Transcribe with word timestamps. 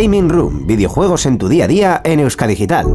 Gaming 0.00 0.28
Room, 0.28 0.64
videojuegos 0.64 1.26
en 1.26 1.38
tu 1.38 1.48
día 1.48 1.64
a 1.64 1.66
día 1.66 2.00
en 2.04 2.20
Euskadigital. 2.20 2.86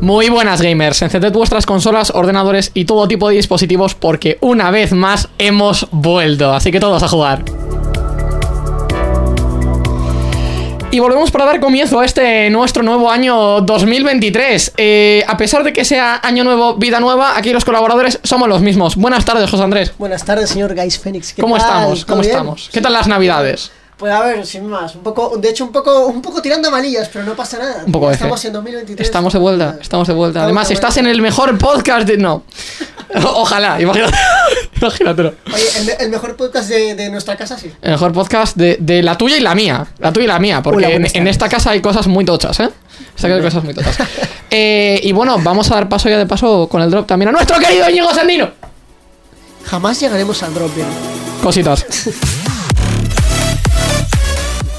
Muy 0.00 0.28
buenas 0.28 0.60
gamers, 0.60 1.02
encended 1.02 1.32
vuestras 1.32 1.66
consolas, 1.66 2.10
ordenadores 2.10 2.72
y 2.74 2.84
todo 2.84 3.06
tipo 3.06 3.28
de 3.28 3.36
dispositivos 3.36 3.94
porque 3.94 4.38
una 4.40 4.72
vez 4.72 4.92
más 4.92 5.28
hemos 5.38 5.86
vuelto, 5.92 6.52
así 6.52 6.72
que 6.72 6.80
todos 6.80 7.04
a 7.04 7.08
jugar. 7.08 7.59
Y 10.92 10.98
volvemos 10.98 11.30
para 11.30 11.44
dar 11.44 11.60
comienzo 11.60 12.00
a 12.00 12.04
este 12.04 12.50
nuestro 12.50 12.82
nuevo 12.82 13.12
año 13.12 13.60
2023. 13.60 14.72
Eh, 14.76 15.24
a 15.28 15.36
pesar 15.36 15.62
de 15.62 15.72
que 15.72 15.84
sea 15.84 16.18
año 16.20 16.42
nuevo, 16.42 16.74
vida 16.74 16.98
nueva, 16.98 17.36
aquí 17.36 17.52
los 17.52 17.64
colaboradores 17.64 18.18
somos 18.24 18.48
los 18.48 18.60
mismos. 18.60 18.96
Buenas 18.96 19.24
tardes, 19.24 19.48
José 19.48 19.62
Andrés. 19.62 19.92
Buenas 19.98 20.24
tardes, 20.24 20.50
señor 20.50 20.74
Phoenix. 20.74 21.32
¿Qué 21.32 21.42
¿Cómo 21.42 21.56
tal? 21.56 21.66
estamos? 21.66 22.00
¿Todo 22.00 22.06
¿Cómo 22.08 22.20
bien? 22.22 22.30
estamos? 22.32 22.70
¿Qué 22.72 22.80
tal 22.80 22.92
las 22.92 23.06
navidades? 23.06 23.70
Pues 24.00 24.10
a 24.14 24.20
ver, 24.22 24.46
sin 24.46 24.66
más, 24.66 24.94
un 24.94 25.02
poco, 25.02 25.36
de 25.36 25.50
hecho 25.50 25.62
un 25.62 25.72
poco, 25.72 26.06
un 26.06 26.22
poco 26.22 26.40
tirando 26.40 26.68
a 26.68 26.70
malillas, 26.70 27.10
pero 27.12 27.22
no 27.22 27.36
pasa 27.36 27.58
nada. 27.58 27.82
Un 27.84 27.92
poco 27.92 28.10
Estamos 28.10 28.42
en 28.46 28.54
2023. 28.54 29.06
Estamos 29.06 29.32
de 29.34 29.38
vuelta, 29.38 29.76
estamos 29.78 30.08
de 30.08 30.14
vuelta. 30.14 30.38
Estamos 30.38 30.46
Además, 30.46 30.68
de 30.68 30.74
estás 30.74 30.96
en 30.96 31.06
el 31.06 31.20
mejor 31.20 31.58
podcast 31.58 32.06
de... 32.08 32.16
No. 32.16 32.42
Ojalá, 33.34 33.78
imagínate. 33.78 34.16
Imagínatelo. 34.80 35.34
Oye, 35.52 35.64
el, 35.76 35.84
me- 35.84 35.92
el 36.04 36.08
mejor 36.10 36.34
podcast 36.36 36.70
de, 36.70 36.94
de 36.94 37.10
nuestra 37.10 37.36
casa, 37.36 37.58
sí. 37.58 37.70
El 37.82 37.90
mejor 37.90 38.12
podcast 38.14 38.56
de, 38.56 38.78
de 38.80 39.02
la 39.02 39.18
tuya 39.18 39.36
y 39.36 39.40
la 39.40 39.54
mía. 39.54 39.86
La 39.98 40.10
tuya 40.14 40.24
y 40.24 40.28
la 40.28 40.38
mía, 40.38 40.62
porque 40.62 40.86
Hola, 40.86 41.08
en, 41.12 41.28
esta 41.28 41.50
casa 41.50 41.72
hay 41.72 41.82
cosas 41.82 42.06
muy 42.06 42.24
tochas, 42.24 42.58
¿eh? 42.60 42.70
Esta 43.14 43.28
casa 43.28 43.34
hay 43.34 43.42
cosas 43.42 43.64
muy 43.64 43.74
tochas. 43.74 43.96
Eh, 44.52 44.98
y 45.04 45.12
bueno, 45.12 45.38
vamos 45.40 45.70
a 45.70 45.74
dar 45.76 45.88
paso 45.88 46.08
ya 46.08 46.18
de 46.18 46.26
paso 46.26 46.66
con 46.68 46.82
el 46.82 46.90
drop 46.90 47.06
también 47.06 47.28
a 47.28 47.32
nuestro 47.32 47.56
querido 47.60 47.88
Íñigo 47.88 48.12
Sandino. 48.12 48.50
Jamás 49.66 50.00
llegaremos 50.00 50.42
al 50.42 50.52
drop, 50.52 50.74
bien. 50.74 50.88
Cositas. 51.40 51.86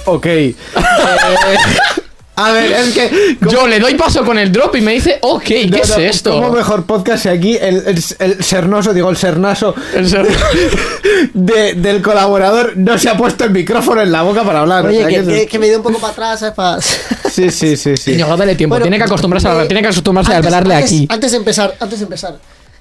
Ok. 0.06 0.26
Eh, 0.26 0.56
a 2.36 2.52
ver, 2.52 2.72
es 2.72 2.94
que. 2.94 3.38
Yo 3.50 3.68
le 3.68 3.80
doy 3.80 3.96
paso 3.96 4.24
con 4.26 4.38
el 4.40 4.52
drop 4.52 4.76
y 4.76 4.82
me 4.82 4.94
dice, 4.94 5.20
ok, 5.22 5.44
¿qué 5.44 5.68
No, 5.70 5.78
es 5.78 5.90
no, 5.90 5.98
esto? 5.98 6.32
¿Cómo 6.32 6.52
mejor 6.52 6.86
podcast 6.86 7.24
si 7.24 7.30
aquí 7.30 7.58
el, 7.58 7.84
el, 7.88 8.04
el 8.20 8.44
sernoso, 8.44 8.94
digo, 8.94 9.10
el 9.10 9.18
sernaso 9.18 9.76
El 9.94 10.10
ser- 10.10 10.28
de- 11.34 11.74
del 11.76 12.02
colaborador 12.02 12.78
no 12.78 12.98
se 12.98 13.10
ha 13.10 13.18
puesto 13.18 13.44
el 13.44 13.52
micrófono 13.52 14.02
en 14.02 14.12
la 14.12 14.24
boca 14.24 14.44
para 14.44 14.62
hablar? 14.62 14.86
o 14.86 14.90
Oye, 14.90 14.98
sea, 15.00 15.08
que, 15.08 15.24
que- 15.26 15.48
que- 15.48 15.60
me 15.60 15.68
dé 15.70 15.78
un 15.78 15.84
poco 15.84 16.00
para 16.00 16.14
atrás, 16.14 16.40
¿sabes? 16.40 16.56
Pa- 16.56 16.80
Sí, 17.32 17.50
sí, 17.50 17.78
sí, 17.78 17.96
sí. 17.96 18.12
Íñigo, 18.14 18.36
dale 18.36 18.56
tiempo. 18.56 18.74
Bueno, 18.74 18.84
tiene 18.84 18.98
que 18.98 19.04
acostumbrarse 19.06 19.48
a 19.48 19.64
eh, 19.64 19.68
tiene 19.68 19.82
que 19.82 19.88
acostumbrarse 19.88 20.34
a 20.34 20.38
antes- 20.38 20.48
hablarle 20.48 20.76
antes- 20.76 20.90
aquí. 20.92 21.08
Antes 21.10 21.32
de 21.32 21.38
empezar, 21.38 21.76
antes 21.80 22.00
de 22.00 22.04
empezar, 22.04 22.40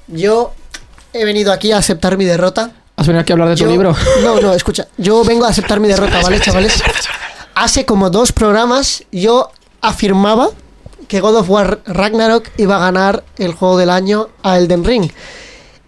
yo 0.08 0.52
he 1.12 1.24
venido 1.24 1.52
aquí 1.52 1.70
a 1.72 1.78
aceptar 1.78 2.16
mi 2.16 2.24
derrota. 2.24 2.72
¿Has 3.01 3.06
venido 3.06 3.23
aquí 3.23 3.33
a 3.33 3.34
hablar 3.34 3.48
de 3.48 3.56
tu 3.56 3.65
Yo- 3.65 3.70
libro? 3.70 3.97
No, 4.23 4.39
no, 4.43 4.53
escucha. 4.53 4.87
Yo 4.98 5.25
vengo 5.25 5.47
a 5.47 5.48
aceptar 5.48 5.81
mi 5.81 5.89
derrota, 5.89 6.20
¿vale, 6.23 6.39
chavales? 6.39 6.83
Hace 7.55 7.87
como 7.87 8.11
dos 8.11 8.31
programas 8.33 9.05
yo 9.11 9.51
afirmaba 9.81 10.51
que 11.09 11.21
God 11.21 11.37
of 11.37 11.48
War 11.48 11.81
Ragnarok 11.87 12.51
iba 12.59 12.77
a 12.77 12.78
ganar 12.78 13.25
el 13.39 13.55
juego 13.55 13.78
del 13.78 13.89
año 13.89 14.28
a 14.43 14.59
Elden 14.59 14.84
Ring. 14.84 15.11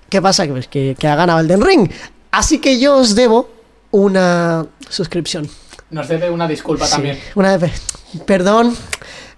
¿Qué 0.08 0.22
pasa? 0.22 0.46
Que, 0.46 0.52
pues, 0.52 0.68
que, 0.68 0.96
que 0.98 1.06
ha 1.06 1.14
ganado 1.14 1.40
Elden 1.40 1.60
Ring. 1.60 1.90
Así 2.30 2.60
que 2.60 2.80
yo 2.80 2.96
os 2.96 3.14
debo 3.14 3.50
una 3.90 4.64
suscripción. 4.88 5.50
Nos 5.90 6.08
debe 6.08 6.30
una 6.30 6.48
disculpa 6.48 6.86
Sí, 6.86 7.02
Una 7.34 7.58
vez. 7.58 7.72
Perdón, 8.24 8.74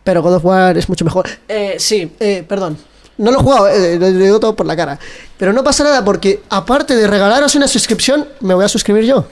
pero 0.04 0.22
God 0.22 0.34
of 0.36 0.44
War 0.44 0.78
es 0.78 0.88
mucho 0.88 1.04
mejor. 1.04 1.28
Eh, 1.48 1.74
sí, 1.80 2.12
eh, 2.20 2.44
perdón. 2.48 2.78
No 3.16 3.30
lo 3.30 3.38
he 3.38 3.42
jugado, 3.42 3.68
eh, 3.68 3.96
lo 3.98 4.10
digo 4.10 4.40
todo 4.40 4.56
por 4.56 4.66
la 4.66 4.74
cara. 4.76 4.98
Pero 5.38 5.52
no 5.52 5.62
pasa 5.62 5.84
nada 5.84 6.04
porque, 6.04 6.42
aparte 6.50 6.96
de 6.96 7.06
regalaros 7.06 7.54
una 7.54 7.68
suscripción, 7.68 8.26
me 8.40 8.54
voy 8.54 8.64
a 8.64 8.68
suscribir 8.68 9.04
yo. 9.04 9.24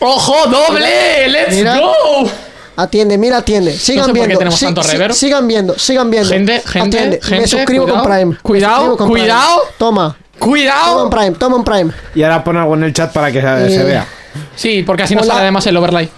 ¡Ojo, 0.00 0.34
doble! 0.48 1.28
¡Let's 1.28 1.54
Mira. 1.54 1.78
go! 1.78 2.30
Atiende, 2.78 3.16
mira, 3.16 3.38
atiende. 3.38 3.72
Sigan 3.76 4.04
sé 4.06 4.10
por 4.10 4.14
qué 4.14 4.26
viendo. 4.26 4.38
tenemos 4.38 4.60
tanto 4.60 4.82
reverb. 4.82 5.14
sigan 5.14 5.48
viendo, 5.48 5.78
sigan 5.78 6.10
viendo. 6.10 6.28
Gente, 6.28 6.60
gente, 6.66 6.96
Atiende. 6.98 7.20
gente, 7.22 7.40
Me 7.40 7.46
suscribo 7.46 7.84
cuidado, 7.84 8.02
con 8.02 8.12
Prime. 8.12 8.26
Me 8.32 8.38
cuidado, 8.42 8.74
suscribo 8.76 8.96
con 8.98 9.06
Prime. 9.12 9.20
cuidado. 9.20 9.60
Toma. 9.78 10.16
Toma 10.16 10.26
¡Cuidado! 10.38 11.04
un 11.04 11.10
Prime, 11.10 11.30
toma 11.32 11.56
un 11.56 11.64
Prime. 11.64 11.92
Y 12.14 12.22
ahora 12.22 12.44
pon 12.44 12.58
algo 12.58 12.74
en 12.74 12.84
el 12.84 12.92
chat 12.92 13.10
para 13.12 13.32
que 13.32 13.40
se, 13.40 13.68
se 13.70 13.80
Eh, 13.80 13.84
vea. 13.84 14.06
Sí, 14.54 14.82
porque 14.82 15.04
así 15.04 15.14
no 15.14 15.22
Hola. 15.22 15.28
sale 15.32 15.42
además 15.44 15.66
el 15.66 15.76
overlay. 15.78 16.10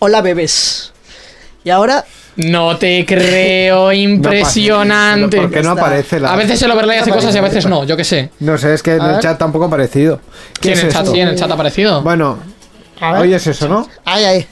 Hola, 0.00 0.20
bebés. 0.20 0.92
Y 1.64 1.70
ahora, 1.70 2.04
No 2.36 2.76
te 2.76 3.04
creo, 3.06 3.92
impresionante. 3.92 5.36
¿Por 5.36 5.50
qué 5.50 5.62
no 5.62 5.70
aparece 5.70 6.20
la.? 6.20 6.32
A 6.32 6.36
veces 6.36 6.60
el 6.62 6.70
overlay 6.70 6.98
hace 6.98 7.10
cosas 7.10 7.34
y 7.34 7.38
a 7.38 7.42
veces 7.42 7.66
no, 7.66 7.84
yo 7.84 7.96
qué 7.96 8.04
sé. 8.04 8.30
No 8.40 8.58
sé, 8.58 8.74
es 8.74 8.82
que 8.82 8.94
en 8.96 9.02
el 9.02 9.20
chat 9.20 9.38
tampoco 9.38 9.64
ha 9.64 9.68
aparecido. 9.68 10.20
Sí, 10.54 10.60
¿Qué 10.60 10.68
en 10.72 10.78
es 10.78 10.84
el 10.84 10.92
chat, 10.92 11.06
sí, 11.06 11.20
en 11.20 11.28
el 11.28 11.36
chat 11.36 11.50
ha 11.50 11.54
aparecido. 11.54 12.02
Bueno, 12.02 12.38
a 13.00 13.12
ver. 13.12 13.22
hoy 13.22 13.34
es 13.34 13.46
eso, 13.46 13.68
¿no? 13.68 13.88
Ahí, 14.04 14.24
ahí. 14.24 14.46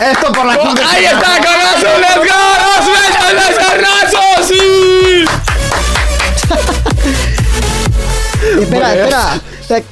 Esto 0.00 0.32
por 0.32 0.44
la 0.44 0.56
¡Oh, 0.56 0.74
¡Ahí 0.88 1.04
está, 1.04 1.40
Carrazo! 1.40 1.86
¡Let's 2.00 2.16
go! 2.16 2.22
¡Los 2.58 2.86
besos 2.88 3.46
de 3.46 3.54
Carrazo! 3.62 4.18
¡Sí! 4.42 5.24
Espera, 8.60 8.94
espera. 8.94 9.40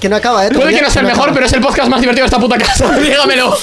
Que 0.01 0.09
no 0.09 0.17
acaba, 0.17 0.47
eh. 0.47 0.51
Puede 0.53 0.75
que 0.75 0.83
no 0.83 0.91
sea 0.91 1.03
el 1.03 1.09
mejor, 1.09 1.33
pero 1.33 1.47
es 1.47 1.53
el 1.53 1.61
podcast 1.61 1.89
más 1.89 2.01
divertido 2.01 2.25
de 2.25 2.27
esta 2.27 2.41
puta 2.41 2.59
casa. 2.59 2.91
Dígamelo. 2.99 3.57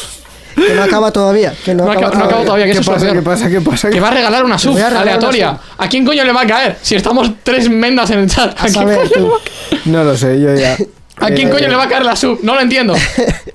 Que 0.58 0.74
no 0.74 0.84
acaba 0.84 1.12
todavía. 1.12 1.54
Que 1.64 1.74
no, 1.76 1.86
No 1.86 1.92
acaba- 1.92 2.16
no 2.18 2.24
acabo 2.26 2.44
todavía, 2.44 2.66
que 2.66 2.74
¿Qué 2.74 2.82
pasa? 2.84 3.14
¿Qué 3.14 3.22
pasa? 3.22 3.50
¿Qué 3.50 3.62
pasa? 3.62 3.90
Que 3.90 4.00
va 4.00 4.08
a 4.10 4.12
regalar 4.12 4.44
una 4.44 4.58
sub 4.58 4.76
regalar 4.76 4.98
aleatoria. 5.04 5.50
una 5.52 5.60
¿A 5.78 5.88
quién 5.88 6.04
coño 6.06 6.24
le 6.24 6.32
va 6.34 6.42
a 6.42 6.48
caer? 6.48 6.78
Si 6.82 6.96
estamos 6.96 7.30
tres 7.44 7.70
mendas 7.70 8.10
en 8.12 8.20
el 8.20 8.30
chat. 8.30 8.50
¿A 8.60 8.64
A 8.64 8.64
quién 8.64 8.74
saber, 8.74 8.98
coño, 8.98 9.10
tú. 9.10 9.20
le 9.20 9.28
va 9.30 9.36
a 9.36 9.40
caer? 9.40 9.82
No 9.86 10.04
lo 10.04 10.18
sé, 10.18 10.40
yo 10.42 10.54
ya. 10.56 10.76
¿A 11.20 11.32
quién 11.32 11.48
Eh, 11.48 11.52
coño 11.52 11.68
le 11.68 11.76
va 11.76 11.84
a 11.86 11.88
caer 11.90 12.06
la 12.06 12.16
sub? 12.16 12.40
No 12.44 12.54
lo 12.54 12.62
entiendo. 12.62 12.94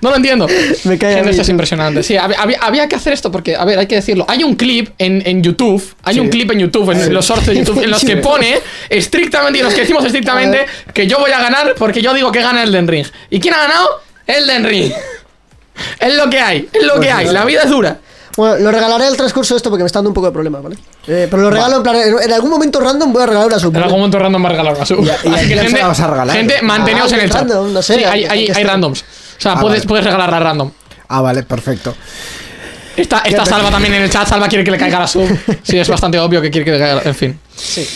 No 0.01 0.11
lo 0.11 0.17
entiendo. 0.17 0.49
Me 0.85 0.99
cae 0.99 1.15
Gente, 1.15 1.31
esto 1.31 1.43
es 1.43 1.49
impresionante. 1.49 2.03
Sí, 2.03 2.17
había, 2.17 2.59
había- 2.61 2.89
que 2.89 2.97
hacer 2.97 3.13
esto 3.13 3.31
porque, 3.31 3.55
a 3.55 3.65
ver, 3.65 3.79
hay 3.79 3.87
que 3.87 3.95
decirlo. 3.95 4.25
Hay 4.29 4.43
un 4.43 4.57
clip 4.57 4.91
en, 4.99 5.23
en 5.25 5.43
YouTube, 5.45 5.81
hay 6.03 6.15
Sí. 6.15 6.21
un 6.21 6.29
clip 6.29 6.51
en 6.51 6.59
YouTube, 6.59 6.91
en 6.91 7.15
los 7.15 7.25
shorts 7.25 7.47
de 7.47 7.57
YouTube, 7.57 7.81
en 7.85 7.91
los 7.91 8.05
que 8.05 8.17
pone 8.31 8.59
estrictamente, 8.91 9.59
y 9.59 9.61
en 9.61 9.67
los 9.67 9.75
que 9.75 9.83
decimos 9.83 10.05
estrictamente 10.05 10.67
que 10.93 11.07
yo 11.07 11.19
voy 11.21 11.31
a 11.31 11.39
ganar 11.41 11.75
porque 11.79 12.03
yo 12.03 12.13
digo 12.15 12.33
que 12.33 12.41
gana 12.43 12.65
Elden 12.65 12.89
Ring. 12.89 13.07
¿Y 13.31 13.39
quién 13.39 13.55
ha 13.55 13.59
ganado? 13.59 13.89
Elden 14.27 14.65
Ring. 14.65 14.93
Es 15.99 16.15
lo 16.15 16.29
que 16.31 16.41
hay, 16.41 16.69
es 16.73 16.83
lo 16.85 17.01
que 17.01 17.11
hay. 17.11 17.27
La 17.29 17.45
vida 17.45 17.63
es 17.63 17.71
dura. 17.71 17.99
Bueno, 18.37 18.57
lo 18.57 18.71
regalaré 18.73 19.05
al 19.07 19.17
transcurso 19.17 19.53
de 19.53 19.57
esto 19.59 19.69
porque 19.69 19.83
me 19.83 19.87
está 19.87 19.99
dando 19.99 20.09
un 20.11 20.15
poco 20.15 20.27
de 20.29 20.33
problema, 20.33 20.61
¿vale? 20.61 20.77
Eh, 21.07 21.29
pero 21.31 21.43
lo 21.43 21.51
regalo 21.51 21.77
en 21.77 21.83
plan. 21.83 21.97
En, 21.97 22.23
en 22.23 22.33
algún 22.33 22.51
momento 22.51 22.81
random 22.81 23.13
voy 23.13 23.23
a 23.23 23.27
regalar 23.27 23.47
una 23.49 23.59
sub. 23.59 23.77
En 23.77 23.83
algún 23.83 23.99
momento 23.99 24.19
random 24.19 24.43
va 24.43 24.47
a 24.49 24.51
regalar 24.53 24.75
una 24.75 24.87
sub. 24.87 25.05
¿Y 25.05 25.11
a- 25.11 25.17
y 25.23 25.29
a 25.29 25.35
Así 25.35 25.49
que 25.49 25.55
quién 25.55 25.59
se 25.59 25.65
gente, 25.65 25.81
la 25.81 25.87
vas 25.89 26.01
a 26.01 26.07
regalar? 26.07 26.37
gente 26.37 26.63
manteneos 26.63 27.13
Ah, 27.13 27.17
en 27.17 27.21
el 27.23 27.31
chat. 27.31 27.39
random, 27.41 27.73
no 27.75 27.83
sé, 27.83 27.95
Sí, 27.99 28.05
hay, 28.05 28.05
hay- 28.05 28.25
hay, 28.25 28.29
hay 28.31 28.47
que 28.47 28.53
hay 28.53 28.59
estar. 28.59 28.67
randoms. 28.67 29.01
O 29.03 29.05
sea, 29.41 29.53
Ah, 29.53 29.61
puedes, 29.61 29.81
vale. 29.81 29.89
puedes 29.89 30.05
regalarla 30.07 30.41
random. 30.41 30.71
Ah, 31.09 31.21
vale, 31.21 31.43
perfecto. 31.43 31.95
Está, 32.97 33.19
está 33.19 33.45
Salva 33.45 33.71
también 33.71 33.93
en 33.95 34.03
el 34.03 34.11
chat. 34.11 34.27
Salva 34.27 34.49
quiere 34.49 34.65
que 34.65 34.71
le 34.71 34.79
caiga 34.79 35.01
la 35.01 35.07
sub. 35.09 35.29
Sí, 35.63 35.79
es 35.79 35.89
bastante 35.89 36.19
obvio 36.19 36.41
que 36.41 36.51
quiere 36.51 36.65
que 36.65 36.71
le 36.73 36.79
caiga. 36.79 37.03
En 37.05 37.15
fin. 37.15 37.39
Sí. 37.55 37.87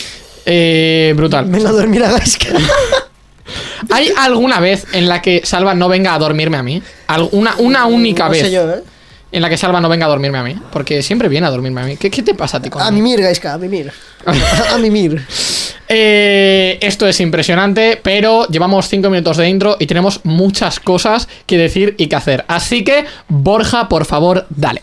Eh, 0.45 1.13
brutal. 1.15 1.45
Venga 1.45 1.69
a 1.69 1.71
dormir 1.73 2.03
a 2.03 2.11
Gaiska. 2.11 2.49
¿Hay 3.89 4.11
alguna 4.17 4.59
vez 4.59 4.85
en 4.93 5.07
la 5.07 5.21
que 5.21 5.41
Salva 5.45 5.73
no 5.73 5.89
venga 5.89 6.13
a 6.13 6.19
dormirme 6.19 6.57
a 6.57 6.63
mí? 6.63 6.81
Una, 7.31 7.55
una 7.57 7.85
única 7.85 8.25
no 8.25 8.31
vez 8.31 8.43
sé 8.43 8.51
yo, 8.51 8.69
¿eh? 8.71 8.83
en 9.31 9.41
la 9.41 9.49
que 9.49 9.57
Salva 9.57 9.81
no 9.81 9.89
venga 9.89 10.05
a 10.05 10.09
dormirme 10.09 10.37
a 10.37 10.43
mí. 10.43 10.55
Porque 10.71 11.01
siempre 11.03 11.29
viene 11.29 11.47
a 11.47 11.49
dormirme 11.49 11.81
a 11.81 11.85
mí. 11.85 11.97
¿Qué, 11.97 12.09
qué 12.09 12.23
te 12.23 12.33
pasa 12.33 12.57
a 12.57 12.61
ti 12.61 12.69
con 12.69 12.81
A 12.81 12.91
mimir, 12.91 13.21
Gaiska, 13.21 13.53
a 13.53 13.57
mimir. 13.57 13.91
A, 14.25 14.75
a 14.75 14.77
mimir. 14.77 15.25
Eh, 15.89 16.77
esto 16.81 17.07
es 17.07 17.19
impresionante, 17.21 17.99
pero 18.01 18.47
llevamos 18.47 18.89
5 18.89 19.09
minutos 19.09 19.37
de 19.37 19.47
intro 19.47 19.77
y 19.79 19.87
tenemos 19.87 20.21
muchas 20.23 20.79
cosas 20.79 21.27
que 21.45 21.57
decir 21.57 21.95
y 21.97 22.07
que 22.07 22.15
hacer. 22.15 22.45
Así 22.47 22.83
que, 22.83 23.05
Borja, 23.29 23.87
por 23.87 24.05
favor, 24.05 24.45
dale. 24.49 24.81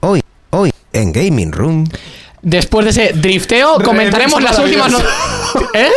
Hoy, 0.00 0.22
hoy, 0.50 0.70
en 0.92 1.12
Gaming 1.12 1.52
Room. 1.52 1.88
Después 2.48 2.84
de 2.84 2.90
ese 2.92 3.12
drifteo, 3.12 3.80
comentaremos 3.82 4.40
las 4.40 4.56
últimas 4.60 4.92
no- 4.92 5.00
¿Eh? 5.74 5.90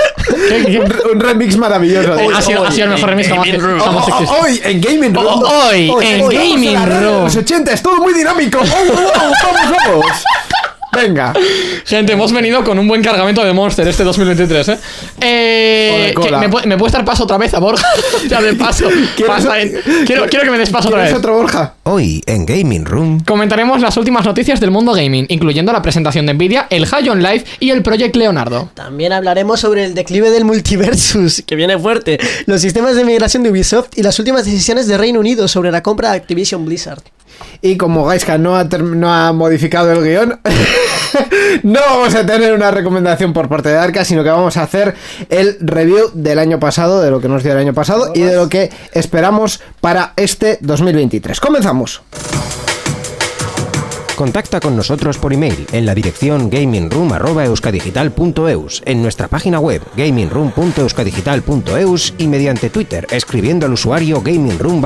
¿Qué- 0.50 0.66
qué- 0.66 0.80
Un, 0.80 0.90
re- 0.90 1.02
un 1.14 1.20
remix 1.20 1.56
maravilloso. 1.58 2.18
Eh, 2.18 2.28
ha, 2.36 2.42
sido, 2.42 2.66
ha 2.66 2.72
sido 2.72 2.86
el 2.86 2.94
mejor 2.94 3.10
remix 3.12 3.28
jamás, 3.30 3.48
jamás 3.84 4.10
Oh. 4.10 4.38
Hoy 4.42 4.60
en 4.64 4.82
Gaming 4.82 5.14
Room. 5.14 5.28
Oh, 5.28 5.68
Hoy, 5.68 5.92
en 6.02 6.22
Hoy, 6.24 6.36
Gaming 6.36 6.76
Room. 6.88 7.24
Los 7.26 7.36
80, 7.36 7.72
es 7.72 7.84
todo 7.84 7.98
muy 7.98 8.14
dinámico. 8.16 8.58
¡Oh, 8.62 8.64
oh, 8.66 8.94
oh! 8.94 9.32
¡Vamos, 9.44 9.78
vamos! 9.86 10.06
Venga. 10.92 11.34
Gente, 11.86 12.14
hemos 12.14 12.32
venido 12.32 12.64
con 12.64 12.78
un 12.80 12.88
buen 12.88 13.04
cargamento 13.04 13.44
de 13.44 13.54
Monster 13.54 13.88
este 13.88 14.04
2023, 14.04 14.70
¿eh? 14.70 14.78
eh 15.22 16.14
que 16.22 16.32
¿me, 16.32 16.48
¿Me 16.66 16.78
puedes 16.78 16.94
dar 16.94 17.06
paso 17.06 17.24
otra 17.24 17.38
vez 17.38 17.54
a 17.54 17.60
Borja? 17.60 17.88
ya 18.28 18.42
de 18.42 18.54
paso. 18.54 18.88
¿Quieres- 19.16 19.28
Pasa 19.28 19.60
en- 19.62 19.74
quiero, 20.06 20.26
quiero 20.28 20.46
que 20.46 20.52
me 20.52 20.58
des 20.58 20.70
paso 20.70 20.88
otra 20.88 21.02
¿Quieres 21.02 21.14
vez. 21.14 21.20
otro 21.20 21.36
Borja? 21.36 21.76
Hoy, 21.84 22.22
en 22.26 22.46
Gaming 22.46 22.86
Room. 22.86 23.24
Comentaremos 23.24 23.82
las 23.82 23.96
últimas 23.98 24.26
noticias 24.26 24.60
del 24.60 24.72
mundo 24.72 24.94
gaming, 24.94 25.26
incluyendo 25.30 25.72
la 25.72 25.82
presentación 25.82 26.26
de 26.26 26.34
Nvidia, 26.34 26.68
el 26.70 26.86
High 26.86 27.10
on 27.10 27.22
Life 27.24 27.46
y 27.60 27.70
el 27.70 27.82
Project 27.84 28.16
Leonardo. 28.16 28.70
También 28.74 29.14
hablaremos 29.14 29.60
sobre 29.60 29.86
el 29.86 29.94
declive 29.94 30.32
del 30.32 30.46
multiversus, 30.46 31.44
que 31.46 31.56
viene 31.56 31.78
fuerte, 31.78 32.20
los 32.46 32.62
sistemas 32.62 32.96
de 32.96 33.06
migración 33.06 33.44
de 33.44 33.52
Ubisoft 33.52 33.90
y 33.96 34.04
las 34.04 34.18
últimas 34.20 34.46
decisiones 34.46 34.88
de 34.88 34.98
Reino 34.98 35.20
Unido 35.20 35.48
sobre 35.48 35.72
la 35.72 35.84
compra 35.84 36.12
de 36.12 36.18
Activision 36.18 36.66
Blizzard. 36.66 37.02
Y 37.62 37.78
como 37.78 38.06
Gaiska 38.06 38.38
no 38.38 38.56
ha, 38.56 38.64
no 38.64 39.14
ha 39.14 39.34
modificado 39.34 39.92
el 39.92 40.04
guion, 40.04 40.40
no 41.64 41.80
vamos 41.80 42.16
a 42.16 42.26
tener 42.26 42.54
una 42.54 42.72
recomendación 42.72 43.34
por 43.34 43.50
parte 43.50 43.70
de 43.70 43.78
Arca, 43.78 44.06
sino 44.06 44.24
que 44.24 44.30
vamos 44.30 44.58
a 44.58 44.64
hacer 44.64 44.96
el 45.30 45.58
review 45.60 46.12
del 46.14 46.40
año 46.40 46.60
pasado, 46.60 47.02
de 47.02 47.12
lo 47.12 47.22
que 47.22 47.28
nos 47.28 47.44
dio 47.44 47.52
el 47.52 47.60
año 47.60 47.74
pasado 47.74 48.12
y 48.16 48.22
de 48.22 48.36
lo 48.36 48.50
que 48.50 48.72
esperamos 48.94 49.62
para 49.82 50.14
este 50.16 50.58
2023. 50.62 51.40
Comenzamos. 51.40 52.02
Contacta 54.20 54.60
con 54.60 54.76
nosotros 54.76 55.18
por 55.18 55.32
email 55.32 55.66
en 55.72 55.86
la 55.86 55.96
dirección 55.96 56.50
gamingroom.euskadigital.eus, 56.50 58.84
en 58.86 59.02
nuestra 59.02 59.30
página 59.30 59.62
web 59.62 59.82
gamingroom.euskadigital.eus 59.96 62.16
y 62.18 62.28
mediante 62.28 62.70
Twitter 62.70 63.08
escribiendo 63.12 63.66
al 63.66 63.72
usuario 63.72 64.22
gamingroom. 64.22 64.82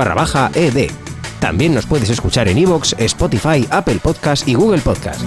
También 1.44 1.74
nos 1.74 1.84
puedes 1.84 2.08
escuchar 2.08 2.48
en 2.48 2.56
iVoox, 2.56 2.94
Spotify, 2.96 3.66
Apple 3.68 3.96
Podcast 4.02 4.48
y 4.48 4.54
Google 4.54 4.80
Podcast. 4.80 5.20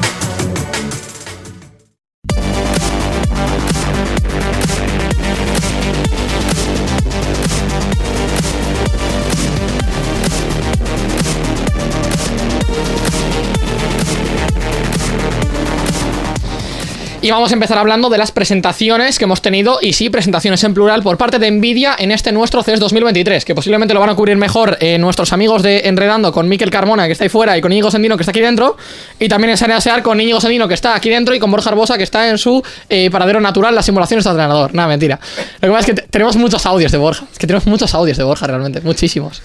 Y 17.28 17.32
vamos 17.32 17.52
a 17.52 17.56
empezar 17.56 17.78
hablando 17.78 18.08
de 18.10 18.18
las 18.18 18.32
presentaciones 18.32 19.18
que 19.20 19.26
hemos 19.26 19.42
tenido, 19.42 19.80
y 19.82 19.92
sí, 19.92 20.10
presentaciones 20.10 20.64
en 20.64 20.74
plural, 20.74 21.04
por 21.04 21.18
parte 21.18 21.40
de 21.40 21.52
Nvidia 21.52 21.94
en 22.00 22.12
este 22.14 22.32
nuestro 22.32 22.64
CES 22.64 22.80
2023, 22.80 23.44
que 23.44 23.54
posiblemente 23.54 23.94
lo 23.94 24.00
van 24.00 24.12
a 24.12 24.16
cubrir 24.16 24.38
mejor 24.38 24.78
eh, 24.80 24.98
nuestros 24.98 25.34
amigos 25.34 25.62
de 25.62 25.80
Enredando 25.90 26.32
con 26.32 26.48
Miquel 26.48 26.70
Carmona, 26.72 27.06
que 27.06 27.12
está 27.12 27.26
ahí 27.26 27.30
fuera, 27.30 27.58
y 27.58 27.60
con 27.60 27.74
Íñigo 27.74 27.92
Sendino, 27.92 28.16
que 28.16 28.22
está 28.24 28.32
aquí 28.32 28.40
dentro, 28.40 28.78
y 29.20 29.28
también 29.28 29.50
en 29.52 29.58
Sarea 29.58 29.82
Sear 29.82 30.04
con 30.04 30.22
Íñigo 30.22 30.40
Sendino, 30.40 30.70
que 30.70 30.74
está 30.74 30.96
aquí 30.96 31.10
dentro, 31.10 31.36
y 31.36 31.40
con 31.40 31.52
Borja 31.52 31.70
Arbosa, 31.70 31.98
que 31.98 32.04
está 32.04 32.30
en 32.30 32.38
su 32.38 32.64
eh, 32.88 33.12
paradero 33.12 33.42
natural, 33.42 33.76
la 33.76 33.82
simulación 33.84 34.20
está 34.20 34.30
entrenador. 34.30 34.74
Nada, 34.74 34.88
mentira. 34.88 35.20
Lo 35.60 35.68
que 35.68 35.74
pasa 35.74 35.80
es 35.80 35.86
que 35.86 35.94
te- 35.96 36.08
tenemos 36.08 36.38
muchos 36.38 36.66
audios 36.66 36.94
de 36.94 36.98
Borja, 36.98 37.26
es 37.30 37.38
que 37.38 37.46
tenemos 37.46 37.66
muchos 37.68 37.94
audios 37.94 38.16
de 38.18 38.24
Borja 38.24 38.48
realmente, 38.48 38.80
muchísimos. 38.80 39.42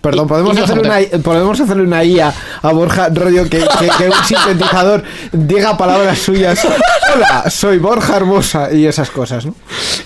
Perdón, 0.00 0.28
podemos, 0.28 0.56
hacer 0.56 0.78
una, 0.78 0.98
podemos 1.22 1.58
hacerle 1.60 1.82
una 1.82 2.04
IA 2.04 2.32
a 2.62 2.72
Borja, 2.72 3.08
rollo 3.12 3.42
que, 3.44 3.58
que- 3.58 3.88
que 3.98 4.04
un 4.08 4.24
sintetizador 4.24 5.02
diga 5.32 5.76
palabras 5.76 6.18
suyas. 6.18 6.60
Hola, 7.14 7.50
soy 7.50 7.78
Borja 7.78 8.16
Hermosa 8.16 8.72
y 8.72 8.86
esas 8.86 9.10
cosas, 9.10 9.46
¿no? 9.46 9.54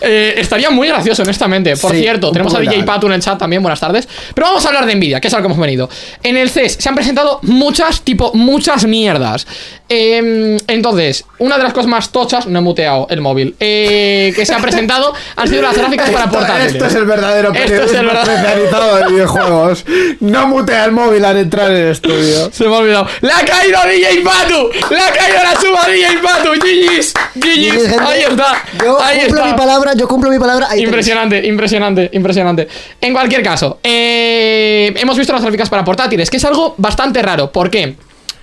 Eh, 0.01 0.35
estaría 0.39 0.71
muy 0.71 0.89
gracioso, 0.89 1.23
honestamente. 1.23 1.77
Por 1.77 1.91
Sí, 1.93 2.01
cierto, 2.01 2.31
tenemos 2.33 2.55
a 2.55 2.61
DJ. 2.61 2.85
Patu 2.85 3.09
en 3.09 3.13
el 3.15 3.21
chat 3.21 3.39
también, 3.39 3.61
buenas 3.63 3.81
tardes. 3.81 4.09
Pero 4.35 4.47
vamos 4.47 4.65
a 4.65 4.69
hablar 4.69 4.87
de 4.87 4.95
Nvidia, 4.95 5.21
que 5.21 5.29
es 5.29 5.35
a 5.35 5.37
lo 5.37 5.43
que 5.43 5.47
hemos 5.49 5.59
venido. 5.59 5.91
En 6.23 6.37
el 6.39 6.49
CES 6.49 6.77
se 6.81 6.89
han 6.89 6.95
presentado 6.95 7.39
muchas, 7.43 8.01
tipo, 8.01 8.33
muchas 8.33 8.87
mierdas. 8.87 9.47
Eh, 9.89 10.57
entonces, 10.69 11.25
una 11.39 11.59
de 11.59 11.65
las 11.65 11.73
cosas 11.75 11.89
más 11.91 12.11
tochas, 12.11 12.47
no 12.47 12.61
he 12.61 12.63
muteado 12.63 13.07
el 13.11 13.21
móvil, 13.21 13.55
eh, 13.61 14.33
que 14.35 14.47
se 14.47 14.55
ha 14.55 14.59
presentado 14.59 15.13
han 15.37 15.49
sido 15.49 15.61
las 15.63 15.77
gráficas 15.77 16.09
para 16.11 16.31
portátiles. 16.31 16.73
Esto 16.73 16.87
es 16.87 16.95
el 16.95 17.05
verdadero 17.05 17.49
Esto 17.53 17.59
es 17.65 17.71
periodismo 17.71 18.01
el 18.01 18.07
verdadero- 18.09 18.33
especializado 18.37 18.97
de 18.97 19.07
videojuegos. 19.13 19.80
No 20.21 20.47
mutea 20.47 20.85
el 20.85 20.93
móvil 20.93 21.25
al 21.25 21.37
entrar 21.38 21.71
en 21.71 21.77
el 21.77 21.93
estudio. 21.93 22.50
Se 22.53 22.67
me 22.69 22.75
ha 22.75 22.79
olvidado. 22.79 23.06
¡Le 23.21 23.32
ha 23.32 23.44
caído 23.44 23.79
DJ 23.85 24.23
Patu! 24.23 24.71
¡Le 24.91 25.00
ha 25.00 25.12
caído 25.12 25.38
la 25.43 25.61
suba 25.61 25.88
DJ 25.88 26.19
Patu! 26.23 26.50
¡GG's! 26.55 27.15
¡GG's! 27.35 27.99
Ahí 27.99 28.23
está. 28.29 28.65
Yo 28.82 29.00
ahí 29.03 29.19
cumplo 29.21 29.38
está. 29.38 29.53
mi 29.53 29.59
palabra, 29.59 29.93
yo 29.94 30.09
cumplo 30.09 30.31
mi 30.31 30.38
palabra. 30.38 30.67
ahí 30.67 30.79
tenéis. 30.79 30.88
Impresionante, 30.88 31.47
impresionante, 31.47 32.11
impresionante. 32.12 32.69
En 33.00 33.12
cualquier 33.12 33.43
caso, 33.43 33.79
eh, 33.82 34.93
hemos 34.97 35.17
visto 35.17 35.32
las 35.32 35.43
gráficas 35.43 35.69
para 35.69 35.85
portátiles, 35.85 36.31
que 36.31 36.37
es 36.37 36.44
algo 36.44 36.75
bastante 36.79 37.23
raro. 37.23 37.50
¿Por 37.50 37.71
qué? 37.71 37.97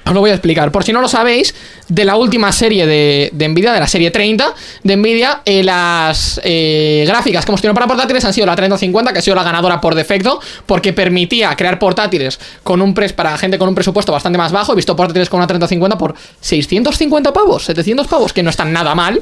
Os 0.08 0.14
lo 0.14 0.22
voy 0.22 0.32
a 0.32 0.34
explicar. 0.34 0.72
Por 0.72 0.84
si 0.84 0.94
no 0.94 1.02
lo 1.02 1.08
sabéis, 1.08 1.54
de 1.90 2.06
la 2.06 2.16
última 2.16 2.52
serie 2.52 2.86
de, 2.86 3.32
Nvidia, 3.50 3.74
de 3.74 3.80
la 3.80 3.88
serie 3.88 4.12
30 4.12 4.54
de 4.84 4.96
Nvidia, 4.96 5.42
eh, 5.46 5.64
las 5.64 6.40
eh, 6.44 7.04
gráficas 7.08 7.46
que 7.46 7.52
hemos 7.52 7.62
tenido 7.62 7.74
para 7.74 7.88
portátiles 7.88 8.24
han 8.24 8.34
sido 8.34 8.46
la 8.46 8.56
3050, 8.56 9.14
que 9.14 9.20
ha 9.20 9.22
sido 9.22 9.36
la 9.36 9.44
ganadora 9.44 9.82
por 9.82 9.96
defecto, 9.96 10.40
porque 10.66 10.94
permitía 10.94 11.56
crear 11.56 11.78
portátiles 11.78 12.40
con 12.64 12.82
un 12.82 12.94
para 12.94 13.38
gente 13.38 13.58
con 13.58 13.70
un 13.70 13.76
presupuesto 13.76 14.12
bastante 14.12 14.38
más 14.38 14.52
bajo. 14.52 14.74
He 14.74 14.76
visto 14.76 14.96
portátiles 14.96 15.30
con 15.30 15.40
una 15.40 15.48
3050 15.48 15.98
por 15.98 16.16
650 16.40 17.34
pavos, 17.34 17.66
700 17.66 18.08
pavos, 18.08 18.34
que 18.34 18.44
no 18.44 18.50
están 18.50 18.72
nada 18.72 18.96
mal. 18.96 19.22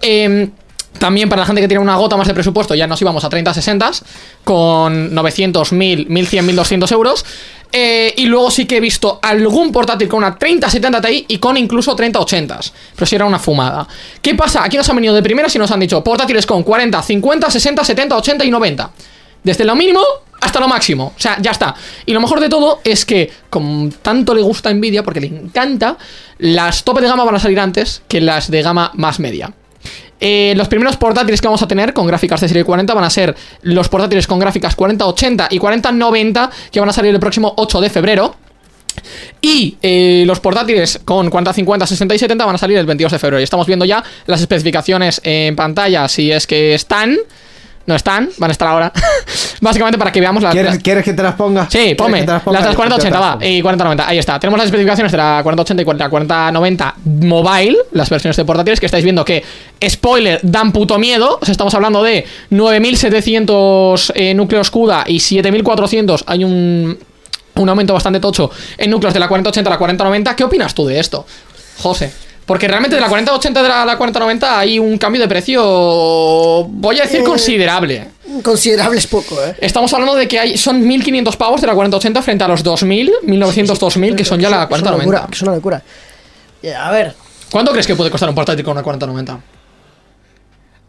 Em, 0.00 0.50
también 0.98 1.28
para 1.28 1.40
la 1.40 1.46
gente 1.46 1.60
que 1.60 1.68
tiene 1.68 1.82
una 1.82 1.96
gota 1.96 2.16
más 2.16 2.28
de 2.28 2.34
presupuesto, 2.34 2.74
ya 2.74 2.86
nos 2.86 3.00
íbamos 3.00 3.24
a 3.24 3.30
30-60 3.30 4.02
con 4.44 5.14
900, 5.14 5.72
1000, 5.72 6.06
1100, 6.08 6.46
1200 6.46 6.92
euros. 6.92 7.24
Eh, 7.76 8.14
y 8.18 8.26
luego 8.26 8.52
sí 8.52 8.66
que 8.66 8.76
he 8.76 8.80
visto 8.80 9.18
algún 9.20 9.72
portátil 9.72 10.06
con 10.06 10.18
una 10.18 10.38
3070 10.38 11.00
Ti 11.00 11.24
y 11.26 11.38
con 11.38 11.56
incluso 11.56 11.96
3080. 11.96 12.60
Pero 12.94 13.04
si 13.04 13.16
era 13.16 13.24
una 13.24 13.40
fumada. 13.40 13.88
¿Qué 14.22 14.36
pasa? 14.36 14.62
Aquí 14.62 14.76
nos 14.76 14.88
han 14.88 14.94
venido 14.94 15.12
de 15.12 15.24
primeras 15.24 15.52
y 15.56 15.58
nos 15.58 15.72
han 15.72 15.80
dicho 15.80 16.02
portátiles 16.04 16.46
con 16.46 16.62
40, 16.62 17.02
50, 17.02 17.50
60, 17.50 17.82
70, 17.82 18.16
80 18.16 18.44
y 18.44 18.50
90. 18.52 18.90
Desde 19.42 19.64
lo 19.64 19.74
mínimo 19.74 20.00
hasta 20.40 20.60
lo 20.60 20.68
máximo. 20.68 21.14
O 21.16 21.20
sea, 21.20 21.36
ya 21.42 21.50
está. 21.50 21.74
Y 22.06 22.12
lo 22.12 22.20
mejor 22.20 22.38
de 22.38 22.48
todo 22.48 22.78
es 22.84 23.04
que, 23.04 23.32
como 23.50 23.90
tanto 24.02 24.36
le 24.36 24.42
gusta 24.42 24.68
a 24.68 24.72
Nvidia, 24.72 25.02
porque 25.02 25.20
le 25.20 25.26
encanta, 25.26 25.96
las 26.38 26.84
tope 26.84 27.00
de 27.00 27.08
gama 27.08 27.24
van 27.24 27.34
a 27.34 27.40
salir 27.40 27.58
antes 27.58 28.02
que 28.06 28.20
las 28.20 28.52
de 28.52 28.62
gama 28.62 28.92
más 28.94 29.18
media. 29.18 29.52
Eh, 30.20 30.54
los 30.56 30.68
primeros 30.68 30.96
portátiles 30.96 31.40
que 31.40 31.48
vamos 31.48 31.62
a 31.62 31.68
tener 31.68 31.92
con 31.92 32.06
gráficas 32.06 32.40
de 32.40 32.48
serie 32.48 32.64
40 32.64 32.94
van 32.94 33.04
a 33.04 33.10
ser 33.10 33.34
los 33.62 33.88
portátiles 33.88 34.26
con 34.26 34.38
gráficas 34.38 34.74
4080 34.74 35.48
y 35.50 35.58
4090 35.58 36.50
que 36.70 36.80
van 36.80 36.88
a 36.88 36.92
salir 36.92 37.12
el 37.14 37.20
próximo 37.20 37.52
8 37.56 37.80
de 37.80 37.90
febrero. 37.90 38.36
Y 39.40 39.76
eh, 39.82 40.24
los 40.26 40.40
portátiles 40.40 41.00
con 41.04 41.28
40, 41.28 41.52
50, 41.52 41.86
60 41.86 42.14
y 42.14 42.18
70 42.18 42.46
van 42.46 42.54
a 42.54 42.58
salir 42.58 42.78
el 42.78 42.86
22 42.86 43.12
de 43.12 43.18
febrero. 43.18 43.40
Y 43.40 43.42
estamos 43.42 43.66
viendo 43.66 43.84
ya 43.84 44.02
las 44.26 44.40
especificaciones 44.40 45.20
en 45.24 45.56
pantalla, 45.56 46.08
si 46.08 46.30
es 46.30 46.46
que 46.46 46.74
están. 46.74 47.16
No 47.86 47.94
están, 47.94 48.30
van 48.38 48.50
a 48.50 48.52
estar 48.52 48.68
ahora. 48.68 48.92
Básicamente 49.60 49.98
para 49.98 50.10
que 50.10 50.20
veamos 50.20 50.42
las. 50.42 50.52
¿Quieres, 50.52 50.78
quieres 50.78 51.04
que 51.04 51.12
te 51.12 51.22
las 51.22 51.34
ponga? 51.34 51.64
Sí, 51.64 51.78
¿Quieres 51.78 51.96
ponme. 51.96 52.24
Las 52.26 52.42
ponga? 52.42 52.58
de 52.58 52.64
las 52.64 52.64
Yo 52.64 52.70
te 52.70 52.76
4080, 52.76 53.20
las 53.20 53.28
va. 53.28 53.46
Y 53.46 53.60
4090, 53.60 54.08
ahí 54.08 54.18
está. 54.18 54.38
Tenemos 54.38 54.58
las 54.58 54.66
especificaciones 54.66 55.12
de 55.12 55.18
la 55.18 55.40
4080 55.42 55.82
y 55.82 55.98
la 55.98 56.08
4090 56.08 56.94
mobile, 57.04 57.76
las 57.92 58.08
versiones 58.08 58.36
de 58.36 58.44
portátiles, 58.44 58.80
que 58.80 58.86
estáis 58.86 59.04
viendo 59.04 59.24
que, 59.24 59.44
spoiler, 59.86 60.40
dan 60.42 60.72
puto 60.72 60.98
miedo. 60.98 61.38
O 61.40 61.44
sea, 61.44 61.52
estamos 61.52 61.74
hablando 61.74 62.02
de 62.02 62.24
9700 62.50 64.12
eh, 64.14 64.34
núcleos 64.34 64.70
CUDA 64.70 65.04
y 65.06 65.20
7400. 65.20 66.24
Hay 66.26 66.44
un, 66.44 66.98
un 67.56 67.68
aumento 67.68 67.92
bastante 67.92 68.20
tocho 68.20 68.50
en 68.78 68.90
núcleos 68.90 69.12
de 69.12 69.20
la 69.20 69.28
4080 69.28 69.68
a 69.68 69.72
la 69.72 69.78
4090. 69.78 70.36
¿Qué 70.36 70.44
opinas 70.44 70.74
tú 70.74 70.86
de 70.86 70.98
esto, 70.98 71.26
José? 71.78 72.12
Porque 72.46 72.68
realmente 72.68 72.94
de 72.96 73.00
la 73.00 73.08
4080 73.08 73.62
de 73.62 73.68
la, 73.68 73.84
la 73.86 73.96
4090 73.96 74.58
hay 74.58 74.78
un 74.78 74.98
cambio 74.98 75.22
de 75.22 75.28
precio, 75.28 75.62
voy 76.68 76.98
a 76.98 77.04
decir, 77.04 77.20
Eh, 77.20 77.24
considerable. 77.24 78.08
Considerable 78.42 78.98
es 78.98 79.06
poco, 79.06 79.42
¿eh? 79.42 79.56
Estamos 79.60 79.92
hablando 79.94 80.14
de 80.14 80.28
que 80.28 80.38
hay, 80.38 80.58
son 80.58 80.86
1500 80.86 81.36
pavos 81.36 81.60
de 81.60 81.66
la 81.66 81.74
4080 81.74 82.20
frente 82.22 82.44
a 82.44 82.48
los 82.48 82.62
2000, 82.62 83.12
1900, 83.22 83.78
2000, 83.78 84.16
que 84.16 84.24
son 84.24 84.40
ya 84.40 84.50
la 84.50 84.64
Es 84.64 84.80
una 84.82 84.90
locura, 84.90 85.20
4090. 85.20 85.28
es 85.36 85.42
una 85.42 85.54
locura. 85.54 85.82
Eh, 86.62 86.74
A 86.74 86.90
ver, 86.90 87.14
¿Cuánto 87.50 87.70
crees 87.72 87.86
que 87.86 87.94
puede 87.94 88.10
costar 88.10 88.28
un 88.28 88.34
portátil 88.34 88.64
con 88.64 88.72
una 88.72 88.82
4090? 88.82 89.40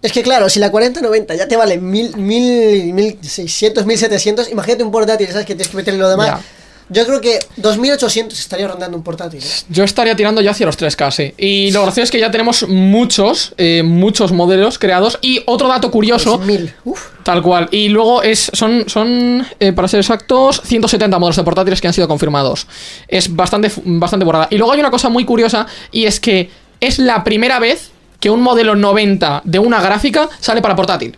es 0.02 0.12
que 0.12 0.22
claro, 0.22 0.50
si 0.50 0.60
la 0.60 0.70
4090 0.70 1.34
ya 1.36 1.48
te 1.48 1.56
vale 1.56 1.78
1000, 1.80 2.18
1000, 2.18 2.94
1600, 2.94 3.86
1700, 3.88 4.52
imagínate 4.52 4.84
un 4.84 4.92
portátil, 4.92 5.28
¿sabes? 5.30 5.46
Que 5.48 5.56
tienes 5.56 5.70
que 5.70 5.78
meterle 5.78 6.00
lo 6.00 6.10
demás. 6.10 6.42
Yo 6.90 7.06
creo 7.06 7.20
que 7.20 7.40
2800 7.58 8.40
estaría 8.40 8.68
rondando 8.68 8.96
un 8.96 9.04
portátil. 9.04 9.42
¿eh? 9.42 9.64
Yo 9.70 9.84
estaría 9.84 10.16
tirando 10.16 10.42
ya 10.42 10.52
hacia 10.52 10.66
los 10.66 10.78
3K, 10.78 11.12
sí. 11.12 11.34
Y 11.38 11.72
lo 11.72 11.82
gracioso 11.82 12.04
es 12.04 12.12
que 12.12 12.20
ya 12.20 12.30
tenemos 12.30 12.68
muchos, 12.68 13.54
eh, 13.58 13.82
muchos 13.84 14.32
modelos 14.32 14.78
creados. 14.78 15.18
Y 15.22 15.42
otro 15.48 15.68
dato 15.68 15.90
curioso, 15.90 16.38
1000. 16.38 16.74
Uf. 16.86 17.02
tal 17.24 17.42
cual. 17.42 17.68
Y 17.72 17.90
luego 17.90 18.22
es, 18.22 18.52
son, 18.54 18.86
son 18.88 19.46
eh, 19.60 19.74
para 19.74 19.88
ser 19.88 20.00
exactos, 20.00 20.62
170 20.64 21.18
modelos 21.18 21.36
de 21.38 21.44
portátiles 21.44 21.82
que 21.82 21.88
han 21.88 21.94
sido 21.94 22.08
confirmados. 22.08 22.68
Es 23.08 23.36
bastante, 23.36 23.72
bastante 23.84 24.26
borrada. 24.26 24.48
Y 24.52 24.58
luego 24.58 24.74
hay 24.74 24.80
una 24.80 24.92
cosa 24.92 25.10
muy 25.10 25.26
curiosa, 25.26 25.66
y 25.92 26.06
es 26.06 26.20
que 26.20 26.50
es 26.80 27.00
la 27.00 27.24
primera 27.24 27.60
vez 27.60 27.90
que 28.20 28.30
un 28.30 28.42
modelo 28.42 28.76
90 28.76 29.42
de 29.44 29.60
una 29.60 29.82
gráfica 29.82 30.30
sale 30.40 30.62
para 30.62 30.76
portátil. 30.76 31.18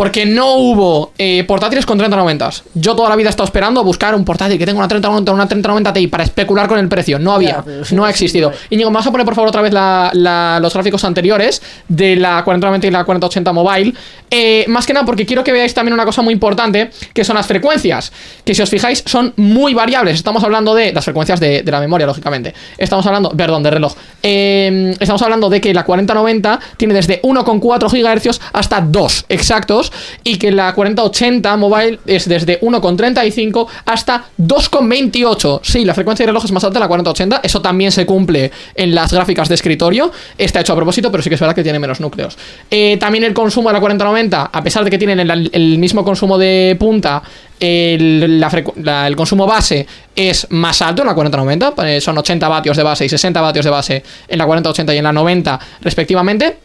Porque 0.00 0.24
no 0.24 0.54
hubo 0.54 1.12
eh, 1.18 1.44
portátiles 1.44 1.84
con 1.84 1.98
3090. 1.98 2.50
Yo 2.72 2.96
toda 2.96 3.10
la 3.10 3.16
vida 3.16 3.28
he 3.28 3.30
estado 3.30 3.44
esperando 3.44 3.80
a 3.80 3.82
buscar 3.82 4.14
un 4.14 4.24
portátil 4.24 4.56
que 4.56 4.64
tenga 4.64 4.78
una 4.78 4.88
3090 4.88 5.30
una 5.30 5.46
3090 5.46 5.92
Ti 5.92 6.06
para 6.06 6.24
especular 6.24 6.66
con 6.68 6.78
el 6.78 6.88
precio. 6.88 7.18
No 7.18 7.32
había, 7.34 7.62
no 7.92 8.06
ha 8.06 8.08
existido. 8.10 8.48
vale. 8.48 8.60
Íñigo, 8.70 8.88
¿me 8.90 8.94
vas 8.94 9.06
a 9.06 9.10
poner 9.10 9.26
por 9.26 9.34
favor 9.34 9.50
otra 9.50 9.60
vez 9.60 9.74
la- 9.74 10.10
la- 10.14 10.58
los 10.58 10.72
gráficos 10.72 11.04
anteriores 11.04 11.60
de 11.86 12.16
la 12.16 12.42
4090 12.44 12.86
y 12.86 12.90
la 12.90 13.04
4080 13.04 13.52
mobile? 13.52 13.92
Eh, 14.30 14.64
más 14.68 14.86
que 14.86 14.94
nada 14.94 15.04
porque 15.04 15.26
quiero 15.26 15.44
que 15.44 15.52
veáis 15.52 15.74
también 15.74 15.92
una 15.92 16.06
cosa 16.06 16.22
muy 16.22 16.32
importante, 16.32 16.90
que 17.12 17.22
son 17.22 17.36
las 17.36 17.46
frecuencias. 17.46 18.10
Que 18.42 18.54
si 18.54 18.62
os 18.62 18.70
fijáis 18.70 19.02
son 19.04 19.34
muy 19.36 19.74
variables. 19.74 20.14
Estamos 20.14 20.42
hablando 20.44 20.74
de 20.74 20.94
las 20.94 21.04
frecuencias 21.04 21.40
de, 21.40 21.62
de 21.62 21.70
la 21.70 21.78
memoria, 21.80 22.06
lógicamente. 22.06 22.54
Estamos 22.78 23.04
hablando, 23.06 23.28
perdón, 23.32 23.62
de 23.64 23.70
reloj. 23.70 23.92
Eh, 24.22 24.94
estamos 24.98 25.20
hablando 25.20 25.50
de 25.50 25.60
que 25.60 25.74
la 25.74 25.84
4090 25.84 26.58
tiene 26.78 26.94
desde 26.94 27.20
1,4 27.20 27.90
GHz 27.90 28.40
hasta 28.54 28.80
2 28.80 29.26
exactos. 29.28 29.89
Y 30.24 30.36
que 30.36 30.50
la 30.50 30.72
4080 30.74 31.56
mobile 31.56 31.98
es 32.06 32.28
desde 32.28 32.60
1,35 32.60 33.66
hasta 33.86 34.24
2,28. 34.38 35.60
Sí, 35.62 35.84
la 35.84 35.94
frecuencia 35.94 36.24
de 36.24 36.28
reloj 36.28 36.44
es 36.44 36.52
más 36.52 36.64
alta 36.64 36.78
en 36.78 36.82
la 36.82 36.88
4080, 36.88 37.40
eso 37.42 37.60
también 37.60 37.92
se 37.92 38.06
cumple 38.06 38.50
en 38.74 38.94
las 38.94 39.12
gráficas 39.12 39.48
de 39.48 39.54
escritorio, 39.54 40.10
está 40.38 40.60
hecho 40.60 40.72
a 40.72 40.76
propósito, 40.76 41.10
pero 41.10 41.22
sí 41.22 41.28
que 41.28 41.34
es 41.34 41.40
verdad 41.40 41.54
que 41.54 41.62
tiene 41.62 41.78
menos 41.78 42.00
núcleos. 42.00 42.36
Eh, 42.70 42.96
también 42.98 43.24
el 43.24 43.34
consumo 43.34 43.68
de 43.68 43.74
la 43.74 43.80
4090, 43.80 44.50
a 44.52 44.62
pesar 44.62 44.84
de 44.84 44.90
que 44.90 44.98
tienen 44.98 45.18
el, 45.20 45.78
mismo 45.78 46.04
consumo 46.04 46.38
de 46.38 46.76
punta, 46.78 47.22
el, 47.58 48.40
la 48.40 48.50
la- 48.76 49.06
el 49.06 49.16
consumo 49.16 49.46
base 49.46 49.86
es 50.16 50.46
más 50.50 50.80
alto 50.82 51.02
en 51.02 51.08
la 51.08 51.14
4090, 51.14 51.74
eh, 51.88 52.00
son 52.00 52.16
80 52.18 52.48
vatios 52.48 52.76
de 52.76 52.82
base 52.82 53.04
y 53.04 53.08
60 53.08 53.40
vatios 53.40 53.64
de 53.64 53.70
base 53.70 54.02
en 54.28 54.38
la 54.38 54.46
4080 54.46 54.94
y 54.94 54.98
en 54.98 55.04
la 55.04 55.12
90 55.12 55.60
respectivamente. 55.82 56.56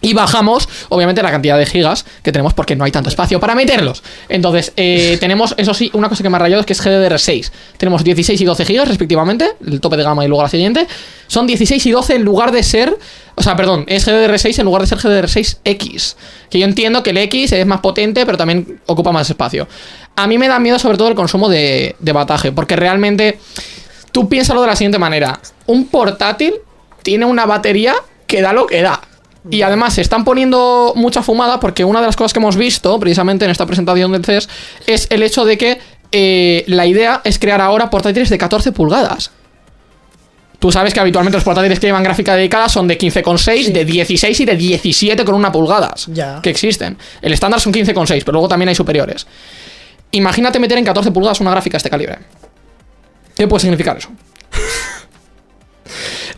Y 0.00 0.14
bajamos, 0.14 0.68
obviamente, 0.90 1.22
la 1.22 1.30
cantidad 1.30 1.58
de 1.58 1.66
gigas 1.66 2.04
que 2.22 2.30
tenemos 2.30 2.54
porque 2.54 2.76
no 2.76 2.84
hay 2.84 2.92
tanto 2.92 3.08
espacio 3.08 3.40
para 3.40 3.54
meterlos. 3.54 4.02
Entonces, 4.28 4.72
eh, 4.76 5.16
tenemos, 5.20 5.54
eso 5.56 5.74
sí, 5.74 5.90
una 5.92 6.08
cosa 6.08 6.22
que 6.22 6.30
me 6.30 6.36
ha 6.36 6.38
rayado 6.38 6.60
es 6.60 6.66
que 6.66 6.72
es 6.72 6.84
GDDR6. 6.84 7.50
Tenemos 7.78 8.04
16 8.04 8.40
y 8.40 8.44
12 8.44 8.64
gigas 8.64 8.88
respectivamente, 8.88 9.50
el 9.66 9.80
tope 9.80 9.96
de 9.96 10.04
gama 10.04 10.24
y 10.24 10.28
luego 10.28 10.42
la 10.42 10.48
siguiente. 10.48 10.86
Son 11.26 11.46
16 11.46 11.84
y 11.84 11.90
12 11.90 12.14
en 12.14 12.24
lugar 12.24 12.52
de 12.52 12.62
ser, 12.62 12.96
o 13.34 13.42
sea, 13.42 13.56
perdón, 13.56 13.84
es 13.88 14.06
GDDR6 14.06 14.60
en 14.60 14.64
lugar 14.66 14.82
de 14.82 14.88
ser 14.88 14.98
GDDR6X. 14.98 16.14
Que 16.48 16.60
yo 16.60 16.64
entiendo 16.64 17.02
que 17.02 17.10
el 17.10 17.18
X 17.18 17.52
es 17.52 17.66
más 17.66 17.80
potente, 17.80 18.24
pero 18.24 18.38
también 18.38 18.80
ocupa 18.86 19.10
más 19.10 19.28
espacio. 19.28 19.66
A 20.14 20.26
mí 20.28 20.38
me 20.38 20.46
da 20.46 20.60
miedo 20.60 20.78
sobre 20.78 20.96
todo 20.96 21.08
el 21.08 21.14
consumo 21.16 21.48
de, 21.48 21.96
de 21.98 22.12
bataje, 22.12 22.52
porque 22.52 22.76
realmente 22.76 23.38
tú 24.12 24.28
piénsalo 24.28 24.60
de 24.60 24.68
la 24.68 24.76
siguiente 24.76 24.98
manera. 24.98 25.40
Un 25.66 25.88
portátil 25.88 26.54
tiene 27.02 27.24
una 27.24 27.46
batería 27.46 27.94
que 28.28 28.42
da 28.42 28.52
lo 28.52 28.66
que 28.66 28.82
da. 28.82 29.00
Y 29.50 29.62
además 29.62 29.94
se 29.94 30.02
están 30.02 30.24
poniendo 30.24 30.92
mucha 30.96 31.22
fumada 31.22 31.58
porque 31.60 31.84
una 31.84 32.00
de 32.00 32.06
las 32.06 32.16
cosas 32.16 32.32
que 32.32 32.38
hemos 32.38 32.56
visto 32.56 32.98
precisamente 33.00 33.44
en 33.44 33.50
esta 33.50 33.66
presentación 33.66 34.12
del 34.12 34.24
CES 34.24 34.48
es 34.86 35.06
el 35.10 35.22
hecho 35.22 35.44
de 35.44 35.56
que 35.56 35.78
eh, 36.12 36.64
la 36.66 36.86
idea 36.86 37.20
es 37.24 37.38
crear 37.38 37.60
ahora 37.60 37.90
portátiles 37.90 38.28
de 38.30 38.38
14 38.38 38.72
pulgadas. 38.72 39.30
Tú 40.58 40.72
sabes 40.72 40.92
que 40.92 40.98
habitualmente 40.98 41.36
los 41.36 41.44
portátiles 41.44 41.78
que 41.78 41.86
llevan 41.86 42.02
gráfica 42.02 42.34
dedicada 42.34 42.68
son 42.68 42.88
de 42.88 42.98
15,6, 42.98 43.72
de 43.72 43.84
16 43.84 44.40
y 44.40 44.44
de 44.44 44.56
17 44.56 45.24
con 45.24 45.36
una 45.36 45.52
pulgadas. 45.52 46.06
Ya. 46.12 46.40
Que 46.42 46.50
existen. 46.50 46.98
El 47.22 47.32
estándar 47.32 47.60
son 47.60 47.72
15,6, 47.72 48.22
pero 48.24 48.32
luego 48.32 48.48
también 48.48 48.68
hay 48.68 48.74
superiores. 48.74 49.26
Imagínate 50.10 50.58
meter 50.58 50.78
en 50.78 50.84
14 50.84 51.12
pulgadas 51.12 51.40
una 51.40 51.52
gráfica 51.52 51.74
de 51.74 51.78
este 51.78 51.90
calibre. 51.90 52.18
¿Qué 53.36 53.46
puede 53.46 53.60
significar 53.60 53.96
eso? 53.98 54.10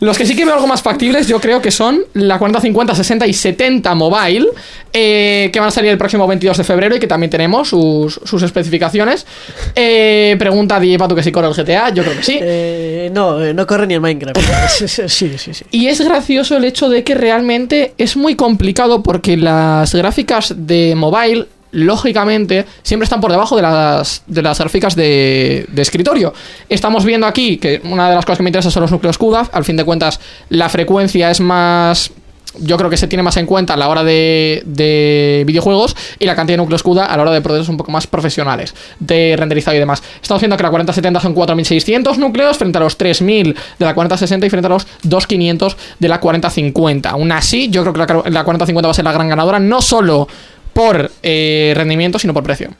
Los 0.01 0.17
que 0.17 0.25
sí 0.25 0.35
que 0.35 0.45
veo 0.45 0.55
algo 0.55 0.65
más 0.65 0.81
factibles, 0.81 1.27
yo 1.27 1.39
creo 1.39 1.61
que 1.61 1.69
son 1.69 2.03
la 2.15 2.39
40, 2.39 2.59
50, 2.59 2.95
60 2.95 3.27
y 3.27 3.33
70 3.33 3.93
mobile, 3.93 4.47
eh, 4.91 5.51
que 5.53 5.59
van 5.59 5.69
a 5.69 5.71
salir 5.71 5.91
el 5.91 5.97
próximo 5.99 6.25
22 6.25 6.57
de 6.57 6.63
febrero 6.63 6.95
y 6.95 6.99
que 6.99 7.05
también 7.05 7.29
tenemos 7.29 7.69
sus, 7.69 8.19
sus 8.23 8.41
especificaciones. 8.41 9.27
Eh, 9.75 10.35
pregunta 10.39 10.79
DJ 10.79 10.97
Pato 10.97 11.13
que 11.13 11.21
si 11.21 11.31
corre 11.31 11.49
el 11.49 11.53
GTA, 11.53 11.89
yo 11.89 12.03
creo 12.03 12.17
que 12.17 12.23
sí. 12.23 12.39
Eh, 12.41 13.11
no, 13.13 13.53
no 13.53 13.67
corre 13.67 13.85
ni 13.85 13.93
el 13.93 14.01
Minecraft. 14.01 14.39
sí, 14.69 14.87
sí, 14.87 15.07
sí, 15.37 15.53
sí. 15.53 15.65
Y 15.69 15.85
es 15.85 16.01
gracioso 16.01 16.57
el 16.57 16.65
hecho 16.65 16.89
de 16.89 17.03
que 17.03 17.13
realmente 17.13 17.93
es 17.99 18.17
muy 18.17 18.35
complicado 18.35 19.03
porque 19.03 19.37
las 19.37 19.93
gráficas 19.93 20.55
de 20.57 20.95
mobile, 20.95 21.45
lógicamente, 21.71 22.65
siempre 22.83 23.05
están 23.05 23.21
por 23.21 23.31
debajo 23.31 23.55
de 23.55 23.61
las, 23.61 24.23
de 24.27 24.41
las 24.41 24.59
gráficas 24.59 24.95
de, 24.95 25.65
de 25.69 25.81
escritorio. 25.81 26.33
Estamos 26.69 27.05
viendo 27.05 27.27
aquí 27.27 27.57
que 27.57 27.81
una 27.83 28.09
de 28.09 28.15
las 28.15 28.25
cosas 28.25 28.37
que 28.37 28.43
me 28.43 28.49
interesa 28.49 28.71
son 28.71 28.81
los 28.81 28.91
núcleos 28.91 29.17
CUDA. 29.17 29.49
Al 29.51 29.65
fin 29.65 29.77
de 29.77 29.83
cuentas, 29.83 30.19
la 30.49 30.69
frecuencia 30.69 31.31
es 31.31 31.39
más 31.39 32.11
yo 32.59 32.77
creo 32.77 32.89
que 32.89 32.97
se 32.97 33.07
tiene 33.07 33.23
más 33.23 33.37
en 33.37 33.45
cuenta 33.45 33.73
a 33.73 33.77
la 33.77 33.87
hora 33.89 34.03
de, 34.03 34.61
de 34.65 35.43
videojuegos 35.45 35.95
y 36.19 36.25
la 36.25 36.35
cantidad 36.35 36.55
de 36.55 36.57
núcleos 36.57 36.83
CUDA 36.83 37.05
a 37.05 37.15
la 37.15 37.23
hora 37.23 37.31
de 37.31 37.41
procesos 37.41 37.69
un 37.69 37.77
poco 37.77 37.91
más 37.91 38.07
profesionales 38.07 38.75
de 38.99 39.35
renderizado 39.37 39.75
y 39.75 39.79
demás. 39.79 40.03
Estamos 40.21 40.41
viendo 40.41 40.57
que 40.57 40.63
la 40.63 40.69
4070 40.69 41.19
son 41.19 41.33
4600 41.33 42.17
núcleos 42.17 42.57
frente 42.57 42.77
a 42.77 42.81
los 42.81 42.97
3000 42.97 43.55
de 43.79 43.85
la 43.85 43.93
4060 43.93 44.45
y 44.45 44.49
frente 44.49 44.67
a 44.67 44.69
los 44.69 44.87
2500 45.03 45.77
de 45.99 46.07
la 46.07 46.19
4050. 46.19 47.09
Aún 47.09 47.31
así, 47.31 47.69
yo 47.69 47.83
creo 47.83 47.93
que 47.93 47.99
la, 47.99 48.29
la 48.29 48.43
4050 48.43 48.87
va 48.87 48.91
a 48.91 48.95
ser 48.95 49.05
la 49.05 49.13
gran 49.13 49.29
ganadora, 49.29 49.59
no 49.59 49.81
solo 49.81 50.27
por 50.73 51.11
eh, 51.23 51.73
rendimiento, 51.75 52.19
sino 52.19 52.33
por 52.33 52.43
precio. 52.43 52.71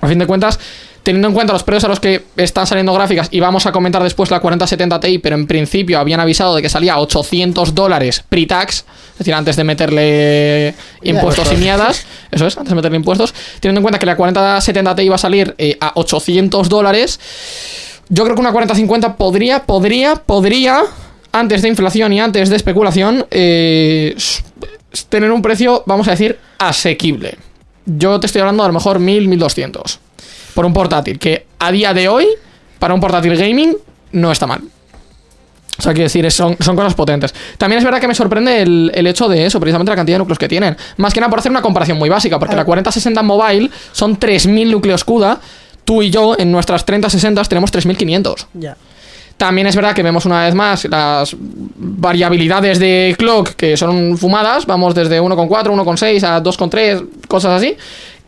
A 0.00 0.08
fin 0.08 0.18
de 0.18 0.26
cuentas, 0.26 0.58
teniendo 1.06 1.28
en 1.28 1.34
cuenta 1.34 1.52
los 1.52 1.62
precios 1.62 1.84
a 1.84 1.88
los 1.88 2.00
que 2.00 2.24
están 2.36 2.66
saliendo 2.66 2.92
gráficas, 2.92 3.28
y 3.30 3.38
vamos 3.38 3.64
a 3.66 3.72
comentar 3.72 4.02
después 4.02 4.30
la 4.30 4.40
4070 4.40 5.00
Ti, 5.00 5.18
pero 5.18 5.36
en 5.36 5.46
principio 5.46 5.98
habían 5.98 6.18
avisado 6.18 6.56
de 6.56 6.62
que 6.62 6.68
salía 6.68 6.94
a 6.94 6.98
800 6.98 7.74
dólares 7.74 8.24
pre-tax, 8.28 8.84
es 9.12 9.18
decir, 9.18 9.32
antes 9.32 9.54
de 9.54 9.62
meterle 9.64 10.74
impuestos 11.02 11.52
y 11.52 11.56
miadas, 11.56 12.06
eso 12.30 12.46
es, 12.46 12.56
antes 12.56 12.70
de 12.70 12.74
meterle 12.74 12.96
impuestos, 12.96 13.32
teniendo 13.60 13.78
en 13.78 13.82
cuenta 13.82 13.98
que 14.00 14.06
la 14.06 14.16
4070 14.16 14.96
Ti 14.96 15.02
iba 15.02 15.14
a 15.14 15.18
salir 15.18 15.54
eh, 15.58 15.78
a 15.80 15.92
800 15.94 16.68
dólares, 16.68 17.20
yo 18.08 18.24
creo 18.24 18.34
que 18.34 18.40
una 18.40 18.52
4050 18.52 19.16
podría, 19.16 19.62
podría, 19.62 20.16
podría, 20.16 20.82
antes 21.32 21.62
de 21.62 21.68
inflación 21.68 22.12
y 22.12 22.20
antes 22.20 22.50
de 22.50 22.56
especulación, 22.56 23.26
eh, 23.30 24.16
tener 25.04 25.30
un 25.30 25.42
precio, 25.42 25.82
vamos 25.86 26.08
a 26.08 26.12
decir, 26.12 26.38
asequible. 26.58 27.36
Yo 27.84 28.18
te 28.18 28.26
estoy 28.26 28.40
hablando 28.40 28.64
a 28.64 28.66
lo 28.66 28.72
mejor 28.72 28.98
1000, 28.98 29.28
1200 29.28 30.00
por 30.54 30.64
un 30.64 30.72
portátil, 30.72 31.18
que 31.18 31.46
a 31.58 31.70
día 31.70 31.92
de 31.92 32.08
hoy, 32.08 32.26
para 32.78 32.94
un 32.94 33.00
portátil 33.00 33.36
gaming, 33.36 33.76
no 34.12 34.32
está 34.32 34.46
mal. 34.46 34.62
O 35.78 35.82
sea, 35.82 35.92
quiero 35.92 36.04
decir, 36.04 36.30
son, 36.32 36.56
son 36.58 36.74
cosas 36.74 36.94
potentes. 36.94 37.34
También 37.58 37.78
es 37.78 37.84
verdad 37.84 38.00
que 38.00 38.08
me 38.08 38.14
sorprende 38.14 38.62
el, 38.62 38.90
el 38.94 39.06
hecho 39.06 39.28
de 39.28 39.44
eso, 39.44 39.60
precisamente 39.60 39.90
la 39.90 39.96
cantidad 39.96 40.14
de 40.14 40.20
núcleos 40.20 40.38
que 40.38 40.48
tienen. 40.48 40.76
Más 40.96 41.12
que 41.12 41.20
nada 41.20 41.28
por 41.28 41.38
hacer 41.38 41.50
una 41.50 41.60
comparación 41.60 41.98
muy 41.98 42.08
básica, 42.08 42.38
porque 42.38 42.56
la 42.56 42.64
4060 42.64 43.22
Mobile 43.22 43.70
son 43.92 44.16
3000 44.16 44.70
núcleos 44.70 45.04
CUDA. 45.04 45.38
Tú 45.84 46.02
y 46.02 46.10
yo, 46.10 46.34
en 46.38 46.50
nuestras 46.50 46.84
3060 46.86 47.44
tenemos 47.44 47.70
3500. 47.70 48.46
Ya. 48.54 48.76
También 49.36 49.66
es 49.66 49.76
verdad 49.76 49.94
que 49.94 50.02
vemos 50.02 50.24
una 50.24 50.44
vez 50.44 50.54
más 50.54 50.86
las 50.86 51.36
variabilidades 51.38 52.78
de 52.78 53.14
clock 53.18 53.50
que 53.50 53.76
son 53.76 54.16
fumadas. 54.16 54.64
Vamos 54.64 54.94
desde 54.94 55.20
1,4, 55.20 55.48
1,6 55.48 56.22
a 56.22 56.42
2,3, 56.42 57.06
cosas 57.28 57.52
así. 57.62 57.76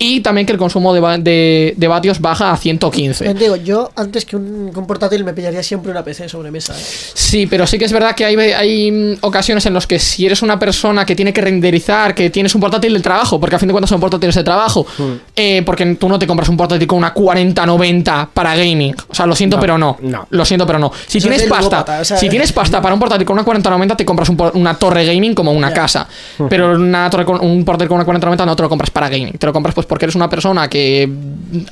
Y 0.00 0.21
también 0.21 0.47
que 0.47 0.52
el 0.52 0.59
consumo 0.59 0.95
de, 0.95 1.00
de- 1.19 1.75
de 1.76 1.88
vatios 1.88 2.21
baja 2.21 2.52
a 2.52 2.57
115. 2.57 3.26
Eh, 3.28 3.35
Digo, 3.35 3.57
yo 3.57 3.90
antes 3.97 4.25
que 4.25 4.37
un, 4.37 4.71
que 4.73 4.78
un 4.78 4.87
portátil 4.87 5.25
me 5.25 5.33
pillaría 5.35 5.62
siempre 5.62 5.90
una 5.90 6.05
PC 6.05 6.28
sobre 6.28 6.50
mesa. 6.52 6.73
¿eh? 6.73 6.83
Sí, 7.14 7.47
pero 7.49 7.67
sí 7.67 7.78
que 7.78 7.85
es 7.85 7.93
verdad 7.93 8.14
que 8.14 8.25
hay, 8.25 8.37
hay 8.37 8.90
mm, 8.93 9.17
ocasiones 9.23 9.67
en 9.67 9.75
las 9.75 9.87
que 9.88 9.99
si 9.99 10.25
eres 10.25 10.40
una 10.43 10.59
persona 10.59 11.05
que 11.05 11.17
tiene 11.17 11.33
que 11.33 11.40
renderizar, 11.40 12.14
que 12.14 12.31
tienes 12.31 12.55
un 12.55 12.61
portátil 12.61 12.95
de 12.95 13.00
trabajo, 13.00 13.40
porque 13.40 13.57
a 13.57 13.59
fin 13.59 13.67
de 13.69 13.73
cuentas 13.73 13.90
son 13.90 13.99
portátiles 14.00 14.35
de 14.37 14.45
trabajo, 14.45 14.87
eh, 15.35 15.62
porque 15.67 15.85
tú 15.97 16.09
no 16.09 16.19
te 16.19 16.26
compras 16.28 16.49
un 16.49 16.57
portátil 16.57 16.87
con 16.87 16.99
una 16.99 17.12
4090 17.12 18.31
para 18.33 18.55
gaming. 18.57 18.95
O 19.09 19.14
sea, 19.14 19.26
lo 19.26 19.35
siento, 19.35 19.57
No, 19.57 19.61
pero 19.61 19.78
no. 19.78 19.97
no. 20.00 20.26
Lo 20.31 20.45
siento, 20.45 20.67
pero 20.67 20.78
no. 20.78 20.93
Si 21.07 21.19
Eso 21.19 21.28
tienes 21.28 21.47
pasta, 21.49 21.62
ludópata, 21.78 22.00
o 22.00 22.05
sea- 22.05 22.17
si 22.17 22.28
tienes 22.28 22.52
pasta 22.52 22.81
para 22.81 22.95
un 22.95 23.00
portátil 23.00 23.26
con 23.26 23.35
una 23.35 23.45
4090, 23.45 23.97
te 23.97 24.05
compras 24.05 24.28
un 24.28 24.38
una 24.55 24.75
torre 24.75 25.05
gaming 25.05 25.35
como 25.35 25.52
una 25.52 25.73
casa. 25.73 26.07
Pero 26.49 26.73
una 26.76 27.11
torre 27.11 27.25
con, 27.25 27.45
un 27.45 27.64
portátil 27.64 27.88
con 27.88 27.97
una 27.97 28.05
4090 28.05 28.47
no 28.47 28.55
te 28.57 28.62
lo 28.62 28.69
compras 28.69 28.90
para 28.90 29.09
gaming. 29.09 29.33
Te 29.37 29.47
lo 29.47 29.52
compras 29.52 29.75
pues 29.75 29.87
porque 29.88 30.04
eres 30.04 30.14
una 30.14 30.28
persona 30.30 30.68
que 30.68 31.09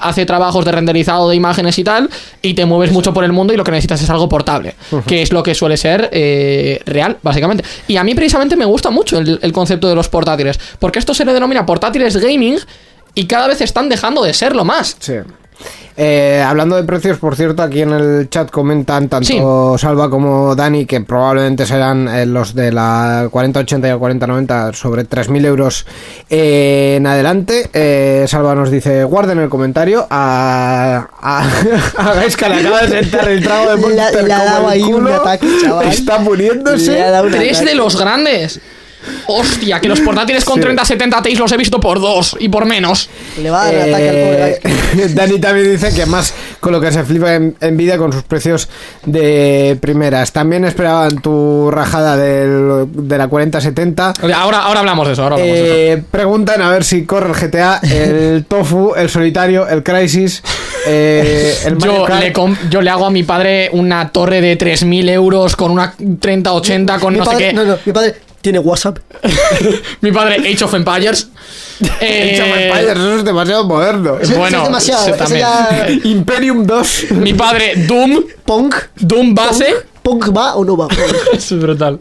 hace 0.01 0.27
trabajos 0.27 0.65
de 0.65 0.73
renderizado 0.73 1.29
de 1.29 1.37
imágenes 1.37 1.79
y 1.79 1.85
tal, 1.85 2.09
y 2.43 2.55
te 2.55 2.65
mueves 2.65 2.93
mucho 2.93 3.13
por 3.13 3.25
el 3.25 3.33
mundo 3.33 3.53
y 3.53 3.57
lo 3.57 3.65
que 3.65 3.71
necesitas 3.71 4.03
es 4.03 4.11
algo 4.11 4.29
portable, 4.29 4.75
que 5.07 5.23
es 5.23 5.33
lo 5.33 5.43
que 5.43 5.55
suele 5.55 5.77
ser 5.77 6.09
eh, 6.13 6.81
real, 6.87 7.19
básicamente. 7.23 7.65
Y 7.87 7.97
a 7.97 8.05
mí 8.05 8.15
precisamente 8.15 8.57
me 8.57 8.65
gusta 8.65 8.91
mucho 8.91 9.19
el, 9.19 9.39
el 9.43 9.53
concepto 9.53 9.89
de 9.89 9.95
los 9.95 10.09
portátiles, 10.09 10.59
porque 10.79 10.99
esto 10.99 11.15
se 11.15 11.25
le 11.25 11.33
denomina 11.33 11.65
portátiles 11.65 12.17
gaming 12.17 12.59
y 13.15 13.27
cada 13.27 13.49
vez 13.49 13.61
están 13.61 13.89
dejando 13.89 14.23
de 14.23 14.33
serlo 14.35 14.65
más. 14.65 14.97
Sí. 14.99 15.15
Eh, 15.99 16.45
hablando 16.47 16.77
de 16.77 16.85
precios, 16.85 17.17
por 17.17 17.37
cierto, 17.37 17.63
aquí 17.63 17.81
en 17.81 17.91
el 17.93 18.29
chat 18.29 18.51
comentan 18.51 19.09
tanto 19.09 19.79
Salva 19.79 20.11
como 20.11 20.55
Dani 20.55 20.85
que 20.85 21.01
probablemente 21.01 21.65
serán 21.65 22.07
eh, 22.09 22.27
los 22.27 22.55
de 22.55 22.71
la 22.71 23.29
4080 23.31 23.87
y 23.89 23.91
la 23.91 23.97
4090 23.97 24.73
sobre 24.75 25.09
3.000 25.09 25.47
euros 25.47 25.87
eh, 26.29 26.97
en 26.99 27.07
adelante. 27.07 27.71
Eh, 27.73 28.27
Salva 28.29 28.55
nos 28.55 28.71
dice, 28.71 29.05
guarden 29.05 29.39
el 29.39 29.49
comentario 29.49 30.07
a, 30.11 31.09
a, 31.19 31.49
a 32.11 32.15
Gaisca, 32.15 32.51
le 32.51 32.57
acaba 32.57 32.83
de 32.83 32.89
sentar 33.03 33.29
el 33.29 33.43
trago 33.43 33.71
de 33.71 33.77
Monster 33.81 34.25
le 34.25 34.33
ha 34.35 34.39
como 34.39 34.45
dado 34.45 34.69
ahí 34.69 34.83
un 34.83 35.09
ataque, 35.09 35.47
chaval. 35.63 35.89
Está 35.89 36.19
un 37.23 37.31
Tres 37.31 37.57
ataque. 37.57 37.71
de 37.71 37.75
los 37.75 37.99
grandes. 37.99 38.61
Hostia, 39.29 39.81
que 39.81 39.89
los 39.89 40.01
portátiles 40.01 40.45
con 40.45 40.55
Sí. 40.57 40.61
3070 40.63 41.23
Ti 41.23 41.35
los 41.37 41.51
he 41.53 41.57
visto 41.57 41.81
por 41.81 42.01
dos 42.01 42.37
y 42.39 42.49
por 42.49 42.65
menos. 42.65 43.09
Le 43.41 43.51
va 43.51 43.63
a 43.63 43.73
dar 43.73 43.75
un 43.75 43.81
ataque 43.95 44.09
al 44.09 44.17
pobre 44.17 44.61
Eh. 45.05 45.09
Dani 45.15 45.39
también 45.41 45.71
dice 45.73 45.95
que 45.95 46.07
más 46.07 46.33
con 46.61 46.73
lo 46.73 46.81
que 46.81 46.91
se 46.93 47.05
flipa 47.05 47.35
en, 47.35 47.57
Nvidia 47.61 47.99
con 47.99 48.13
sus 48.13 48.23
precios 48.23 48.69
de 49.05 49.77
primeras. 49.81 50.33
También 50.33 50.65
esperaban 50.65 51.21
tu 51.21 51.71
rajada 51.71 52.17
del- 52.17 52.87
de 52.93 53.19
la 53.19 53.29
4070. 53.29 54.15
Ahora, 54.35 54.63
ahora 54.63 54.81
hablamos 54.81 55.07
de 55.07 55.13
eso. 55.13 55.23
Ahora 55.23 55.37
hablamos 55.37 55.55
de 55.57 55.65
eso. 55.93 56.01
Eh, 56.01 56.03
preguntan 56.11 56.63
a 56.63 56.71
ver 56.71 56.85
si 56.85 57.05
corre 57.05 57.29
el 57.31 57.35
GTA, 57.37 57.81
el 57.83 58.45
Tofu, 58.49 58.95
el 58.97 59.09
Solitario, 59.11 59.69
el 59.69 59.83
Crisis, 59.83 60.43
eh, 60.87 61.55
el 61.67 61.79
Yo 61.79 62.07
le, 62.09 62.33
yo 62.71 62.81
le 62.83 62.91
hago 62.91 63.07
a 63.07 63.11
mi 63.11 63.23
padre 63.23 63.69
una 63.73 64.11
torre 64.11 64.41
de 64.41 64.57
3.000 64.59 65.09
euros 65.11 65.57
con 65.57 65.71
una 65.73 65.95
3080 66.21 66.99
con 66.99 67.13
mi 67.13 67.19
no 67.19 67.25
padre, 67.25 67.39
sé 67.39 67.45
qué. 67.49 67.53
No, 67.55 67.65
no, 67.65 67.77
mi 67.85 67.93
padre 67.93 68.15
Tiene 68.47 68.61
WhatsApp. 68.61 68.99
Mi 70.03 70.13
padre, 70.13 70.37
Age 70.37 70.63
of 70.63 70.73
Empires. 70.75 71.31
Eh, 72.01 72.31
Age 72.41 72.43
of 72.43 72.57
Empires, 72.57 72.91
eso 72.97 73.17
es 73.17 73.25
demasiado 73.25 73.65
moderno. 73.65 74.19
Ese 74.21 74.35
Bueno, 74.37 74.59
es 74.59 74.65
demasiado. 74.67 75.27
ya- 75.35 75.89
Imperium 76.05 76.65
2. 76.65 77.11
Mi 77.11 77.35
padre, 77.35 77.73
Doom. 77.89 78.23
Punk. 78.45 78.77
Doom 79.01 79.35
base. 79.35 79.67
Punk 80.01 80.29
va 80.37 80.55
o 80.55 80.65
no 80.65 80.77
va. 80.77 80.87
Es 81.33 81.51
brutal. 81.59 81.99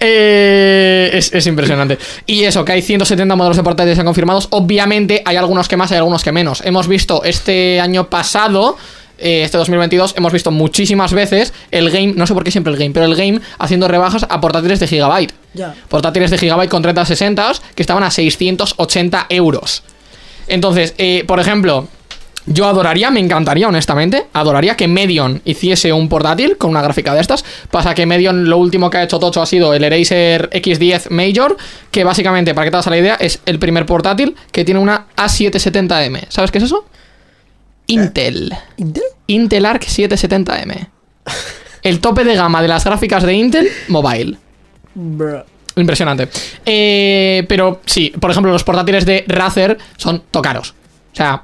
Eh, 0.00 1.10
es, 1.12 1.32
es 1.32 1.46
impresionante. 1.46 1.96
Y 2.26 2.42
eso, 2.42 2.64
que 2.64 2.72
hay 2.72 2.82
170 2.82 3.36
modelos 3.36 3.56
de 3.56 3.62
portátiles 3.62 3.96
ya 3.96 4.02
confirmados. 4.04 4.48
Obviamente 4.50 5.22
hay 5.24 5.36
algunos 5.36 5.68
que 5.68 5.76
más, 5.76 5.92
hay 5.92 5.98
algunos 5.98 6.24
que 6.24 6.32
menos. 6.32 6.60
Hemos 6.64 6.88
visto 6.88 7.22
este 7.22 7.80
año 7.80 8.08
pasado, 8.10 8.76
eh, 9.18 9.42
este 9.44 9.58
2022, 9.58 10.14
hemos 10.16 10.32
visto 10.32 10.50
muchísimas 10.50 11.12
veces 11.12 11.52
el 11.70 11.90
game, 11.90 12.14
no 12.16 12.26
sé 12.26 12.34
por 12.34 12.44
qué 12.44 12.50
siempre 12.50 12.72
el 12.72 12.78
game, 12.78 12.90
pero 12.92 13.06
el 13.06 13.14
game 13.14 13.40
haciendo 13.58 13.88
rebajas 13.88 14.26
a 14.28 14.40
portátiles 14.40 14.80
de 14.80 14.86
gigabyte. 14.86 15.32
Ya. 15.54 15.74
Portátiles 15.88 16.30
de 16.30 16.38
gigabyte 16.38 16.70
con 16.70 16.82
3060 16.82 17.52
que 17.74 17.82
estaban 17.82 18.02
a 18.02 18.10
680 18.10 19.26
euros. 19.28 19.82
Entonces, 20.46 20.94
eh, 20.98 21.24
por 21.26 21.40
ejemplo, 21.40 21.88
yo 22.46 22.66
adoraría, 22.66 23.10
me 23.10 23.20
encantaría, 23.20 23.68
honestamente, 23.68 24.26
adoraría 24.34 24.76
que 24.76 24.86
Medion 24.86 25.40
hiciese 25.46 25.92
un 25.92 26.10
portátil 26.10 26.58
con 26.58 26.70
una 26.70 26.82
gráfica 26.82 27.14
de 27.14 27.20
estas. 27.20 27.44
Pasa 27.70 27.94
que 27.94 28.04
Medion 28.04 28.50
lo 28.50 28.58
último 28.58 28.90
que 28.90 28.98
ha 28.98 29.02
hecho 29.02 29.18
Tocho 29.18 29.40
ha 29.40 29.46
sido 29.46 29.72
el 29.72 29.82
Eraser 29.82 30.50
X10 30.50 31.08
Major, 31.10 31.56
que 31.90 32.04
básicamente, 32.04 32.54
para 32.54 32.66
que 32.66 32.70
te 32.70 32.76
hagas 32.76 32.86
la 32.88 32.98
idea, 32.98 33.14
es 33.14 33.40
el 33.46 33.58
primer 33.58 33.86
portátil 33.86 34.36
que 34.52 34.64
tiene 34.64 34.80
una 34.80 35.06
A770M. 35.16 36.26
¿Sabes 36.28 36.50
qué 36.50 36.58
es 36.58 36.64
eso? 36.64 36.84
Intel. 37.86 38.54
¿Intel? 38.76 39.02
Intel 39.26 39.66
Arc 39.66 39.84
770M. 39.84 40.88
El 41.82 42.00
tope 42.00 42.24
de 42.24 42.34
gama 42.34 42.62
de 42.62 42.68
las 42.68 42.84
gráficas 42.84 43.22
de 43.24 43.34
Intel 43.34 43.68
Mobile. 43.88 44.36
Bruh. 44.94 45.44
Impresionante. 45.76 46.28
Eh, 46.64 47.44
pero 47.48 47.80
sí, 47.84 48.12
por 48.18 48.30
ejemplo, 48.30 48.52
los 48.52 48.64
portátiles 48.64 49.04
de 49.04 49.24
Razer 49.26 49.76
son 49.96 50.22
tocaros. 50.30 50.74
O 51.12 51.16
sea, 51.16 51.42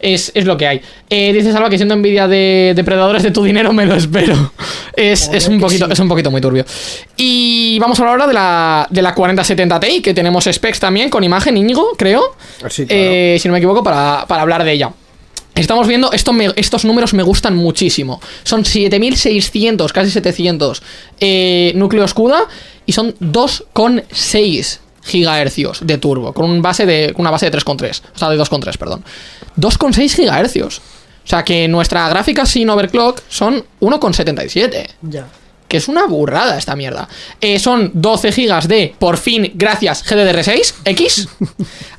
es, 0.00 0.32
es 0.34 0.44
lo 0.44 0.56
que 0.56 0.66
hay. 0.66 0.80
Eh, 1.08 1.32
dice 1.32 1.52
Salva 1.52 1.70
que 1.70 1.76
siendo 1.76 1.94
envidia 1.94 2.26
de 2.26 2.72
depredadores 2.74 3.22
de 3.22 3.30
tu 3.30 3.44
dinero, 3.44 3.72
me 3.72 3.86
lo 3.86 3.94
espero. 3.94 4.52
Es, 4.94 5.30
es 5.32 5.48
un 5.48 5.60
poquito, 5.60 5.86
sí. 5.86 5.92
es 5.92 5.98
un 6.00 6.08
poquito 6.08 6.30
muy 6.30 6.40
turbio. 6.40 6.66
Y 7.16 7.78
vamos 7.78 7.98
a 7.98 8.02
hablar 8.02 8.14
ahora 8.14 8.26
de 8.26 8.34
la, 8.34 8.86
de 8.90 9.00
la 9.00 9.14
4070 9.14 9.80
Ti, 9.80 10.02
que 10.02 10.12
tenemos 10.12 10.44
specs 10.50 10.80
también 10.80 11.08
con 11.08 11.22
imagen, 11.22 11.56
Íñigo, 11.56 11.92
creo. 11.96 12.36
Sí, 12.68 12.84
claro. 12.86 13.02
Eh, 13.02 13.38
si 13.40 13.48
no 13.48 13.52
me 13.52 13.58
equivoco, 13.58 13.82
para, 13.82 14.26
para 14.26 14.42
hablar 14.42 14.64
de 14.64 14.72
ella. 14.72 14.92
Estamos 15.54 15.86
viendo, 15.86 16.10
estos 16.12 16.84
números 16.84 17.12
me 17.12 17.22
gustan 17.22 17.56
muchísimo. 17.56 18.20
Son 18.42 18.64
7600, 18.64 19.92
casi 19.92 20.10
700 20.10 20.82
eh, 21.20 21.72
núcleos 21.74 22.14
CUDA 22.14 22.48
y 22.86 22.92
son 22.92 23.14
2,6 23.18 24.78
gigahercios 25.02 25.80
de 25.86 25.98
turbo, 25.98 26.32
con 26.32 26.46
un 26.48 26.62
base 26.62 26.86
de, 26.86 27.12
una 27.18 27.30
base 27.30 27.50
de 27.50 27.58
3,3, 27.58 28.02
o 28.14 28.18
sea, 28.18 28.30
de 28.30 28.38
2,3, 28.38 28.76
perdón. 28.78 29.04
2,6 29.58 30.14
gigahercios. 30.14 30.80
O 31.24 31.28
sea 31.28 31.44
que 31.44 31.68
nuestra 31.68 32.08
gráfica 32.08 32.46
sin 32.46 32.68
overclock 32.68 33.22
son 33.28 33.64
1,77 33.80 34.86
Ya. 35.02 35.28
Que 35.72 35.78
es 35.78 35.88
una 35.88 36.04
burrada 36.04 36.58
esta 36.58 36.76
mierda. 36.76 37.08
Eh, 37.40 37.58
son 37.58 37.92
12 37.94 38.30
gigas 38.30 38.68
de, 38.68 38.94
por 38.98 39.16
fin, 39.16 39.52
gracias, 39.54 40.04
GDDR6X 40.04 41.28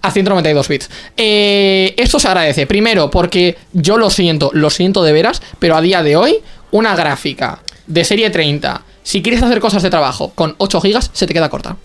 a 0.03 0.11
192 0.11 0.67
bits. 0.67 0.89
Eh, 1.17 1.95
esto 1.97 2.19
se 2.19 2.27
agradece. 2.27 2.67
Primero, 2.67 3.09
porque 3.09 3.57
yo 3.71 3.97
lo 3.97 4.11
siento, 4.11 4.51
lo 4.53 4.69
siento 4.69 5.01
de 5.01 5.11
veras, 5.11 5.41
pero 5.57 5.75
a 5.75 5.81
día 5.81 6.03
de 6.03 6.15
hoy, 6.15 6.35
una 6.69 6.95
gráfica 6.95 7.63
de 7.87 8.05
serie 8.05 8.29
30, 8.29 8.83
si 9.01 9.23
quieres 9.23 9.41
hacer 9.41 9.59
cosas 9.59 9.81
de 9.81 9.89
trabajo 9.89 10.31
con 10.35 10.53
8 10.59 10.79
gigas, 10.79 11.09
se 11.11 11.25
te 11.25 11.33
queda 11.33 11.49
corta. 11.49 11.75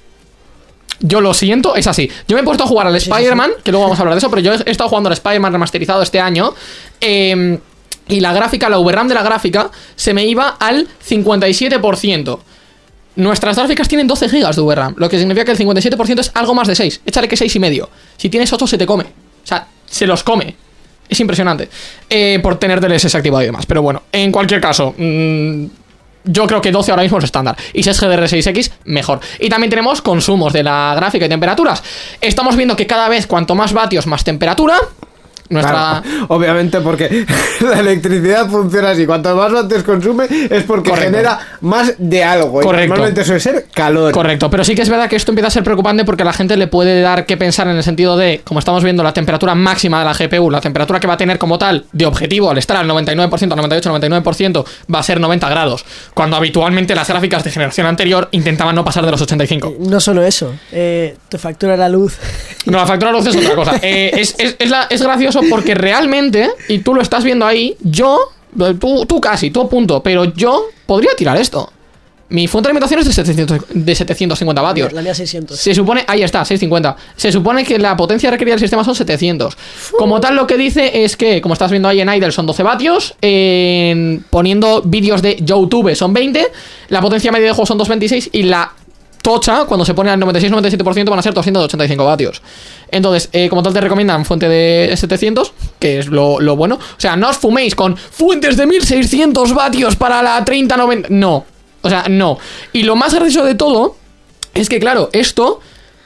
Yo 1.01 1.23
lo 1.23 1.33
siento, 1.33 1.75
es 1.75 1.87
así. 1.87 2.11
Yo 2.27 2.37
me 2.37 2.43
he 2.43 2.45
puesto 2.45 2.65
a 2.65 2.67
jugar 2.67 2.87
al 2.87 2.97
Spider-Man, 2.97 3.53
que 3.65 3.71
luego 3.71 3.85
vamos 3.85 3.99
a 3.99 4.03
hablar 4.03 4.15
de 4.15 4.19
eso, 4.19 4.29
pero 4.29 4.43
yo 4.43 4.53
he 4.53 4.71
estado 4.71 4.91
jugando 4.91 5.09
al 5.09 5.15
Spider-Man 5.15 5.53
remasterizado 5.53 6.03
este 6.03 6.21
año. 6.21 6.53
eh, 7.01 7.59
y 8.09 8.21
la 8.21 8.33
gráfica, 8.33 8.69
la 8.69 8.79
VRAM 8.79 9.09
de 9.09 9.15
la 9.15 9.23
gráfica, 9.23 9.71
se 9.97 10.15
me 10.15 10.27
iba 10.27 10.49
al 10.49 10.89
57%. 11.07 12.39
Nuestras 13.17 13.57
gráficas 13.57 13.89
tienen 13.89 14.07
12 14.07 14.29
GB 14.29 14.55
de 14.55 14.63
VRAM, 14.63 14.95
lo 14.97 15.09
que 15.09 15.19
significa 15.19 15.45
que 15.45 15.53
el 15.53 15.59
57% 15.59 16.21
es 16.21 16.31
algo 16.35 16.55
más 16.55 16.69
de 16.69 16.75
6. 16.75 17.03
Échale 17.05 17.29
que 17.29 17.37
6 17.37 17.57
y 17.57 17.59
medio. 17.59 17.91
Si 18.17 18.29
tienes 18.29 18.53
8 18.53 18.67
se 18.67 18.79
te 18.79 18.87
come. 18.87 19.05
O 19.05 19.47
sea, 19.47 19.67
se 19.87 20.07
los 20.07 20.23
come. 20.23 20.55
Es 21.09 21.19
impresionante. 21.21 21.69
Eh, 22.09 22.39
por 22.43 22.59
tener 22.59 22.81
DLSS 22.81 23.15
activado 23.15 23.43
y 23.43 23.47
demás. 23.47 23.67
Pero 23.67 23.83
bueno, 23.83 24.03
en 24.13 24.31
cualquier 24.31 24.61
caso, 24.61 24.95
mm, 24.97 25.65
yo 26.25 26.47
creo 26.47 26.61
que 26.61 26.71
12 26.71 26.91
ahora 26.91 27.03
mismo 27.03 27.19
es 27.19 27.25
estándar. 27.25 27.57
Y 27.73 27.83
si 27.83 27.91
es 27.91 28.01
GDR6X, 28.01 28.71
mejor. 28.85 29.21
Y 29.41 29.49
también 29.49 29.71
tenemos 29.71 30.03
consumos 30.03 30.53
de 30.53 30.63
la 30.63 30.93
gráfica 30.95 31.27
y 31.27 31.29
temperaturas. 31.29 31.83
Estamos 32.21 32.57
viendo 32.57 32.77
que 32.77 32.87
cada 32.87 33.09
vez 33.09 33.27
cuanto 33.27 33.55
más 33.55 33.73
vatios, 33.73 34.07
más 34.07 34.25
temperatura. 34.25 34.79
Nuestra... 35.51 36.03
Claro, 36.03 36.27
obviamente 36.29 36.81
porque 36.81 37.25
la 37.61 37.81
electricidad 37.81 38.49
funciona 38.49 38.91
así. 38.91 39.07
Cuanto 39.07 39.35
más 39.37 39.53
antes 39.53 39.83
consume 39.83 40.25
es 40.51 40.63
porque 40.65 40.91
Correcto. 40.91 41.11
genera 41.11 41.39
más 41.63 41.95
de 41.99 42.25
algo. 42.25 42.61
y 42.61 42.65
Correcto. 42.65 42.89
normalmente 42.89 43.25
suele 43.25 43.41
ser 43.41 43.67
calor. 43.73 44.13
Correcto, 44.13 44.51
pero 44.51 44.65
sí 44.65 44.75
que 44.75 44.83
es 44.83 44.89
verdad 44.89 45.09
que 45.09 45.17
esto 45.17 45.33
empieza 45.33 45.49
a 45.49 45.51
ser 45.51 45.65
preocupante 45.65 46.05
porque 46.05 46.23
a 46.23 46.27
la 46.27 46.33
gente 46.33 46.57
le 46.57 46.67
puede 46.67 47.01
dar 47.01 47.27
que 47.27 47.37
pensar 47.37 47.69
en 47.69 47.77
el 47.77 47.83
sentido 47.83 48.17
de, 48.17 48.41
como 48.45 48.59
estamos 48.61 48.83
viendo, 48.85 49.03
la 49.03 49.13
temperatura 49.13 49.55
máxima 49.55 49.99
de 50.01 50.05
la 50.05 50.13
GPU, 50.15 50.51
la 50.51 50.61
temperatura 50.61 51.01
que 51.01 51.07
va 51.07 51.15
a 51.15 51.19
tener 51.19 51.39
como 51.39 51.59
tal 51.59 51.85
de 51.93 52.07
objetivo 52.07 52.51
al 52.51 52.59
estar 52.59 52.77
al 52.77 52.89
99%, 52.89 53.29
98, 53.57 53.95
99%, 53.95 54.65
va 54.95 54.99
a 54.99 55.03
ser 55.03 55.21
90 55.21 55.49
grados, 55.49 55.85
cuando 56.15 56.37
habitualmente 56.37 56.95
las 56.95 57.09
gráficas 57.09 57.45
de 57.45 57.51
generación 57.51 57.87
anterior 57.87 58.29
intentaban 58.33 58.75
no 58.75 58.85
pasar 58.85 59.05
de 59.05 59.11
los 59.11 59.21
85. 59.23 59.77
No 59.81 60.01
solo 60.01 60.23
eso, 60.23 60.55
eh, 60.73 61.17
te 61.29 61.39
factura 61.39 61.77
la 61.77 61.89
luz. 61.89 62.17
No, 62.67 62.79
la 62.79 62.87
factura 62.87 63.13
de 63.13 63.19
luz 63.19 63.27
es 63.29 63.37
otra 63.37 63.55
cosa. 63.55 63.73
Eh, 63.83 64.11
es, 64.15 64.35
es- 64.39 64.57
es 64.59 64.71
la- 64.71 64.87
es 64.91 65.01
gracioso 65.03 65.38
porque 65.49 65.75
realmente, 65.77 66.51
y 66.69 66.79
tú 66.79 66.95
lo 66.95 67.01
estás 67.03 67.25
viendo 67.25 67.47
ahí, 67.47 67.77
yo, 67.81 68.19
tú, 68.81 69.05
tú 69.07 69.21
casi, 69.21 69.51
tú 69.51 69.61
a 69.63 69.69
punto, 69.69 70.03
pero 70.03 70.25
yo 70.25 70.67
podría 70.87 71.11
tirar 71.17 71.37
esto. 71.37 71.73
Mi 72.31 72.47
fuente 72.47 72.67
de 72.67 72.73
alimentación 72.73 73.01
es 73.01 73.07
de, 73.07 73.13
700 73.15 73.59
de 73.73 73.95
750 73.95 74.61
vatios. 74.61 74.93
La 74.93 75.01
mía 75.01 75.15
600. 75.15 75.59
Se 75.59 75.75
supone, 75.75 76.05
ahí 76.07 76.23
está, 76.23 76.45
650. 76.45 76.95
Se 77.17 77.33
supone 77.33 77.65
que 77.65 77.79
la 77.79 77.97
potencia 77.97 78.31
requerida 78.31 78.53
del 78.53 78.61
sistema 78.61 78.85
son 78.85 78.95
700. 78.95 79.57
Como 79.99 80.21
tal, 80.21 80.37
lo 80.37 80.47
que 80.47 80.59
dice 80.59 81.05
es 81.05 81.17
que, 81.17 81.41
como 81.41 81.55
estás 81.55 81.71
viendo 81.71 81.89
ahí 81.89 82.03
en 82.03 82.13
Idle, 82.13 82.31
son 82.31 82.45
12 82.45 82.63
vatios. 82.63 83.15
En- 83.23 84.23
poniendo 84.29 84.83
vídeos 84.83 85.23
de 85.23 85.39
YouTube 85.41 85.95
son 85.97 86.13
20. 86.13 86.49
La 86.91 87.01
potencia 87.01 87.33
media 87.33 87.47
de 87.47 87.53
juego 87.53 87.65
son 87.65 87.79
226. 87.79 88.29
Y 88.35 88.43
la 88.43 88.73
tocha, 89.23 89.65
cuando 89.65 89.85
se 89.85 89.95
pone 89.95 90.11
al 90.11 90.21
96-97%, 90.21 91.11
van 91.11 91.19
a 91.19 91.23
ser 91.23 91.35
285 91.35 92.05
vatios. 92.05 92.43
Entonces, 92.91 93.29
eh, 93.33 93.49
como 93.49 93.63
tal, 93.63 93.73
te 93.73 93.81
recomiendan 93.81 94.25
fuente 94.25 94.49
de 94.49 94.95
700, 94.97 95.53
que 95.79 95.99
es 95.99 96.07
lo, 96.07 96.39
bueno. 96.57 96.77
O 96.77 97.01
sea, 97.01 97.17
no 97.17 97.29
os 97.29 97.37
fuméis 97.37 97.75
con 97.75 97.97
fuentes 97.97 98.57
de 98.57 98.67
1600 98.67 99.55
vatios 99.55 99.97
para 99.97 100.23
la 100.23 100.45
3090. 100.45 101.09
No. 101.11 101.45
O 101.83 101.89
sea, 101.89 102.07
no. 102.09 102.39
Y 102.73 102.83
lo 102.83 102.97
más 102.97 103.15
gracioso 103.15 103.45
de 103.45 103.55
todo 103.55 103.97
es 104.55 104.69
que, 104.69 104.81
claro, 104.81 105.11
esto 105.13 105.61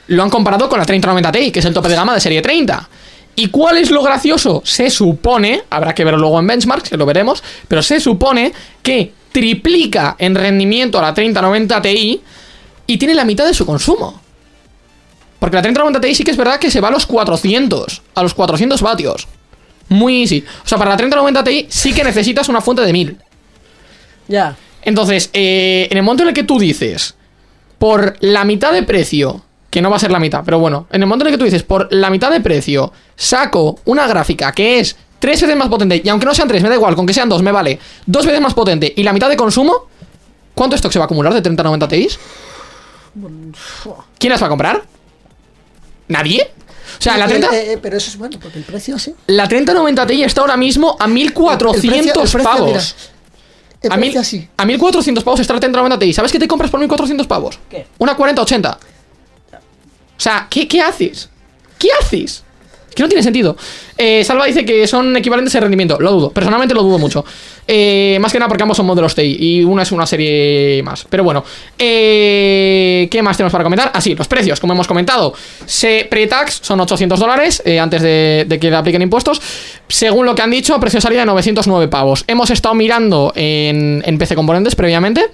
lo 0.07 0.23
han 0.23 0.29
comparado 0.29 0.69
con 0.69 0.79
la 0.79 0.85
3090 0.85 1.31
Ti, 1.31 1.51
que 1.51 1.59
es 1.59 1.65
el 1.65 1.73
tope 1.73 1.89
de 1.89 1.95
gama 1.95 2.13
de 2.13 2.19
serie 2.19 2.41
30. 2.41 2.89
¿Y 3.35 3.47
cuál 3.47 3.77
es 3.77 3.89
lo 3.89 4.03
gracioso? 4.03 4.61
Se 4.63 4.89
supone, 4.89 5.63
habrá 5.69 5.95
que 5.95 6.03
verlo 6.03 6.19
luego 6.19 6.39
en 6.39 6.47
benchmarks, 6.47 6.89
que 6.89 6.97
lo 6.97 7.05
veremos, 7.05 7.43
pero 7.67 7.81
se 7.81 7.99
supone 7.99 8.53
que 8.83 9.11
triplica 9.31 10.15
en 10.19 10.35
rendimiento 10.35 10.99
a 10.99 11.01
la 11.01 11.13
3090 11.13 11.81
Ti 11.81 12.21
y 12.87 12.97
tiene 12.97 13.13
la 13.13 13.25
mitad 13.25 13.45
de 13.45 13.53
su 13.53 13.65
consumo. 13.65 14.21
Porque 15.39 15.55
la 15.55 15.61
3090 15.61 16.01
Ti 16.01 16.15
sí 16.15 16.23
que 16.23 16.31
es 16.31 16.37
verdad 16.37 16.59
que 16.59 16.71
se 16.71 16.79
va 16.79 16.87
a 16.87 16.91
los 16.91 17.05
400, 17.05 18.01
a 18.15 18.23
los 18.23 18.33
400 18.33 18.81
vatios. 18.81 19.27
Muy 19.89 20.21
easy. 20.21 20.43
O 20.63 20.67
sea, 20.67 20.77
para 20.77 20.91
la 20.91 20.97
3090 20.97 21.43
Ti 21.43 21.67
sí 21.69 21.93
que 21.93 22.03
necesitas 22.03 22.47
una 22.49 22.61
fuente 22.61 22.81
de 22.83 22.93
1000. 22.93 23.17
Ya. 24.27 24.55
Entonces, 24.83 25.29
eh, 25.33 25.87
en 25.91 25.97
el 25.97 26.03
momento 26.03 26.23
en 26.23 26.29
el 26.29 26.35
que 26.35 26.43
tú 26.43 26.59
dices, 26.59 27.15
por 27.77 28.15
la 28.21 28.45
mitad 28.45 28.71
de 28.71 28.83
precio, 28.83 29.43
que 29.69 29.81
no 29.81 29.89
va 29.89 29.97
a 29.97 29.99
ser 29.99 30.11
la 30.11 30.19
mitad, 30.19 30.43
pero 30.45 30.59
bueno, 30.59 30.87
en 30.91 31.01
el 31.01 31.07
momento 31.07 31.25
en 31.25 31.33
el 31.33 31.33
que 31.33 31.39
tú 31.39 31.45
dices, 31.45 31.63
por 31.63 31.91
la 31.91 32.09
mitad 32.09 32.31
de 32.31 32.39
precio, 32.39 32.93
saco 33.15 33.79
una 33.85 34.07
gráfica 34.07 34.51
que 34.51 34.79
es 34.79 34.95
tres 35.19 35.41
veces 35.41 35.57
más 35.57 35.67
potente, 35.67 36.01
y 36.03 36.09
aunque 36.09 36.25
no 36.25 36.33
sean 36.33 36.47
tres, 36.47 36.61
me 36.63 36.69
da 36.69 36.75
igual, 36.75 36.95
con 36.95 37.05
que 37.05 37.13
sean 37.13 37.27
dos, 37.27 37.41
me 37.41 37.51
vale, 37.51 37.79
dos 38.05 38.25
veces 38.25 38.39
más 38.39 38.53
potente 38.53 38.93
y 38.95 39.03
la 39.03 39.13
mitad 39.13 39.29
de 39.29 39.35
consumo, 39.35 39.87
¿cuánto 40.53 40.75
stock 40.75 40.91
se 40.91 40.99
va 40.99 41.03
a 41.03 41.07
acumular 41.07 41.33
de 41.33 41.41
3090 41.41 41.87
Ti? 41.87 42.07
¿Quién 44.17 44.31
las 44.31 44.41
va 44.41 44.47
a 44.47 44.49
comprar? 44.49 44.83
¿Nadie? 46.07 46.51
O 46.99 47.01
sea, 47.01 47.17
la 47.17 47.27
30, 47.27 47.47
Eh, 47.55 47.73
eh, 47.73 47.79
pero 47.81 47.97
eso 47.97 48.09
es 48.09 48.17
bueno, 48.17 48.37
porque 48.41 48.57
el 48.57 48.63
precio 48.63 48.97
sí. 48.99 49.13
la 49.27 49.47
3090 49.47 50.05
Ti 50.05 50.23
está 50.23 50.41
ahora 50.41 50.57
mismo 50.57 50.95
a 50.99 51.07
1400 51.07 51.83
El 51.83 51.91
precio- 51.91 52.21
el 52.23 52.29
precio, 52.31 52.43
pavos. 52.43 52.67
mira, 52.67 53.13
el 53.81 53.91
A, 53.91 53.97
mil, 53.97 54.25
sí. 54.25 54.47
a 54.57 54.65
1400 54.65 55.23
pavos 55.23 55.39
está 55.39 55.53
la 55.53 55.59
3090 55.59 55.99
Ti. 55.99 56.13
¿Sabes 56.13 56.31
qué 56.31 56.39
te 56.39 56.47
compras 56.47 56.69
por 56.71 56.79
1400 56.79 57.27
pavos? 57.27 57.59
¿Qué? 57.69 57.87
Una 57.97 58.15
4080. 58.15 58.77
O 60.17 60.19
sea, 60.23 60.47
¿qué, 60.49 60.67
qué 60.67 60.81
haces? 60.81 61.29
¿Qué 61.79 61.89
haces? 61.99 62.43
Es 62.89 62.95
que 62.95 63.03
no 63.03 63.09
tiene 63.09 63.23
sentido. 63.23 63.57
Eh, 63.97 64.23
Salva 64.23 64.45
dice 64.45 64.65
que 64.65 64.87
son 64.87 65.15
equivalentes 65.17 65.53
en 65.55 65.61
rendimiento. 65.61 65.97
Lo 65.99 66.11
dudo. 66.11 66.29
Personalmente 66.31 66.73
lo 66.73 66.83
dudo 66.83 66.97
mucho. 66.97 67.23
Eh, 67.67 68.17
más 68.19 68.31
que 68.31 68.39
nada 68.39 68.49
porque 68.49 68.63
ambos 68.63 68.75
son 68.77 68.85
modelos 68.85 69.15
TI 69.15 69.37
y 69.39 69.63
una 69.63 69.83
es 69.83 69.91
una 69.91 70.05
serie 70.05 70.81
más. 70.83 71.05
Pero 71.09 71.23
bueno. 71.23 71.43
Eh, 71.77 73.07
¿Qué 73.09 73.21
más 73.21 73.37
tenemos 73.37 73.51
para 73.51 73.63
comentar? 73.63 73.91
Ah, 73.93 74.01
sí, 74.01 74.15
los 74.15 74.27
precios, 74.27 74.59
como 74.59 74.73
hemos 74.73 74.87
comentado. 74.87 75.33
Se 75.65 76.07
pre-tax 76.09 76.59
son 76.61 76.79
800 76.79 77.19
dólares 77.19 77.61
eh, 77.65 77.79
antes 77.79 78.01
de, 78.01 78.45
de 78.47 78.59
que 78.59 78.69
le 78.69 78.75
apliquen 78.75 79.01
impuestos. 79.01 79.41
Según 79.87 80.25
lo 80.25 80.33
que 80.35 80.41
han 80.41 80.51
dicho, 80.51 80.79
precio 80.79 80.97
de 80.97 81.01
salida 81.01 81.21
de 81.21 81.25
909 81.27 81.87
pavos. 81.87 82.23
Hemos 82.27 82.49
estado 82.49 82.73
mirando 82.75 83.31
en, 83.35 84.01
en 84.05 84.17
PC 84.17 84.35
Componentes 84.35 84.75
previamente 84.75 85.25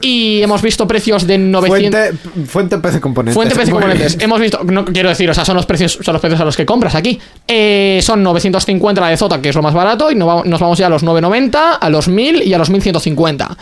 y 0.00 0.42
hemos 0.42 0.62
visto 0.62 0.86
precios 0.86 1.26
de 1.26 1.38
900. 1.38 2.00
Fuente, 2.00 2.46
fuente 2.46 2.78
PC 2.78 3.00
Componentes. 3.00 3.34
Fuente 3.34 3.54
PC 3.54 3.70
Componentes. 3.70 4.16
Hemos 4.20 4.40
visto, 4.40 4.64
no 4.64 4.84
quiero 4.84 5.08
decir, 5.08 5.28
o 5.30 5.34
sea, 5.34 5.44
son 5.44 5.56
los 5.56 5.66
precios, 5.66 5.98
son 6.00 6.12
los 6.12 6.20
precios 6.20 6.40
a 6.40 6.44
los 6.44 6.56
que 6.56 6.66
compras 6.66 6.94
aquí. 6.94 7.18
Eh, 7.46 8.00
son 8.08 8.22
950 8.22 9.00
la 9.02 9.10
de 9.10 9.18
Zota, 9.18 9.42
que 9.42 9.50
es 9.50 9.54
lo 9.54 9.60
más 9.60 9.74
barato, 9.74 10.10
y 10.10 10.14
nos 10.14 10.60
vamos 10.60 10.78
ya 10.78 10.86
a 10.86 10.88
los 10.88 11.02
990, 11.02 11.74
a 11.74 11.90
los 11.90 12.08
1000 12.08 12.42
y 12.42 12.54
a 12.54 12.58
los 12.58 12.70
1150. 12.70 13.56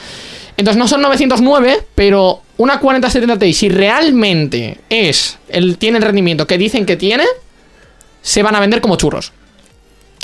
Entonces 0.57 0.79
no 0.79 0.87
son 0.87 1.03
909, 1.03 1.83
pero 1.97 2.43
una 2.57 2.79
4070 2.79 3.39
Ti, 3.41 3.53
si 3.53 3.69
realmente 3.69 4.79
es 4.89 5.39
el, 5.49 5.79
tiene 5.79 5.99
el 5.99 6.05
rendimiento 6.05 6.47
que 6.47 6.59
dicen 6.59 6.87
que 6.87 6.97
tiene, 6.97 7.25
se 8.23 8.45
van 8.45 8.55
a 8.55 8.61
vender 8.61 8.81
como 8.81 8.95
churros. 8.95 9.33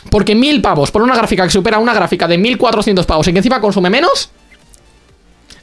Porque 0.08 0.36
1000 0.36 0.62
pavos 0.62 0.92
por 0.92 1.02
una 1.02 1.16
gráfica 1.16 1.42
que 1.42 1.50
supera 1.50 1.80
una 1.80 1.92
gráfica 1.92 2.28
de 2.28 2.38
1400 2.38 3.04
pavos 3.04 3.26
y 3.26 3.32
que 3.32 3.38
encima 3.38 3.60
consume 3.60 3.90
menos, 3.90 4.30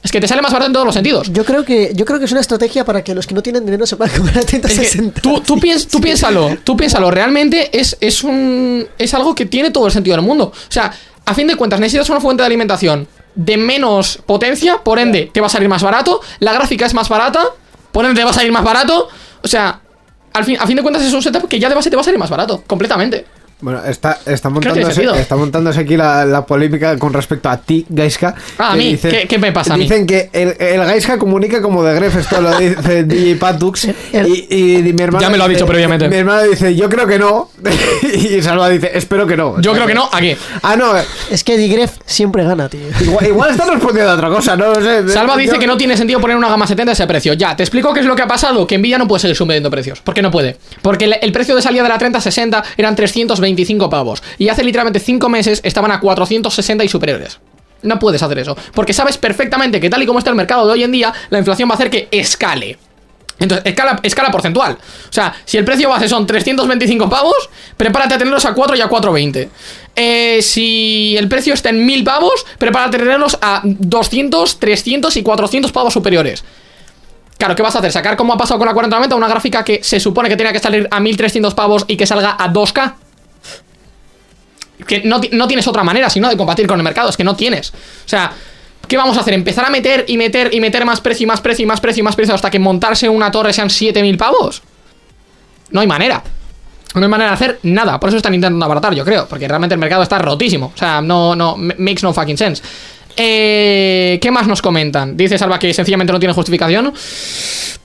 es 0.02 0.12
que 0.12 0.22
te 0.22 0.28
sale 0.28 0.42
más 0.42 0.52
barato 0.52 0.68
en 0.68 0.74
todos 0.74 0.86
los 0.86 0.96
sentidos. 0.96 1.32
Yo 1.32 1.44
creo 1.44 1.64
que 1.66 1.92
yo 1.94 2.06
creo 2.06 2.20
que 2.20 2.26
es 2.26 2.32
una 2.32 2.42
estrategia 2.42 2.86
para 2.86 3.04
que 3.04 3.14
los 3.14 3.28
que 3.28 3.36
no 3.36 3.42
tienen 3.44 3.66
dinero 3.66 3.86
se 3.86 3.96
puedan 3.98 4.16
comprar 4.16 4.38
a 4.38 4.40
Es 4.42 4.46
que 4.46 4.60
3060. 4.60 5.22
tú, 5.22 5.42
tú, 5.42 5.56
piens- 5.58 5.88
tú 5.90 6.00
piénsalo, 6.02 6.58
tú 6.64 6.78
piénsalo, 6.78 7.12
realmente 7.12 7.78
es, 7.78 7.98
es 8.00 8.24
un 8.24 8.88
es 8.98 9.14
algo 9.14 9.36
que 9.36 9.46
tiene 9.46 9.72
todo 9.72 9.86
el 9.88 9.92
sentido 9.92 10.16
del 10.16 10.26
mundo. 10.26 10.46
O 10.54 10.72
sea, 10.72 10.92
a 11.26 11.34
fin 11.34 11.48
de 11.48 11.56
cuentas, 11.56 11.80
necesitas 11.80 12.10
una 12.10 12.20
fuente 12.22 12.42
de 12.44 12.48
alimentación 12.48 13.08
de 13.36 13.58
menos 13.58 14.20
potencia, 14.26 14.78
por 14.84 15.00
ende, 15.00 15.30
te 15.34 15.40
va 15.42 15.48
a 15.48 15.50
salir 15.50 15.70
más 15.70 15.84
barato, 15.84 16.20
la 16.40 16.52
gráfica 16.54 16.86
es 16.86 16.94
más 16.94 17.08
barata, 17.10 17.42
por 17.92 18.04
ende 18.06 18.20
te 18.20 18.24
va 18.26 18.32
a 18.32 18.34
salir 18.34 18.52
más 18.52 18.64
barato. 18.64 19.08
O 19.44 19.48
sea, 19.48 19.80
al 20.34 20.46
fin, 20.46 20.58
a 20.60 20.66
fin 20.66 20.76
de 20.76 20.82
cuentas 20.82 21.04
es 21.04 21.14
un 21.14 21.22
setup 21.22 21.48
que 21.48 21.60
ya 21.60 21.70
de 21.70 21.76
base 21.76 21.90
te 21.90 21.96
va 21.96 22.02
a 22.02 22.06
salir 22.06 22.20
más 22.20 22.30
barato, 22.30 22.64
completamente. 22.66 23.26
Bueno, 23.62 23.84
está, 23.84 24.18
está, 24.26 24.50
montándose, 24.50 25.04
está 25.20 25.36
montándose 25.36 25.82
aquí 25.82 25.98
la, 25.98 26.24
la 26.26 26.46
polémica 26.46 26.98
con 26.98 27.12
respecto 27.12 27.50
a 27.50 27.58
ti, 27.58 27.86
Gaiska. 27.90 28.34
Ah, 28.58 28.70
a 28.72 28.74
que 28.74 28.78
mí, 28.78 28.98
¿qué- 28.98 29.28
qué 29.28 29.38
me 29.38 29.52
pasa 29.52 29.74
a 29.74 29.78
mí? 29.78 29.84
Dicen 29.84 30.06
que 30.08 30.30
el, 30.32 30.56
el 30.60 30.80
Gaiska 30.80 31.20
comunica 31.20 31.62
como 31.62 31.84
de 31.84 31.94
Gref, 31.96 32.16
esto 32.16 32.40
lo 32.40 32.58
dice 32.58 33.04
DJ 33.06 33.36
Patux. 33.36 33.86
Y, 34.14 34.48
y 34.80 34.94
mi 34.94 35.02
hermano. 35.02 35.22
Ya 35.22 35.30
me 35.30 35.38
lo 35.38 35.44
ha 35.44 35.48
dice- 35.48 35.58
dicho 35.60 35.66
previamente. 35.68 36.08
Mi 36.08 36.16
hermano 36.16 36.44
dice, 36.44 36.74
yo 36.76 36.90
creo 36.90 37.06
que 37.06 37.20
no. 37.20 37.50
y 38.14 38.42
Salva 38.42 38.70
dice, 38.70 38.92
espero 38.94 39.28
que 39.28 39.36
no. 39.36 39.60
Yo 39.62 39.74
creo 39.74 39.86
que 39.86 39.94
no, 39.94 40.10
aquí. 40.12 40.36
Ah, 40.64 40.76
no. 40.78 40.94
Es 41.30 41.44
que 41.44 41.58
Digref 41.58 41.98
siempre 42.06 42.44
gana, 42.46 42.70
tío. 42.70 42.80
Igual, 43.02 43.28
igual 43.28 43.52
está 43.52 43.66
respondiendo 43.66 44.12
a 44.12 44.16
otra 44.16 44.30
cosa, 44.30 44.56
no 44.56 44.74
sé. 44.76 45.08
Salva 45.10 45.36
dice 45.36 45.60
que 45.60 45.68
no 45.68 45.76
tiene 45.76 45.98
sentido 45.98 46.22
poner 46.22 46.38
una 46.38 46.48
gama 46.48 46.66
70 46.66 46.92
a 46.92 46.94
ese 46.94 47.08
precio. 47.08 47.34
Ya, 47.34 47.56
te 47.58 47.64
explico 47.64 47.94
qué 47.94 48.00
es 48.00 48.06
lo 48.06 48.16
que 48.16 48.22
ha 48.22 48.28
pasado. 48.28 48.66
Que 48.66 48.78
Nvidia 48.78 48.98
no 48.98 49.08
puede 49.08 49.20
seguir 49.20 49.36
subiendo 49.36 49.70
precios. 49.70 50.00
¿Por 50.00 50.14
qué 50.14 50.22
no 50.22 50.32
puede? 50.32 50.56
Porque 50.82 51.06
el, 51.06 51.16
el 51.22 51.32
precio 51.34 51.56
de 51.58 51.62
salida 51.62 51.84
de 51.84 51.90
la 51.90 51.98
3060 51.98 52.64
eran 52.78 52.96
325 53.56 53.90
pavos. 53.90 54.24
Y 54.38 54.50
hace 54.50 54.64
literalmente 54.64 55.00
5 55.00 55.30
meses 55.30 55.62
estaban 55.64 55.92
a 55.92 56.00
460 56.00 56.84
y 56.84 56.88
superiores. 56.88 57.40
No 57.82 57.98
puedes 57.98 58.22
hacer 58.22 58.40
eso. 58.40 58.58
Porque 58.74 58.94
sabes 58.94 59.18
perfectamente 59.18 59.80
que 59.80 59.90
tal 59.90 60.04
y 60.04 60.06
como 60.06 60.20
está 60.20 60.30
el 60.32 60.36
mercado 60.36 60.66
de 60.68 60.74
hoy 60.74 60.84
en 60.84 60.92
día, 60.92 61.14
la 61.30 61.40
inflación 61.40 61.70
va 61.70 61.74
a 61.74 61.76
hacer 61.76 61.90
que 61.90 62.08
escale. 62.12 62.78
Entonces, 63.40 63.66
escala, 63.66 64.00
escala 64.04 64.32
porcentual. 64.32 64.74
O 64.74 65.14
sea, 65.14 65.34
si 65.46 65.58
el 65.58 65.64
precio 65.64 65.88
base 65.88 66.10
son 66.10 66.28
325 66.28 67.10
pavos, 67.10 67.50
prepárate 67.78 68.16
a 68.16 68.18
tenerlos 68.18 68.44
a 68.46 68.54
4 68.54 68.76
y 68.76 68.82
a 68.82 68.88
420. 68.88 69.50
Eh, 69.96 70.42
si 70.42 71.16
el 71.18 71.30
precio 71.30 71.54
está 71.54 71.70
en 71.70 71.86
1000 71.86 72.04
pavos, 72.04 72.46
prepárate 72.58 72.98
a 72.98 73.00
tenerlos 73.00 73.38
a 73.42 73.62
200, 73.64 74.60
300 74.60 75.16
y 75.16 75.24
400 75.24 75.72
pavos 75.72 75.94
superiores. 75.94 76.44
Claro, 77.38 77.56
¿qué 77.56 77.64
vas 77.64 77.74
a 77.78 77.80
hacer? 77.80 77.94
¿Sacar 77.94 78.18
como 78.18 78.34
ha 78.34 78.38
pasado 78.38 78.58
con 78.58 78.68
la 78.68 78.74
4090 78.74 79.16
una 79.16 79.30
gráfica 79.30 79.64
que 79.64 79.82
se 79.82 80.02
supone 80.02 80.28
que 80.28 80.36
tenía 80.36 80.52
que 80.52 80.60
salir 80.60 80.90
a 80.92 81.00
1300 81.00 81.54
pavos 81.54 81.86
y 81.88 81.96
que 81.96 82.06
salga 82.06 82.36
a 82.38 82.52
2K? 82.52 82.96
Que 84.88 85.02
no, 85.04 85.22
no 85.32 85.48
tienes 85.48 85.68
otra 85.68 85.84
manera 85.84 86.10
sino 86.10 86.30
de 86.30 86.38
combatir 86.38 86.68
con 86.68 86.80
el 86.80 86.84
mercado, 86.84 87.10
es 87.10 87.18
que 87.18 87.24
no 87.24 87.36
tienes. 87.36 87.70
O 87.72 88.08
sea, 88.08 88.32
¿qué 88.88 88.98
vamos 88.98 89.18
a 89.18 89.22
hacer? 89.22 89.34
¿Empezar 89.34 89.66
a 89.66 89.70
meter 89.70 90.06
y 90.08 90.18
meter 90.18 90.54
y 90.54 90.60
meter 90.60 90.86
más 90.86 91.02
precio 91.02 91.26
y 91.26 91.28
más 91.28 91.42
precio 91.42 91.64
y 91.64 91.66
más 91.66 91.80
precio 91.80 92.02
y 92.02 92.04
más 92.04 92.16
precio 92.16 92.36
hasta 92.36 92.50
que 92.50 92.60
montarse 92.60 93.10
una 93.10 93.32
torre 93.32 93.54
sean 93.54 93.70
7000 93.70 94.18
pavos? 94.18 94.62
No 95.72 95.82
hay 95.82 95.88
manera. 95.88 96.24
No 96.96 97.02
hay 97.02 97.08
manera 97.08 97.30
de 97.30 97.36
hacer 97.36 97.60
nada. 97.64 98.00
Por 98.00 98.10
eso 98.10 98.18
están 98.18 98.34
intentando 98.34 98.66
abaratar, 98.66 98.96
yo 98.96 99.06
creo. 99.06 99.28
Porque 99.28 99.48
realmente 99.48 99.76
el 99.76 99.80
mercado 99.80 100.02
está 100.02 100.18
rotísimo. 100.18 100.72
O 100.74 100.78
sea, 100.78 101.02
no, 101.02 101.36
no, 101.36 101.56
makes 101.58 102.02
no 102.02 102.14
fucking 102.14 102.38
sense. 102.38 102.64
Eh, 103.16 104.18
¿Qué 104.22 104.32
más 104.32 104.48
nos 104.48 104.62
comentan? 104.62 105.16
Dice 105.16 105.38
Salva 105.38 105.60
que 105.60 105.74
sencillamente 105.74 106.12
no 106.12 106.20
tiene 106.20 106.34
justificación. 106.34 106.94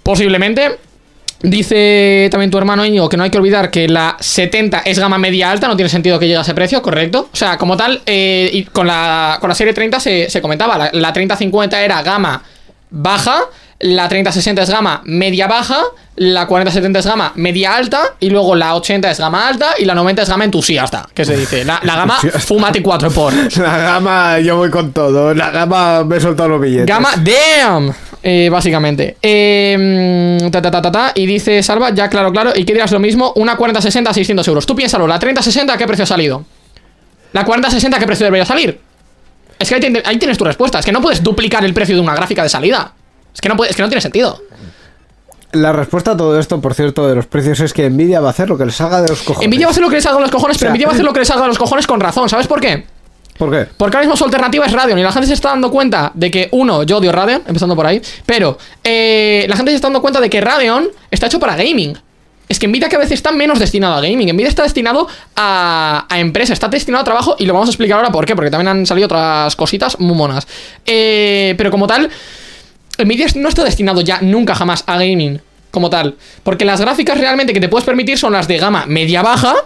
Posiblemente. 0.03 0.79
Dice 1.45 2.29
también 2.31 2.51
tu 2.51 2.57
hermano 2.57 2.87
Íñigo 2.87 3.07
que 3.11 3.19
no 3.19 3.23
hay 3.23 3.29
que 3.29 3.37
olvidar 3.37 3.71
que 3.71 3.87
la 3.87 4.17
70 4.19 4.79
es 4.87 4.99
gama 4.99 5.19
media 5.19 5.51
alta, 5.51 5.69
no 5.69 5.77
tiene 5.77 5.91
sentido 5.91 6.19
que 6.19 6.27
llegue 6.27 6.39
a 6.39 6.41
ese 6.41 6.55
precio, 6.55 6.81
correcto. 6.81 7.29
O 7.31 7.37
sea, 7.37 7.59
como 7.59 7.77
tal, 7.77 8.01
eh, 8.07 8.49
y 8.51 8.65
con 8.65 8.87
la, 8.87 9.37
con 9.41 9.51
la 9.51 9.55
serie 9.55 9.75
30 9.75 10.01
se, 10.01 10.31
se 10.31 10.41
comentaba, 10.41 10.79
la, 10.79 10.91
la 10.95 11.13
3050 11.13 11.83
era 11.83 12.03
gama 12.03 12.43
baja, 12.89 13.43
la 13.81 14.09
3060 14.09 14.63
es 14.63 14.71
gama 14.71 15.03
media 15.05 15.47
baja, 15.47 15.83
la 16.17 16.47
4070 16.47 17.01
es 17.01 17.07
gama 17.07 17.33
media 17.35 17.77
alta, 17.77 18.15
y 18.21 18.31
luego 18.31 18.55
la 18.55 18.75
80 18.77 19.11
es 19.11 19.19
gama 19.19 19.47
alta 19.47 19.75
y 19.79 19.85
la 19.85 19.95
90 19.95 20.23
es 20.23 20.29
gama 20.31 20.45
entusiasta, 20.45 21.07
que 21.13 21.27
se 21.27 21.37
dice. 21.37 21.65
La, 21.67 21.79
la 21.83 21.97
gama 21.97 22.19
fumate 22.47 22.83
4 22.83 23.11
por. 23.11 23.35
La 23.59 23.79
gama, 23.79 24.41
yo 24.41 24.57
voy 24.57 24.71
con 24.71 24.93
todo. 24.93 25.35
La 25.35 25.51
gama 25.51 26.05
me 26.05 26.17
he 26.17 26.21
soltado 26.21 26.49
los 26.49 26.61
billetes. 26.63 26.87
Gama 26.87 27.11
damn, 27.17 27.93
eh, 28.27 28.49
básicamente. 28.51 29.17
Eh, 29.23 30.39
ta, 30.51 30.63
ta, 30.63 30.71
ta, 30.71 30.81
ta, 30.83 30.91
ta, 30.91 31.13
y 31.15 31.27
dice 31.27 31.63
Salva, 31.63 31.91
ya 31.95 32.09
claro, 32.09 32.33
claro, 32.33 32.53
y 32.57 32.65
que 32.65 32.73
dirás 32.73 32.91
lo 32.91 32.99
mismo, 32.99 33.33
una 33.37 33.55
4060 33.57 34.11
a 34.11 34.15
600 34.15 34.49
euros. 34.49 34.65
Tú 34.67 34.75
piénsalo, 34.75 35.07
la 35.07 35.19
3060 35.19 35.73
¿a 35.75 35.77
qué 35.77 35.87
precio 35.87 36.05
ha 36.05 36.07
salido? 36.07 36.45
La 37.33 37.45
4060 37.45 37.97
¿a 37.97 38.01
qué 38.01 38.07
precio 38.07 38.25
debería 38.25 38.47
salir? 38.47 38.81
Es 39.59 39.69
que 39.69 39.75
ahí, 39.75 39.81
tien- 39.81 40.03
ahí 40.05 40.19
tienes 40.19 40.39
tu 40.39 40.45
respuesta, 40.45 40.79
es 40.79 40.85
que 40.87 40.93
no 40.93 41.01
puedes 41.03 41.23
duplicar 41.23 41.65
el 41.65 41.75
precio 41.75 41.95
de 41.95 42.01
una 42.01 42.15
gráfica 42.15 42.43
de 42.43 42.49
salida. 42.49 42.93
Es 43.35 43.41
que 43.41 43.49
no, 43.49 43.57
puede- 43.57 43.71
es 43.71 43.77
que 43.77 43.83
no 43.83 43.89
tiene 43.89 44.01
sentido. 44.01 44.41
La 45.53 45.73
respuesta 45.73 46.13
a 46.13 46.17
todo 46.17 46.39
esto, 46.41 46.61
por 46.61 46.75
cierto, 46.75 47.07
de 47.07 47.15
los 47.15 47.27
precios 47.27 47.61
es 47.61 47.73
que 47.73 47.89
Nvidia 47.89 48.21
va 48.21 48.29
a 48.29 48.31
hacer 48.31 48.49
lo 48.49 48.59
que 48.59 48.65
le 48.65 48.73
salga 48.73 49.01
de 49.03 49.09
los 49.09 49.23
cojones. 49.23 49.49
Nvidia 49.49 49.67
va 49.67 49.71
a 49.71 49.73
hacer 49.73 49.83
lo 49.85 49.89
que 49.91 49.97
le 49.97 50.03
salga 50.03 50.19
a 50.19 50.23
los 50.23 50.31
cojones, 50.33 50.59
pero 50.59 50.71
O 50.71 50.73
sea, 50.73 50.75
Nvidia 50.75 50.87
va 50.87 50.93
a 50.93 50.95
hacer 50.95 51.05
lo 51.05 51.13
que 51.13 51.21
le 51.21 51.25
salga 51.27 51.45
a 51.45 51.49
los 51.49 51.59
cojones 51.59 51.87
con 51.87 52.01
razón, 52.01 52.29
¿sabes 52.29 52.47
por 52.49 52.61
qué? 52.61 52.87
¿Por 53.39 53.51
qué? 53.51 53.69
Porque 53.77 53.97
ahora 53.97 54.07
mismo 54.07 54.17
su 54.17 54.25
alternativa 54.25 54.65
es 54.65 54.73
Radeon 54.73 54.99
y 54.99 55.03
la 55.03 55.13
gente 55.13 55.27
se 55.27 55.35
está 55.35 55.51
dando 55.51 55.71
cuenta 55.71 56.13
de 56.15 56.31
que, 56.31 56.49
uno, 56.53 56.85
yo 56.85 56.99
odio 56.99 57.11
Radeon, 57.11 57.43
empezando 57.47 57.75
por 57.75 57.87
ahí, 57.87 58.01
pero 58.25 58.57
eh, 58.83 59.45
la 59.49 59.57
gente 59.57 59.73
se 59.73 59.77
está 59.77 59.89
dando 59.89 60.01
cuenta 60.01 60.21
de 60.21 60.31
que 60.31 60.41
Radeon 60.41 60.89
está 61.11 61.27
hecho 61.27 61.41
para 61.41 61.57
gaming. 61.57 61.99
Es 62.49 62.59
que 62.59 62.69
Nvidia 62.69 62.89
que 62.89 62.97
a 62.97 62.99
veces 62.99 63.15
está 63.15 63.33
menos 63.33 63.59
destinado 63.59 63.95
a 63.95 64.01
gaming. 64.01 64.29
Nvidia 64.33 64.49
está 64.49 64.63
destinado 64.63 65.09
a, 65.35 66.07
a 66.09 66.19
empresa, 66.21 66.53
está 66.53 66.69
destinado 66.69 67.03
a 67.03 67.05
trabajo 67.05 67.37
y 67.39 67.47
lo 67.47 67.55
vamos 67.55 67.69
a 67.69 67.73
explicar 67.73 67.97
ahora 67.97 68.13
por 68.13 68.27
qué, 68.27 68.37
porque 68.37 68.51
también 68.51 68.69
han 68.69 68.87
salido 68.87 69.07
otras 69.07 69.57
cositas 69.57 69.99
muy 69.99 70.15
monas. 70.15 70.47
Eh, 70.85 71.55
pero 71.57 71.71
como 71.71 71.87
tal, 71.87 72.11
Nvidia 72.99 73.27
no 73.37 73.49
está 73.49 73.65
destinado 73.65 74.03
ya 74.03 74.21
nunca 74.21 74.55
jamás 74.55 74.85
a 74.87 74.95
gaming 74.95 75.41
como 75.71 75.91
tal. 75.91 76.17
Porque 76.43 76.65
las 76.65 76.81
gráficas 76.81 77.19
realmente 77.19 77.53
que 77.53 77.61
te 77.61 77.69
puedes 77.69 77.85
permitir 77.85 78.19
son 78.19 78.33
las 78.33 78.47
de 78.47 78.59
gama 78.59 78.85
media-baja. 78.87 79.57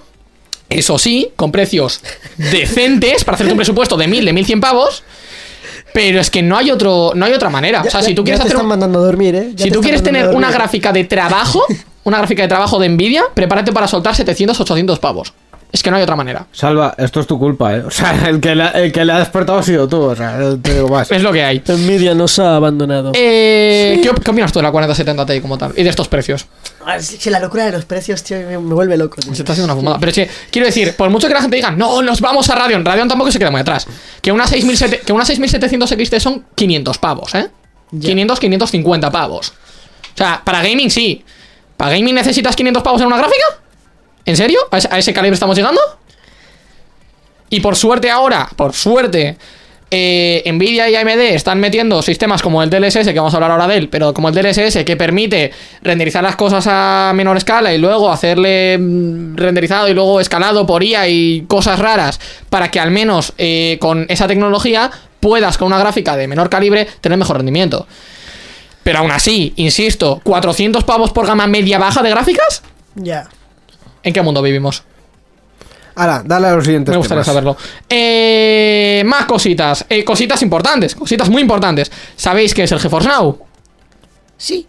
Eso 0.70 0.98
sí, 0.98 1.30
con 1.36 1.50
precios 1.50 2.00
decentes 2.36 3.24
para 3.24 3.36
hacerte 3.36 3.52
un 3.52 3.56
presupuesto 3.58 3.96
de 3.96 4.06
1000, 4.06 4.24
de 4.26 4.32
1100 4.32 4.60
pavos. 4.60 5.02
Pero 5.94 6.20
es 6.20 6.30
que 6.30 6.42
no 6.42 6.56
hay 6.58 6.70
otro, 6.70 7.12
no 7.14 7.24
hay 7.24 7.32
otra 7.32 7.48
manera. 7.48 7.82
o 7.82 7.90
sea, 7.90 8.02
si 8.02 8.14
tú 8.14 8.22
quieres 8.22 8.40
hacer 8.40 8.52
están 8.52 8.64
un- 8.66 8.68
mandando 8.68 8.98
a 8.98 9.02
dormir, 9.02 9.34
¿eh? 9.34 9.52
Si 9.56 9.70
tú 9.70 9.80
quieres 9.80 10.02
tener 10.02 10.28
una 10.28 10.50
gráfica 10.50 10.92
de 10.92 11.04
trabajo, 11.04 11.64
una 12.04 12.18
gráfica 12.18 12.42
de 12.42 12.48
trabajo 12.48 12.78
de 12.78 12.88
Nvidia, 12.90 13.24
prepárate 13.34 13.72
para 13.72 13.88
soltar 13.88 14.14
700, 14.14 14.60
800 14.60 14.98
pavos. 14.98 15.32
Es 15.70 15.82
que 15.82 15.90
no 15.90 15.98
hay 15.98 16.02
otra 16.02 16.16
manera. 16.16 16.46
Salva, 16.50 16.94
esto 16.96 17.20
es 17.20 17.26
tu 17.26 17.38
culpa, 17.38 17.76
¿eh? 17.76 17.80
O 17.86 17.90
sea, 17.90 18.28
el 18.28 18.40
que, 18.40 18.54
la- 18.54 18.70
el 18.70 18.90
que 18.90 19.04
le 19.04 19.12
ha 19.12 19.18
despertado 19.18 19.58
ha 19.58 19.62
sido 19.62 19.86
tú, 19.86 20.00
o 20.00 20.16
sea, 20.16 20.38
te 20.62 20.74
digo 20.74 20.88
más. 20.88 21.10
Es 21.12 21.22
lo 21.22 21.30
que 21.30 21.44
hay. 21.44 21.58
Nvidia 21.66 22.14
nos 22.14 22.38
ha 22.38 22.56
abandonado. 22.56 23.12
Eh, 23.14 24.00
¿qué, 24.02 24.10
qué 24.24 24.30
opinas 24.30 24.50
tú 24.50 24.60
de 24.60 24.62
la 24.62 24.70
4070 24.72 25.26
Ti 25.26 25.40
como 25.42 25.58
tal? 25.58 25.74
Y 25.76 25.82
de 25.82 25.90
estos 25.90 26.08
precios. 26.08 26.46
Ah, 26.86 26.98
sí, 27.00 27.18
sí, 27.20 27.28
la 27.28 27.38
locura 27.38 27.66
de 27.66 27.72
los 27.72 27.84
precios, 27.84 28.22
tío, 28.24 28.38
me, 28.38 28.56
me 28.58 28.74
vuelve 28.74 28.96
loco. 28.96 29.16
tío. 29.20 29.34
Se 29.34 29.42
está 29.42 29.52
haciendo 29.52 29.70
una 29.72 29.78
fumada. 29.78 29.98
Pero 30.00 30.08
es 30.10 30.14
que, 30.16 30.30
quiero 30.50 30.64
decir, 30.66 30.96
por 30.96 31.10
mucho 31.10 31.28
que 31.28 31.34
la 31.34 31.42
gente 31.42 31.56
diga, 31.56 31.70
no, 31.70 32.00
nos 32.00 32.22
vamos 32.22 32.48
a 32.48 32.54
Radeon. 32.54 32.82
Radeon 32.82 33.06
tampoco 33.08 33.30
se 33.30 33.38
queda 33.38 33.50
muy 33.50 33.60
atrás. 33.60 33.86
Que 34.22 34.32
una 34.32 34.46
6700, 34.46 35.04
que 35.06 35.12
una 35.12 35.26
6700 35.26 35.90
XT 35.90 36.18
son 36.18 36.44
500 36.54 36.96
pavos, 36.98 37.34
¿eh? 37.34 37.46
500, 38.00 38.40
550 38.40 39.10
pavos. 39.10 39.50
O 39.50 40.16
sea, 40.16 40.40
para 40.42 40.62
gaming 40.62 40.90
sí. 40.90 41.22
¿Para 41.76 41.90
gaming 41.92 42.14
necesitas 42.14 42.56
500 42.56 42.82
pavos 42.82 43.00
en 43.02 43.06
una 43.08 43.18
gráfica? 43.18 43.44
¿En 44.28 44.36
serio? 44.36 44.58
¿A 44.70 44.98
ese, 44.98 45.14
calibre 45.14 45.32
estamos 45.32 45.56
llegando? 45.56 45.80
Y 47.48 47.60
por 47.60 47.76
suerte 47.76 48.10
ahora, 48.10 48.46
por 48.56 48.74
suerte, 48.74 49.38
eh, 49.90 50.42
Nvidia 50.52 50.90
y 50.90 50.96
AMD 50.96 51.32
están 51.32 51.58
metiendo 51.60 52.02
sistemas 52.02 52.42
como 52.42 52.62
el 52.62 52.68
DLSS, 52.68 53.06
que 53.06 53.14
vamos 53.14 53.32
a 53.32 53.38
hablar 53.38 53.52
ahora 53.52 53.66
de 53.66 53.78
él, 53.78 53.88
pero 53.88 54.12
como 54.12 54.28
el 54.28 54.34
DLSS 54.34 54.84
que 54.84 54.96
permite 54.98 55.50
renderizar 55.80 56.22
las 56.22 56.36
cosas 56.36 56.66
a 56.68 57.12
menor 57.14 57.38
escala 57.38 57.72
y 57.72 57.78
luego 57.78 58.12
hacerle 58.12 58.76
mm, 58.76 59.36
renderizado 59.36 59.88
y 59.88 59.94
luego 59.94 60.20
escalado 60.20 60.66
por 60.66 60.84
IA 60.84 61.08
y 61.08 61.46
cosas 61.48 61.78
raras 61.78 62.20
para 62.50 62.70
que 62.70 62.80
al 62.80 62.90
menos 62.90 63.32
eh, 63.38 63.78
con 63.80 64.04
esa 64.10 64.28
tecnología 64.28 64.90
puedas 65.20 65.56
con 65.56 65.68
una 65.68 65.78
gráfica 65.78 66.18
de 66.18 66.28
menor 66.28 66.50
calibre 66.50 66.86
tener 67.00 67.16
mejor 67.16 67.38
rendimiento. 67.38 67.86
Pero 68.82 68.98
aún 68.98 69.10
así, 69.10 69.54
insisto, 69.56 70.20
400 70.22 70.84
pavos 70.84 71.12
por 71.12 71.26
gama 71.26 71.46
media 71.46 71.78
baja 71.78 72.02
de 72.02 72.10
gráficas? 72.10 72.62
Ya. 72.94 73.26
¿En 74.02 74.12
qué 74.12 74.22
mundo 74.22 74.42
vivimos? 74.42 74.82
Ahora, 75.96 76.22
dale 76.24 76.46
a 76.46 76.52
los 76.54 76.64
siguientes 76.64 76.92
Me 76.92 76.96
gustaría 76.98 77.24
temas. 77.24 77.26
saberlo. 77.26 77.56
Eh, 77.88 79.02
más 79.04 79.24
cositas. 79.24 79.84
Eh, 79.88 80.04
cositas 80.04 80.40
importantes. 80.42 80.94
Cositas 80.94 81.28
muy 81.28 81.42
importantes. 81.42 81.90
¿Sabéis 82.14 82.54
qué 82.54 82.62
es 82.62 82.72
el 82.72 82.78
GeForce 82.78 83.08
Now? 83.08 83.38
Sí. 84.36 84.66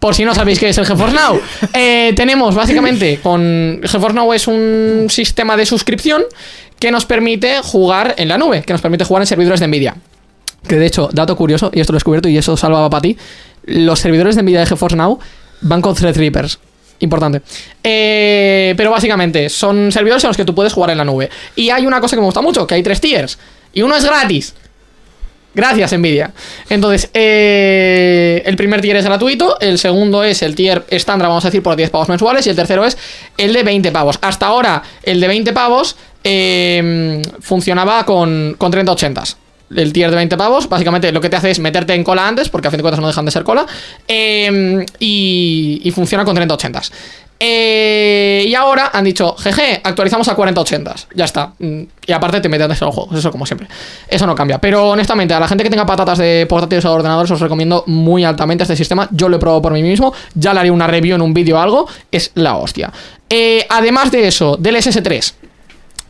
Por 0.00 0.14
si 0.16 0.24
no 0.24 0.34
sabéis 0.34 0.58
qué 0.58 0.68
es 0.68 0.78
el 0.78 0.84
GeForce 0.84 1.14
Now. 1.14 1.40
Eh, 1.74 2.12
tenemos 2.16 2.54
básicamente 2.56 3.20
con 3.22 3.80
GeForce 3.84 4.14
Now 4.16 4.32
es 4.32 4.48
un 4.48 5.06
sistema 5.08 5.56
de 5.56 5.64
suscripción 5.64 6.24
que 6.80 6.90
nos 6.90 7.06
permite 7.06 7.60
jugar 7.62 8.14
en 8.18 8.28
la 8.28 8.36
nube, 8.36 8.62
que 8.62 8.72
nos 8.72 8.82
permite 8.82 9.04
jugar 9.04 9.22
en 9.22 9.26
servidores 9.28 9.60
de 9.60 9.68
Nvidia. 9.68 9.94
Que 10.66 10.76
de 10.76 10.86
hecho, 10.86 11.08
dato 11.12 11.36
curioso, 11.36 11.70
y 11.72 11.80
esto 11.80 11.92
lo 11.92 11.96
he 11.96 12.00
descubierto 12.00 12.28
y 12.28 12.36
eso 12.36 12.56
salvaba 12.56 12.90
para 12.90 13.02
ti, 13.02 13.16
los 13.64 14.00
servidores 14.00 14.34
de 14.34 14.42
Nvidia 14.42 14.60
de 14.60 14.66
GeForce 14.66 14.96
Now 14.96 15.20
van 15.60 15.80
con 15.80 15.94
Threadrippers. 15.94 16.58
Importante. 17.00 17.42
Eh, 17.82 18.74
pero 18.76 18.90
básicamente 18.90 19.48
son 19.48 19.90
servidores 19.92 20.24
en 20.24 20.28
los 20.28 20.36
que 20.36 20.44
tú 20.44 20.54
puedes 20.54 20.72
jugar 20.72 20.90
en 20.90 20.98
la 20.98 21.04
nube. 21.04 21.28
Y 21.56 21.70
hay 21.70 21.86
una 21.86 22.00
cosa 22.00 22.16
que 22.16 22.20
me 22.20 22.26
gusta 22.26 22.40
mucho, 22.40 22.66
que 22.66 22.74
hay 22.74 22.82
tres 22.82 23.00
tiers. 23.00 23.38
Y 23.72 23.82
uno 23.82 23.96
es 23.96 24.04
gratis. 24.04 24.54
Gracias, 25.54 25.96
Nvidia. 25.96 26.32
Entonces, 26.68 27.10
eh, 27.14 28.42
el 28.44 28.56
primer 28.56 28.80
tier 28.80 28.96
es 28.96 29.04
gratuito, 29.04 29.58
el 29.60 29.78
segundo 29.78 30.24
es 30.24 30.42
el 30.42 30.56
tier 30.56 30.84
estándar, 30.88 31.28
vamos 31.28 31.44
a 31.44 31.48
decir, 31.48 31.62
por 31.62 31.76
10 31.76 31.90
pavos 31.90 32.08
mensuales, 32.08 32.44
y 32.46 32.50
el 32.50 32.56
tercero 32.56 32.84
es 32.84 32.98
el 33.36 33.52
de 33.52 33.62
20 33.62 33.92
pavos. 33.92 34.18
Hasta 34.20 34.46
ahora, 34.46 34.82
el 35.04 35.20
de 35.20 35.28
20 35.28 35.52
pavos 35.52 35.96
eh, 36.24 37.22
funcionaba 37.40 38.04
con, 38.04 38.56
con 38.58 38.72
3080s. 38.72 39.36
El 39.74 39.92
tier 39.92 40.10
de 40.10 40.16
20 40.16 40.36
pavos, 40.36 40.68
básicamente 40.68 41.10
lo 41.12 41.20
que 41.20 41.28
te 41.28 41.36
hace 41.36 41.50
es 41.50 41.58
meterte 41.58 41.94
en 41.94 42.04
cola 42.04 42.26
antes, 42.26 42.48
porque 42.48 42.68
a 42.68 42.70
fin 42.70 42.78
de 42.78 42.82
cuentas 42.82 43.00
no 43.00 43.06
dejan 43.06 43.24
de 43.24 43.30
ser 43.30 43.44
cola, 43.44 43.66
eh, 44.08 44.84
y, 44.98 45.80
y 45.84 45.90
funciona 45.90 46.24
con 46.24 46.36
3080s. 46.36 46.90
Eh, 47.46 48.44
y 48.46 48.54
ahora 48.54 48.90
han 48.92 49.04
dicho, 49.04 49.34
jeje, 49.36 49.80
actualizamos 49.82 50.28
a 50.28 50.36
4080s. 50.36 51.08
Ya 51.14 51.24
está. 51.24 51.52
Mm, 51.58 51.82
Y 52.06 52.12
aparte 52.12 52.40
te 52.40 52.48
meten 52.48 52.70
en 52.70 52.78
los 52.80 52.94
juegos, 52.94 53.18
eso 53.18 53.30
como 53.30 53.44
siempre. 53.44 53.68
Eso 54.08 54.26
no 54.26 54.34
cambia. 54.34 54.58
Pero 54.58 54.90
honestamente, 54.90 55.34
a 55.34 55.40
la 55.40 55.48
gente 55.48 55.64
que 55.64 55.70
tenga 55.70 55.84
patatas 55.84 56.18
de 56.18 56.46
portátiles 56.48 56.84
o 56.84 56.92
ordenadores, 56.92 57.30
os 57.30 57.40
recomiendo 57.40 57.84
muy 57.86 58.24
altamente 58.24 58.62
este 58.64 58.76
sistema. 58.76 59.08
Yo 59.10 59.28
lo 59.28 59.36
he 59.36 59.40
probado 59.40 59.60
por 59.60 59.72
mí 59.72 59.82
mismo. 59.82 60.14
Ya 60.34 60.54
le 60.54 60.60
haré 60.60 60.70
una 60.70 60.86
review 60.86 61.16
en 61.16 61.22
un 61.22 61.34
vídeo 61.34 61.56
o 61.56 61.60
algo. 61.60 61.88
Es 62.10 62.30
la 62.34 62.56
hostia. 62.56 62.92
Eh, 63.28 63.66
además 63.68 64.10
de 64.10 64.28
eso, 64.28 64.56
del 64.56 64.76
SS3 64.76 65.34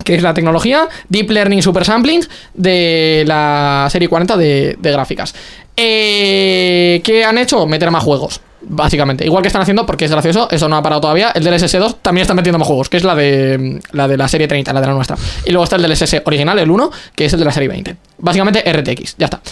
que 0.04 0.14
es 0.14 0.22
la 0.22 0.34
tecnología 0.34 0.88
Deep 1.08 1.30
Learning 1.30 1.62
Super 1.62 1.84
Sampling 1.84 2.20
de 2.54 3.24
la 3.26 3.88
serie 3.90 4.08
40 4.08 4.36
de, 4.36 4.76
gráficas. 4.80 5.34
Eh, 5.76 7.00
¿Qué 7.02 7.24
han 7.24 7.38
hecho? 7.38 7.66
Meter 7.66 7.90
más 7.90 8.04
juegos. 8.04 8.40
Básicamente, 8.66 9.26
igual 9.26 9.42
que 9.42 9.48
están 9.48 9.60
haciendo, 9.60 9.84
porque 9.84 10.06
es 10.06 10.10
gracioso, 10.10 10.48
eso 10.50 10.68
no 10.68 10.76
ha 10.76 10.82
parado 10.82 11.02
todavía. 11.02 11.32
El 11.34 11.44
DLSS 11.44 11.72
2 11.72 11.96
también 12.00 12.22
está 12.22 12.32
metiendo 12.32 12.58
más 12.58 12.66
juegos, 12.66 12.88
que 12.88 12.96
es 12.96 13.04
la 13.04 13.14
de 13.14 13.80
la 13.92 14.08
de 14.08 14.16
la 14.16 14.26
serie 14.26 14.48
30, 14.48 14.72
la 14.72 14.80
de 14.80 14.86
la 14.86 14.94
nuestra. 14.94 15.16
Y 15.44 15.50
luego 15.50 15.64
está 15.64 15.76
el 15.76 15.82
DLSS 15.82 16.22
original, 16.24 16.58
el 16.58 16.70
1, 16.70 16.90
que 17.14 17.26
es 17.26 17.32
el 17.34 17.40
de 17.40 17.44
la 17.44 17.52
serie 17.52 17.68
20. 17.68 17.96
Básicamente 18.18 18.60
RTX, 18.60 19.16
ya 19.18 19.26
está. 19.26 19.42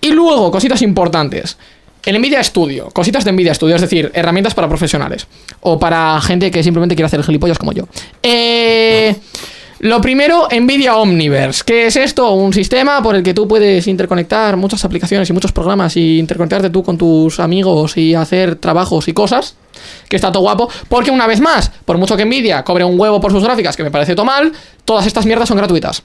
Y 0.00 0.12
luego, 0.12 0.50
cositas 0.50 0.80
importantes. 0.80 1.58
El 2.04 2.18
Nvidia 2.20 2.42
Studio, 2.42 2.90
cositas 2.90 3.24
de 3.24 3.32
Nvidia 3.32 3.54
Studio, 3.54 3.76
es 3.76 3.80
decir, 3.80 4.10
herramientas 4.14 4.54
para 4.54 4.68
profesionales. 4.68 5.26
O 5.60 5.78
para 5.78 6.20
gente 6.20 6.50
que 6.50 6.62
simplemente 6.62 6.94
quiere 6.94 7.06
hacer 7.06 7.22
gilipollas 7.22 7.58
como 7.58 7.72
yo. 7.72 7.86
Eh. 8.22 9.14
Lo 9.80 10.00
primero, 10.00 10.48
Nvidia 10.50 10.96
Omniverse. 10.96 11.62
¿Qué 11.66 11.86
es 11.86 11.96
esto? 11.96 12.32
Un 12.32 12.52
sistema 12.52 13.02
por 13.02 13.16
el 13.16 13.22
que 13.22 13.34
tú 13.34 13.48
puedes 13.48 13.86
interconectar 13.86 14.56
muchas 14.56 14.84
aplicaciones 14.84 15.28
y 15.28 15.32
muchos 15.32 15.52
programas 15.52 15.96
y 15.96 16.18
interconectarte 16.18 16.70
tú 16.70 16.82
con 16.82 16.96
tus 16.96 17.40
amigos 17.40 17.96
y 17.96 18.14
hacer 18.14 18.56
trabajos 18.56 19.08
y 19.08 19.12
cosas. 19.12 19.56
Que 20.08 20.16
está 20.16 20.30
todo 20.30 20.42
guapo. 20.42 20.68
Porque 20.88 21.10
una 21.10 21.26
vez 21.26 21.40
más, 21.40 21.70
por 21.84 21.98
mucho 21.98 22.16
que 22.16 22.24
Nvidia 22.24 22.62
cobre 22.62 22.84
un 22.84 22.98
huevo 22.98 23.20
por 23.20 23.32
sus 23.32 23.42
gráficas, 23.42 23.76
que 23.76 23.82
me 23.82 23.90
parece 23.90 24.14
todo 24.14 24.24
mal, 24.24 24.52
todas 24.84 25.06
estas 25.06 25.26
mierdas 25.26 25.48
son 25.48 25.58
gratuitas. 25.58 26.02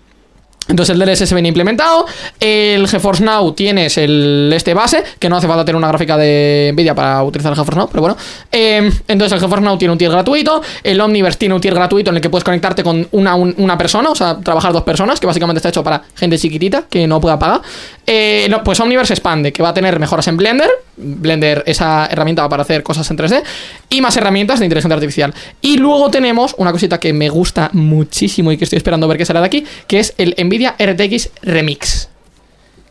Entonces 0.70 0.94
el 0.96 1.00
DLSS 1.00 1.34
viene 1.34 1.50
implementado. 1.50 2.06
El 2.40 2.88
GeForce 2.88 3.24
Now 3.24 3.52
tienes 3.54 3.98
el 3.98 4.52
este 4.56 4.74
base, 4.74 5.04
que 5.20 5.28
no 5.28 5.36
hace 5.38 5.48
falta 5.48 5.66
tener 5.66 5.76
una 5.78 5.88
gráfica 5.90 6.16
de 6.16 6.70
Nvidia 6.74 6.96
para 6.96 7.22
utilizar 7.24 7.52
el 7.52 7.58
GeForce 7.58 7.80
Now, 7.80 7.90
pero 7.90 8.02
bueno. 8.02 8.18
Eh, 8.52 8.90
entonces 9.08 9.34
el 9.34 9.40
GeForce 9.40 9.66
Now 9.66 9.78
tiene 9.78 9.92
un 9.92 9.98
tier 9.98 10.12
gratuito. 10.12 10.62
El 10.84 11.02
Omniverse 11.02 11.40
tiene 11.40 11.56
un 11.56 11.62
tier 11.62 11.74
gratuito 11.74 12.12
en 12.12 12.18
el 12.18 12.22
que 12.22 12.30
puedes 12.30 12.44
conectarte 12.44 12.84
con 12.84 13.08
una, 13.12 13.36
un- 13.36 13.54
una 13.58 13.78
persona, 13.78 14.10
o 14.12 14.16
sea, 14.16 14.38
trabajar 14.40 14.72
dos 14.72 14.84
personas, 14.84 15.20
que 15.20 15.26
básicamente 15.28 15.58
está 15.58 15.70
hecho 15.70 15.84
para 15.84 16.04
gente 16.16 16.38
chiquitita 16.38 16.84
que 16.90 17.08
no 17.08 17.20
pueda 17.20 17.38
pagar. 17.40 17.62
Eh, 18.06 18.50
pues 18.64 18.80
Omniverse 18.80 19.14
expande, 19.14 19.52
que 19.52 19.64
va 19.64 19.70
a 19.70 19.74
tener 19.74 20.00
mejoras 20.00 20.28
en 20.28 20.38
Blender. 20.38 20.70
Blender, 20.98 21.64
esa 21.66 22.08
herramienta 22.12 22.48
para 22.50 22.62
hacer 22.64 22.84
cosas 22.84 23.10
en 23.10 23.18
3D. 23.18 23.42
Y 23.90 24.02
más 24.02 24.16
herramientas 24.18 24.60
de 24.60 24.66
inteligencia 24.66 24.94
artificial. 24.94 25.34
Y 25.62 25.78
luego 25.78 26.12
tenemos 26.12 26.54
una 26.58 26.72
cosita 26.72 27.00
que 27.00 27.14
me 27.14 27.30
gusta 27.30 27.70
muchísimo 27.74 28.52
y 28.52 28.58
que 28.58 28.66
estoy 28.66 28.78
esperando 28.78 29.08
ver 29.08 29.18
qué 29.18 29.26
será 29.26 29.40
de 29.40 29.46
aquí, 29.48 29.66
que 29.88 30.00
es 30.00 30.14
el 30.18 30.36
Nvidia 30.38 30.59
RTX 30.68 31.30
Remix. 31.42 32.10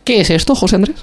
¿Qué 0.04 0.20
es 0.20 0.30
esto, 0.30 0.54
José 0.54 0.76
Andrés? 0.76 0.96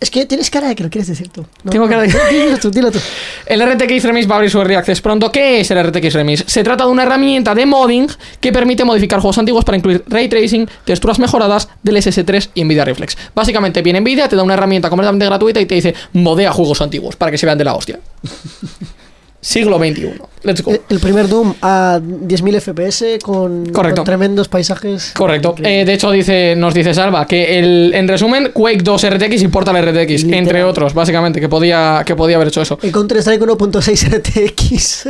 Es 0.00 0.12
que 0.12 0.26
tienes 0.26 0.48
cara 0.48 0.68
de 0.68 0.76
que 0.76 0.84
lo 0.84 0.90
quieres 0.90 1.08
decir 1.08 1.28
tú. 1.28 1.44
No, 1.64 1.72
Tengo 1.72 1.88
cara 1.88 2.02
de- 2.02 2.08
Dilo 2.30 2.56
tú, 2.58 2.70
dilo 2.70 2.92
tú. 2.92 3.00
El 3.46 3.60
RTX 3.68 4.04
Remix 4.04 4.28
va 4.30 4.34
a 4.34 4.36
abrir 4.36 4.48
su 4.50 4.58
Early 4.60 4.76
Access 4.76 5.00
pronto. 5.00 5.32
¿Qué 5.32 5.58
es 5.60 5.70
el 5.72 5.82
RTX 5.84 6.12
Remix? 6.14 6.44
Se 6.46 6.62
trata 6.62 6.84
de 6.84 6.90
una 6.90 7.02
herramienta 7.02 7.52
de 7.52 7.66
modding 7.66 8.06
que 8.40 8.52
permite 8.52 8.84
modificar 8.84 9.18
juegos 9.18 9.38
antiguos 9.38 9.64
para 9.64 9.76
incluir 9.76 10.04
ray 10.06 10.28
tracing, 10.28 10.68
texturas 10.84 11.18
mejoradas 11.18 11.68
del 11.82 11.96
SS3 11.96 12.50
y 12.54 12.62
Nvidia 12.62 12.84
Reflex. 12.84 13.16
Básicamente 13.34 13.82
viene 13.82 14.00
Nvidia, 14.00 14.28
te 14.28 14.36
da 14.36 14.44
una 14.44 14.54
herramienta 14.54 14.88
completamente 14.88 15.26
gratuita 15.26 15.60
y 15.60 15.66
te 15.66 15.74
dice 15.74 15.92
modea 16.12 16.52
juegos 16.52 16.80
antiguos 16.80 17.16
para 17.16 17.32
que 17.32 17.38
se 17.38 17.46
vean 17.46 17.58
de 17.58 17.64
la 17.64 17.74
hostia. 17.74 17.98
Siglo 19.40 19.78
XXI. 19.78 20.14
Let's 20.42 20.62
go. 20.62 20.72
El, 20.72 20.80
el 20.88 20.98
primer 20.98 21.28
Doom 21.28 21.54
a 21.62 22.00
10.000 22.00 22.60
FPS 22.60 23.22
con, 23.22 23.72
tremendos 24.04 24.48
paisajes. 24.48 25.12
Correcto. 25.14 25.54
Eh, 25.62 25.84
de 25.84 25.92
hecho, 25.94 26.10
dice, 26.10 26.54
nos 26.56 26.74
dice 26.74 26.92
Salva 26.92 27.26
que 27.26 27.58
el, 27.58 27.92
en 27.94 28.08
resumen, 28.08 28.50
Quake 28.52 28.82
2 28.82 29.10
RTX 29.10 29.42
y 29.42 29.48
Portal 29.48 29.76
RTX, 29.76 30.24
Literal. 30.24 30.34
entre 30.34 30.64
otros, 30.64 30.92
básicamente, 30.94 31.40
que 31.40 31.48
podía, 31.48 32.02
que 32.04 32.16
podía 32.16 32.36
haber 32.36 32.48
hecho 32.48 32.62
eso. 32.62 32.78
El 32.82 32.90
Counter 32.92 33.18
Strike 33.18 33.42
1.6 33.42 34.18
RTX. 34.18 35.08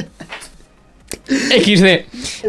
XD. 1.29 1.85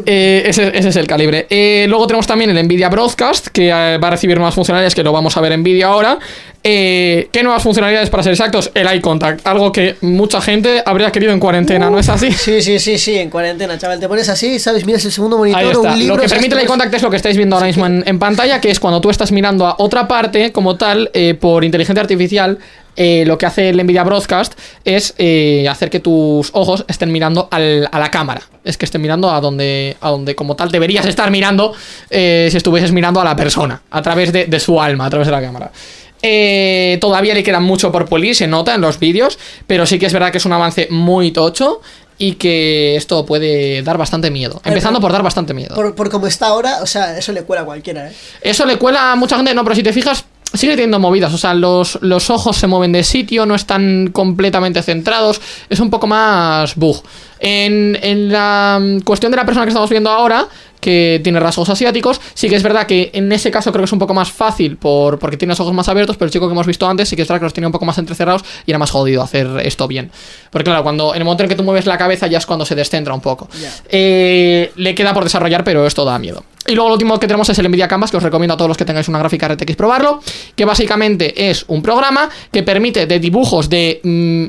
Eh, 0.05 0.43
ese, 0.45 0.77
ese 0.77 0.89
es 0.89 0.95
el 0.95 1.07
calibre. 1.07 1.47
Eh, 1.49 1.85
luego 1.89 2.07
tenemos 2.07 2.27
también 2.27 2.49
el 2.55 2.65
Nvidia 2.65 2.89
Broadcast, 2.89 3.47
que 3.47 3.67
eh, 3.69 3.97
va 3.97 4.07
a 4.07 4.11
recibir 4.11 4.37
nuevas 4.37 4.55
funcionalidades, 4.55 4.95
que 4.95 5.03
lo 5.03 5.11
vamos 5.11 5.35
a 5.37 5.41
ver 5.41 5.51
en 5.53 5.63
vídeo 5.63 5.87
ahora. 5.87 6.17
Eh, 6.61 7.29
¿Qué 7.31 7.41
nuevas 7.41 7.63
funcionalidades 7.63 8.09
para 8.09 8.21
ser 8.21 8.33
exactos? 8.33 8.69
El 8.73 8.85
Eye 8.87 8.99
Contact, 8.99 9.47
algo 9.47 9.71
que 9.71 9.95
mucha 10.01 10.41
gente 10.41 10.83
habría 10.85 11.09
querido 11.11 11.31
en 11.31 11.39
cuarentena, 11.39 11.89
¿no 11.89 11.97
es 11.99 12.09
así? 12.09 12.31
Sí, 12.33 12.61
sí, 12.61 12.79
sí, 12.79 12.97
sí, 12.97 13.15
en 13.17 13.29
cuarentena, 13.29 13.77
chaval. 13.77 13.99
Te 13.99 14.09
pones 14.09 14.27
así, 14.27 14.59
¿sabes? 14.59 14.85
Miras 14.85 15.05
el 15.05 15.11
segundo 15.13 15.37
monitor, 15.37 15.61
Ahí 15.61 15.67
está. 15.67 15.79
un 15.93 15.99
libro. 15.99 16.15
Lo 16.17 16.21
que 16.21 16.27
permite 16.27 16.55
el 16.55 16.59
eye 16.61 16.67
contact 16.67 16.93
es 16.93 17.01
lo 17.01 17.09
que 17.09 17.15
estáis 17.15 17.37
viendo 17.37 17.55
ahora 17.55 17.67
mismo 17.67 17.85
en, 17.85 18.03
en 18.05 18.19
pantalla, 18.19 18.59
que 18.59 18.69
es 18.71 18.79
cuando 18.79 18.99
tú 18.99 19.09
estás 19.09 19.31
mirando 19.31 19.65
a 19.67 19.75
otra 19.79 20.07
parte 20.07 20.51
como 20.51 20.75
tal, 20.75 21.09
eh, 21.13 21.33
por 21.33 21.63
inteligencia 21.63 22.01
artificial, 22.01 22.57
eh, 22.97 23.23
lo 23.25 23.37
que 23.37 23.45
hace 23.45 23.69
el 23.69 23.77
Nvidia 23.81 24.03
Broadcast 24.03 24.53
es 24.83 25.13
eh, 25.17 25.65
hacer 25.69 25.89
que 25.89 26.01
tus 26.01 26.49
ojos 26.51 26.83
estén 26.89 27.09
mirando 27.13 27.47
al- 27.51 27.87
a 27.89 27.99
la 27.99 28.11
cámara. 28.11 28.41
Es 28.65 28.77
que 28.77 28.83
estén 28.83 29.01
mirando 29.01 29.31
a 29.31 29.39
donde, 29.39 29.95
a 30.01 30.09
donde 30.09 30.35
como 30.35 30.57
tal 30.57 30.69
deberías 30.71 31.05
estar 31.05 31.31
mirando 31.31 31.73
eh, 32.09 32.49
si 32.51 32.57
estuvieses 32.57 32.91
mirando 32.91 33.21
a 33.21 33.23
la 33.23 33.37
persona, 33.37 33.81
a 33.89 34.01
través 34.01 34.33
de, 34.33 34.47
de 34.47 34.59
su 34.59 34.81
alma, 34.81 35.05
a 35.05 35.09
través 35.09 35.27
de 35.27 35.31
la 35.31 35.41
cámara. 35.41 35.71
Eh, 36.21 36.97
todavía 36.99 37.33
le 37.33 37.43
queda 37.43 37.59
mucho 37.59 37.91
por 37.91 38.07
pulir, 38.07 38.35
se 38.35 38.47
nota 38.47 38.75
en 38.75 38.81
los 38.81 38.99
vídeos, 38.99 39.39
pero 39.67 39.85
sí 39.85 39.99
que 39.99 40.05
es 40.05 40.13
verdad 40.13 40.31
que 40.31 40.37
es 40.39 40.45
un 40.45 40.53
avance 40.53 40.87
muy 40.89 41.31
tocho 41.31 41.81
y 42.17 42.33
que 42.33 42.97
esto 42.97 43.25
puede 43.25 43.81
dar 43.81 43.97
bastante 43.97 44.29
miedo. 44.29 44.61
Empezando 44.65 44.99
por 44.99 45.13
dar 45.13 45.23
bastante 45.23 45.53
miedo. 45.53 45.73
Por, 45.73 45.95
por 45.95 46.09
como 46.09 46.27
está 46.27 46.47
ahora, 46.47 46.79
o 46.81 46.85
sea, 46.85 47.17
eso 47.17 47.31
le 47.31 47.43
cuela 47.43 47.61
a 47.61 47.65
cualquiera, 47.65 48.09
¿eh? 48.09 48.13
Eso 48.41 48.65
le 48.65 48.77
cuela 48.77 49.13
a 49.13 49.15
mucha 49.15 49.37
gente, 49.37 49.53
no, 49.53 49.63
pero 49.63 49.75
si 49.75 49.83
te 49.83 49.93
fijas, 49.93 50.25
sigue 50.53 50.73
teniendo 50.73 50.99
movidas. 50.99 51.33
O 51.33 51.37
sea, 51.37 51.53
los, 51.53 51.97
los 52.01 52.29
ojos 52.29 52.57
se 52.57 52.67
mueven 52.67 52.91
de 52.91 53.03
sitio, 53.03 53.45
no 53.45 53.55
están 53.55 54.09
completamente 54.11 54.81
centrados. 54.81 55.39
Es 55.69 55.79
un 55.79 55.89
poco 55.89 56.07
más 56.07 56.75
bug. 56.75 57.01
En, 57.39 57.97
en 58.01 58.31
la 58.31 58.79
mm, 58.81 58.99
cuestión 59.01 59.31
de 59.31 59.37
la 59.37 59.45
persona 59.45 59.65
que 59.65 59.69
estamos 59.69 59.89
viendo 59.89 60.09
ahora, 60.09 60.47
que 60.79 61.19
tiene 61.23 61.39
rasgos 61.39 61.69
asiáticos, 61.69 62.21
sí 62.33 62.49
que 62.49 62.55
es 62.55 62.63
verdad 62.63 62.87
que 62.87 63.11
en 63.13 63.31
ese 63.31 63.51
caso 63.51 63.71
creo 63.71 63.83
que 63.83 63.85
es 63.85 63.93
un 63.93 63.99
poco 63.99 64.13
más 64.13 64.31
fácil 64.31 64.77
por, 64.77 65.19
porque 65.19 65.37
tiene 65.37 65.51
los 65.51 65.59
ojos 65.59 65.73
más 65.73 65.89
abiertos, 65.89 66.17
pero 66.17 66.27
el 66.27 66.31
chico 66.31 66.47
que 66.47 66.53
hemos 66.53 66.67
visto 66.67 66.87
antes 66.87 67.09
sí 67.09 67.15
que 67.15 67.23
es 67.23 67.27
verdad 67.27 67.41
que 67.41 67.45
los 67.45 67.53
tenía 67.53 67.67
un 67.67 67.73
poco 67.73 67.85
más 67.85 67.97
entrecerrados 67.97 68.43
y 68.65 68.71
era 68.71 68.79
más 68.79 68.91
jodido 68.91 69.21
hacer 69.21 69.47
esto 69.63 69.87
bien. 69.87 70.11
Porque 70.51 70.65
claro, 70.65 70.83
cuando 70.83 71.13
en 71.13 71.21
el 71.21 71.25
momento 71.25 71.43
en 71.43 71.49
que 71.49 71.55
tú 71.55 71.63
mueves 71.63 71.85
la 71.85 71.97
cabeza 71.97 72.27
ya 72.27 72.37
es 72.37 72.45
cuando 72.45 72.65
se 72.65 72.75
descentra 72.75 73.13
un 73.13 73.21
poco. 73.21 73.49
Eh, 73.89 74.71
le 74.75 74.95
queda 74.95 75.13
por 75.13 75.23
desarrollar, 75.23 75.63
pero 75.63 75.85
esto 75.85 76.05
da 76.05 76.17
miedo. 76.19 76.43
Y 76.67 76.75
luego 76.75 76.89
lo 76.89 76.93
último 76.93 77.19
que 77.19 77.27
tenemos 77.27 77.49
es 77.49 77.57
el 77.57 77.67
Nvidia 77.67 77.87
Canvas, 77.87 78.11
que 78.11 78.17
os 78.17 78.23
recomiendo 78.23 78.53
a 78.53 78.57
todos 78.57 78.67
los 78.67 78.77
que 78.77 78.85
tengáis 78.85 79.07
una 79.07 79.19
gráfica 79.19 79.47
RTX 79.47 79.75
probarlo, 79.75 80.21
que 80.55 80.65
básicamente 80.65 81.49
es 81.49 81.65
un 81.67 81.81
programa 81.81 82.29
que 82.51 82.63
permite 82.63 83.07
de 83.07 83.19
dibujos 83.19 83.69
de 83.69 83.99
mm, 84.03 84.45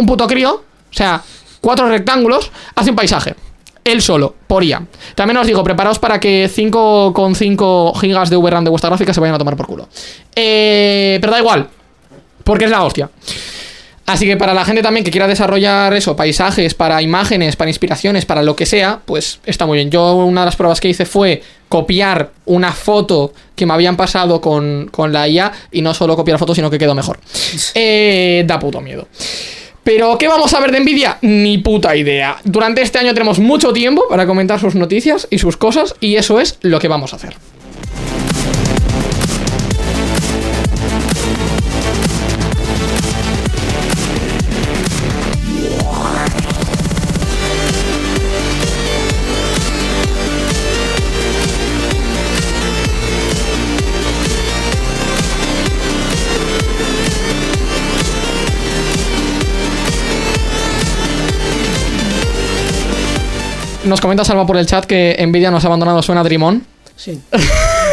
un 0.00 0.06
puto 0.06 0.26
crío, 0.26 0.52
o 0.52 0.94
sea, 0.94 1.22
cuatro 1.60 1.88
rectángulos, 1.88 2.50
hace 2.74 2.90
un 2.90 2.96
paisaje. 2.96 3.34
Él 3.88 4.02
solo, 4.02 4.34
por 4.46 4.62
IA. 4.62 4.86
También 5.14 5.36
os 5.38 5.46
digo, 5.46 5.64
preparaos 5.64 5.98
para 5.98 6.20
que 6.20 6.48
5,5 6.48 7.98
gigas 8.00 8.30
de 8.30 8.36
VRAM 8.36 8.64
de 8.64 8.70
vuestra 8.70 8.90
gráfica 8.90 9.12
se 9.12 9.20
vayan 9.20 9.34
a 9.34 9.38
tomar 9.38 9.56
por 9.56 9.66
culo. 9.66 9.88
Eh, 10.34 11.18
pero 11.20 11.32
da 11.32 11.38
igual, 11.38 11.68
porque 12.44 12.66
es 12.66 12.70
la 12.70 12.84
hostia. 12.84 13.10
Así 14.08 14.24
que 14.24 14.38
para 14.38 14.54
la 14.54 14.64
gente 14.64 14.80
también 14.80 15.04
que 15.04 15.10
quiera 15.10 15.28
desarrollar 15.28 15.92
eso, 15.92 16.16
paisajes, 16.16 16.72
para 16.72 17.02
imágenes, 17.02 17.56
para 17.56 17.68
inspiraciones, 17.68 18.24
para 18.24 18.42
lo 18.42 18.56
que 18.56 18.64
sea, 18.64 19.00
pues 19.04 19.38
está 19.44 19.66
muy 19.66 19.76
bien. 19.76 19.90
Yo 19.90 20.14
una 20.14 20.40
de 20.40 20.44
las 20.46 20.56
pruebas 20.56 20.80
que 20.80 20.88
hice 20.88 21.04
fue 21.04 21.42
copiar 21.68 22.30
una 22.46 22.72
foto 22.72 23.34
que 23.54 23.66
me 23.66 23.74
habían 23.74 23.98
pasado 23.98 24.40
con, 24.40 24.88
con 24.90 25.12
la 25.12 25.28
IA 25.28 25.52
y 25.72 25.82
no 25.82 25.92
solo 25.92 26.16
copiar 26.16 26.38
fotos, 26.38 26.56
sino 26.56 26.70
que 26.70 26.78
quedó 26.78 26.94
mejor. 26.94 27.20
Eh, 27.74 28.44
da 28.46 28.58
puto 28.58 28.80
miedo. 28.80 29.08
Pero, 29.84 30.18
¿qué 30.18 30.28
vamos 30.28 30.52
a 30.54 30.60
ver 30.60 30.72
de 30.72 30.80
Nvidia? 30.80 31.18
Ni 31.22 31.58
puta 31.58 31.96
idea. 31.96 32.36
Durante 32.44 32.82
este 32.82 32.98
año 32.98 33.14
tenemos 33.14 33.38
mucho 33.38 33.72
tiempo 33.72 34.06
para 34.08 34.26
comentar 34.26 34.60
sus 34.60 34.74
noticias 34.74 35.26
y 35.30 35.38
sus 35.38 35.56
cosas, 35.56 35.94
y 36.00 36.16
eso 36.16 36.40
es 36.40 36.58
lo 36.62 36.78
que 36.78 36.88
vamos 36.88 37.12
a 37.12 37.16
hacer. 37.16 37.36
Nos 63.88 64.00
comenta 64.00 64.24
Salva 64.24 64.46
por 64.46 64.56
el 64.56 64.66
chat 64.66 64.84
que 64.84 65.16
Nvidia 65.26 65.50
nos 65.50 65.64
ha 65.64 65.66
abandonado, 65.68 66.02
suena 66.02 66.22
Dreamon. 66.22 66.64
Sí. 66.96 67.20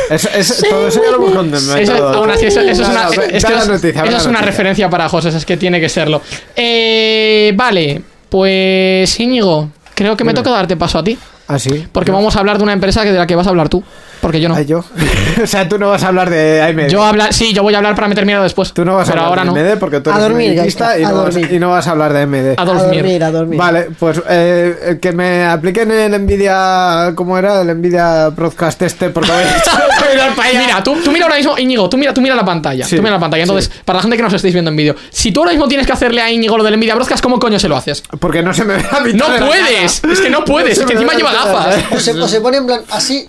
Es- 0.10 0.26
es- 0.36 0.64
todo 0.70 0.88
eso 0.88 1.02
ya 1.04 1.12
lo 1.12 1.18
hemos 1.18 1.32
contado. 1.36 1.78
Eso, 1.78 2.08
aún 2.10 2.30
así, 2.30 2.46
eso, 2.48 2.60
eso 2.62 2.84
es 2.84 2.90
una, 2.90 3.08
es 3.08 3.46
que 3.46 3.54
noticia, 3.56 4.04
eso 4.04 4.30
una 4.30 4.42
referencia 4.42 4.90
para 4.90 5.10
José, 5.10 5.30
es 5.30 5.46
que 5.46 5.58
tiene 5.58 5.80
que 5.80 5.90
serlo. 5.90 6.22
Eh, 6.56 7.52
vale, 7.56 8.02
pues 8.30 9.20
Íñigo, 9.20 9.70
creo 9.94 10.16
que 10.18 10.24
me 10.24 10.32
Dime. 10.34 10.44
toca 10.44 10.52
darte 10.56 10.76
paso 10.78 11.00
a 11.00 11.04
ti. 11.04 11.18
Ah, 11.48 11.60
sí. 11.60 11.88
Porque 11.92 12.12
vamos 12.12 12.36
a 12.36 12.40
hablar 12.40 12.58
de 12.58 12.64
una 12.64 12.74
empresa 12.74 13.04
que 13.04 13.12
de 13.12 13.20
la 13.20 13.28
que 13.28 13.36
vas 13.36 13.46
a 13.46 13.52
hablar 13.52 13.70
tú. 13.70 13.84
Porque 14.22 14.42
yo 14.42 14.50
no. 14.50 14.56
Ah, 14.56 14.62
yo. 14.64 14.84
o 15.44 15.46
sea, 15.46 15.70
tú 15.70 15.78
no 15.78 15.90
vas 15.90 16.04
a 16.04 16.08
hablar 16.08 16.30
de 16.32 16.60
AMD. 16.62 16.88
Yo 16.90 17.04
hablar, 17.04 17.32
sí, 17.34 17.54
yo 17.54 17.62
voy 17.62 17.76
a 17.76 17.78
hablar 17.78 17.94
para 17.94 18.08
meter 18.08 18.26
miedo 18.26 18.42
después. 18.42 18.74
Tú 18.74 18.84
no 18.84 18.96
vas 18.96 19.08
a 19.10 19.12
hablar 19.12 19.26
ahora 19.28 19.44
de 19.44 19.50
AMD 19.72 19.80
porque 19.80 20.00
tú 20.02 20.10
A 20.10 20.14
eres 20.14 20.28
dormir, 20.28 20.56
medicista 20.56 20.86
Gaisca, 20.88 21.00
y, 21.00 21.04
a 21.04 21.10
no 21.10 21.16
vas, 21.24 21.26
dormir. 21.36 21.54
y 21.54 21.60
no 21.60 21.70
vas 21.70 21.88
a 21.88 21.92
hablar 21.92 22.14
de 22.14 22.22
AMD. 22.24 22.36
A 22.58 22.62
A 22.62 22.66
dormir. 22.66 23.02
dormir, 23.04 23.24
a 23.24 23.32
dormir. 23.32 23.60
Vale, 23.60 23.88
pues 24.00 24.20
eh, 24.28 24.98
que 25.00 25.12
me 25.12 25.46
apliquen 25.46 25.92
el 25.92 26.20
Nvidia, 26.24 27.12
¿cómo 27.14 27.38
era? 27.38 27.62
El 27.62 27.78
Nvidia 27.78 28.30
Broadcast 28.30 28.82
este, 28.82 29.12
porque 29.12 29.32
a- 29.34 29.85
Mira, 30.54 30.84
tú, 30.84 30.96
tú 31.04 31.12
mira 31.12 31.26
ahora 31.26 31.38
mismo, 31.38 31.58
Íñigo, 31.58 31.90
tú 31.90 31.98
mira, 31.98 32.14
tú 32.14 32.22
mira 32.22 32.36
la 32.36 32.46
pantalla. 32.46 32.86
Sí, 32.86 32.96
tú 32.96 33.02
mira 33.02 33.16
la 33.16 33.20
pantalla. 33.20 33.44
Entonces, 33.44 33.72
para 33.84 33.98
la 33.98 34.02
gente 34.02 34.18
que 34.18 34.24
nos 34.24 34.34
estéis 34.34 34.54
viendo 34.54 34.70
en 34.70 34.78
vídeo, 34.78 34.96
si 35.10 35.32
tú 35.32 35.42
ahora 35.42 35.52
mismo 35.52 35.68
tienes 35.68 35.86
que 35.88 35.94
hacerle 35.94 36.22
a 36.22 36.32
Íñigo 36.32 36.58
lo 36.58 36.64
del 36.64 36.78
Nvidia 36.78 36.96
Broadcast, 36.96 37.22
¿cómo 37.24 37.40
coño 37.40 37.60
se 37.60 37.68
lo 37.68 37.76
haces? 37.76 38.04
porque 38.20 38.42
no 38.42 38.54
se 38.54 38.64
me 38.66 38.76
ve 38.76 38.86
a 38.92 39.00
mitad 39.02 39.28
No 39.40 39.46
puedes, 39.46 40.00
cara. 40.02 40.14
es 40.14 40.22
que 40.22 40.30
no 40.30 40.46
puedes, 40.46 40.78
es 40.78 40.86
que 40.86 40.94
encima 40.94 41.14
lleva 41.14 41.34
gafas. 41.34 41.78
O 41.92 42.00
se, 42.00 42.12
o 42.12 42.28
se 42.28 42.42
pone 42.42 42.58
en 42.58 42.66
plan 42.66 42.82
así. 42.92 43.28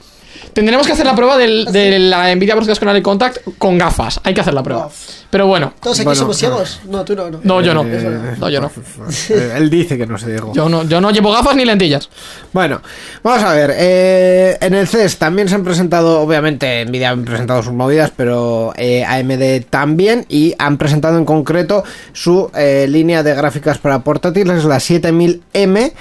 Tendremos 0.57 0.87
que 0.87 0.95
hacer 0.95 1.05
la 1.05 1.14
prueba 1.14 1.37
del- 1.37 1.66
de 1.66 1.99
la 1.99 2.35
Nvidia 2.35 2.55
Broadcast 2.55 2.81
con 2.83 2.88
el 2.88 3.03
Contact 3.03 3.40
con 3.59 3.77
gafas. 3.77 4.19
Hay 4.25 4.33
que 4.33 4.40
hacer 4.40 4.55
la 4.55 4.62
prueba. 4.62 4.88
Pero 5.29 5.47
bueno, 5.47 5.75
Todos 5.83 5.99
aquí 5.99 6.07
Bueno, 6.07 6.19
somos 6.19 6.38
ciegos. 6.38 6.81
No, 6.88 7.05
tú 7.05 7.14
no, 7.14 7.29
no. 7.31 7.40
no, 7.42 7.61
yo 7.61 7.75
no. 7.75 7.85
Eh, 7.85 8.37
No, 8.38 8.49
yo 8.49 8.62
no. 8.62 8.71
eh, 9.29 9.53
Él 9.55 9.69
dice 9.69 9.99
que 9.99 10.07
no 10.07 10.16
se 10.16 10.33
dijo. 10.33 10.53
Yo 10.55 10.66
no, 10.71 10.85
yo 10.85 10.99
no 11.03 11.11
llevo 11.11 11.31
gafas 11.31 11.57
ni 11.57 11.66
lentillas. 11.66 12.09
Bueno, 12.55 12.81
vamos 13.23 13.42
a 13.45 13.53
ver. 13.53 13.75
eh, 13.77 14.57
en 14.62 14.73
el 14.75 14.88
CES 14.88 15.19
también 15.19 15.51
se 15.51 15.57
han 15.57 15.62
presentado, 15.64 16.23
obviamente, 16.23 16.87
Nvidia 16.87 17.11
han 17.11 17.27
presentado 17.27 17.62
sus 17.62 17.75
movidas, 17.75 18.11
pero 18.16 18.73
eh, 18.79 19.05
AMD 19.05 19.66
también. 19.69 20.25
Y 20.31 20.55
han 20.59 20.79
presentado 20.79 21.19
en 21.19 21.27
concreto 21.27 21.85
su 22.14 22.51
eh, 22.55 22.87
línea 22.88 23.23
de 23.23 23.35
gráficas 23.35 23.77
para 23.77 23.99
portátiles, 23.99 24.64
la 24.64 24.77
7000M. 24.79 25.92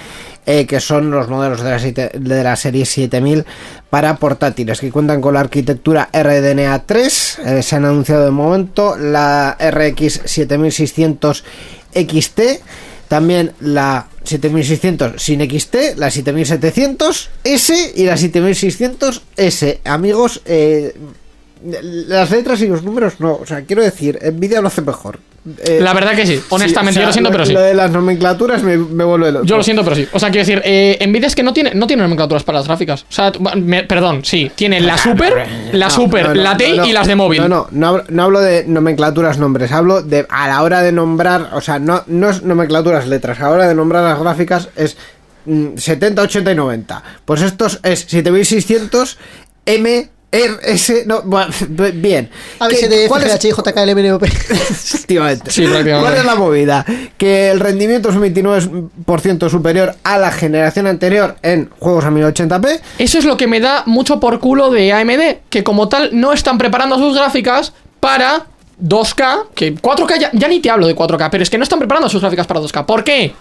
Eh, 0.45 0.65
que 0.65 0.79
son 0.79 1.11
los 1.11 1.27
modelos 1.27 1.61
de 1.61 2.43
la, 2.43 2.55
serie 2.55 2.85
7000 2.85 3.45
para 3.89 4.17
portátiles 4.17 4.79
que 4.79 4.91
cuentan 4.91 5.21
con 5.21 5.33
la 5.33 5.39
arquitectura 5.41 6.09
RDNA 6.13 6.83
3 6.85 7.39
eh, 7.39 7.63
se 7.63 7.75
han 7.75 7.85
anunciado 7.85 8.25
de 8.25 8.31
momento 8.31 8.97
la 8.97 9.57
RX 9.59 10.21
7600 10.25 11.43
XT 11.93 12.39
también 13.07 13.53
la 13.59 14.07
7600 14.23 15.21
sin 15.21 15.39
XT, 15.41 15.75
la 15.97 16.07
7700S 16.09 17.91
y 17.95 18.05
la 18.05 18.17
7600S. 18.17 19.79
Amigos, 19.83 20.41
eh, 20.45 20.95
las 21.63 22.31
letras 22.31 22.61
y 22.61 22.67
los 22.67 22.83
números 22.83 23.19
no. 23.19 23.35
O 23.35 23.45
sea, 23.45 23.63
quiero 23.63 23.83
decir, 23.83 24.19
Nvidia 24.21 24.61
lo 24.61 24.67
hace 24.67 24.81
mejor. 24.81 25.19
Eh, 25.63 25.79
La 25.81 25.93
verdad 25.93 26.15
que 26.15 26.25
sí. 26.25 26.41
Honestamente, 26.49 26.99
o 26.99 27.01
sea, 27.01 27.01
yo 27.03 27.07
lo 27.07 27.13
siento, 27.13 27.31
pero 27.31 27.45
sí. 27.45 27.53
Lo 27.53 27.61
de 27.61 27.73
las 27.75 27.91
nomenclaturas 27.91 28.63
me, 28.63 28.77
me 28.77 29.03
vuelve 29.03 29.31
loco. 29.31 29.45
Yo 29.45 29.57
lo 29.57 29.63
siento, 29.63 29.83
pero 29.83 29.95
sí. 29.95 30.07
O 30.11 30.19
sea, 30.19 30.29
quiero 30.31 30.45
decir, 30.45 30.61
eh, 30.65 30.97
Nvidia 31.07 31.27
es 31.27 31.35
que 31.35 31.43
no 31.43 31.53
tiene, 31.53 31.73
no 31.75 31.85
tiene 31.85 32.01
nomenclaturas 32.01 32.43
para 32.43 32.57
las 32.59 32.67
gráficas. 32.67 33.03
O 33.03 33.11
sea, 33.11 33.31
me- 33.55 33.83
perdón, 33.83 34.25
sí. 34.25 34.51
Tiene 34.55 34.81
la 34.81 34.97
Super, 34.97 35.47
la 35.71 35.85
No, 35.87 35.91
Super, 35.91 36.29
no, 36.29 36.33
no, 36.35 36.41
la 36.41 36.53
no. 36.55 36.85
y 36.87 36.91
las 36.91 37.05
de 37.07 37.15
móvil. 37.15 37.41
No, 37.41 37.47
no, 37.47 37.67
no 37.71 37.87
hablo, 37.89 38.03
no 38.09 38.23
hablo 38.23 38.41
de 38.41 38.65
nomenclaturas 38.67 39.37
nombres, 39.37 39.71
hablo 39.71 40.01
de 40.01 40.25
a 40.29 40.47
la 40.47 40.63
hora 40.63 40.81
de 40.81 40.91
nombrar, 40.91 41.49
o 41.53 41.61
sea, 41.61 41.77
no, 41.77 42.03
no 42.07 42.29
es 42.31 42.41
nomenclaturas 42.41 43.07
letras, 43.07 43.39
a 43.39 43.43
la 43.43 43.49
hora 43.51 43.67
de 43.67 43.75
nombrar 43.75 44.03
las 44.03 44.19
gráficas 44.19 44.69
es 44.75 44.97
mm, 45.45 45.77
70, 45.77 46.23
80 46.23 46.51
y 46.51 46.55
90. 46.55 47.03
Pues 47.23 47.41
estos 47.43 47.79
es 47.83 47.99
7600 48.07 49.17
M 49.67 50.09
R 50.31 50.57
S 50.63 51.03
no, 51.05 51.21
bueno, 51.23 51.51
bien. 51.93 52.29
A 52.59 52.67
ver 52.67 52.75
¿Qué- 52.75 52.81
si 52.83 52.87
de 52.89 53.07
cuál 53.07 53.21
es-. 53.23 53.33
Efectivamente. 54.49 55.51
Sí. 55.51 55.65
¿Cuál 55.65 56.17
es 56.17 56.25
la 56.25 56.35
movida? 56.35 56.85
Que 57.17 57.49
el 57.51 57.59
rendimiento 57.59 58.09
es 58.09 58.15
un 58.15 58.23
29% 58.23 59.49
superior 59.49 59.95
a 60.03 60.17
la 60.17 60.31
generación 60.31 60.87
anterior 60.87 61.35
en 61.41 61.69
juegos 61.79 62.05
a 62.05 62.11
1080p. 62.11 62.79
Eso 62.99 63.17
es 63.19 63.25
lo 63.25 63.37
que 63.37 63.47
me 63.47 63.59
da 63.59 63.83
mucho 63.85 64.19
por 64.19 64.39
culo 64.39 64.69
de 64.71 64.91
AMD, 64.93 65.37
que 65.49 65.63
como 65.63 65.87
tal 65.89 66.09
no 66.13 66.33
están 66.33 66.57
preparando 66.57 66.97
sus 66.97 67.15
gráficas 67.15 67.73
para 67.99 68.47
2K, 68.83 69.45
que 69.55 69.75
4K 69.75 70.19
ya, 70.19 70.29
ya 70.33 70.47
ni 70.47 70.59
te 70.59 70.69
hablo 70.69 70.87
de 70.87 70.95
4K, 70.95 71.29
pero 71.29 71.43
es 71.43 71.49
que 71.49 71.57
no 71.57 71.63
están 71.63 71.79
preparando 71.79 72.09
sus 72.09 72.19
gráficas 72.21 72.45
para 72.45 72.59
2K. 72.59 72.85
¿Por 72.85 73.03
qué? 73.03 73.33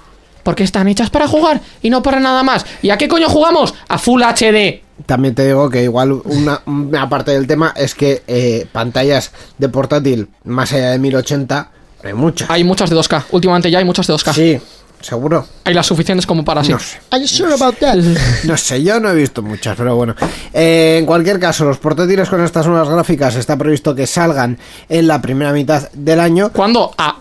Porque 0.45 0.63
están 0.63 0.87
hechas 0.89 1.11
para 1.11 1.27
jugar 1.27 1.61
y 1.83 1.91
no 1.91 2.03
para 2.03 2.21
nada 2.21 2.43
más. 2.43 2.65
¿Y 2.83 2.91
a 2.91 2.99
qué 2.99 3.09
coño 3.09 3.29
jugamos? 3.29 3.75
A 3.89 3.99
Full 3.99 4.23
HD. 4.23 4.84
También 5.07 5.35
te 5.35 5.47
digo 5.47 5.69
que 5.71 5.83
igual 5.83 6.13
una, 6.13 6.63
una 6.67 7.09
parte 7.09 7.33
del 7.33 7.47
tema 7.47 7.73
es 7.77 7.95
que 7.95 8.23
eh, 8.27 8.67
pantallas 8.73 9.33
de 9.59 9.69
portátil 9.69 10.29
más 10.45 10.73
allá 10.73 10.91
de 10.91 10.99
1080 10.99 11.71
hay 12.05 12.13
muchas. 12.13 12.51
Hay 12.51 12.65
muchas 12.65 12.91
de 12.91 12.97
2K. 12.97 13.25
Últimamente 13.31 13.71
ya 13.71 13.79
hay 13.79 13.85
muchas 13.85 14.07
de 14.07 14.15
2K. 14.15 14.33
Sí, 14.35 14.61
seguro. 15.01 15.47
Hay 15.65 15.73
las 15.73 15.87
suficientes 15.87 16.27
como 16.27 16.45
para 16.45 16.61
así. 16.61 16.71
No 16.71 16.79
sé. 16.79 16.99
Are 17.11 17.21
you 17.21 17.27
sure 17.27 17.55
about 17.55 17.77
that? 17.79 17.97
No 18.45 18.57
sé, 18.59 18.83
yo 18.83 19.01
no 19.01 19.11
he 19.11 19.15
visto 19.15 19.43
muchas, 19.43 19.75
pero 19.77 19.97
bueno. 19.97 20.15
Eh, 20.53 20.99
en 20.99 21.07
cualquier 21.07 21.41
caso, 21.41 21.65
los 21.65 21.79
portátiles 21.79 22.29
con 22.29 22.45
estas 22.45 22.67
nuevas 22.67 22.89
gráficas 22.91 23.37
está 23.37 23.57
previsto 23.57 23.95
que 23.95 24.07
salgan 24.07 24.59
en 24.89 25.07
la 25.07 25.23
primera 25.23 25.53
mitad 25.53 25.91
del 25.93 26.21
año. 26.21 26.53
¿Cuándo? 26.53 26.93
Ah. 26.99 27.17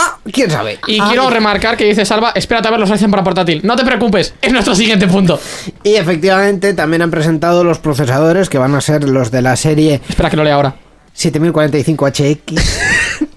Ah, 0.00 0.18
quién 0.32 0.50
sabe. 0.50 0.78
Y 0.86 1.00
Ah, 1.00 1.06
quiero 1.08 1.28
y- 1.28 1.32
remarcar 1.34 1.76
que 1.76 1.84
dice 1.84 2.04
Salva, 2.04 2.30
espérate 2.34 2.68
a 2.68 2.70
ver 2.70 2.80
los 2.80 2.90
hacen 2.90 3.10
para 3.10 3.24
portátil. 3.24 3.60
No 3.64 3.74
te 3.76 3.84
preocupes, 3.84 4.34
es 4.40 4.52
nuestro 4.52 4.74
siguiente 4.74 5.08
punto. 5.08 5.40
Y 5.82 5.94
efectivamente 5.96 6.72
también 6.74 7.02
han 7.02 7.10
presentado 7.10 7.64
los 7.64 7.78
procesadores 7.80 8.48
que 8.48 8.58
van 8.58 8.74
a 8.74 8.80
ser 8.80 9.08
los 9.08 9.30
de 9.30 9.42
la 9.42 9.56
serie 9.56 10.00
Espera 10.08 10.30
que 10.30 10.36
lo 10.36 10.44
lea 10.44 10.54
ahora. 10.54 10.76
7045HX 11.16 12.60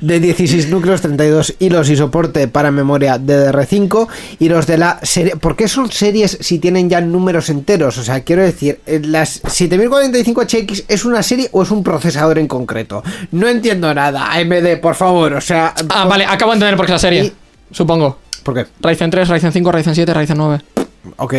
de 0.00 0.20
16 0.20 0.68
núcleos, 0.70 1.00
32 1.00 1.54
hilos 1.58 1.88
y 1.90 1.96
soporte 1.96 2.48
para 2.48 2.70
memoria 2.70 3.18
DDR5 3.18 4.08
y 4.38 4.48
los 4.48 4.66
de 4.66 4.78
la 4.78 4.98
serie... 5.02 5.36
¿Por 5.36 5.56
qué 5.56 5.68
son 5.68 5.90
series 5.90 6.38
si 6.40 6.58
tienen 6.58 6.88
ya 6.90 7.00
números 7.00 7.48
enteros? 7.50 7.98
O 7.98 8.02
sea, 8.02 8.20
quiero 8.22 8.42
decir, 8.42 8.80
eh, 8.86 9.00
las 9.04 9.42
7045HX 9.42 10.84
es 10.88 11.04
una 11.04 11.22
serie 11.22 11.48
o 11.52 11.62
es 11.62 11.70
un 11.70 11.82
procesador 11.82 12.38
en 12.38 12.46
concreto. 12.46 13.02
No 13.32 13.48
entiendo 13.48 13.92
nada. 13.94 14.32
AMD, 14.32 14.80
por 14.80 14.94
favor, 14.94 15.34
o 15.34 15.40
sea... 15.40 15.74
Ah, 15.88 16.04
vale, 16.06 16.24
acabo 16.24 16.52
de 16.52 16.56
entender 16.56 16.76
por 16.76 16.86
qué 16.86 16.92
es 16.92 16.94
la 16.94 16.98
serie. 16.98 17.24
Y- 17.24 17.32
Supongo. 17.72 18.18
¿Por 18.42 18.54
qué? 18.54 18.66
Ryzen 18.80 19.10
3, 19.10 19.28
Ryzen 19.28 19.52
5, 19.52 19.72
Ryzen 19.72 19.94
7, 19.94 20.14
Ryzen 20.14 20.36
9. 20.38 20.62
Ok. 21.16 21.34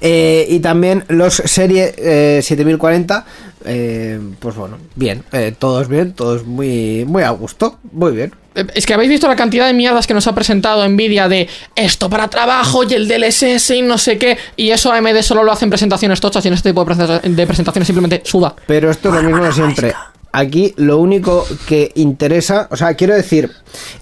Eh, 0.00 0.46
y 0.48 0.60
también 0.60 1.04
los 1.08 1.34
serie 1.34 1.94
eh, 1.96 2.40
7040. 2.42 3.24
eh, 3.64 4.18
pues 4.38 4.56
bueno, 4.56 4.78
bien. 4.94 5.22
eh, 5.32 5.54
todos 5.58 5.88
bien, 5.88 6.12
todos 6.14 6.44
muy, 6.46 7.04
muy 7.06 7.22
a 7.22 7.30
gusto. 7.30 7.78
Muy 7.92 8.12
bien. 8.12 8.34
Eh, 8.54 8.66
Es 8.74 8.84
que 8.86 8.94
habéis 8.94 9.10
visto 9.10 9.28
la 9.28 9.36
cantidad 9.36 9.66
de 9.66 9.74
mierdas 9.74 10.06
que 10.06 10.14
nos 10.14 10.26
ha 10.26 10.34
presentado 10.34 10.86
Nvidia 10.88 11.28
de 11.28 11.48
esto 11.76 12.08
para 12.10 12.28
trabajo 12.28 12.84
y 12.84 12.94
el 12.94 13.06
DLSS 13.08 13.70
y 13.70 13.82
no 13.82 13.96
sé 13.98 14.18
qué. 14.18 14.36
Y 14.56 14.70
eso 14.70 14.92
AMD 14.92 15.22
solo 15.22 15.44
lo 15.44 15.52
hace 15.52 15.64
en 15.66 15.70
presentaciones 15.70 16.20
tochas 16.20 16.44
y 16.44 16.48
en 16.48 16.54
este 16.54 16.70
tipo 16.70 16.84
de 16.84 16.86
presenta- 16.94 17.20
de 17.20 17.46
presentaciones 17.46 17.86
simplemente 17.86 18.22
suda. 18.24 18.54
Pero 18.66 18.90
esto 18.90 19.08
es 19.10 19.14
lo 19.14 19.22
mismo 19.22 19.44
de 19.44 19.52
siempre. 19.52 19.94
Aquí 20.32 20.74
lo 20.76 20.98
único 20.98 21.44
que 21.66 21.90
interesa, 21.96 22.68
o 22.70 22.76
sea, 22.76 22.94
quiero 22.94 23.14
decir, 23.14 23.50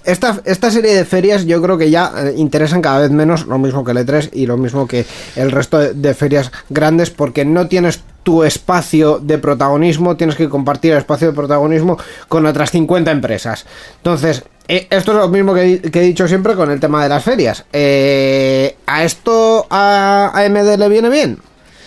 esta, 0.03 0.41
esta 0.45 0.69
serie 0.69 0.93
de 0.95 1.03
ferias 1.05 1.45
yo 1.45 1.59
creo 1.61 1.77
que 1.77 1.89
ya 1.89 2.11
eh, 2.17 2.33
interesan 2.37 2.81
cada 2.83 2.99
vez 2.99 3.09
menos, 3.09 3.47
lo 3.47 3.57
mismo 3.57 3.83
que 3.83 3.91
el 3.91 3.97
E3 3.97 4.29
y 4.33 4.45
lo 4.45 4.55
mismo 4.57 4.87
que 4.87 5.05
el 5.35 5.49
resto 5.51 5.79
de, 5.79 6.13
ferias 6.13 6.51
grandes, 6.69 7.09
porque 7.09 7.45
no 7.45 7.67
tienes 7.67 8.01
tu 8.21 8.43
espacio 8.43 9.17
de 9.19 9.39
protagonismo, 9.39 10.17
tienes 10.17 10.35
que 10.35 10.49
compartir 10.49 10.91
el 10.91 10.99
espacio 10.99 11.29
de 11.29 11.33
protagonismo 11.33 11.97
con 12.27 12.45
otras 12.45 12.69
50 12.69 13.09
empresas. 13.09 13.65
Entonces, 13.97 14.43
eh, 14.67 14.85
esto 14.91 15.13
es 15.13 15.17
lo 15.17 15.29
mismo 15.29 15.55
que, 15.55 15.63
he- 15.73 15.81
que 15.81 15.99
he 15.99 16.03
dicho 16.03 16.27
siempre 16.27 16.53
con 16.53 16.69
el 16.69 16.79
tema 16.79 17.01
de 17.01 17.09
las 17.09 17.23
ferias. 17.23 17.65
Eh, 17.73 18.75
¿A 18.85 19.03
esto 19.03 19.65
a 19.71 20.31
AMD 20.35 20.77
le 20.77 20.89
viene 20.89 21.09
bien? 21.09 21.39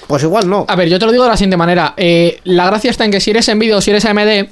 Pues 0.07 0.23
igual 0.23 0.49
no. 0.49 0.65
A 0.69 0.77
ver, 0.77 0.89
yo 0.89 0.99
te 0.99 1.07
lo 1.07 1.13
digo 1.13 1.25
de 1.25 1.31
la 1.31 1.37
siguiente 1.37 1.57
manera. 1.57 1.95
Eh, 1.97 2.41
la 2.45 2.67
gracia 2.67 2.91
está 2.91 3.05
en 3.05 3.11
que 3.11 3.21
si 3.21 3.31
eres 3.31 3.49
Nvidia 3.55 3.77
o 3.77 3.81
si 3.81 3.91
eres 3.91 4.05
AMD, 4.05 4.49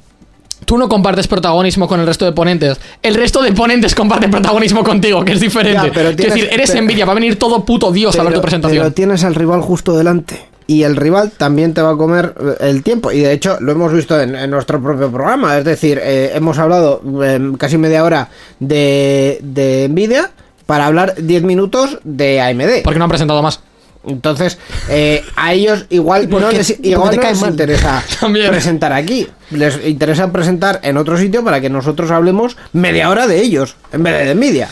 tú 0.65 0.79
no 0.79 0.89
compartes 0.89 1.27
protagonismo 1.29 1.87
con 1.89 2.01
el 2.01 2.07
resto 2.07 2.25
de 2.25 2.33
ponentes. 2.33 2.79
El 3.03 3.15
resto 3.15 3.43
de 3.43 3.53
ponentes 3.53 3.95
comparten 3.95 4.31
protagonismo 4.31 4.83
contigo, 4.85 5.25
que 5.25 5.33
es 5.33 5.41
diferente. 5.41 5.89
Ya, 5.89 5.93
pero 5.93 6.11
es 6.11 6.17
tienes- 6.17 6.35
decir, 6.35 6.49
eres 6.53 6.71
pero- 6.71 6.85
Nvidia, 6.85 7.05
va 7.05 7.13
a 7.13 7.15
venir 7.15 7.39
todo 7.39 7.65
puto 7.65 7.91
Dios 7.93 8.19
a 8.19 8.23
ver 8.23 8.35
tu 8.35 8.41
presentación. 8.41 8.83
pero 8.83 8.93
tienes 8.95 9.25
al 9.25 9.35
rival 9.35 9.61
justo 9.63 9.97
delante. 9.97 10.41
Y 10.67 10.85
el 10.85 10.95
rival 10.95 11.33
también 11.37 11.75
te 11.75 11.83
va 11.83 11.91
a 11.91 11.97
comer 11.97 12.33
eh, 12.61 12.69
el 12.71 12.85
tiempo. 12.85 13.11
Y 13.11 13.19
de 13.21 13.33
hecho, 13.33 13.57
lo 13.61 13.73
hemos 13.73 13.93
visto 13.93 14.21
en, 14.21 14.37
en 14.37 14.51
nuestro 14.51 14.81
propio 14.81 15.11
programa. 15.11 15.59
Es 15.59 15.65
decir, 15.65 15.99
eh, 16.01 16.31
hemos 16.35 16.59
hablado 16.59 17.03
eh, 17.25 17.41
casi 17.59 17.77
media 17.77 18.05
hora 18.05 18.29
de, 18.61 19.39
de 19.43 19.89
Nvidia 19.91 20.31
para 20.67 20.87
hablar 20.87 21.15
10 21.17 21.43
minutos 21.43 21.99
de 22.05 22.41
AMD. 22.41 22.83
Porque 22.85 22.99
no 22.99 23.05
han 23.07 23.11
presentado 23.11 23.43
más. 23.43 23.61
Entonces, 24.07 24.59
eh, 24.89 25.23
a 25.37 25.53
ellos 25.53 25.85
igual 25.91 26.29
no 26.31 26.51
les, 26.51 26.73
Porque 26.73 26.89
igual 26.89 27.17
no 27.17 27.23
les 27.23 27.41
mal. 27.41 27.51
interesa 27.51 28.03
También. 28.21 28.49
presentar 28.51 28.93
aquí. 28.95 29.27
Les 29.51 29.79
interesa 29.87 30.33
presentar 30.33 30.81
en 30.83 30.97
otro 30.97 31.19
sitio 31.19 31.45
para 31.45 31.61
que 31.61 31.69
nosotros 31.69 32.11
hablemos 32.11 32.57
media 32.73 33.11
hora 33.11 33.27
de 33.27 33.41
ellos, 33.43 33.77
en 33.93 34.03
vez 34.03 34.27
de 34.27 34.35
Nvidia. 34.35 34.69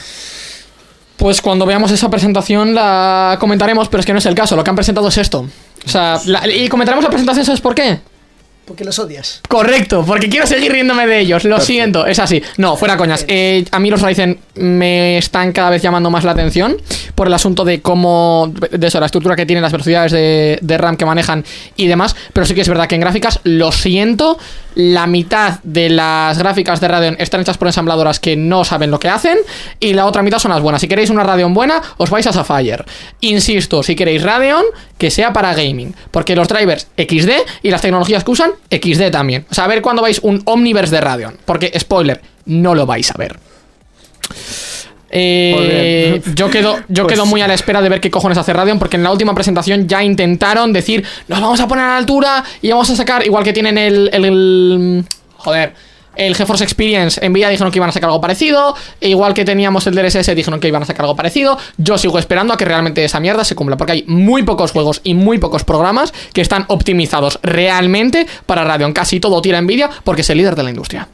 Pues 1.16 1.43
cuando 1.43 1.66
veamos 1.66 1.91
esa 1.91 2.09
presentación 2.09 2.74
la 2.74 3.37
comentaremos, 3.41 3.89
pero 3.89 4.01
es 4.01 4.07
que 4.07 4.12
no 4.12 4.18
es 4.20 4.26
el 4.26 4.35
caso. 4.37 4.55
Lo 4.57 4.62
que 4.64 4.70
han 4.70 4.76
presentado 4.76 5.09
es 5.09 5.18
esto. 5.18 5.41
O 5.85 5.89
sea, 5.89 6.20
la- 6.26 6.49
y 6.49 6.68
comentaremos 6.68 7.03
la 7.05 7.11
presentación, 7.11 7.45
¿sabes 7.45 7.61
por 7.61 7.74
qué? 7.74 8.01
Porque 8.69 8.85
los 8.85 8.99
odias. 8.99 9.41
Correcto, 9.49 10.05
porque 10.07 10.29
quiero 10.29 10.47
seguir 10.47 10.71
riéndome 10.71 11.07
de 11.07 11.21
ellos, 11.21 11.45
lo 11.45 11.59
siento, 11.59 12.05
es 12.05 12.19
así. 12.19 12.43
No, 12.59 12.77
fuera 12.77 12.99
coñas. 12.99 13.25
Eh, 13.27 13.64
a 13.71 13.79
mí 13.79 13.89
los 13.89 14.03
Ryzen 14.03 14.39
me 14.57 15.16
están 15.16 15.53
cada 15.53 15.71
vez 15.71 15.81
llamando 15.81 16.11
más 16.11 16.23
la 16.23 16.33
atención 16.33 16.77
por 17.14 17.29
el 17.29 17.33
asunto 17.33 17.64
de 17.64 17.81
cómo, 17.81 18.53
de 18.71 18.87
eso, 18.87 19.01
la 19.01 19.07
estructura 19.07 19.37
que 19.37 19.47
tienen, 19.47 19.62
las 19.62 19.73
velocidades 19.73 20.12
de, 20.12 20.59
de 20.61 20.79
RAM 20.79 20.99
que 20.99 21.07
manejan 21.07 21.47
y 21.77 21.87
demás. 21.87 22.14
Pero 22.35 22.45
sí 22.45 22.55
que 22.55 22.61
es 22.61 22.69
verdad 22.69 22.87
que 22.87 22.97
en 22.97 23.01
gráficas, 23.01 23.41
lo 23.45 23.73
siento, 23.73 24.39
la 24.75 25.07
mitad 25.07 25.61
de 25.62 25.89
las 25.89 26.39
gráficas 26.39 26.81
de 26.81 26.89
Radeon 26.89 27.16
están 27.19 27.41
hechas 27.41 27.59
por 27.59 27.69
ensambladoras 27.69 28.21
que 28.21 28.37
no 28.37 28.64
saben 28.64 28.91
lo 28.91 29.01
que 29.01 29.09
hacen 29.09 29.39
y 29.81 29.95
la 29.95 30.07
otra 30.07 30.23
mitad 30.23 30.39
son 30.39 30.51
las 30.51 30.61
buenas. 30.61 30.81
Si 30.81 30.89
queréis 30.89 31.11
una 31.11 31.25
Radeon 31.25 31.55
buena, 31.55 31.83
os 31.97 32.11
vais 32.11 32.27
a 32.27 32.33
Sapphire. 32.33 32.85
Insisto, 33.21 33.83
si 33.83 33.97
queréis 33.97 34.23
Radeon, 34.23 34.64
que 34.99 35.11
sea 35.11 35.33
para 35.33 35.55
gaming, 35.55 35.95
porque 36.11 36.37
los 36.37 36.49
drivers 36.49 36.87
XD 36.97 37.31
y 37.62 37.71
las 37.71 37.81
tecnologías 37.81 38.23
que 38.25 38.31
usan 38.31 38.53
XD 38.71 39.11
también. 39.11 39.47
O 39.51 39.55
sea, 39.55 39.65
a 39.65 39.69
ver 39.69 39.81
cuándo 39.83 40.03
vais 40.03 40.21
un 40.23 40.43
Omniverse 40.45 40.95
de 40.95 41.01
Radeon, 41.01 41.37
porque 41.45 41.73
spoiler, 41.79 42.21
no 42.47 42.75
lo 42.75 42.87
vais 42.87 43.11
a 43.11 43.15
ver. 43.19 43.37
Eh, 45.11 46.21
yo 46.35 46.51
quedo, 46.51 46.77
yo 46.89 47.05
Pues- 47.05 47.15
quedo 47.15 47.25
muy 47.25 47.41
a 47.41 47.49
la 47.49 47.55
espera 47.55 47.81
de 47.81 47.89
ver 47.89 48.01
qué 48.01 48.11
cojones 48.11 48.37
hace 48.37 48.53
Radeon, 48.53 48.79
porque 48.79 48.97
en 48.97 49.03
la 49.03 49.11
última 49.11 49.35
presentación 49.35 49.89
ya 49.89 50.03
intentaron 50.05 50.73
decir, 50.73 51.03
nos 51.29 51.41
vamos 51.41 51.61
a 51.61 51.67
poner 51.69 51.85
a 51.85 51.89
la 51.89 51.97
altura 51.97 52.45
y 52.61 52.69
vamos 52.71 52.91
a 52.91 52.97
sacar, 52.97 53.25
igual 53.25 53.43
que 53.43 53.53
tienen 53.55 53.79
el, 53.79 54.11
el- 54.13 54.25
el- 54.27 55.05
joder, 55.39 55.73
el 56.19 56.35
GeForce 56.35 56.64
Experience, 56.64 57.27
Nvidia 57.27 57.49
dijeron 57.49 57.73
que 57.73 57.79
iban 57.79 57.89
a 57.89 57.93
sacar 57.93 58.11
algo 58.11 58.21
parecido, 58.21 58.75
igual 59.01 59.33
que 59.33 59.45
teníamos 59.45 59.87
el 59.87 59.95
DLSS 59.95 60.35
dijeron 60.35 60.61
que 60.61 60.69
iban 60.69 60.83
a 60.83 60.87
sacar 60.87 61.03
algo 61.03 61.16
parecido, 61.16 61.57
yo 61.79 61.97
sigo 61.97 62.19
esperando 62.19 62.53
a 62.53 62.57
que 62.57 62.64
realmente 62.64 63.05
esa 63.05 63.21
mierda 63.21 63.45
se 63.45 63.55
cumpla, 63.55 63.77
porque 63.77 63.93
hay 63.93 64.05
muy 64.07 64.43
pocos 64.43 64.73
juegos 64.73 65.01
y 65.05 65.14
muy 65.14 65.39
pocos 65.39 65.64
programas 65.64 66.12
que 66.33 66.41
están 66.41 66.64
optimizados 66.69 67.39
realmente 67.43 68.27
para 68.45 68.64
Radeon, 68.64 68.93
casi 68.93 69.21
todo 69.21 69.41
tira 69.41 69.61
Nvidia 69.62 69.89
porque 70.05 70.23
es 70.23 70.31
el 70.31 70.39
líder 70.39 70.57
de 70.57 70.62
la 70.64 70.71
industria. 70.71 71.09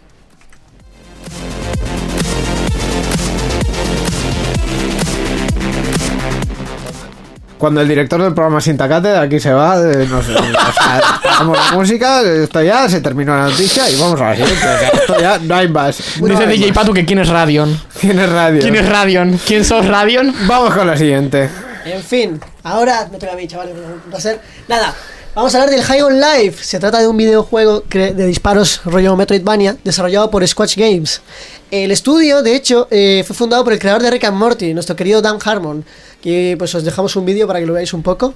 Cuando 7.64 7.80
el 7.80 7.88
director 7.88 8.22
del 8.22 8.34
programa 8.34 8.60
Sintacate 8.60 9.08
de 9.08 9.16
aquí 9.16 9.40
se 9.40 9.50
va, 9.50 9.80
eh, 9.80 10.06
nos, 10.06 10.28
o 10.28 10.32
sea, 10.34 11.00
la 11.24 11.72
música, 11.72 12.20
esto 12.20 12.62
ya 12.62 12.86
se 12.90 13.00
terminó 13.00 13.34
la 13.34 13.44
noticia 13.44 13.88
y 13.88 13.98
vamos 13.98 14.20
a 14.20 14.24
la 14.24 14.36
siguiente. 14.36 14.66
o 14.66 14.78
sea, 14.78 14.88
esto 14.90 15.18
ya 15.18 15.38
no 15.38 15.54
hay 15.54 15.68
más. 15.68 15.98
No 16.20 16.26
Dice 16.26 16.42
hay 16.42 16.58
DJ 16.58 16.66
más. 16.68 16.74
Patu 16.76 16.92
que 16.92 17.06
quién 17.06 17.20
es 17.20 17.28
Radeon. 17.30 17.80
¿Quién 17.98 18.20
es 18.20 18.28
radio? 18.28 18.60
¿Quién 18.60 18.74
es 18.76 18.86
Radeon? 18.86 19.40
¿Quién 19.46 19.64
sos 19.64 19.86
Radeon? 19.86 20.34
Vamos 20.46 20.74
con 20.74 20.86
la 20.86 20.94
siguiente. 20.94 21.48
En 21.86 22.02
fin, 22.02 22.38
ahora 22.64 23.08
me 23.10 23.16
toca 23.16 23.32
a 23.32 23.36
mí, 23.36 23.48
chavales. 23.48 23.74
Va 24.12 24.18
a 24.18 24.20
ser. 24.20 24.40
Nada, 24.68 24.94
vamos 25.34 25.54
a 25.54 25.62
hablar 25.62 25.74
del 25.74 25.82
High 25.82 26.02
on 26.02 26.20
Life. 26.20 26.62
Se 26.62 26.78
trata 26.78 27.00
de 27.00 27.08
un 27.08 27.16
videojuego 27.16 27.82
de 27.90 28.26
disparos 28.26 28.82
rollo 28.84 29.16
Metroidvania 29.16 29.74
desarrollado 29.82 30.30
por 30.30 30.46
Squatch 30.46 30.76
Games. 30.76 31.22
El 31.70 31.90
estudio, 31.90 32.42
de 32.42 32.54
hecho, 32.54 32.88
eh, 32.90 33.24
fue 33.26 33.34
fundado 33.34 33.64
por 33.64 33.72
el 33.72 33.78
creador 33.78 34.02
de 34.02 34.10
Rick 34.10 34.24
and 34.24 34.36
Morty, 34.36 34.74
nuestro 34.74 34.94
querido 34.94 35.22
Dan 35.22 35.38
Harmon. 35.42 35.84
Que 36.24 36.56
pues 36.58 36.74
os 36.74 36.82
dejamos 36.84 37.14
un 37.16 37.26
vídeo 37.26 37.46
para 37.46 37.60
que 37.60 37.66
lo 37.66 37.74
veáis 37.74 37.92
un 37.92 38.02
poco. 38.02 38.32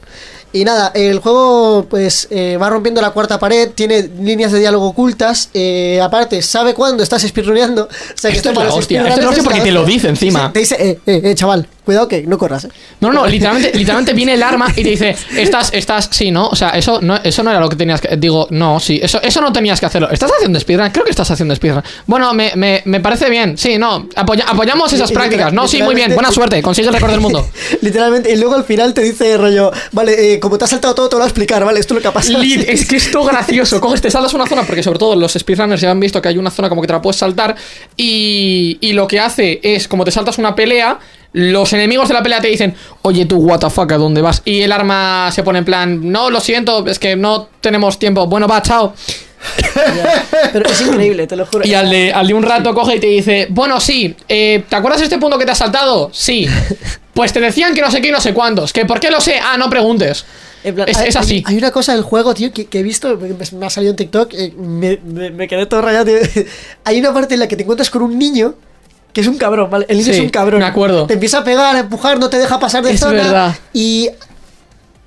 Y 0.53 0.63
nada, 0.65 0.93
el 0.95 1.21
juego 1.21 1.87
pues 1.89 2.29
eh, 2.31 2.59
va 2.61 2.69
rompiendo 2.69 3.01
la 3.01 3.11
cuarta 3.13 3.39
pared, 3.39 3.71
tiene 3.75 4.11
líneas 4.21 4.53
de 4.53 4.59
diálogo 4.59 4.89
ocultas. 4.89 5.49
eh, 5.55 5.99
aparte, 6.03 6.43
sabe 6.43 6.75
cuándo 6.75 7.03
estás 7.03 7.23
speedruneando. 7.23 7.85
O 7.85 7.89
sea, 8.15 8.31
Esto 8.31 8.51
es 8.51 8.55
para 8.55 8.69
la 8.69 8.75
hostia, 8.75 9.01
esto 9.01 9.13
es 9.15 9.25
la 9.25 9.29
hostia 9.31 9.43
porque 9.45 9.61
te 9.63 9.73
lo 9.73 9.85
dice 9.87 10.09
encima. 10.09 10.49
Sí, 10.49 10.53
te 10.53 10.59
dice, 10.61 10.77
eh, 10.79 10.99
eh, 11.07 11.21
eh, 11.25 11.35
chaval, 11.35 11.67
cuidado 11.83 12.09
que 12.09 12.23
no 12.27 12.37
corras. 12.37 12.65
eh. 12.65 12.69
No, 13.01 13.11
no, 13.11 13.27
literalmente, 13.27 13.73
literalmente 13.73 14.13
viene 14.13 14.35
el 14.35 14.43
arma 14.43 14.69
y 14.77 14.83
te 14.83 14.91
dice, 14.91 15.17
estás, 15.37 15.71
estás, 15.73 16.09
sí, 16.13 16.31
¿no? 16.31 16.49
O 16.49 16.57
sea, 16.57 16.71
eso 16.71 17.01
no, 17.01 17.17
eso 17.17 17.43
no 17.43 17.51
era 17.51 17.59
lo 17.61 17.71
que 17.71 17.77
tenías 17.77 18.03
que. 18.03 18.17
Digo, 18.19 18.47
no, 18.51 18.81
sí, 18.81 19.01
eso, 19.03 19.21
eso 19.23 19.41
no 19.41 19.51
tenías 19.51 19.81
que 19.81 19.87
hacerlo. 19.87 20.11
¿Estás 20.11 20.31
haciendo 20.37 20.61
speedrun? 20.61 20.91
Creo 20.91 21.05
que 21.07 21.11
estás 21.11 21.31
haciendo 21.31 21.55
speedrun. 21.57 21.83
Bueno, 22.07 22.35
me, 22.35 22.53
me, 22.55 22.83
me 22.85 23.01
parece 23.01 23.31
bien, 23.31 23.57
sí, 23.57 23.79
no. 23.79 24.09
apoya- 24.15 24.45
apoyamos 24.47 24.93
esas 24.93 25.11
prácticas. 25.13 25.53
No, 25.55 25.67
sí, 25.69 25.83
muy 25.83 25.95
bien, 25.95 26.13
buena 26.15 26.31
suerte, 26.33 26.61
consigue 26.63 26.89
el 26.89 26.95
récord 26.95 27.11
del 27.13 27.21
mundo. 27.21 27.49
Literalmente, 27.81 28.33
y 28.33 28.37
luego 28.37 28.55
al 28.55 28.65
final 28.65 28.95
te 28.95 29.03
dice 29.03 29.37
rollo, 29.37 29.71
vale, 29.93 30.35
eh, 30.35 30.41
como 30.41 30.59
te 30.59 30.65
has 30.65 30.71
saltado 30.71 30.95
todo, 30.95 31.09
te 31.09 31.15
lo 31.17 31.21
voy 31.21 31.27
a 31.27 31.29
explicar, 31.29 31.65
¿vale? 31.65 31.81
Esto 31.81 31.95
es 31.95 31.97
lo 31.97 32.03
que 32.03 32.09
ha 32.09 32.13
pasado. 32.13 32.39
Lid, 32.39 32.65
es 32.69 32.87
que 32.87 32.97
esto 32.97 33.25
gracioso. 33.25 33.81
Coges, 33.81 34.01
te 34.01 34.11
saltas 34.11 34.35
una 34.35 34.47
zona, 34.47 34.65
porque 34.65 34.83
sobre 34.83 34.99
todo 34.99 35.17
los 35.17 35.33
speedrunners 35.33 35.81
ya 35.81 35.91
han 35.91 36.01
visto 36.01 36.21
que 36.21 36.29
hay 36.29 36.39
una 36.39 36.51
zona 36.51 36.69
como 36.69 36.81
que 36.81 36.87
te 36.87 36.93
la 36.93 37.03
puedes 37.03 37.17
saltar. 37.17 37.57
Y, 37.97 38.79
y 38.81 38.93
lo 38.93 39.07
que 39.07 39.21
hace 39.21 39.61
es, 39.63 39.89
como 39.89 40.05
te 40.05 40.11
saltas 40.11 40.39
una 40.39 40.55
pelea, 40.55 40.99
los 41.33 41.73
enemigos 41.73 42.09
de 42.09 42.15
la 42.15 42.23
pelea 42.23 42.41
te 42.41 42.49
dicen, 42.49 42.75
oye 43.03 43.27
tú, 43.27 43.37
what 43.37 43.61
the 43.61 43.71
fuck, 43.71 43.93
¿a 43.93 43.99
dónde 43.99 44.23
vas? 44.23 44.43
Y 44.45 44.63
el 44.63 44.73
arma 44.73 45.31
se 45.33 45.43
pone 45.43 45.59
en 45.59 45.65
plan, 45.65 46.11
no, 46.11 46.31
lo 46.31 46.41
siento, 46.41 46.87
es 46.87 46.99
que 46.99 47.17
no 47.17 47.49
tenemos 47.61 47.99
tiempo. 47.99 48.27
Bueno, 48.27 48.49
va, 48.49 48.63
chao. 48.63 48.95
Pero 50.53 50.69
es 50.69 50.81
increíble, 50.81 51.27
te 51.27 51.37
lo 51.37 51.47
juro. 51.47 51.67
Y 51.67 51.75
al 51.75 51.91
de, 51.91 52.13
al 52.13 52.27
de 52.27 52.35
un 52.35 52.43
rato 52.43 52.75
coge 52.75 52.97
y 52.97 53.01
te 53.01 53.07
dice, 53.07 53.47
bueno, 53.51 53.81
sí, 53.81 54.15
eh, 54.29 54.65
¿te 54.69 54.77
acuerdas 54.77 55.01
de 55.01 55.05
este 55.07 55.19
punto 55.19 55.39
que 55.39 55.45
te 55.45 55.53
has 55.53 55.59
saltado? 55.59 56.11
Sí. 56.13 56.47
Pues 57.19 57.33
te 57.33 57.41
decían 57.41 57.75
que 57.75 57.81
no 57.81 57.91
sé 57.91 58.01
qué 58.01 58.11
y 58.11 58.13
no 58.13 58.21
sé 58.21 58.33
cuántos. 58.33 58.73
¿Que 58.73 58.85
por 58.87 59.01
qué 59.01 59.11
lo 59.11 59.21
sé? 59.21 59.41
Ah, 59.43 59.57
no 59.59 59.69
preguntes. 59.69 60.25
En 60.63 60.77
plan, 60.77 60.89
es, 60.89 60.97
hay, 60.99 61.09
es 61.09 61.17
así. 61.17 61.43
Hay, 61.45 61.55
hay 61.55 61.59
una 61.59 61.73
cosa 61.73 61.93
del 61.93 62.03
juego, 62.03 62.33
tío, 62.33 62.53
que, 62.53 62.67
que 62.67 62.79
he 62.79 62.83
visto, 62.85 63.17
me, 63.17 63.31
me 63.59 63.67
ha 63.67 63.71
salido 63.71 63.91
en 63.91 63.97
TikTok, 63.97 64.35
eh, 64.35 64.53
me, 64.57 65.01
me- 65.05 65.31
me 65.33 65.49
quedé 65.49 65.67
todo 65.67 65.83
rayado. 65.83 66.05
tío. 66.05 66.15
Hay 66.85 67.01
una 67.01 67.13
parte 67.13 67.35
en 67.35 67.41
la 67.41 67.49
que 67.49 67.57
te 67.57 67.65
encuentras 67.65 67.91
con 67.91 68.03
un 68.03 68.17
niño 68.17 68.55
que 69.13 69.21
es 69.23 69.27
un 69.27 69.37
cabrón, 69.37 69.69
¿vale? 69.69 69.85
El 69.89 69.97
niño 69.97 70.13
Sí, 70.13 70.19
es 70.21 70.21
un 70.21 70.29
cabrón. 70.29 70.61
me 70.61 70.67
acuerdo. 70.67 71.07
Te 71.09 71.15
empieza 71.15 71.39
a 71.39 71.45
pegar, 71.45 71.75
a 71.75 71.81
empujar, 71.81 72.21
no 72.21 72.31
te 72.31 72.39
deja 72.39 72.61
pasar 72.61 72.85
de 72.85 72.93
Es 72.93 73.01
zona. 73.01 73.15
verdad. 73.15 73.57
Y 73.73 74.11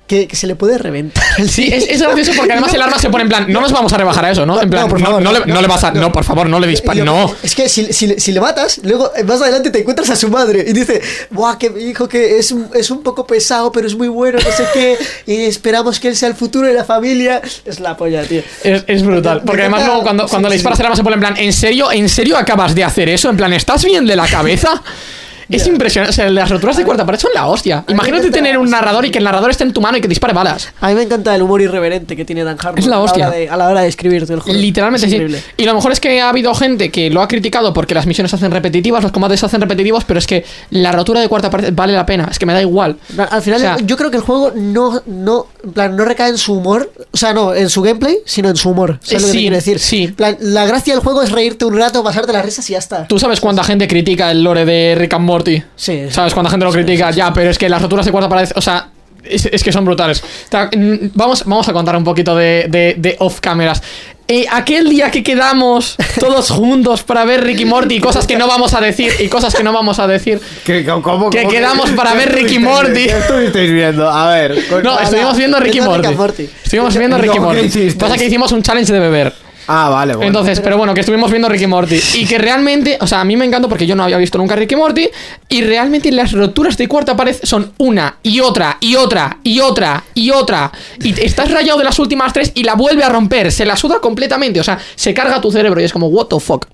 que, 0.06 0.26
que 0.26 0.36
se 0.36 0.46
le 0.46 0.56
puede 0.56 0.78
reventar. 0.78 1.22
Sí, 1.48 1.70
es, 1.72 1.88
es 1.88 2.02
gracioso 2.02 2.32
porque 2.36 2.52
además 2.52 2.74
el 2.74 2.82
arma 2.82 2.98
se 2.98 3.08
pone 3.08 3.22
en 3.22 3.28
plan, 3.28 3.46
no 3.48 3.60
nos 3.60 3.72
vamos 3.72 3.92
a 3.92 3.96
rebajar 3.96 4.24
a 4.24 4.30
eso, 4.30 4.44
¿no? 4.44 4.60
En 4.60 4.68
plan, 4.68 4.82
No, 4.84 4.88
por 4.88 5.00
favor, 5.00 5.22
no 5.22 5.32
le, 5.32 5.40
no, 5.46 5.60
le 5.60 5.68
vas 5.68 5.84
a. 5.84 5.90
No, 5.92 6.12
por 6.12 6.24
favor, 6.24 6.48
no 6.48 6.60
le 6.60 6.66
dispares. 6.66 7.04
No. 7.04 7.34
Es 7.42 7.54
que 7.54 7.68
si, 7.68 7.92
si, 7.92 8.18
si 8.18 8.32
le 8.32 8.40
matas, 8.40 8.80
luego 8.82 9.10
más 9.26 9.40
adelante 9.40 9.70
te 9.70 9.80
encuentras 9.80 10.10
a 10.10 10.16
su 10.16 10.28
madre 10.28 10.64
y 10.66 10.72
dice, 10.72 11.00
Buah, 11.30 11.56
que 11.56 11.70
mi 11.70 11.82
hijo 11.84 12.08
que 12.08 12.38
es 12.38 12.52
un, 12.52 12.68
es 12.74 12.90
un 12.90 13.02
poco 13.02 13.26
pesado, 13.26 13.72
pero 13.72 13.86
es 13.86 13.96
muy 13.96 14.08
bueno, 14.08 14.38
no 14.44 14.52
sé 14.52 14.64
qué, 14.72 14.98
y 15.26 15.44
esperamos 15.44 15.98
que 15.98 16.08
él 16.08 16.16
sea 16.16 16.28
el 16.28 16.34
futuro 16.34 16.66
de 16.66 16.74
la 16.74 16.84
familia. 16.84 17.40
Es 17.64 17.80
la 17.80 17.96
polla, 17.96 18.22
tío. 18.24 18.42
Es, 18.62 18.84
es 18.86 19.02
brutal. 19.02 19.42
Porque 19.44 19.62
además 19.62 19.86
luego 19.86 20.02
cuando, 20.02 20.24
sí, 20.24 20.30
cuando 20.30 20.48
le 20.48 20.54
disparas 20.54 20.76
sí. 20.76 20.82
el 20.82 20.86
arma 20.86 20.96
se 20.96 21.02
pone 21.02 21.14
en 21.14 21.20
plan, 21.20 21.36
¿en 21.38 21.52
serio? 21.52 21.90
¿En 21.92 22.08
serio 22.08 22.36
acabas 22.36 22.74
de 22.74 22.84
hacer 22.84 23.08
eso? 23.08 23.30
En 23.30 23.36
plan, 23.36 23.52
¿estás 23.52 23.84
bien 23.84 24.06
de 24.06 24.16
la 24.16 24.26
cabeza? 24.26 24.82
Es 25.48 25.66
impresionante. 25.66 26.10
O 26.10 26.14
sea, 26.14 26.30
las 26.30 26.48
roturas 26.50 26.76
de 26.76 26.84
cuarta 26.84 27.04
pared 27.06 27.18
son 27.18 27.30
la 27.34 27.46
hostia. 27.46 27.84
Imagínate 27.88 28.30
tener 28.30 28.58
un 28.58 28.70
narrador 28.70 29.04
y 29.06 29.10
que 29.10 29.18
el 29.18 29.24
narrador 29.24 29.50
esté 29.50 29.64
en 29.64 29.72
tu 29.72 29.80
mano 29.80 29.98
y 29.98 30.00
que 30.00 30.08
dispare 30.08 30.32
balas. 30.32 30.68
A 30.80 30.88
mí 30.88 30.94
me 30.94 31.02
encanta 31.02 31.34
el 31.34 31.42
humor 31.42 31.60
irreverente 31.62 32.16
que 32.16 32.24
tiene 32.24 32.44
Dan 32.44 32.56
Harmon. 32.60 32.78
Es 32.78 32.86
la 32.86 32.96
a 32.96 33.00
hostia. 33.00 33.28
hora 33.28 33.36
de- 33.36 33.48
A 33.48 33.56
la 33.56 33.68
hora 33.68 33.80
de 33.82 33.88
escribir, 33.88 34.26
te 34.26 34.34
lo 34.34 34.40
juro. 34.40 34.54
Literalmente 34.54 35.06
Es 35.06 35.12
sí. 35.12 35.44
Y 35.56 35.64
lo 35.64 35.74
mejor 35.74 35.92
es 35.92 36.00
que 36.00 36.20
ha 36.20 36.28
habido 36.28 36.54
gente 36.54 36.90
que 36.90 37.10
lo 37.10 37.20
ha 37.22 37.28
criticado 37.28 37.72
porque 37.72 37.94
las 37.94 38.06
misiones 38.06 38.30
se 38.30 38.36
hacen 38.36 38.50
repetitivas, 38.50 39.02
los 39.02 39.12
combates 39.12 39.40
se 39.40 39.46
hacen 39.46 39.60
repetitivos, 39.60 40.04
pero 40.04 40.18
es 40.18 40.26
que 40.26 40.44
la 40.70 40.92
rotura 40.92 41.20
de 41.20 41.28
cuarta 41.28 41.50
pared 41.50 41.72
vale 41.74 41.92
la 41.92 42.06
pena. 42.06 42.28
Es 42.30 42.38
que 42.38 42.46
me 42.46 42.52
da 42.52 42.60
igual. 42.60 42.96
Al 43.30 43.42
final, 43.42 43.58
O 43.60 43.62
sea- 43.62 43.76
yo 43.84 43.96
creo 43.96 44.10
que 44.10 44.16
el 44.16 44.22
juego 44.22 44.52
no, 44.54 45.02
no, 45.06 45.46
en 45.64 45.72
plan, 45.72 45.96
no 45.96 46.04
recae 46.04 46.28
en 46.30 46.38
su 46.38 46.54
humor, 46.54 46.92
o 47.10 47.16
sea, 47.16 47.32
no, 47.32 47.54
en 47.54 47.68
su 47.68 47.82
gameplay, 47.82 48.16
sino 48.24 48.48
en 48.48 48.56
su 48.56 48.70
humor. 48.70 48.98
¿Sabes 49.02 49.10
Eh, 49.10 49.14
lo 49.14 49.18
que 49.18 49.24
te 49.26 49.32
sí, 49.32 49.38
quiero 49.40 49.56
decir? 49.56 49.78
sí. 49.78 50.08
Plan, 50.08 50.36
la 50.40 50.64
gracia 50.66 50.94
del 50.94 51.02
juego 51.02 51.22
es 51.22 51.30
reírte 51.32 51.64
un 51.64 51.76
rato, 51.76 52.02
pasarte 52.04 52.32
las 52.32 52.44
risas 52.44 52.68
y 52.70 52.72
ya 52.72 52.78
está. 52.78 53.06
¿Tú 53.06 53.18
sabes 53.18 53.40
cuánta 53.40 53.62
gente 53.64 53.86
critica 53.88 54.30
el 54.30 54.42
lore 54.44 54.64
de 54.64 54.94
Rick 54.96 55.14
and 55.14 55.24
Morty? 55.24 55.41
Sí. 55.76 56.04
¿Sabes 56.10 56.34
cuánta 56.34 56.50
gente 56.50 56.64
lo 56.66 56.72
critica? 56.72 57.10
Ya, 57.10 57.32
pero 57.32 57.50
es 57.50 57.58
que 57.58 57.68
las 57.68 57.80
roturas 57.82 58.06
de 58.06 58.12
cuarta 58.12 58.28
pared, 58.28 58.48
o 58.54 58.60
sea, 58.60 58.88
es, 59.24 59.46
es 59.46 59.62
que 59.62 59.70
son 59.72 59.84
brutales. 59.84 60.22
Ta- 60.48 60.68
Vamos, 61.14 61.44
vamos 61.46 61.68
a 61.68 61.72
contar 61.72 61.96
un 61.96 62.04
poquito 62.04 62.34
de, 62.34 62.66
de- 62.68 62.94
de 62.98 63.16
off 63.20 63.40
cameras. 63.40 63.82
Eh, 64.28 64.46
aquel 64.50 64.88
día 64.88 65.10
que 65.10 65.22
quedamos 65.22 65.96
todos 66.18 66.50
juntos 66.52 67.02
para 67.02 67.24
ver 67.24 67.42
Ricky 67.44 67.64
Morty 67.64 67.96
y 67.96 68.00
cosas 68.00 68.26
que 68.26 68.36
no 68.38 68.46
vamos 68.46 68.72
a 68.72 68.80
decir 68.80 69.12
y 69.18 69.28
cosas 69.28 69.54
que 69.54 69.62
no 69.62 69.72
vamos 69.72 69.98
a 69.98 70.06
decir. 70.06 70.40
¿Qué- 70.64 70.84
cómo- 70.84 71.02
cómo- 71.02 71.30
Que 71.30 71.46
quedamos 71.46 71.90
para 71.90 72.12
qué 72.12 72.18
ver 72.18 72.32
Ricky 72.34 72.58
Morty. 72.58 73.04
¿Qué 73.06 73.18
estuvisteis 73.18 73.70
viendo? 73.72 74.08
A 74.08 74.30
ver. 74.32 74.56
No, 74.82 74.98
estuvimos 74.98 75.36
viendo 75.36 75.58
Ricky 75.60 75.80
Morty. 75.80 76.08
Estuvimos 76.64 76.96
viendo 76.96 77.18
Ricky 77.18 77.34
¿qué 77.34 77.40
Morty. 77.40 77.90
Pasa 77.98 78.16
que 78.16 78.26
hicimos 78.26 78.52
un 78.52 78.62
challenge 78.62 78.92
de 78.92 79.00
beber. 79.00 79.32
Ah, 79.66 79.88
vale, 79.88 80.14
bueno. 80.14 80.26
Entonces, 80.28 80.60
pero 80.60 80.76
bueno, 80.76 80.94
que 80.94 81.00
estuvimos 81.00 81.30
viendo 81.30 81.48
Ricky 81.48 81.66
Morty. 81.66 82.00
Y 82.14 82.26
que 82.26 82.38
realmente, 82.38 82.98
o 83.00 83.06
sea, 83.06 83.20
a 83.20 83.24
mí 83.24 83.36
me 83.36 83.44
encantó 83.44 83.68
porque 83.68 83.86
yo 83.86 83.94
no 83.94 84.02
había 84.02 84.16
visto 84.16 84.38
nunca 84.38 84.56
Ricky 84.56 84.76
Morty. 84.76 85.08
Y 85.48 85.62
realmente 85.62 86.10
las 86.12 86.32
roturas 86.32 86.76
de 86.76 86.88
cuarta 86.88 87.16
pared 87.16 87.36
son 87.42 87.72
una 87.78 88.16
y 88.22 88.40
otra 88.40 88.78
y 88.80 88.96
otra 88.96 89.38
y 89.42 89.60
otra 89.60 90.04
y 90.14 90.30
otra. 90.30 90.72
Y 91.00 91.18
estás 91.20 91.50
rayado 91.50 91.78
de 91.78 91.84
las 91.84 91.98
últimas 91.98 92.32
tres 92.32 92.52
y 92.54 92.64
la 92.64 92.74
vuelve 92.74 93.04
a 93.04 93.08
romper. 93.08 93.52
Se 93.52 93.64
la 93.64 93.76
suda 93.76 94.00
completamente. 94.00 94.60
O 94.60 94.64
sea, 94.64 94.78
se 94.94 95.14
carga 95.14 95.40
tu 95.40 95.50
cerebro 95.52 95.80
y 95.80 95.84
es 95.84 95.92
como, 95.92 96.08
what 96.08 96.26
the 96.26 96.40
fuck. 96.40 96.66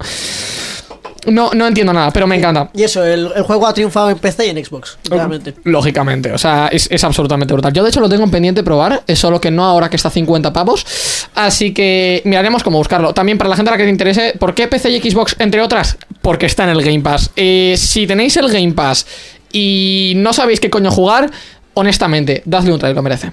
No, 1.27 1.51
no 1.53 1.67
entiendo 1.67 1.93
nada, 1.93 2.11
pero 2.11 2.27
me 2.27 2.37
encanta. 2.37 2.71
Y 2.75 2.83
eso, 2.85 3.05
el, 3.05 3.31
el 3.35 3.43
juego 3.43 3.67
ha 3.67 3.75
triunfado 3.75 4.09
en 4.11 4.19
PC 4.19 4.47
y 4.47 4.51
en 4.51 4.65
Xbox, 4.65 4.99
realmente. 5.11 5.55
Lógicamente, 5.65 6.33
o 6.33 6.39
sea, 6.39 6.69
es, 6.69 6.89
es 6.91 7.03
absolutamente 7.05 7.53
brutal. 7.53 7.73
Yo 7.73 7.83
de 7.83 7.91
hecho 7.91 8.01
lo 8.01 8.09
tengo 8.09 8.25
en 8.25 8.31
pendiente 8.31 8.63
probar, 8.63 9.03
es 9.07 9.19
solo 9.19 9.41
que 9.41 9.51
no 9.51 9.65
ahora 9.65 9.91
que 9.91 9.97
está 9.97 10.09
a 10.09 10.13
50 10.13 10.53
pavos. 10.53 10.87
Así 11.35 11.75
que 11.75 12.23
miraremos 12.25 12.63
cómo 12.63 12.79
buscarlo. 12.79 13.13
También 13.13 13.37
para 13.37 13.51
la 13.51 13.57
gente 13.57 13.71
a 13.71 13.73
la 13.73 13.79
que 13.79 13.85
te 13.85 13.91
interese, 13.91 14.35
¿por 14.39 14.55
qué 14.55 14.69
PC 14.69 14.91
y 14.91 15.11
Xbox, 15.11 15.37
entre 15.39 15.61
otras? 15.61 15.99
Porque 16.23 16.47
está 16.47 16.65
en 16.65 16.71
el 16.71 16.83
Game 16.83 17.01
Pass. 17.01 17.31
Eh, 17.37 17.75
si 17.77 18.07
tenéis 18.07 18.37
el 18.37 18.49
Game 18.51 18.73
Pass 18.73 19.07
y 19.53 20.13
no 20.17 20.33
sabéis 20.33 20.61
qué 20.61 20.71
coño 20.71 20.91
jugar, 20.91 21.31
honestamente, 21.75 22.43
dadle 22.45 22.73
un 22.73 22.79
try, 22.79 22.95
lo 22.95 23.03
merece. 23.03 23.33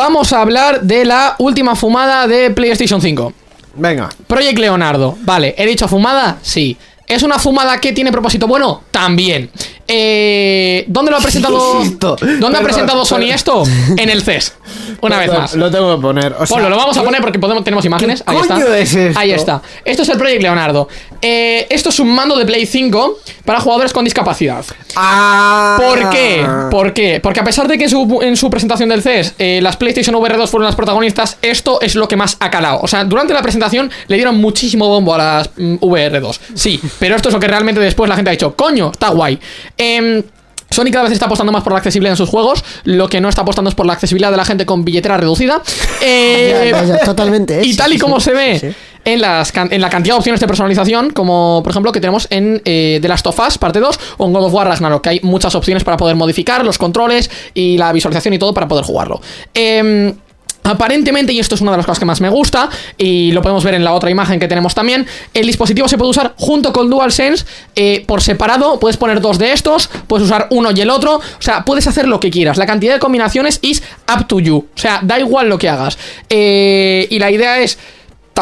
Vamos 0.00 0.32
a 0.32 0.40
hablar 0.40 0.80
de 0.80 1.04
la 1.04 1.34
última 1.36 1.76
fumada 1.76 2.26
de 2.26 2.50
PlayStation 2.52 3.02
5. 3.02 3.34
Venga. 3.74 4.08
Project 4.26 4.58
Leonardo. 4.58 5.14
Vale, 5.20 5.54
¿he 5.58 5.66
dicho 5.66 5.86
fumada? 5.88 6.38
Sí. 6.40 6.74
¿Es 7.06 7.22
una 7.22 7.38
fumada 7.38 7.78
que 7.78 7.92
tiene 7.92 8.10
propósito 8.10 8.46
bueno? 8.46 8.84
También. 8.90 9.50
Eh, 9.86 10.86
¿Dónde 10.86 11.10
lo 11.10 11.18
ha 11.18 11.20
presentado? 11.20 11.82
¿Dónde 12.38 12.58
ha 12.58 12.62
presentado 12.62 13.04
Sony 13.04 13.30
esto? 13.30 13.62
En 13.98 14.08
el 14.08 14.22
CES. 14.22 14.54
Una 15.02 15.18
vez 15.18 15.34
más. 15.34 15.54
Lo 15.54 15.70
tengo 15.70 15.94
que 15.94 16.00
poner. 16.00 16.32
O 16.32 16.46
sea, 16.46 16.54
Ponlo, 16.54 16.70
lo 16.70 16.76
vamos 16.78 16.96
a 16.96 17.02
poner 17.02 17.20
porque 17.20 17.38
podemos, 17.38 17.62
tenemos 17.62 17.84
imágenes. 17.84 18.22
¿Qué 18.22 18.30
Ahí 18.30 18.38
está. 18.40 18.78
es 18.78 18.94
esto? 18.94 19.20
Ahí 19.20 19.32
está. 19.32 19.60
Esto 19.84 20.02
es 20.04 20.08
el 20.08 20.16
Project 20.16 20.40
Leonardo. 20.40 20.88
Eh, 21.22 21.66
esto 21.70 21.90
es 21.90 22.00
un 22.00 22.14
mando 22.14 22.36
de 22.36 22.46
Play 22.46 22.66
5 22.66 23.18
para 23.44 23.60
jugadores 23.60 23.92
con 23.92 24.04
discapacidad. 24.04 24.64
Ah. 24.96 25.76
¿Por 25.78 26.10
qué? 26.10 26.46
¿Por 26.70 26.92
qué? 26.92 27.20
Porque 27.22 27.40
a 27.40 27.44
pesar 27.44 27.68
de 27.68 27.76
que 27.76 27.84
en 27.84 27.90
su, 27.90 28.20
en 28.22 28.36
su 28.36 28.48
presentación 28.50 28.88
del 28.88 29.02
CES 29.02 29.34
eh, 29.38 29.60
las 29.62 29.76
PlayStation 29.76 30.14
VR 30.16 30.36
2 30.36 30.50
fueron 30.50 30.66
las 30.66 30.76
protagonistas, 30.76 31.36
esto 31.42 31.80
es 31.80 31.94
lo 31.94 32.08
que 32.08 32.16
más 32.16 32.36
ha 32.40 32.50
calado. 32.50 32.80
O 32.82 32.88
sea, 32.88 33.04
durante 33.04 33.34
la 33.34 33.42
presentación 33.42 33.90
le 34.08 34.16
dieron 34.16 34.36
muchísimo 34.36 34.88
bombo 34.88 35.14
a 35.14 35.18
las 35.18 35.50
mm, 35.56 35.76
VR 35.80 36.20
2. 36.20 36.40
Sí, 36.54 36.80
pero 36.98 37.16
esto 37.16 37.28
es 37.28 37.34
lo 37.34 37.40
que 37.40 37.48
realmente 37.48 37.80
después 37.80 38.08
la 38.08 38.16
gente 38.16 38.30
ha 38.30 38.32
dicho, 38.32 38.54
coño, 38.56 38.90
está 38.90 39.10
guay. 39.10 39.38
Em, 39.76 40.22
Sony 40.70 40.90
cada 40.92 41.02
vez 41.04 41.12
está 41.12 41.26
apostando 41.26 41.52
más 41.52 41.64
por 41.64 41.72
la 41.72 41.78
accesibilidad 41.78 42.12
en 42.12 42.16
sus 42.16 42.28
juegos. 42.28 42.64
Lo 42.84 43.08
que 43.08 43.20
no 43.20 43.28
está 43.28 43.42
apostando 43.42 43.68
es 43.68 43.74
por 43.74 43.86
la 43.86 43.92
accesibilidad 43.92 44.30
de 44.30 44.36
la 44.36 44.44
gente 44.44 44.64
con 44.64 44.84
billetera 44.84 45.16
reducida. 45.16 45.62
Eh, 46.00 46.70
Ya, 46.70 46.84
ya, 46.84 46.84
ya, 46.84 47.04
totalmente. 47.04 47.60
¿eh? 47.60 47.62
y 47.64 47.76
tal 47.76 47.90
y 47.90 47.94
sí, 47.94 48.00
como 48.00 48.20
sí. 48.20 48.24
se 48.26 48.32
ve 48.32 48.58
Sí. 48.58 48.68
En, 49.04 49.20
la 49.20 49.44
cantidad 49.90 50.14
de 50.14 50.18
opciones 50.18 50.40
de 50.40 50.46
personalización, 50.46 51.10
como 51.10 51.60
por 51.62 51.70
ejemplo 51.70 51.92
que 51.92 52.00
tenemos 52.00 52.26
en 52.30 52.60
eh, 52.64 52.98
The 53.00 53.08
Last 53.08 53.26
of 53.26 53.38
Us, 53.38 53.58
parte 53.58 53.80
2, 53.80 54.00
o 54.18 54.26
en 54.26 54.32
God 54.32 54.44
of 54.44 54.54
War 54.54 54.66
Ragnarok, 54.68 55.02
que 55.02 55.08
hay 55.10 55.20
muchas 55.22 55.54
opciones 55.54 55.84
para 55.84 55.96
poder 55.96 56.16
modificar 56.16 56.64
los 56.64 56.78
controles 56.78 57.30
y 57.54 57.78
la 57.78 57.92
visualización 57.92 58.34
y 58.34 58.38
todo 58.38 58.54
para 58.54 58.68
poder 58.68 58.84
jugarlo. 58.84 59.20
Em, 59.54 60.14
Aparentemente, 60.62 61.32
y 61.32 61.40
esto 61.40 61.54
es 61.54 61.60
una 61.62 61.70
de 61.70 61.78
las 61.78 61.86
cosas 61.86 61.98
que 61.98 62.04
más 62.04 62.20
me 62.20 62.28
gusta, 62.28 62.68
y 62.98 63.32
lo 63.32 63.40
podemos 63.40 63.64
ver 63.64 63.74
en 63.74 63.82
la 63.82 63.94
otra 63.94 64.10
imagen 64.10 64.38
que 64.38 64.46
tenemos 64.46 64.74
también, 64.74 65.06
el 65.32 65.46
dispositivo 65.46 65.88
se 65.88 65.96
puede 65.96 66.10
usar 66.10 66.34
junto 66.36 66.72
con 66.72 66.90
DualSense 66.90 67.46
eh, 67.74 68.04
por 68.06 68.20
separado, 68.20 68.78
puedes 68.78 68.96
poner 68.96 69.20
dos 69.20 69.38
de 69.38 69.52
estos, 69.52 69.88
puedes 70.06 70.26
usar 70.26 70.48
uno 70.50 70.70
y 70.70 70.80
el 70.80 70.90
otro, 70.90 71.16
o 71.16 71.22
sea, 71.42 71.64
puedes 71.64 71.86
hacer 71.86 72.06
lo 72.06 72.20
que 72.20 72.30
quieras, 72.30 72.58
la 72.58 72.66
cantidad 72.66 72.92
de 72.92 73.00
combinaciones 73.00 73.58
is 73.62 73.82
up 74.14 74.26
to 74.26 74.38
you, 74.38 74.58
o 74.58 74.78
sea, 74.78 75.00
da 75.02 75.18
igual 75.18 75.48
lo 75.48 75.56
que 75.56 75.68
hagas. 75.68 75.96
Eh, 76.28 77.06
y 77.10 77.18
la 77.18 77.30
idea 77.30 77.58
es 77.60 77.78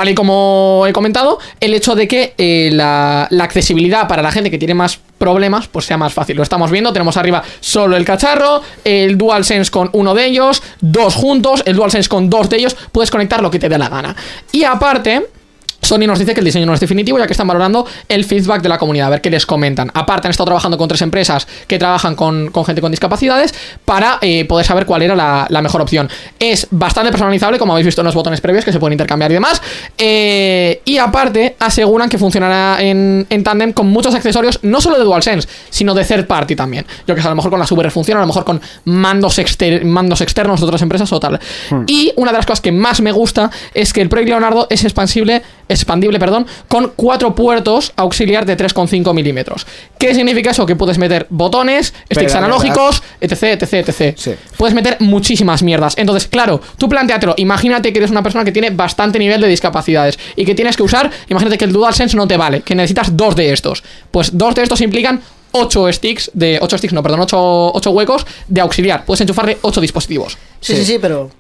y 0.07 0.15
como 0.15 0.85
he 0.87 0.93
comentado, 0.93 1.39
el 1.61 1.75
hecho 1.75 1.95
de 1.95 2.07
que 2.07 2.35
eh, 2.39 2.71
la, 2.73 3.27
la 3.31 3.45
accesibilidad 3.45 4.07
para 4.07 4.23
la 4.23 4.31
gente 4.31 4.51
que 4.51 4.59
tiene 4.59 4.75
más 4.75 5.01
problemas, 5.19 5.67
pues 5.67 5.87
sea 5.87 5.97
más 5.97 6.13
fácil. 6.13 6.37
Lo 6.37 6.43
estamos 6.43 6.71
viendo, 6.71 6.93
tenemos 6.93 7.17
arriba 7.17 7.43
solo 7.61 7.97
el 7.97 8.05
cacharro, 8.05 8.63
el 8.85 9.19
DualSense 9.19 9.71
con 9.71 9.91
uno 9.93 10.15
de 10.15 10.27
ellos, 10.27 10.63
dos 10.81 11.15
juntos, 11.15 11.63
el 11.67 11.75
DualSense 11.75 12.09
con 12.09 12.31
dos 12.31 12.49
de 12.49 12.59
ellos, 12.59 12.77
puedes 12.93 13.11
conectar 13.11 13.43
lo 13.43 13.51
que 13.51 13.59
te 13.59 13.69
dé 13.69 13.79
la 13.79 13.89
gana. 13.89 14.15
Y 14.53 14.65
aparte... 14.65 15.38
Sony 15.81 16.07
nos 16.07 16.19
dice 16.19 16.35
que 16.35 16.41
el 16.41 16.45
diseño 16.45 16.67
no 16.67 16.75
es 16.75 16.81
definitivo, 16.81 17.19
ya 17.19 17.27
que 17.27 17.33
están 17.33 17.47
valorando 17.47 17.87
el 18.09 18.25
feedback 18.25 18.61
de 18.63 18.69
la 18.69 18.79
comunidad, 18.79 19.07
a 19.07 19.11
ver 19.11 19.21
qué 19.21 19.31
les 19.31 19.47
comentan. 19.47 19.91
Aparte, 19.95 20.27
han 20.27 20.31
estado 20.31 20.47
trabajando 20.47 20.77
con 20.77 20.89
tres 20.89 21.01
empresas 21.03 21.47
que 21.67 21.79
trabajan 21.79 22.15
con, 22.17 22.51
con 22.51 22.65
gente 22.65 22.81
con 22.83 22.91
discapacidades 22.91 23.55
para 23.85 24.19
eh, 24.21 24.45
poder 24.45 24.67
saber 24.67 24.87
cuál 24.87 25.03
era 25.03 25.15
la, 25.15 25.47
la 25.49 25.63
mejor 25.63 25.81
opción. 25.81 26.09
Es 26.39 26.67
bastante 26.71 27.11
personalizable, 27.11 27.59
como 27.59 27.73
habéis 27.73 27.87
visto 27.87 28.01
en 28.01 28.07
los 28.07 28.15
botones 28.15 28.41
previos, 28.41 28.65
que 28.65 28.73
se 28.73 28.79
pueden 28.81 28.93
intercambiar 28.95 29.31
y 29.31 29.35
demás. 29.35 29.63
Eh, 29.97 30.83
y 30.85 30.99
aparte, 30.99 31.57
aseguran 31.59 32.09
que 32.09 32.19
funcionará 32.19 32.83
en, 32.83 33.27
en 33.31 33.45
tándem 33.45 33.73
con 33.73 33.87
muchos 33.89 34.15
accesorios, 34.15 34.59
no 34.63 34.81
solo 34.81 34.99
de 34.99 35.05
DualSense, 35.05 35.49
sino 35.71 35.95
de 35.95 36.05
third 36.05 36.27
party 36.27 36.57
también. 36.57 36.87
Yo 37.07 37.15
que 37.15 37.23
sé, 37.23 37.29
a 37.29 37.31
lo 37.31 37.37
mejor 37.37 37.51
con 37.51 37.61
las 37.61 37.71
VR 37.71 37.91
funciona, 37.91 38.21
a 38.21 38.23
lo 38.23 38.27
mejor 38.29 38.45
con 38.45 38.61
mandos, 38.85 39.39
exter- 39.39 39.85
mandos 39.85 40.21
externos 40.21 40.61
de 40.61 40.67
otras 40.67 40.83
empresas 40.83 41.13
o 41.13 41.21
tal. 41.21 41.39
Y 41.87 42.13
una 42.17 42.33
de 42.33 42.39
las 42.39 42.47
cosas 42.47 42.61
que 42.61 42.73
más 42.73 43.01
me 43.01 43.13
gusta 43.13 43.51
es 43.75 43.93
que 43.93 44.01
el 44.01 44.09
Project 44.09 44.29
Leonardo 44.31 44.67
es 44.71 44.85
expansible, 44.85 45.43
expandible, 45.69 46.19
perdón, 46.19 46.47
con 46.69 46.93
cuatro 46.97 47.35
puertos 47.35 47.93
auxiliar 47.97 48.47
de 48.47 48.57
3,5 48.57 49.15
milímetros. 49.15 49.67
¿Qué 49.99 50.15
significa 50.15 50.51
eso? 50.51 50.67
Que 50.67 50.77
puedes 50.77 50.99
meter 50.99 51.27
botones, 51.31 51.89
sticks 52.13 52.33
Pero, 52.33 52.39
analógicos, 52.39 53.03
etc, 53.21 53.63
etc, 53.63 53.89
etc. 53.89 54.17
Sí. 54.17 54.35
Puedes 54.57 54.75
meter 54.75 54.97
muchísimas 55.01 55.63
mierdas. 55.63 55.95
Entonces, 55.97 56.29
claro, 56.29 56.61
tú 56.77 56.89
planteatelo. 56.89 57.35
Imagínate 57.37 57.93
que 57.93 57.99
eres 57.99 58.11
una 58.11 58.23
persona 58.23 58.45
que 58.45 58.53
tiene 58.53 58.71
bastante 58.71 59.19
nivel 59.19 59.41
de 59.41 59.49
discapacidades 59.49 60.19
y 60.37 60.45
que 60.45 60.55
tienes 60.55 60.77
que 60.77 60.83
usar, 60.83 61.11
imagínate 61.29 61.59
que 61.59 61.65
el 61.65 61.73
DualSense 61.73 62.17
no 62.17 62.27
te 62.27 62.37
vale, 62.37 62.63
que 62.63 62.75
necesitas 62.75 63.17
dos 63.17 63.37
de 63.37 63.53
estos. 63.53 63.83
Pues 64.11 64.37
dos 64.37 64.55
de 64.55 64.63
estos 64.63 64.81
implican 64.81 65.21
8 65.53 65.93
sticks 65.93 66.31
de 66.35 66.59
8 66.61 66.79
sticks, 66.79 66.93
no, 66.93 67.03
perdón, 67.03 67.21
8, 67.21 67.91
huecos 67.91 68.27
de 68.49 68.61
auxiliar. 68.61 69.05
Puedes 69.05 69.21
enchufarle 69.21 69.59
8 69.63 69.81
dispositivos. 69.81 70.39
Sí, 70.61 70.77
sí, 70.77 70.85
sí, 70.85 70.99
pero. 71.01 71.31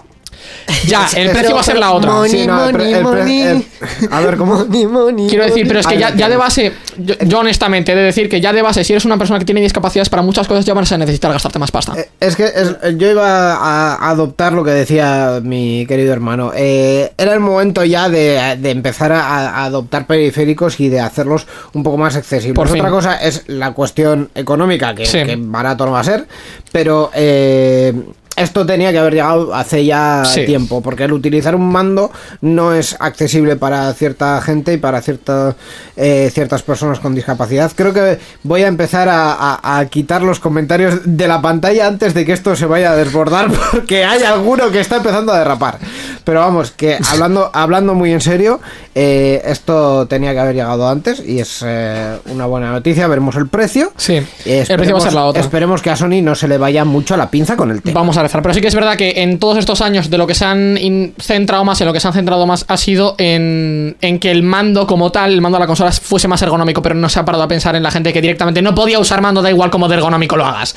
Ya, 0.87 1.07
el 1.17 1.31
precio 1.31 1.55
va 1.55 1.61
a 1.61 1.65
ser 1.65 1.79
la 1.79 1.93
otra. 1.93 2.13
Money, 2.13 2.31
Sí, 2.31 2.47
no, 2.47 2.65
el 2.69 2.75
pre- 2.75 2.85
money, 2.85 2.95
el 2.95 3.03
money. 3.03 3.41
el- 3.43 3.65
a 4.11 4.21
ver, 4.21 4.37
¿cómo? 4.37 4.55
Money, 4.65 4.87
money, 4.87 5.27
Quiero 5.29 5.45
decir, 5.45 5.67
pero 5.67 5.81
es 5.81 5.87
que 5.87 5.99
ya, 5.99 6.11
de 6.13 6.37
base, 6.37 6.73
yo, 6.99 7.15
yo 7.21 7.39
honestamente 7.39 7.93
he 7.93 7.95
de 7.97 8.03
decir 8.03 8.29
que 8.29 8.41
ya 8.41 8.53
de 8.53 8.63
base, 8.63 8.85
si 8.85 8.93
eres 8.93 9.05
una 9.05 9.17
persona 9.19 9.39
que 9.39 9.45
tiene 9.45 9.61
discapacidades 9.61 10.09
para 10.09 10.23
muchas 10.23 10.47
cosas, 10.47 10.65
ya 10.65 10.75
vas 10.75 10.91
a 10.93 10.99
necesitar 10.99 11.33
gastarte 11.33 11.59
más 11.59 11.71
pasta. 11.71 11.95
Eh, 11.99 12.09
Es 12.21 12.37
que 12.37 12.45
es- 12.47 12.97
yo 12.99 13.11
iba 13.11 13.55
a 13.55 14.11
adoptar 14.11 14.53
lo 14.53 14.63
que 14.65 14.71
decía 14.73 15.41
mi 15.43 15.87
querido 15.87 16.13
hermano. 16.13 16.53
Eh, 16.55 17.13
era 17.17 17.33
el 17.35 17.41
momento 17.41 17.85
ya 17.85 18.09
de, 18.09 18.57
de 18.59 18.71
empezar 18.71 19.13
a, 19.13 19.49
a 19.51 19.65
adoptar 19.65 20.07
periféricos 20.07 20.79
y 20.81 20.89
de 20.89 21.01
hacerlos 21.01 21.47
un 21.73 21.83
poco 21.83 21.97
más 21.97 22.17
accesibles. 22.17 22.55
Por 22.57 22.69
fin. 22.69 22.81
Otra 22.81 22.91
cosa 22.91 23.17
es 23.17 23.45
la 23.47 23.73
cuestión 23.73 24.31
económica, 24.35 24.95
que, 24.95 25.07
Sí. 25.07 25.25
que 25.25 25.37
barato 25.39 25.87
no 25.87 25.93
va 25.93 26.01
a 26.01 26.05
ser, 26.05 26.27
pero 26.73 27.11
eh, 27.15 27.93
esto 28.41 28.65
tenía 28.67 28.93
que 28.93 28.99
haber 28.99 29.15
llegado 29.15 29.55
hace 29.55 29.85
ya 29.85 30.23
Sí. 30.25 30.45
tiempo, 30.47 30.81
porque 30.83 31.05
el 31.05 31.13
utilizar 31.13 31.55
un 31.55 31.71
mando 31.71 32.11
no 32.41 32.73
es 32.75 32.97
accesible 33.01 33.57
para 33.57 33.93
cierta 33.95 34.41
gente 34.41 34.73
y 34.75 34.77
para 34.79 35.01
cierta, 35.03 35.57
eh, 35.97 36.31
ciertas 36.33 36.63
personas 36.63 37.01
con 37.01 37.15
discapacidad. 37.15 37.71
Creo 37.75 37.93
que 37.93 38.19
voy 38.43 38.63
a 38.63 38.69
empezar 38.69 39.09
a, 39.09 39.33
a- 39.33 39.79
a 39.79 39.87
quitar 39.87 40.23
los 40.23 40.41
comentarios 40.41 41.01
de 41.05 41.29
la 41.29 41.41
pantalla 41.43 41.87
antes 41.87 42.15
de 42.15 42.25
que 42.25 42.33
esto 42.33 42.55
se 42.57 42.67
vaya 42.67 42.93
a 42.93 42.97
desbordar, 42.97 43.49
porque 43.73 44.05
hay 44.05 44.23
alguno 44.23 44.71
que 44.71 44.81
está 44.81 44.97
empezando 44.97 45.33
a 45.33 45.39
derrapar. 45.39 45.79
Pero 46.25 46.41
vamos, 46.41 46.71
que 46.73 46.99
hablando, 47.11 47.51
hablando 47.55 47.95
muy 47.95 48.13
en 48.13 48.21
serio, 48.21 48.61
eh, 48.95 49.41
esto 49.47 50.07
tenía 50.07 50.33
que 50.33 50.39
haber 50.41 50.55
llegado 50.55 50.89
antes 50.89 51.23
y 51.25 51.39
es 51.41 51.63
eh, 51.67 52.19
una 52.27 52.47
buena 52.47 52.71
noticia. 52.71 53.07
Veremos 53.07 53.37
el 53.37 53.49
precio. 53.49 53.93
Sí, 53.97 54.15
el 54.15 54.25
precio 54.25 54.57
va 54.57 54.59
a 54.59 54.63
esperemos- 54.63 55.03
ser 55.03 55.13
la 55.15 55.25
otra. 55.25 55.41
Esperemos 55.41 55.83
que 55.83 55.91
a 55.91 55.97
Sony 55.97 56.21
no 56.23 56.35
se 56.35 56.49
le 56.49 56.59
vaya 56.59 56.85
mucho 56.85 57.17
la 57.17 57.31
pinza 57.31 57.57
con 57.57 57.71
el 57.71 57.81
tema. 57.81 58.01
Vamos 58.01 58.17
a 58.19 58.23
pero 58.31 58.55
sí 58.55 58.61
que 58.61 58.69
es 58.69 58.75
verdad 58.75 58.97
que 58.97 59.23
en 59.23 59.39
todos 59.39 59.59
estos 59.59 59.81
años 59.81 60.11
de 60.11 60.19
lo 60.19 60.27
que 60.27 60.35
se 60.35 60.45
han 60.45 60.79
centrado 61.19 61.65
más, 61.65 61.81
en 61.81 61.87
lo 61.87 61.93
que 61.93 62.01
se 62.01 62.09
han 62.09 62.15
centrado 62.15 62.47
más, 62.47 62.65
ha 62.69 62.77
sido 62.77 63.15
en, 63.19 63.97
que 64.21 64.31
el 64.31 64.43
mando 64.43 64.87
como 64.87 65.11
tal, 65.11 65.33
el 65.33 65.41
mando 65.41 65.57
de 65.57 65.61
la 65.61 65.67
consola 65.67 65.93
fuese 65.93 66.29
más 66.29 66.41
ergonómico, 66.43 66.83
pero 66.83 66.95
no 66.95 67.09
se 67.09 67.19
ha 67.21 67.25
parado 67.25 67.45
a 67.45 67.49
pensar 67.49 67.77
en 67.77 67.83
la 67.83 67.91
gente 67.91 68.13
que 68.13 68.21
directamente 68.21 68.63
no 68.63 68.75
podía 68.75 68.99
usar 68.99 69.21
mando, 69.21 69.43
da 69.43 69.51
igual 69.51 69.71
como 69.71 69.89
de 69.89 69.97
ergonómico 69.97 70.37
lo 70.37 70.47
hagas. 70.47 70.75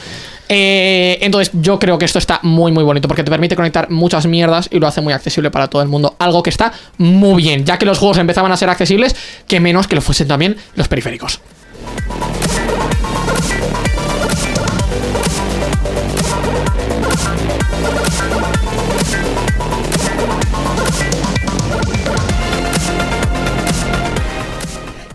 Eh, 0.49 1.17
entonces 1.21 1.51
yo 1.53 1.79
creo 1.79 1.97
que 1.97 2.03
esto 2.03 2.19
está 2.19 2.39
muy 2.43 2.73
muy 2.73 2.83
bonito 2.83 3.07
porque 3.07 3.23
te 3.23 3.31
permite 3.31 3.55
conectar 3.55 3.89
muchas 3.89 4.25
mierdas 4.25 4.67
y 4.69 4.79
lo 4.79 4.87
hace 4.87 4.99
muy 4.99 5.13
accesible 5.13 5.49
para 5.49 5.67
todo 5.67 5.81
el 5.81 5.87
mundo. 5.87 6.15
Algo 6.19 6.43
que 6.43 6.49
está 6.49 6.73
muy 6.97 7.41
bien, 7.41 7.65
ya 7.65 7.77
que 7.77 7.85
los 7.85 7.97
juegos 7.97 8.17
empezaban 8.17 8.51
a 8.51 8.57
ser 8.57 8.69
accesibles, 8.69 9.15
que 9.47 9.59
menos 9.59 9.87
que 9.87 9.95
lo 9.95 10.01
fuesen 10.01 10.27
también 10.27 10.57
los 10.75 10.87
periféricos. 10.87 11.39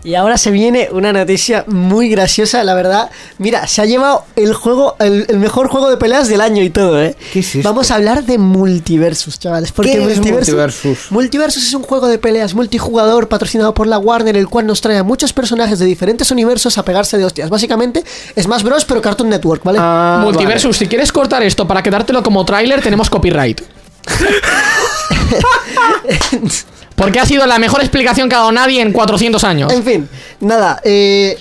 Y 0.07 0.15
ahora 0.15 0.37
se 0.37 0.51
viene 0.51 0.87
una 0.93 1.11
noticia 1.11 1.65
muy 1.67 2.07
graciosa, 2.07 2.63
la 2.63 2.73
verdad. 2.75 3.11
Mira, 3.39 3.67
se 3.67 3.81
ha 3.81 3.85
llevado 3.85 4.23
el 4.37 4.53
juego, 4.53 4.95
el, 4.99 5.25
el 5.27 5.37
mejor 5.37 5.67
juego 5.67 5.89
de 5.89 5.97
peleas 5.97 6.29
del 6.29 6.39
año 6.39 6.63
y 6.63 6.69
todo, 6.69 7.03
¿eh? 7.03 7.13
¿Qué 7.33 7.39
es 7.39 7.55
esto? 7.55 7.67
Vamos 7.67 7.91
a 7.91 7.95
hablar 7.95 8.23
de 8.23 8.37
Multiversus, 8.37 9.37
chavales. 9.37 9.73
Porque 9.73 9.91
¿Qué 9.91 9.97
es 9.97 10.19
Multiversus? 10.19 11.11
Multiversus 11.11 11.67
es 11.67 11.73
un 11.73 11.83
juego 11.83 12.07
de 12.07 12.19
peleas 12.19 12.53
multijugador 12.53 13.27
patrocinado 13.27 13.73
por 13.73 13.85
la 13.85 13.97
Warner, 13.97 14.37
el 14.37 14.47
cual 14.47 14.65
nos 14.65 14.79
trae 14.79 14.97
a 14.97 15.03
muchos 15.03 15.33
personajes 15.33 15.77
de 15.77 15.85
diferentes 15.85 16.31
universos 16.31 16.77
a 16.77 16.85
pegarse 16.85 17.17
de 17.17 17.25
hostias. 17.25 17.49
Básicamente, 17.49 18.05
es 18.33 18.47
más 18.47 18.63
Bros, 18.63 18.85
pero 18.85 19.01
Cartoon 19.01 19.27
Network, 19.27 19.61
¿vale? 19.65 19.79
Ah, 19.81 20.21
Multiversus, 20.23 20.77
si 20.77 20.87
quieres 20.87 21.11
cortar 21.11 21.43
esto 21.43 21.67
para 21.67 21.83
quedártelo 21.83 22.23
como 22.23 22.45
tráiler, 22.45 22.81
tenemos 22.81 23.09
copyright. 23.09 23.59
Porque 26.97 27.19
ha 27.19 27.27
sido 27.27 27.45
la 27.45 27.59
mejor 27.59 27.81
explicación 27.81 28.27
que 28.27 28.33
ha 28.33 28.39
dado 28.39 28.51
nadie 28.51 28.81
en 28.81 28.91
400 28.91 29.43
años. 29.43 29.71
En 29.71 29.83
fin, 29.83 30.09
nada, 30.39 30.81
eh, 30.83 31.37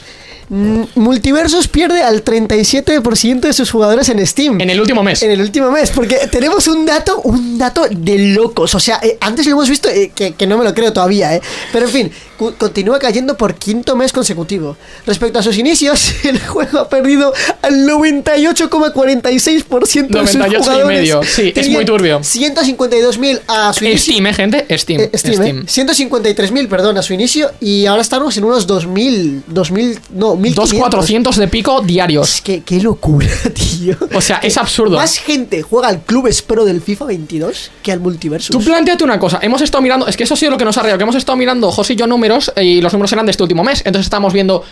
mm, 0.49 0.83
Multiversus 0.97 1.69
pierde 1.69 2.03
al 2.03 2.25
37% 2.25 3.41
de 3.41 3.53
sus 3.53 3.71
jugadores 3.71 4.09
en 4.09 4.25
Steam. 4.27 4.61
En 4.61 4.71
el 4.71 4.81
último 4.81 5.03
mes. 5.03 5.23
En 5.23 5.31
el 5.31 5.41
último 5.41 5.71
mes, 5.71 5.91
porque 5.91 6.29
tenemos 6.31 6.67
un 6.69 6.87
dato, 6.87 7.21
un 7.23 7.59
dato 7.59 7.87
de 7.91 8.19
locos. 8.19 8.75
O 8.75 8.81
sea, 8.81 8.99
eh, 9.03 9.17
antes 9.21 9.47
lo 9.47 9.53
hemos 9.53 9.69
visto, 9.69 9.89
eh, 9.89 10.13
que, 10.15 10.33
que 10.33 10.47
no 10.47 10.59
me 10.59 10.65
lo 10.65 10.75
creo 10.75 10.93
todavía, 10.93 11.35
¿eh? 11.35 11.41
Pero 11.73 11.87
en 11.87 11.93
fin, 11.93 12.13
continúa 12.37 12.99
cayendo 12.99 13.37
por 13.37 13.55
quinto 13.55 13.95
mes 13.97 14.13
consecutivo. 14.13 14.77
Respecto 15.07 15.39
a 15.39 15.43
sus 15.43 15.57
inicios, 15.59 16.15
el 16.25 16.41
juego 16.41 16.79
ha 16.81 16.89
perdido 16.89 17.33
al 17.63 17.87
98,46% 17.89 20.09
de 20.09 20.27
sus 20.27 20.37
98 20.37 20.47
y 20.47 20.57
jugadores. 20.59 20.87
medio, 20.87 21.23
sí, 21.23 21.49
es 21.49 21.55
Tenía 21.55 21.79
muy 21.79 21.85
turbio. 21.85 22.21
152.000 22.21 23.41
a 23.47 23.73
su 23.73 23.85
inicio. 23.85 24.13
Steam, 24.13 24.27
¿eh, 24.27 24.35
gente? 24.35 24.67
Steam. 24.79 25.01
Eh, 25.01 25.11
Steam, 25.15 25.61
¿eh? 25.61 25.65
153.000, 25.65 26.69
perdón, 26.69 26.99
a 26.99 27.03
su 27.03 27.15
inicio. 27.15 27.51
Y 27.61 27.87
ahora 27.87 28.03
estamos 28.03 28.37
en 28.37 28.45
unos 28.45 28.69
2.000, 28.69 29.45
2.000, 29.51 29.99
no, 30.15 30.36
1.500. 30.37 30.55
2.400 30.55 31.35
de 31.37 31.49
pico 31.49 31.81
Es 31.81 31.87
diarios. 31.87 32.41
que, 32.43 32.63
qué 32.63 32.81
locura, 32.81 33.27
tío. 33.55 33.97
O 34.15 34.21
sea, 34.21 34.39
es 34.39 34.57
absurdo. 34.57 34.97
Más 34.97 35.19
gente 35.19 35.63
juega 35.63 35.89
al 35.89 36.03
Clubes 36.03 36.43
Pro 36.43 36.65
del 36.65 36.81
FIFA 36.81 37.05
22 37.07 37.71
que 37.83 37.93
al 37.93 38.01
Multiversus. 38.01 38.51
Tú 38.57 38.63
planteate 38.65 39.03
una 39.05 39.19
cosa, 39.19 39.39
hemos 39.43 39.61
estado 39.63 39.83
mirando, 39.83 40.07
es 40.07 40.17
que 40.17 40.25
eso 40.25 40.35
ha 40.35 40.37
sido 40.37 40.53
lo 40.53 40.59
que 40.59 40.65
nos 40.65 40.77
ha 40.79 40.83
reído, 40.83 40.97
que 40.99 41.03
hemos 41.05 41.17
estado 41.17 41.37
mirando, 41.37 41.71
José 41.71 41.95
y 41.95 41.97
yo, 41.97 42.07
números, 42.07 42.53
eh, 42.57 42.65
y 42.65 42.81
los 42.81 42.93
números 42.93 43.13
eran 43.13 43.27
de 43.27 43.31
este 43.31 43.43
último 43.43 43.63
mes, 43.65 43.81
entonces 43.85 44.07
estamos 44.07 44.33
viendo, 44.33 44.63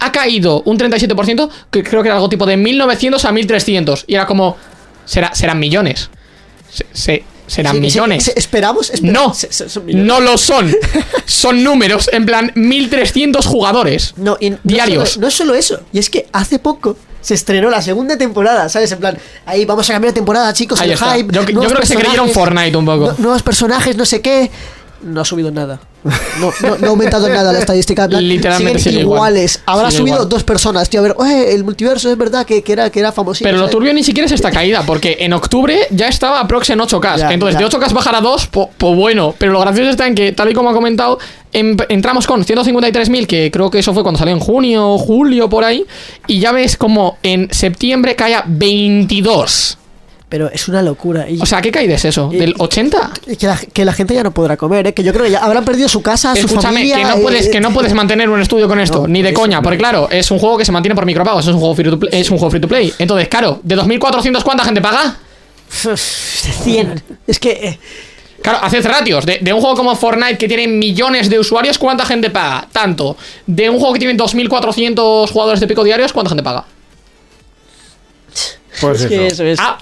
ha 0.00 0.12
caído 0.12 0.62
un 0.66 0.78
37%, 0.78 1.48
que 1.70 1.82
creo 1.82 2.02
que 2.02 2.08
era 2.08 2.16
algo 2.16 2.28
tipo 2.28 2.46
de 2.46 2.56
1.900 2.56 3.24
a 3.24 3.32
1.300, 3.32 4.04
y 4.06 4.14
era 4.14 4.26
como, 4.26 4.56
será, 5.04 5.34
serán 5.34 5.58
millones, 5.58 6.10
Se- 6.70 6.86
se- 6.92 7.24
serán 7.46 7.74
Sí, 7.74 7.80
millones. 7.80 8.24
sí, 8.24 8.32
esperamos, 8.36 8.90
esperamos. 8.90 9.46
No, 9.86 10.04
no 10.04 10.20
lo 10.20 10.38
son. 10.38 10.74
Son 11.26 11.62
números, 11.64 12.08
en 12.12 12.26
plan 12.26 12.52
1300 12.54 13.46
jugadores 13.46 14.12
No, 14.16 14.36
y 14.40 14.50
no 14.50 14.58
diarios. 14.62 15.10
solo- 15.10 15.20
no 15.22 15.28
es 15.28 15.34
solo 15.34 15.54
eso, 15.54 15.80
y 15.92 15.98
es 15.98 16.10
que 16.10 16.26
hace 16.32 16.58
poco 16.58 16.96
se 17.22 17.32
estrenó 17.34 17.70
la 17.70 17.80
segunda 17.80 18.18
temporada, 18.18 18.68
¿sabes? 18.68 18.92
En 18.92 18.98
plan, 18.98 19.16
ahí 19.46 19.64
vamos 19.64 19.88
a 19.88 19.94
cambiar 19.94 20.12
de 20.12 20.16
temporada, 20.16 20.52
chicos, 20.52 20.78
Ahí 20.80 20.88
el 20.88 20.94
está. 20.94 21.14
hype. 21.16 21.32
Yo- 21.34 21.44
creo 21.44 21.80
que 21.80 21.86
se 21.86 21.96
creyeron 21.96 22.28
Fortnite 22.30 22.76
un 22.76 22.84
poco. 22.84 23.12
nu- 23.12 23.14
nuevos 23.22 23.42
personajes, 23.42 23.96
no 23.96 24.04
sé 24.04 24.20
qué. 24.20 24.50
No 25.04 25.20
ha 25.20 25.24
subido 25.24 25.50
nada. 25.50 25.80
No, 26.40 26.52
no, 26.62 26.76
no 26.78 26.86
ha 26.86 26.90
aumentado 26.90 27.28
nada 27.28 27.52
la 27.52 27.58
estadística. 27.58 28.08
plan, 28.08 28.26
Literalmente 28.26 28.78
siguen 28.78 28.92
sigue 28.92 29.02
igual. 29.02 29.16
iguales. 29.32 29.62
Habrá 29.66 29.90
subido 29.90 30.16
igual. 30.16 30.28
dos 30.28 30.44
personas, 30.44 30.88
tío. 30.90 31.00
A 31.00 31.02
ver, 31.02 31.14
oye, 31.18 31.54
el 31.54 31.62
multiverso 31.64 32.10
es 32.10 32.16
verdad 32.18 32.44
que, 32.46 32.62
que 32.62 32.72
era, 32.72 32.90
que 32.90 33.00
era 33.00 33.12
famosito. 33.12 33.46
Pero 33.48 33.58
lo 33.58 33.68
turbio 33.68 33.92
ni 33.94 34.02
siquiera 34.02 34.26
es 34.26 34.32
esta 34.32 34.50
caída, 34.50 34.82
porque 34.86 35.16
en 35.20 35.32
octubre 35.32 35.78
ya 35.90 36.08
estaba 36.08 36.40
aprox 36.40 36.70
en 36.70 36.78
8K. 36.80 37.18
Ya, 37.18 37.32
Entonces, 37.32 37.60
ya. 37.60 37.66
de 37.68 37.76
8K 37.76 37.92
bajar 37.92 38.14
a 38.16 38.20
2, 38.20 38.48
pues 38.48 38.68
bueno. 38.96 39.34
Pero 39.38 39.52
lo 39.52 39.60
gracioso 39.60 39.90
está 39.90 40.06
en 40.06 40.14
que, 40.14 40.32
tal 40.32 40.50
y 40.50 40.54
como 40.54 40.70
ha 40.70 40.74
comentado, 40.74 41.18
em- 41.52 41.76
entramos 41.88 42.26
con 42.26 42.44
153.000, 42.44 43.26
que 43.26 43.50
creo 43.50 43.70
que 43.70 43.78
eso 43.78 43.92
fue 43.94 44.02
cuando 44.02 44.18
salió 44.18 44.34
en 44.34 44.40
junio 44.40 44.90
o 44.90 44.98
julio, 44.98 45.48
por 45.48 45.64
ahí. 45.64 45.84
Y 46.26 46.40
ya 46.40 46.52
ves 46.52 46.76
como 46.76 47.18
en 47.22 47.48
septiembre 47.52 48.14
cae 48.16 48.34
a 48.34 48.44
22. 48.46 49.78
Pero 50.34 50.50
es 50.50 50.66
una 50.66 50.82
locura. 50.82 51.30
Y, 51.30 51.40
O 51.40 51.46
sea, 51.46 51.62
¿qué 51.62 51.70
caída 51.70 51.94
es 51.94 52.04
eso? 52.04 52.28
Y- 52.32 52.38
¿Del 52.38 52.56
80? 52.58 53.12
y 53.28 53.36
que, 53.36 53.46
la, 53.46 53.56
que 53.56 53.84
la 53.84 53.92
gente 53.92 54.14
ya 54.14 54.24
no 54.24 54.32
podrá 54.34 54.56
comer, 54.56 54.88
¿eh? 54.88 54.92
Que 54.92 55.04
yo 55.04 55.12
creo 55.12 55.26
que 55.26 55.30
ya 55.30 55.44
habrán 55.44 55.64
perdido 55.64 55.88
su 55.88 56.02
casa, 56.02 56.34
su 56.34 56.46
Escúchame, 56.46 56.74
familia. 56.78 56.96
que 56.96 57.04
no, 57.04 57.14
eh, 57.14 57.20
puedes, 57.22 57.48
que 57.50 57.60
no 57.60 57.72
puedes 57.72 57.94
mantener 57.94 58.28
un 58.28 58.40
estudio 58.40 58.66
con 58.66 58.80
esto, 58.80 59.02
No, 59.02 59.06
ni 59.06 59.22
de 59.22 59.28
eso 59.28 59.40
coña, 59.40 59.58
no. 59.58 59.62
porque 59.62 59.78
claro, 59.78 60.08
es 60.10 60.28
un 60.32 60.40
juego 60.40 60.58
que 60.58 60.64
se 60.64 60.72
mantiene 60.72 60.96
por 60.96 61.06
micropagos, 61.06 61.46
es 61.46 61.54
un 61.54 61.60
juego 61.60 61.76
free 61.76 61.88
to 61.88 62.00
play, 62.00 62.20
es 62.20 62.28
un 62.32 62.38
juego 62.38 62.50
free 62.50 62.60
to 62.60 62.66
play. 62.66 62.92
Entonces, 62.98 63.28
claro, 63.28 63.60
de 63.62 63.76
2400 63.76 64.42
¿cuánta 64.42 64.64
gente 64.64 64.80
paga? 64.80 65.18
100. 65.70 67.02
Es 67.28 67.38
que. 67.38 67.50
eh, 67.52 67.78
Claro, 68.42 68.58
haced 68.60 68.84
ratios. 68.84 69.24
De, 69.24 69.38
de 69.40 69.52
un 69.52 69.60
juego 69.60 69.76
como 69.76 69.94
Fortnite 69.94 70.36
que 70.36 70.48
tiene 70.48 70.66
millones 70.66 71.30
de 71.30 71.38
usuarios, 71.38 71.78
¿cuánta 71.78 72.04
gente 72.04 72.28
paga? 72.28 72.66
Tanto. 72.72 73.16
De 73.46 73.70
un 73.70 73.78
juego 73.78 73.92
que 73.94 74.00
tiene 74.00 74.16
2.400 74.16 75.30
jugadores 75.30 75.60
de 75.60 75.68
pico 75.68 75.84
diarios, 75.84 76.12
¿cuánta 76.12 76.30
gente 76.30 76.42
paga? 76.42 76.64
Pues 78.80 79.02
es 79.02 79.06
que 79.06 79.26
eso. 79.28 79.44
eso 79.44 79.44
es. 79.44 79.58
Ah, 79.60 79.78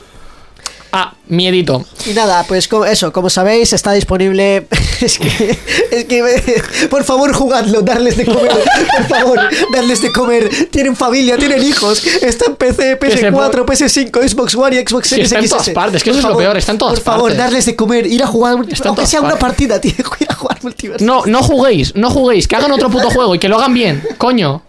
ah, 0.93 1.15
miedito. 1.29 1.85
Y 2.07 2.11
nada, 2.13 2.45
pues 2.47 2.69
eso, 2.89 3.13
como 3.13 3.31
sabéis, 3.31 3.73
está 3.73 3.93
disponible. 3.93 4.67
Es 5.03 5.19
que, 5.19 5.59
es 5.91 6.05
que, 6.05 6.63
por 6.89 7.03
favor, 7.03 7.33
jugadlo, 7.33 7.83
darles 7.83 8.17
de 8.17 8.25
comer. 8.25 8.53
Por 8.99 9.07
favor, 9.09 9.41
darles 9.73 10.01
de 10.01 10.13
comer. 10.13 10.49
Tienen 10.71 10.95
familia, 10.95 11.37
tienen 11.37 11.61
hijos. 11.61 12.07
Está 12.23 12.45
en 12.47 12.55
PC, 12.55 13.01
PS4, 13.01 13.65
PS5, 13.67 14.29
Xbox 14.29 14.55
One 14.55 14.77
y 14.81 14.87
Xbox 14.87 15.09
Sí, 15.09 15.15
Series 15.17 15.33
está 15.33 15.39
en 15.41 15.45
XS. 15.49 15.51
todas 15.51 15.71
partes, 15.71 16.05
que 16.05 16.11
Por 16.11 16.19
eso 16.19 16.21
es 16.21 16.23
lo 16.23 16.29
favor, 16.31 16.43
peor, 16.45 16.57
está 16.57 16.71
en 16.71 16.79
todas 16.79 16.95
Por 17.01 17.03
favor, 17.03 17.23
partes. 17.23 17.39
darles 17.39 17.67
de 17.67 17.75
comer, 17.75 18.07
ir 18.07 18.23
a 18.23 18.29
jugar, 18.29 18.59
Está 18.71 18.91
aunque 18.91 19.07
sea 19.09 19.19
una 19.23 19.31
partes. 19.31 19.41
partida, 19.49 19.81
tío, 19.81 19.93
ir 20.21 20.29
a 20.31 20.35
jugar 20.35 20.59
multiverso. 20.63 21.05
No, 21.05 21.27
no 21.27 21.43
juguéis, 21.43 21.97
no 21.97 22.11
juguéis. 22.11 22.47
Que 22.47 22.55
hagan 22.55 22.71
otro 22.71 22.89
puto 22.89 23.11
juego 23.11 23.35
y 23.35 23.41
que 23.41 23.49
lo 23.49 23.59
hagan 23.59 23.75
bien. 23.75 24.05
Coño. 24.19 24.63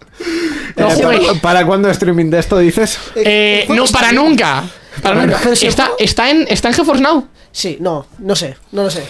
No 0.76 0.90
Eh. 0.90 0.98
¿para, 1.00 1.42
para 1.42 1.66
cuándo 1.68 1.90
streaming 1.92 2.32
de 2.32 2.40
esto 2.40 2.58
dices? 2.58 2.98
Eh, 3.14 3.66
juego 3.68 3.86
no, 3.86 3.92
para 3.92 4.12
nunca. 4.12 4.64
Para 5.02 5.16
Bueno, 5.16 5.36
el 5.44 5.54
Está, 5.54 5.92
está, 5.98 6.30
en, 6.30 6.46
está 6.50 6.68
en 6.70 6.74
GeForce 6.74 7.02
Now. 7.02 7.28
Sí, 7.52 7.78
no, 7.80 8.06
no 8.20 8.36
sé, 8.36 8.56
no 8.72 8.84
lo 8.84 8.90
sé. 8.90 9.04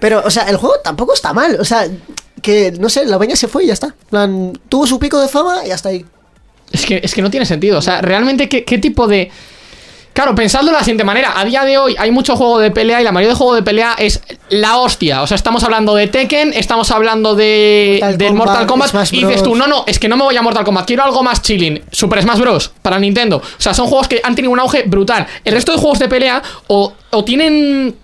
Pero, 0.00 0.22
o 0.24 0.30
sea, 0.30 0.44
el 0.44 0.56
juego 0.56 0.76
tampoco 0.82 1.14
está 1.14 1.32
mal. 1.32 1.58
O 1.60 1.64
sea, 1.64 1.86
que, 2.42 2.72
no 2.72 2.88
sé, 2.88 3.04
la 3.06 3.18
peña 3.18 3.36
se 3.36 3.48
fue 3.48 3.64
y 3.64 3.66
ya 3.68 3.72
está. 3.72 3.94
Plan, 4.10 4.58
tuvo 4.68 4.86
su 4.86 4.98
pico 4.98 5.20
de 5.20 5.28
fama 5.28 5.66
y 5.66 5.70
hasta 5.70 5.88
ahí. 5.90 6.04
Es 6.70 6.86
que, 6.86 7.00
es 7.02 7.14
que 7.14 7.22
no 7.22 7.30
tiene 7.30 7.46
sentido. 7.46 7.78
O 7.78 7.82
sea, 7.82 8.00
realmente, 8.00 8.48
¿qué, 8.48 8.64
qué 8.64 8.78
tipo 8.78 9.06
de. 9.06 9.30
Claro, 10.18 10.34
pensadlo 10.34 10.72
de 10.72 10.76
la 10.76 10.80
siguiente 10.80 11.04
manera. 11.04 11.38
A 11.38 11.44
día 11.44 11.62
de 11.62 11.78
hoy 11.78 11.94
hay 11.96 12.10
mucho 12.10 12.34
juego 12.34 12.58
de 12.58 12.72
pelea 12.72 13.00
y 13.00 13.04
la 13.04 13.12
mayoría 13.12 13.34
de 13.34 13.38
juego 13.38 13.54
de 13.54 13.62
pelea 13.62 13.94
es 13.96 14.20
la 14.48 14.78
hostia. 14.78 15.22
O 15.22 15.28
sea, 15.28 15.36
estamos 15.36 15.62
hablando 15.62 15.94
de 15.94 16.08
Tekken, 16.08 16.54
estamos 16.54 16.90
hablando 16.90 17.36
de 17.36 18.00
Mortal 18.00 18.18
del 18.18 18.28
Kombat, 18.30 18.46
Mortal 18.48 18.66
Kombat 18.66 19.12
y 19.12 19.24
dices 19.24 19.44
tú, 19.44 19.54
no, 19.54 19.68
no, 19.68 19.84
es 19.86 20.00
que 20.00 20.08
no 20.08 20.16
me 20.16 20.24
voy 20.24 20.36
a 20.36 20.42
Mortal 20.42 20.64
Kombat, 20.64 20.88
quiero 20.88 21.04
algo 21.04 21.22
más 21.22 21.40
chilling. 21.40 21.84
Super 21.92 22.20
Smash 22.20 22.40
Bros. 22.40 22.72
para 22.82 22.98
Nintendo. 22.98 23.36
O 23.36 23.60
sea, 23.60 23.72
son 23.74 23.86
juegos 23.86 24.08
que 24.08 24.20
han 24.24 24.34
tenido 24.34 24.50
un 24.50 24.58
auge 24.58 24.82
brutal. 24.88 25.24
El 25.44 25.54
resto 25.54 25.70
de 25.70 25.78
juegos 25.78 26.00
de 26.00 26.08
pelea 26.08 26.42
o, 26.66 26.92
o 27.10 27.24
tienen 27.24 27.94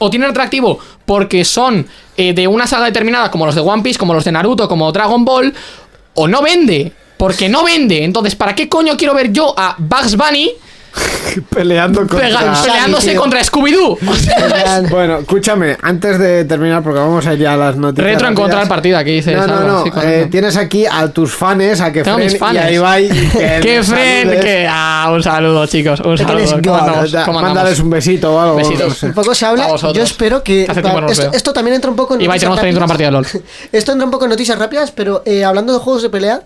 o 0.00 0.10
tienen 0.10 0.30
atractivo 0.30 0.80
porque 1.06 1.44
son 1.44 1.86
eh, 2.16 2.32
de 2.32 2.48
una 2.48 2.66
saga 2.66 2.86
determinada, 2.86 3.30
como 3.30 3.46
los 3.46 3.54
de 3.54 3.60
One 3.60 3.84
Piece, 3.84 4.00
como 4.00 4.14
los 4.14 4.24
de 4.24 4.32
Naruto, 4.32 4.66
como 4.66 4.90
Dragon 4.90 5.24
Ball, 5.24 5.54
o 6.14 6.26
no 6.26 6.42
vende, 6.42 6.92
porque 7.16 7.48
no 7.48 7.62
vende. 7.62 8.02
Entonces, 8.02 8.34
¿para 8.34 8.52
qué 8.52 8.68
coño 8.68 8.96
quiero 8.96 9.14
ver 9.14 9.30
yo 9.30 9.54
a 9.56 9.76
Bugs 9.78 10.16
Bunny 10.16 10.50
Peleando 11.50 12.00
contra... 12.00 12.18
Pega- 12.28 12.62
peleándose 12.62 13.14
contra 13.14 13.40
Scooby-Doo. 13.42 13.98
Bueno, 14.90 15.18
escúchame, 15.18 15.76
antes 15.82 16.18
de 16.18 16.44
terminar, 16.44 16.82
porque 16.82 16.98
vamos 16.98 17.26
a 17.26 17.34
ir 17.34 17.40
ya 17.40 17.54
a 17.54 17.56
las 17.56 17.76
noticias. 17.76 18.04
Retro 18.04 18.26
rápidas. 18.26 18.30
encontrar 18.32 18.68
partida, 18.68 18.98
aquí 18.98 19.12
dices 19.12 19.36
No, 19.36 19.46
no, 19.46 19.54
algo, 19.54 19.68
no. 19.68 19.84
sí, 19.84 19.90
eh, 20.02 20.28
tienes 20.30 20.56
aquí 20.56 20.84
a 20.86 21.08
tus 21.08 21.32
fans, 21.34 21.80
a 21.80 21.92
que 21.92 22.04
fans. 22.04 22.36
y 22.52 22.56
a 22.58 22.70
Ibai. 22.72 23.08
Que 23.08 23.82
saludes. 23.82 24.40
Que, 24.44 24.66
ah, 24.70 25.10
un 25.12 25.22
saludo, 25.22 25.66
chicos. 25.66 26.00
Un 26.00 26.18
saludo. 26.18 26.44
¿Cómo 26.62 26.62
God. 26.62 26.80
andamos? 26.80 27.12
Da- 27.12 27.24
¿Cómo 27.24 27.38
andamos? 27.38 27.56
Mándales 27.56 27.80
un 27.80 27.90
besito 27.90 28.34
o 28.34 28.40
algo. 28.40 28.56
Besitos. 28.56 28.88
no 28.88 28.94
sé. 28.94 29.06
Un 29.06 29.12
poco 29.14 29.34
se 29.34 29.46
habla. 29.46 29.68
Yo 29.94 30.02
espero 30.02 30.42
que. 30.42 30.66
Esto, 31.32 31.52
también 31.52 31.74
entra 31.76 31.90
un 31.90 31.96
poco 31.96 32.14
en 32.14 32.20
Ibai, 32.22 32.38
noticias 32.38 32.56
tenemos 32.56 32.58
pendiente 32.60 32.78
una 32.78 32.86
partida 32.88 33.06
de. 33.08 33.12
LOL. 33.12 33.26
Esto 33.72 33.92
entra 33.92 34.04
un 34.04 34.10
poco 34.10 34.24
en 34.24 34.30
noticias 34.30 34.58
rápidas, 34.58 34.90
pero 34.90 35.22
eh, 35.24 35.44
hablando 35.44 35.72
de 35.72 35.78
juegos 35.78 36.02
de 36.02 36.10
pelea, 36.10 36.42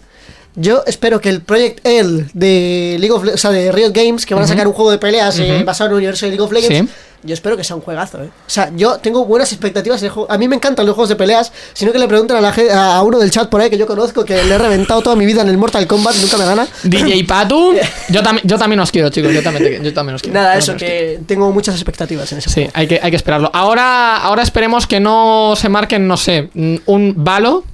yo 0.57 0.83
espero 0.87 1.21
que 1.21 1.29
el 1.29 1.43
Project 1.43 1.81
L 1.87 2.27
de 2.33 2.97
League 2.99 3.13
of 3.13 3.25
Le- 3.25 3.35
o 3.35 3.37
sea, 3.39 3.51
de 3.51 3.71
Riot 3.73 3.93
Games, 3.93 4.27
que 4.27 4.35
van 4.35 4.45
a 4.45 4.47
sacar 4.47 4.67
un 4.67 4.73
juego 4.73 4.91
de 4.91 4.99
peleas 4.99 5.39
eh, 5.39 5.63
basado 5.65 5.89
en 5.89 5.93
el 5.93 5.97
universo 5.99 6.27
de 6.27 6.31
League 6.33 6.43
of 6.43 6.51
Legends, 6.53 6.91
Sí. 6.91 6.97
yo 7.25 7.35
espero 7.35 7.57
que 7.57 7.65
sea 7.65 7.77
un 7.77 7.83
juegazo, 7.83 8.23
eh. 8.23 8.27
O 8.29 8.51
sea, 8.51 8.71
yo 8.77 8.99
tengo 8.99 9.25
buenas 9.27 9.53
expectativas 9.53 10.01
juego. 10.01 10.27
A 10.31 10.39
mí 10.39 10.49
me 10.49 10.57
encantan 10.57 10.87
los 10.87 10.95
juegos 10.95 11.09
de 11.11 11.17
peleas, 11.17 11.53
sino 11.75 11.93
que 11.93 11.99
le 11.99 12.09
preguntan 12.09 12.37
a, 12.39 12.41
la, 12.41 12.97
a 12.97 13.03
uno 13.03 13.19
del 13.19 13.31
chat 13.31 13.49
por 13.51 13.61
ahí 13.61 13.69
que 13.71 13.77
yo 13.79 13.87
conozco, 13.87 14.25
que 14.25 14.43
le 14.45 14.55
he 14.55 14.59
reventado 14.59 15.03
toda 15.03 15.15
mi 15.17 15.27
vida 15.27 15.43
en 15.43 15.49
el 15.49 15.59
Mortal 15.59 15.87
Kombat, 15.87 16.15
nunca 16.17 16.37
me 16.39 16.45
gana. 16.45 16.67
DJ 16.85 17.25
Patu. 17.29 17.75
Yo, 18.09 18.23
también 18.23 18.47
yo 18.49 18.57
también 18.59 18.81
os 18.81 18.91
quiero, 18.91 19.11
chicos. 19.11 19.33
Yo 19.35 19.43
también, 19.43 19.83
yo 19.83 19.93
también 19.93 20.15
os 20.15 20.23
quiero. 20.23 20.39
Nada, 20.41 20.57
eso, 20.57 20.75
quiero. 20.77 21.19
que 21.19 21.21
tengo 21.27 21.51
muchas 21.53 21.75
expectativas 21.75 22.31
en 22.33 22.39
ese 22.39 22.49
Sí, 22.49 22.55
juego. 22.55 22.71
hay 22.75 22.87
que, 22.87 23.01
hay 23.03 23.11
que 23.11 23.17
esperarlo. 23.17 23.51
Ahora, 23.53 24.17
ahora 24.19 24.43
esperemos 24.43 24.87
que 24.87 25.01
no 25.01 25.55
se 25.57 25.69
marquen, 25.69 26.07
no 26.09 26.17
sé, 26.17 26.49
un 26.87 27.13
Valo. 27.17 27.65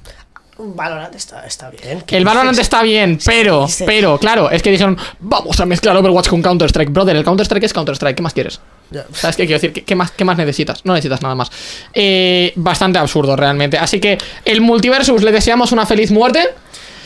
Valorant 0.75 1.13
está, 1.15 1.45
está 1.45 1.69
bien. 1.69 2.03
El 2.07 2.25
Valorant 2.25 2.57
está 2.57 2.81
bien, 2.83 3.19
pero, 3.25 3.67
pero, 3.85 4.17
claro, 4.17 4.49
es 4.49 4.61
que 4.61 4.71
dijeron, 4.71 4.97
vamos 5.19 5.59
a 5.59 5.65
mezclar 5.65 5.95
Overwatch 5.97 6.29
con 6.29 6.41
Counter-Strike. 6.41 6.91
Brother, 6.91 7.15
el 7.15 7.23
Counter-Strike 7.23 7.63
es 7.65 7.73
Counter-Strike, 7.73 8.15
¿qué 8.15 8.23
más 8.23 8.33
quieres? 8.33 8.59
Ya. 8.91 9.05
¿Sabes 9.13 9.35
qué 9.35 9.45
quiero 9.45 9.55
decir? 9.59 9.73
¿Qué, 9.73 9.83
qué 9.83 9.95
más, 9.95 10.11
¿Qué 10.11 10.23
más 10.23 10.37
necesitas? 10.37 10.85
No 10.85 10.93
necesitas 10.93 11.21
nada 11.21 11.35
más. 11.35 11.51
Eh, 11.93 12.53
bastante 12.55 12.99
absurdo, 12.99 13.35
realmente. 13.35 13.77
Así 13.77 13.99
que 13.99 14.17
el 14.45 14.61
Multiversus 14.61 15.23
le 15.23 15.31
deseamos 15.31 15.71
una 15.71 15.85
feliz 15.85 16.11
muerte. 16.11 16.49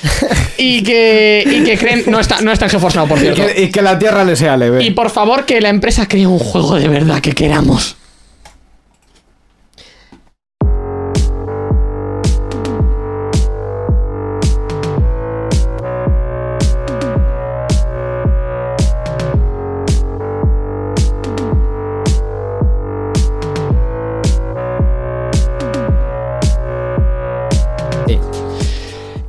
y 0.58 0.84
que, 0.84 1.43
y 1.45 1.64
que 1.64 1.78
creen. 1.78 2.03
No 2.08 2.20
está, 2.20 2.41
no 2.41 2.51
está 2.51 2.66
en 2.66 2.72
GeForce 2.72 2.97
Now, 2.97 3.08
por 3.08 3.18
Y 3.18 3.22
cierto. 3.22 3.45
que, 3.47 3.64
y 3.64 3.72
que 3.72 3.82
la 3.82 3.97
tierra 3.97 4.24
le 4.24 4.36
sea 4.36 4.55
leve. 4.55 4.84
Y 4.84 4.91
por 4.91 5.10
favor, 5.10 5.45
que 5.45 5.60
la 5.62 5.70
empresa 5.70 6.08
cree 6.08 6.28
un 6.28 6.39
juego 6.39 6.76
de 6.76 6.88
verdad 6.88 7.20
que 7.20 7.32
queramos. 7.32 7.95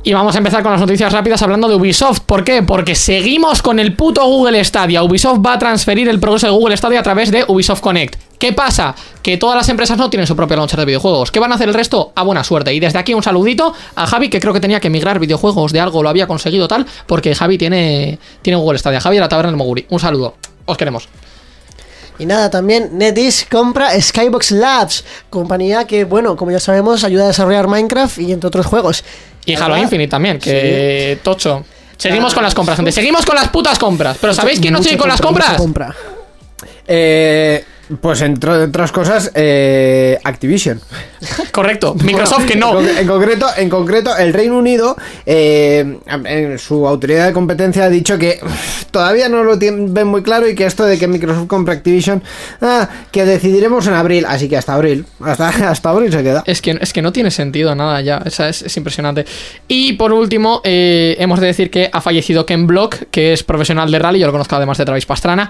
Y 0.09 0.13
vamos 0.13 0.33
a 0.33 0.39
empezar 0.39 0.63
con 0.63 0.71
las 0.71 0.81
noticias 0.81 1.13
rápidas 1.13 1.39
hablando 1.43 1.67
de 1.67 1.75
Ubisoft. 1.75 2.21
¿Por 2.21 2.43
qué? 2.43 2.63
Porque 2.63 2.95
seguimos 2.95 3.61
con 3.61 3.77
el 3.77 3.95
puto 3.95 4.25
Google 4.25 4.65
Stadia. 4.65 5.03
Ubisoft 5.03 5.37
va 5.45 5.53
a 5.53 5.59
transferir 5.59 6.09
el 6.09 6.19
progreso 6.19 6.47
de 6.47 6.51
Google 6.51 6.75
Stadia 6.75 7.01
a 7.01 7.03
través 7.03 7.29
de 7.29 7.45
Ubisoft 7.47 7.81
Connect. 7.81 8.15
¿Qué 8.39 8.51
pasa? 8.51 8.95
Que 9.21 9.37
todas 9.37 9.55
las 9.55 9.69
empresas 9.69 9.99
no 9.99 10.09
tienen 10.09 10.25
su 10.25 10.35
propio 10.35 10.57
launcher 10.57 10.79
de 10.79 10.85
videojuegos. 10.85 11.29
¿Qué 11.29 11.39
van 11.39 11.51
a 11.51 11.55
hacer 11.55 11.67
el 11.67 11.75
resto? 11.75 12.11
A 12.15 12.23
buena 12.23 12.43
suerte. 12.43 12.73
Y 12.73 12.79
desde 12.79 12.97
aquí 12.97 13.13
un 13.13 13.21
saludito 13.21 13.71
a 13.93 14.07
Javi, 14.07 14.31
que 14.31 14.39
creo 14.39 14.51
que 14.51 14.59
tenía 14.59 14.79
que 14.79 14.89
migrar 14.89 15.19
videojuegos 15.19 15.73
de 15.73 15.79
algo, 15.79 16.01
lo 16.01 16.09
había 16.09 16.25
conseguido 16.25 16.67
tal, 16.67 16.87
porque 17.05 17.35
Javi 17.35 17.59
tiene, 17.59 18.17
tiene 18.41 18.57
Google 18.57 18.79
Stadia. 18.79 19.01
Javi 19.01 19.17
de 19.17 19.21
la 19.21 19.29
Taberna 19.29 19.51
del 19.51 19.57
Moguri. 19.57 19.85
Un 19.91 19.99
saludo. 19.99 20.33
Os 20.65 20.75
queremos. 20.75 21.07
Y 22.17 22.25
nada, 22.25 22.49
también 22.49 22.97
NetEase 22.97 23.45
compra 23.49 23.89
Skybox 24.01 24.51
Labs, 24.51 25.05
compañía 25.29 25.85
que, 25.85 26.03
bueno, 26.03 26.35
como 26.35 26.51
ya 26.51 26.59
sabemos, 26.59 27.05
ayuda 27.05 27.25
a 27.25 27.27
desarrollar 27.27 27.67
Minecraft 27.67 28.17
y 28.17 28.33
entre 28.33 28.47
otros 28.47 28.65
juegos. 28.65 29.05
Y 29.49 29.55
¿Verdad? 29.55 29.67
Halo 29.67 29.77
Infinite 29.77 30.09
también, 30.09 30.39
que 30.39 31.19
tocho. 31.23 31.65
Seguimos 31.97 32.33
con 32.33 32.43
las 32.43 32.53
compras, 32.53 32.77
gente. 32.77 32.91
Seguimos 32.91 33.25
con 33.25 33.35
las 33.35 33.49
putas 33.49 33.77
compras. 33.77 34.17
Pero 34.21 34.33
¿sabéis 34.33 34.59
quién 34.59 34.73
no 34.73 34.81
sigue 34.81 34.97
con 34.97 35.09
las 35.09 35.19
compra, 35.19 35.55
compras? 35.57 35.95
compra. 35.95 36.69
Eh, 36.87 37.63
pues 38.01 38.21
entre 38.21 38.51
otras 38.51 38.91
cosas, 38.91 39.31
eh, 39.33 40.17
Activision. 40.23 40.79
Correcto. 41.51 41.95
Microsoft 41.95 42.45
que 42.45 42.55
no. 42.55 42.79
En, 42.79 42.85
con- 42.87 42.97
en 42.97 43.07
concreto, 43.07 43.47
en 43.57 43.69
concreto, 43.69 44.15
el 44.17 44.33
Reino 44.33 44.57
Unido, 44.57 44.95
eh, 45.25 45.97
en 46.25 46.59
su 46.59 46.87
autoridad 46.87 47.25
de 47.27 47.33
competencia 47.33 47.85
ha 47.85 47.89
dicho 47.89 48.17
que 48.17 48.39
todavía 48.91 49.27
no 49.29 49.43
lo 49.43 49.57
ven 49.57 50.07
muy 50.07 50.21
claro 50.23 50.47
y 50.47 50.55
que 50.55 50.65
esto 50.65 50.85
de 50.85 50.97
que 50.97 51.07
Microsoft 51.07 51.47
compre 51.47 51.73
Activision, 51.73 52.21
ah, 52.61 52.87
que 53.11 53.25
decidiremos 53.25 53.87
en 53.87 53.93
abril, 53.93 54.25
así 54.27 54.47
que 54.47 54.57
hasta 54.57 54.73
abril, 54.75 55.05
hasta, 55.21 55.47
hasta 55.69 55.89
abril 55.89 56.11
se 56.11 56.23
queda. 56.23 56.43
Es 56.45 56.61
que, 56.61 56.77
es 56.79 56.93
que 56.93 57.01
no 57.01 57.11
tiene 57.11 57.31
sentido 57.31 57.73
nada 57.75 57.99
ya. 58.01 58.21
O 58.25 58.29
sea, 58.29 58.49
es, 58.49 58.61
es 58.61 58.77
impresionante. 58.77 59.25
Y 59.67 59.93
por 59.93 60.13
último, 60.13 60.61
eh, 60.63 61.15
hemos 61.19 61.39
de 61.39 61.47
decir 61.47 61.71
que 61.71 61.89
ha 61.91 62.01
fallecido 62.01 62.45
Ken 62.45 62.67
Block, 62.67 62.95
que 63.11 63.33
es 63.33 63.43
profesional 63.43 63.91
de 63.91 63.99
rally, 63.99 64.19
yo 64.19 64.27
lo 64.27 64.31
conozco 64.31 64.55
además 64.55 64.77
de 64.77 64.85
Travis 64.85 65.05
Pastrana, 65.05 65.49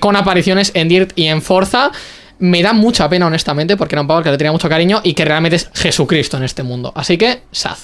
con 0.00 0.16
apariciones 0.16 0.70
en 0.74 0.88
Dirt 0.88 1.12
y 1.16 1.21
en 1.28 1.42
Forza. 1.42 1.90
Me 2.38 2.62
da 2.62 2.72
mucha 2.72 3.08
pena, 3.08 3.26
honestamente, 3.26 3.76
porque 3.76 3.94
era 3.94 4.02
un 4.02 4.08
pavo 4.08 4.22
que 4.22 4.30
le 4.30 4.38
tenía 4.38 4.52
mucho 4.52 4.68
cariño 4.68 5.00
y 5.04 5.14
que 5.14 5.24
realmente 5.24 5.56
es 5.56 5.70
Jesucristo 5.74 6.36
en 6.36 6.42
este 6.42 6.62
mundo. 6.62 6.92
Así 6.94 7.16
que, 7.16 7.42
sad. 7.52 7.76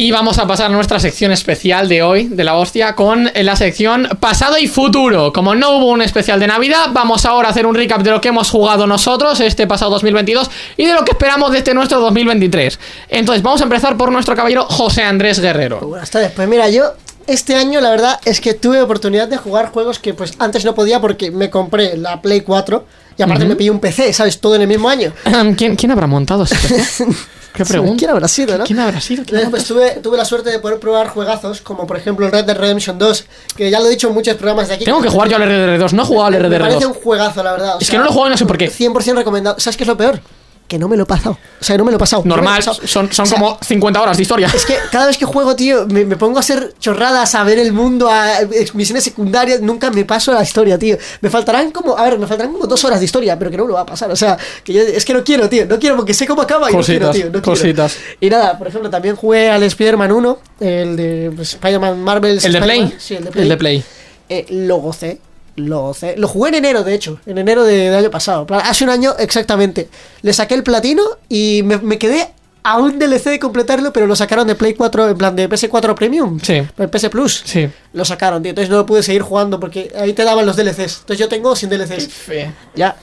Y 0.00 0.12
vamos 0.12 0.38
a 0.38 0.46
pasar 0.46 0.66
a 0.66 0.68
nuestra 0.68 1.00
sección 1.00 1.32
especial 1.32 1.88
de 1.88 2.04
hoy, 2.04 2.28
de 2.28 2.44
la 2.44 2.54
hostia, 2.54 2.94
con 2.94 3.28
la 3.34 3.56
sección 3.56 4.08
pasado 4.20 4.56
y 4.56 4.68
futuro. 4.68 5.32
Como 5.32 5.56
no 5.56 5.76
hubo 5.76 5.90
un 5.90 6.02
especial 6.02 6.38
de 6.38 6.46
Navidad, 6.46 6.90
vamos 6.92 7.24
ahora 7.24 7.48
a 7.48 7.50
hacer 7.50 7.66
un 7.66 7.74
recap 7.74 8.02
de 8.02 8.12
lo 8.12 8.20
que 8.20 8.28
hemos 8.28 8.48
jugado 8.48 8.86
nosotros 8.86 9.40
este 9.40 9.66
pasado 9.66 9.90
2022 9.90 10.52
y 10.76 10.86
de 10.86 10.94
lo 10.94 11.04
que 11.04 11.10
esperamos 11.10 11.50
de 11.50 11.58
este 11.58 11.74
nuestro 11.74 11.98
2023. 11.98 12.78
Entonces, 13.08 13.42
vamos 13.42 13.60
a 13.60 13.64
empezar 13.64 13.96
por 13.96 14.12
nuestro 14.12 14.36
caballero 14.36 14.66
José 14.66 15.02
Andrés 15.02 15.40
Guerrero. 15.40 15.80
Buenas 15.80 16.12
tardes. 16.12 16.30
Pues 16.30 16.46
mira, 16.46 16.68
yo 16.68 16.92
este 17.26 17.56
año 17.56 17.80
la 17.80 17.90
verdad 17.90 18.20
es 18.24 18.40
que 18.40 18.54
tuve 18.54 18.80
oportunidad 18.80 19.26
de 19.26 19.36
jugar 19.36 19.72
juegos 19.72 19.98
que 19.98 20.14
pues 20.14 20.34
antes 20.38 20.64
no 20.64 20.76
podía 20.76 21.00
porque 21.00 21.32
me 21.32 21.50
compré 21.50 21.96
la 21.96 22.22
Play 22.22 22.42
4 22.42 22.86
y 23.16 23.22
aparte 23.24 23.46
me 23.46 23.56
pillé 23.56 23.72
un 23.72 23.80
PC, 23.80 24.12
¿sabes? 24.12 24.38
Todo 24.38 24.54
en 24.54 24.62
el 24.62 24.68
mismo 24.68 24.88
año. 24.88 25.12
¿Quién, 25.56 25.74
quién 25.74 25.90
habrá 25.90 26.06
montado 26.06 26.44
ese 26.44 26.54
PC? 26.54 27.04
¿Qué 27.52 27.64
pregunta? 27.64 27.96
¿Quién 27.98 28.10
habrá 28.10 28.28
sido, 28.28 28.56
no? 28.58 28.64
¿Quién 28.64 28.78
habrá 28.78 29.00
sido? 29.00 29.24
¿Quién 29.24 29.40
Entonces, 29.40 29.70
habrá 29.70 29.80
pues 29.82 29.92
tuve, 29.94 30.02
tuve 30.02 30.16
la 30.16 30.24
suerte 30.24 30.50
de 30.50 30.58
poder 30.60 30.78
probar 30.78 31.08
juegazos 31.08 31.60
como 31.60 31.86
por 31.86 31.96
ejemplo 31.96 32.26
el 32.26 32.32
Red 32.32 32.44
Dead 32.44 32.56
Redemption 32.56 32.98
2, 32.98 33.24
que 33.56 33.70
ya 33.70 33.80
lo 33.80 33.86
he 33.86 33.90
dicho 33.90 34.08
en 34.08 34.14
muchos 34.14 34.34
programas 34.36 34.68
de 34.68 34.74
aquí. 34.74 34.84
Tengo 34.84 35.00
que 35.02 35.08
jugar 35.08 35.28
yo 35.28 35.36
al 35.36 35.42
RDR2, 35.42 35.92
no 35.92 36.02
he 36.02 36.06
jugado 36.06 36.26
al 36.36 36.48
Me 36.50 36.58
parece 36.60 36.86
un 36.86 36.94
RDR2. 36.94 37.02
juegazo, 37.02 37.42
la 37.42 37.52
verdad. 37.52 37.76
o 37.76 37.80
Es 37.80 37.86
sea, 37.86 37.92
que 37.94 37.98
no 37.98 38.04
lo 38.04 38.12
juego 38.12 38.28
y 38.28 38.30
no 38.30 38.36
sé 38.36 38.46
por 38.46 38.58
qué. 38.58 38.70
100% 38.70 39.14
recomendado. 39.16 39.58
¿Sabes 39.58 39.76
qué 39.76 39.84
es 39.84 39.88
lo 39.88 39.96
peor? 39.96 40.20
Que 40.68 40.78
no 40.78 40.86
me 40.86 40.98
lo 40.98 41.04
he 41.04 41.06
pasado. 41.06 41.38
O 41.60 41.64
sea, 41.64 41.78
no 41.78 41.84
me 41.84 41.90
lo 41.90 41.96
he 41.96 41.98
pasado. 41.98 42.22
no 42.26 42.34
he 42.34 42.36
Normal, 42.36 42.58
pasado. 42.58 42.86
son, 42.86 43.10
son 43.10 43.24
O 43.24 43.26
sea, 43.26 43.38
como 43.38 43.58
50 43.60 44.02
horas 44.02 44.16
de 44.18 44.22
historia. 44.22 44.50
Es 44.54 44.66
que 44.66 44.76
cada 44.92 45.06
vez 45.06 45.16
que 45.16 45.24
juego, 45.24 45.56
tío, 45.56 45.86
me, 45.86 46.04
me 46.04 46.16
pongo 46.16 46.36
a 46.36 46.40
hacer 46.40 46.74
chorradas, 46.78 47.34
a 47.34 47.42
ver 47.42 47.58
el 47.58 47.72
mundo, 47.72 48.08
a 48.10 48.40
misiones 48.74 49.02
secundarias, 49.02 49.62
nunca 49.62 49.90
me 49.90 50.04
paso 50.04 50.32
la 50.32 50.42
historia, 50.42 50.78
tío. 50.78 50.98
Me 51.22 51.30
faltarán 51.30 51.70
como, 51.70 51.96
a 51.96 52.02
ver, 52.04 52.18
me 52.18 52.26
faltarán 52.26 52.52
como 52.52 52.66
dos 52.66 52.84
horas 52.84 52.98
de 52.98 53.06
historia, 53.06 53.38
pero 53.38 53.50
que 53.50 53.56
no 53.56 53.64
me 53.64 53.68
lo 53.68 53.74
va 53.76 53.80
a 53.80 53.86
pasar. 53.86 54.10
O 54.10 54.16
sea, 54.16 54.36
que 54.62 54.74
yo, 54.74 54.82
es 54.82 55.04
que 55.06 55.14
no 55.14 55.24
quiero, 55.24 55.48
tío, 55.48 55.64
no 55.64 55.78
quiero 55.78 55.96
porque 55.96 56.12
sé 56.12 56.26
cómo 56.26 56.42
acaba 56.42 56.70
y 56.70 56.74
Cositas, 56.74 57.06
no 57.08 57.12
quiero, 57.12 57.30
tío. 57.30 57.38
No 57.38 57.42
quiero. 57.42 57.58
cositas. 57.58 57.96
Y 58.20 58.28
nada, 58.28 58.58
por 58.58 58.68
ejemplo, 58.68 58.90
también 58.90 59.16
jugué 59.16 59.48
al 59.50 59.62
Spider-Man 59.62 60.12
1, 60.12 60.38
el 60.60 60.96
de 60.96 61.32
pues, 61.34 61.54
Spider-Man 61.54 62.02
Marvel. 62.02 62.38
¿El 62.42 62.52
de 62.52 62.60
Play? 62.60 62.94
Sí, 62.98 63.14
el 63.14 63.24
de 63.24 63.30
Play. 63.30 63.42
El 63.42 63.48
de 63.48 63.56
Play. 63.56 63.84
Eh, 64.28 64.46
lo 64.50 64.76
gocé. 64.76 65.18
Lo 65.58 65.80
gocé. 65.82 66.14
Lo 66.16 66.28
jugué 66.28 66.48
en 66.50 66.54
enero, 66.56 66.84
de 66.84 66.94
hecho. 66.94 67.20
En 67.26 67.36
enero 67.38 67.64
de- 67.64 67.90
del 67.90 67.94
año 67.94 68.10
pasado. 68.10 68.46
Hace 68.50 68.84
un 68.84 68.90
año 68.90 69.14
exactamente. 69.18 69.88
Le 70.22 70.32
saqué 70.32 70.54
el 70.54 70.62
platino 70.62 71.02
y 71.28 71.62
me, 71.64 71.78
me 71.78 71.98
quedé 71.98 72.28
a 72.62 72.76
un 72.78 72.98
DLC 72.98 73.30
de 73.30 73.38
completarlo, 73.38 73.92
pero 73.92 74.06
lo 74.06 74.14
sacaron 74.14 74.46
de 74.46 74.54
Play 74.54 74.74
4, 74.74 75.08
en 75.10 75.16
plan 75.18 75.34
de 75.34 75.48
PS4 75.48 75.94
Premium. 75.94 76.38
Sí. 76.40 76.62
PS 76.90 77.08
Plus. 77.10 77.42
Sí. 77.44 77.68
Lo 77.92 78.04
sacaron, 78.04 78.42
tío. 78.42 78.50
Entonces 78.50 78.68
no 78.70 78.76
lo 78.76 78.86
pude 78.86 79.02
seguir 79.02 79.22
jugando 79.22 79.58
porque 79.58 79.92
ahí 79.98 80.12
te 80.12 80.24
daban 80.24 80.44
los 80.44 80.56
DLCs. 80.56 80.98
Entonces 81.00 81.18
yo 81.18 81.28
tengo 81.28 81.56
sin 81.56 81.70
DLCs. 81.70 82.08
Fe. 82.08 82.52
Ya. 82.74 82.96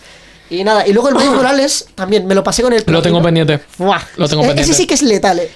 Y 0.49 0.63
nada. 0.63 0.87
Y 0.87 0.93
luego 0.93 1.09
el 1.09 1.15
Miles 1.15 1.31
Morales 1.31 1.87
también 1.95 2.27
me 2.27 2.35
lo 2.35 2.43
pasé 2.43 2.61
con 2.61 2.73
el 2.73 2.83
Lo 2.85 3.01
tengo 3.01 3.21
pendiente. 3.23 3.59
Buah. 3.79 4.01
Lo 4.17 4.27
tengo 4.29 4.43
E- 4.43 4.47
pendiente. 4.47 4.61
Ese 4.71 4.73
sí 4.81 4.85
que 4.85 4.93
es 4.93 5.01
letal, 5.01 5.39
eh. 5.39 5.49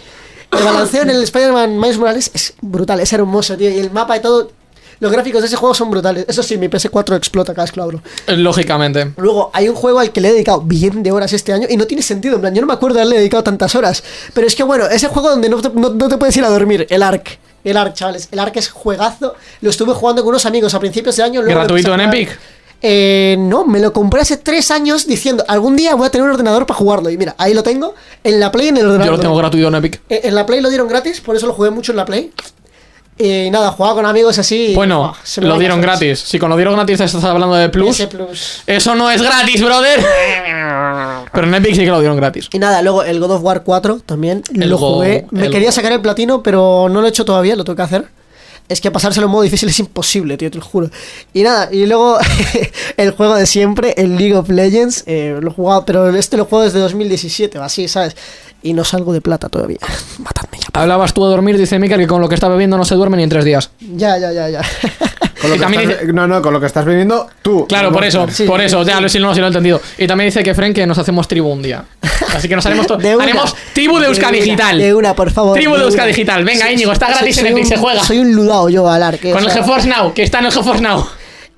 El 0.51 0.63
balanceo 0.63 1.03
en 1.03 1.11
el 1.11 1.21
Spider-Man 1.21 1.79
Miles 1.79 1.99
Morales 1.99 2.31
es 2.33 2.55
brutal, 2.61 2.99
es 3.01 3.13
hermoso, 3.13 3.55
tío. 3.55 3.69
Y 3.69 3.77
el 3.77 3.91
mapa 3.91 4.17
y 4.17 4.21
todo. 4.21 4.51
Los 4.99 5.11
gráficos 5.11 5.41
de 5.41 5.47
ese 5.47 5.55
juego 5.55 5.73
son 5.73 5.89
brutales. 5.89 6.25
Eso 6.27 6.43
sí, 6.43 6.57
mi 6.57 6.67
PS4 6.67 7.15
explota 7.15 7.53
cada 7.53 7.63
vez 7.63 7.71
que 7.71 7.77
lo 7.77 7.83
abro. 7.83 8.01
Lógicamente. 8.27 9.13
Luego, 9.17 9.49
hay 9.53 9.69
un 9.69 9.75
juego 9.75 9.99
al 9.99 10.11
que 10.11 10.19
le 10.21 10.29
he 10.29 10.33
dedicado 10.33 10.61
bien 10.61 11.03
de 11.03 11.11
horas 11.11 11.31
este 11.33 11.53
año 11.53 11.67
y 11.69 11.77
no 11.77 11.85
tiene 11.87 12.01
sentido. 12.03 12.35
En 12.35 12.41
plan, 12.41 12.53
yo 12.53 12.61
no 12.61 12.67
me 12.67 12.73
acuerdo 12.73 12.95
de 12.95 13.01
haberle 13.01 13.17
dedicado 13.19 13.43
tantas 13.43 13.75
horas. 13.75 14.03
Pero 14.33 14.47
es 14.47 14.55
que, 14.55 14.63
bueno, 14.63 14.85
ese 14.87 15.07
juego 15.07 15.29
donde 15.29 15.49
no 15.49 15.61
te, 15.61 15.69
no- 15.69 15.89
no 15.89 16.07
te 16.09 16.17
puedes 16.17 16.35
ir 16.37 16.43
a 16.43 16.49
dormir, 16.49 16.85
el 16.89 17.03
ARC. 17.03 17.39
El 17.63 17.77
ARC, 17.77 17.93
chavales. 17.93 18.27
El 18.31 18.39
ARC 18.39 18.57
es 18.57 18.69
juegazo. 18.69 19.35
Lo 19.61 19.69
estuve 19.69 19.93
jugando 19.93 20.21
con 20.23 20.29
unos 20.29 20.45
amigos 20.45 20.73
a 20.73 20.79
principios 20.79 21.15
de 21.15 21.23
año. 21.23 21.41
luego 21.41 21.59
¿Gratuito 21.59 21.93
en 21.93 22.01
Epic? 22.01 22.37
Eh, 22.81 23.35
no, 23.37 23.65
me 23.65 23.79
lo 23.79 23.91
compré 23.91 24.21
hace 24.21 24.37
tres 24.37 24.71
años 24.71 25.05
diciendo, 25.05 25.43
algún 25.49 25.75
día 25.75 25.95
voy 25.95 26.07
a 26.07 26.09
tener 26.11 26.25
un 26.25 26.31
ordenador 26.31 26.65
para 26.65 26.77
jugarlo. 26.77 27.09
Y 27.09 27.17
mira, 27.17 27.35
ahí 27.37 27.53
lo 27.53 27.61
tengo, 27.63 27.93
en 28.23 28.39
la 28.39 28.51
Play 28.51 28.69
en 28.69 28.77
el 28.77 28.85
ordenador. 28.85 29.05
Yo 29.07 29.11
lo 29.13 29.19
tengo 29.19 29.35
gratuito 29.35 29.67
en 29.67 29.75
Epic. 29.75 30.01
Eh, 30.09 30.21
En 30.23 30.35
la 30.35 30.45
Play 30.45 30.61
lo 30.61 30.69
dieron 30.69 30.87
gratis, 30.87 31.19
por 31.19 31.35
eso 31.35 31.47
lo 31.47 31.53
jugué 31.53 31.69
mucho 31.71 31.91
en 31.91 31.97
la 31.97 32.05
Play. 32.05 32.31
Y 33.21 33.49
nada, 33.51 33.71
jugaba 33.71 33.95
con 33.95 34.05
amigos 34.05 34.39
así. 34.39 34.67
y, 34.71 34.75
Bueno, 34.75 35.13
se 35.23 35.41
me 35.41 35.47
lo 35.47 35.59
dieron 35.59 35.81
gratis. 35.81 36.19
Si 36.19 36.39
con 36.39 36.49
lo 36.49 36.55
dieron 36.55 36.73
gratis 36.75 37.01
estás 37.01 37.21
hablando 37.25 37.53
de 37.55 37.67
Plus, 37.67 38.01
eso 38.65 38.95
no 38.95 39.11
es 39.11 39.21
gratis, 39.21 39.61
brother. 39.61 39.99
Pero 41.33 41.47
en 41.47 41.53
Epic 41.53 41.75
sí 41.75 41.81
que 41.81 41.87
lo 41.91 41.99
dieron 41.99 42.15
gratis. 42.17 42.47
Y 42.53 42.59
nada, 42.59 42.81
luego 42.81 43.03
el 43.03 43.19
God 43.19 43.31
of 43.31 43.43
War 43.43 43.63
4 43.63 43.99
también 44.05 44.41
El 44.55 44.69
lo 44.69 44.77
Go- 44.77 44.95
jugué. 44.95 45.25
Me 45.31 45.45
el 45.47 45.51
quería 45.51 45.67
Go. 45.67 45.73
sacar 45.73 45.91
el 45.91 46.01
platino, 46.01 46.41
pero 46.41 46.87
no 46.89 47.01
lo 47.01 47.07
he 47.07 47.09
hecho 47.09 47.25
todavía, 47.25 47.55
lo 47.55 47.63
tengo 47.65 47.75
que 47.75 47.81
hacer. 47.83 48.05
Es 48.69 48.79
que 48.81 48.91
pasárselo 48.91 49.25
en 49.25 49.31
modo 49.31 49.41
difícil 49.41 49.67
es 49.69 49.79
imposible, 49.79 50.37
tío, 50.37 50.49
te 50.49 50.57
lo 50.59 50.63
juro. 50.63 50.89
Y 51.33 51.43
nada, 51.43 51.69
y 51.71 51.85
luego 51.87 52.17
el 52.97 53.11
juego 53.11 53.35
de 53.35 53.45
siempre, 53.45 53.95
el 53.97 54.15
League 54.15 54.35
of 54.35 54.47
Legends, 54.49 55.03
eh, 55.07 55.37
lo 55.41 55.49
he 55.51 55.53
jugado, 55.53 55.85
pero 55.85 56.09
este 56.15 56.37
lo 56.37 56.45
juego 56.45 56.63
desde 56.63 56.79
2017 56.79 57.57
o 57.59 57.63
así, 57.63 57.87
¿sabes? 57.87 58.15
Y 58.61 58.73
no 58.73 58.83
salgo 58.83 59.13
de 59.13 59.21
plata 59.21 59.47
todavía. 59.49 59.77
Matadme 60.19 60.57
ya. 60.59 60.67
Hablabas 60.73 61.13
tú 61.13 61.23
de 61.23 61.29
dormir, 61.31 61.57
dice 61.57 61.79
Mikel, 61.79 61.99
que 61.99 62.07
con 62.07 62.21
lo 62.21 62.27
que 62.29 62.35
está 62.35 62.47
bebiendo 62.49 62.77
no 62.77 62.85
se 62.85 62.95
duerme 62.95 63.17
ni 63.17 63.23
en 63.23 63.29
tres 63.29 63.45
días. 63.45 63.69
Ya, 63.79 64.17
ya, 64.17 64.31
ya, 64.31 64.49
ya. 64.49 64.61
Con 65.41 65.49
lo 65.51 65.55
Y 65.55 65.59
que 65.59 65.63
también 65.63 65.83
estás- 65.89 66.01
dice- 66.01 66.13
No, 66.13 66.27
no, 66.27 66.41
con 66.41 66.53
lo 66.53 66.59
que 66.59 66.65
estás 66.65 66.83
viviendo 66.85 67.27
tú. 67.41 67.65
Claro, 67.67 67.87
No, 67.89 67.93
por 67.95 68.03
eso, 68.03 68.27
Sí, 68.29 68.43
por 68.43 68.59
sí, 68.59 68.65
eso, 68.65 68.83
sí. 68.83 68.89
ya 68.89 68.99
lo, 68.99 69.07
sí, 69.07 69.19
no, 69.19 69.33
lo 69.33 69.43
he 69.43 69.47
entendido. 69.47 69.81
Y 69.97 70.05
también 70.05 70.27
dice 70.27 70.43
que 70.43 70.53
Fren 70.53 70.73
que 70.73 70.85
nos 70.85 70.97
hacemos 70.97 71.27
tribu 71.29 71.47
un 71.47 71.61
día. 71.61 71.85
Así 72.35 72.49
que 72.49 72.55
nos 72.57 72.65
haremos 72.65 72.85
to- 72.87 72.97
De 72.97 73.15
una. 73.15 73.23
haremos 73.23 73.55
tribu 73.73 73.97
de 73.99 74.07
Euska 74.07 74.27
una, 74.27 74.37
Digital. 74.37 74.77
De 74.77 74.93
una, 74.93 75.13
por 75.13 75.31
favor. 75.31 75.57
Tribu 75.57 75.75
de 75.77 75.83
Euska 75.83 76.01
una. 76.01 76.07
Digital. 76.07 76.43
Venga, 76.43 76.69
Íñigo, 76.69 76.91
está 76.91 77.05
soy- 77.07 77.15
gratis 77.15 77.37
en 77.37 77.45
Epic, 77.47 77.63
un- 77.63 77.69
se 77.69 77.77
juega. 77.77 78.03
Soy 78.03 78.19
un 78.19 78.33
ludao 78.33 78.67
yo 78.67 78.89
al 78.89 79.01
arque. 79.01 79.31
Con 79.31 79.41
o 79.43 79.47
el 79.47 79.53
GeForce 79.53 79.87
Now, 79.87 80.13
que 80.13 80.23
está 80.23 80.39
en 80.39 80.45
el 80.47 80.51
GeForce 80.51 80.81
Now. 80.81 81.05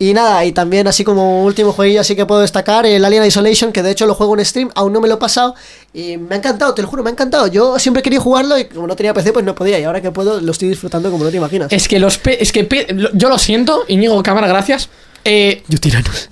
Y 0.02 0.14
nada, 0.16 0.44
y 0.46 0.52
también 0.52 0.88
así 0.88 1.04
como 1.04 1.44
último 1.44 1.74
jueguillo 1.74 2.02
así 2.02 2.16
que 2.16 2.26
puedo 2.26 2.42
destacar, 2.42 2.88
el 2.88 3.06
Alien 3.06 3.24
Isolation, 3.24 3.72
que 3.72 3.84
de 3.84 3.92
hecho 3.92 4.08
lo 4.08 4.16
juego 4.16 4.36
en 4.36 4.44
stream, 4.44 4.72
aún 4.74 4.92
no 4.94 5.00
me 5.00 5.08
lo 5.08 5.14
he 5.14 5.18
pasado, 5.18 5.54
y 5.94 6.18
me 6.18 6.34
ha 6.34 6.38
encantado, 6.40 6.74
te 6.74 6.82
lo 6.82 6.88
juro, 6.88 7.04
me 7.04 7.10
ha 7.10 7.14
encantado. 7.14 7.46
Yo 7.46 7.78
siempre 7.78 8.02
quería 8.02 8.20
jugarlo 8.20 8.58
y 8.58 8.66
como 8.66 8.88
no 8.88 8.96
tenía 8.96 9.14
PC 9.14 9.32
pues 9.32 9.46
no 9.46 9.54
podía, 9.54 9.78
y 9.78 9.84
ahora 9.84 10.02
que 10.02 10.10
puedo 10.10 10.42
lo 10.42 10.52
estoy 10.54 10.70
disfrutando 10.70 11.12
como 11.12 11.24
no 11.24 11.30
te 11.30 11.38
imaginas. 11.38 11.72
Es 11.72 11.88
que 11.88 12.00
los 12.00 12.18
pe- 12.18 12.42
es 12.42 12.52
que 12.52 12.68
yo 13.14 13.30
lo 13.30 13.38
siento, 13.38 13.84
Íñigo 13.90 14.24
Cámara, 14.24 14.48
gracias. 14.48 14.90
Eh, 15.24 15.62
Yo 15.68 15.78
tiranos. 15.78 16.30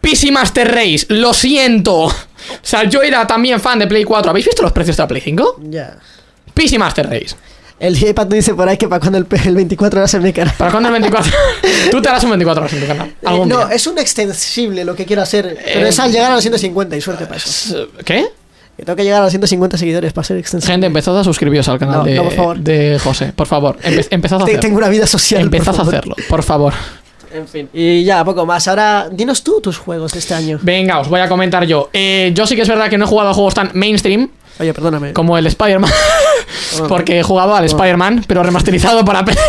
PC 0.00 0.30
Master 0.30 0.72
Race, 0.72 1.06
lo 1.08 1.34
siento. 1.34 2.04
O 2.04 2.12
sea, 2.62 2.84
yo 2.84 3.02
era 3.02 3.26
también 3.26 3.58
fan 3.60 3.80
de 3.80 3.88
Play 3.88 4.04
4. 4.04 4.30
¿Habéis 4.30 4.46
visto 4.46 4.62
los 4.62 4.70
precios 4.70 4.96
de 4.96 5.02
la 5.02 5.08
Play 5.08 5.20
5? 5.22 5.56
Ya. 5.70 5.98
PC 6.54 6.78
Master 6.78 7.10
Race. 7.10 7.34
El 7.80 7.96
iPad 8.02 8.26
dice 8.26 8.54
por 8.54 8.68
ahí 8.68 8.76
que 8.76 8.88
para 8.88 8.98
cuando 9.00 9.18
el, 9.18 9.26
el 9.46 9.54
24 9.54 10.00
horas 10.00 10.12
en 10.14 10.22
mi 10.22 10.32
cara. 10.32 10.52
¿Para 10.58 10.70
cuándo 10.72 10.88
el 10.88 10.94
24? 10.94 11.32
Tú 11.92 12.02
te 12.02 12.08
harás 12.08 12.24
un 12.24 12.30
24 12.30 12.62
horas 12.62 12.72
en 12.74 12.80
tu 12.80 12.86
canal. 12.86 13.06
Eh, 13.08 13.46
no, 13.46 13.66
día. 13.66 13.68
es 13.74 13.86
un 13.86 13.98
extensible 13.98 14.84
lo 14.84 14.96
que 14.96 15.04
quiero 15.06 15.22
hacer, 15.22 15.56
pero 15.64 15.86
Eh, 15.86 15.88
es 15.88 15.98
al 16.00 16.10
llegar 16.10 16.32
a 16.32 16.34
los 16.34 16.42
150 16.42 16.96
y 16.96 17.00
suerte 17.00 17.24
para 17.26 17.36
eso. 17.36 17.86
¿Qué? 18.04 18.26
Que 18.76 18.84
tengo 18.84 18.96
que 18.96 19.04
llegar 19.04 19.20
a 19.20 19.24
los 19.24 19.30
150 19.32 19.78
seguidores 19.78 20.12
para 20.12 20.24
ser 20.24 20.38
extensible. 20.38 20.72
Gente, 20.72 20.86
empezad 20.88 21.18
a 21.18 21.22
suscribiros 21.24 21.68
al 21.68 21.78
canal 21.78 21.98
No, 21.98 22.04
de, 22.04 22.14
no, 22.16 22.24
por 22.24 22.32
favor. 22.32 22.58
de 22.58 22.98
José. 23.02 23.32
Por 23.34 23.46
favor, 23.46 23.76
empe- 23.82 24.06
empezad 24.10 24.40
a 24.40 24.44
hacerlo. 24.44 24.60
Tengo 24.60 24.78
una 24.78 24.88
vida 24.88 25.06
social. 25.06 25.42
Empezad 25.42 25.78
a 25.78 25.82
hacerlo, 25.82 26.14
por 26.28 26.42
favor. 26.42 26.74
En 27.32 27.46
fin. 27.46 27.68
Y 27.74 28.04
ya, 28.04 28.24
poco 28.24 28.46
más. 28.46 28.66
Ahora, 28.68 29.08
dinos 29.12 29.42
tú 29.44 29.60
tus 29.60 29.76
juegos 29.78 30.12
de 30.12 30.18
este 30.18 30.32
año. 30.34 30.58
Venga, 30.62 30.98
os 30.98 31.08
voy 31.08 31.20
a 31.20 31.28
comentar 31.28 31.64
yo. 31.66 31.90
Eh, 31.92 32.32
yo 32.34 32.46
sí 32.46 32.56
que 32.56 32.62
es 32.62 32.68
verdad 32.68 32.88
que 32.88 32.96
no 32.96 33.04
he 33.04 33.08
jugado 33.08 33.30
a 33.30 33.34
juegos 33.34 33.52
tan 33.54 33.70
mainstream 33.74 34.30
Oye, 34.60 34.74
perdóname. 34.74 35.12
como 35.12 35.36
el 35.38 35.46
Spider-Man. 35.46 35.90
Porque 36.88 37.20
he 37.20 37.22
jugado 37.22 37.54
al 37.54 37.64
Spider-Man, 37.64 38.24
pero 38.26 38.42
remasterizado 38.42 39.04
para 39.04 39.24
PC. 39.24 39.40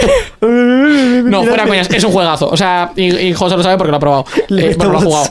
No, 0.41 1.43
fuera 1.43 1.66
coñas, 1.68 1.89
es 1.91 2.03
un 2.03 2.12
juegazo. 2.12 2.49
O 2.49 2.57
sea, 2.57 2.91
y, 2.95 3.16
y 3.16 3.34
José 3.34 3.57
lo 3.57 3.64
sabe 3.64 3.78
porque 3.78 3.91
lo 3.91 3.97
ha 3.97 3.99
probado. 3.99 4.26
Eh, 4.49 4.76
bueno, 4.78 4.93
lo 4.93 4.99
ha 4.99 5.01
jugado. 5.01 5.26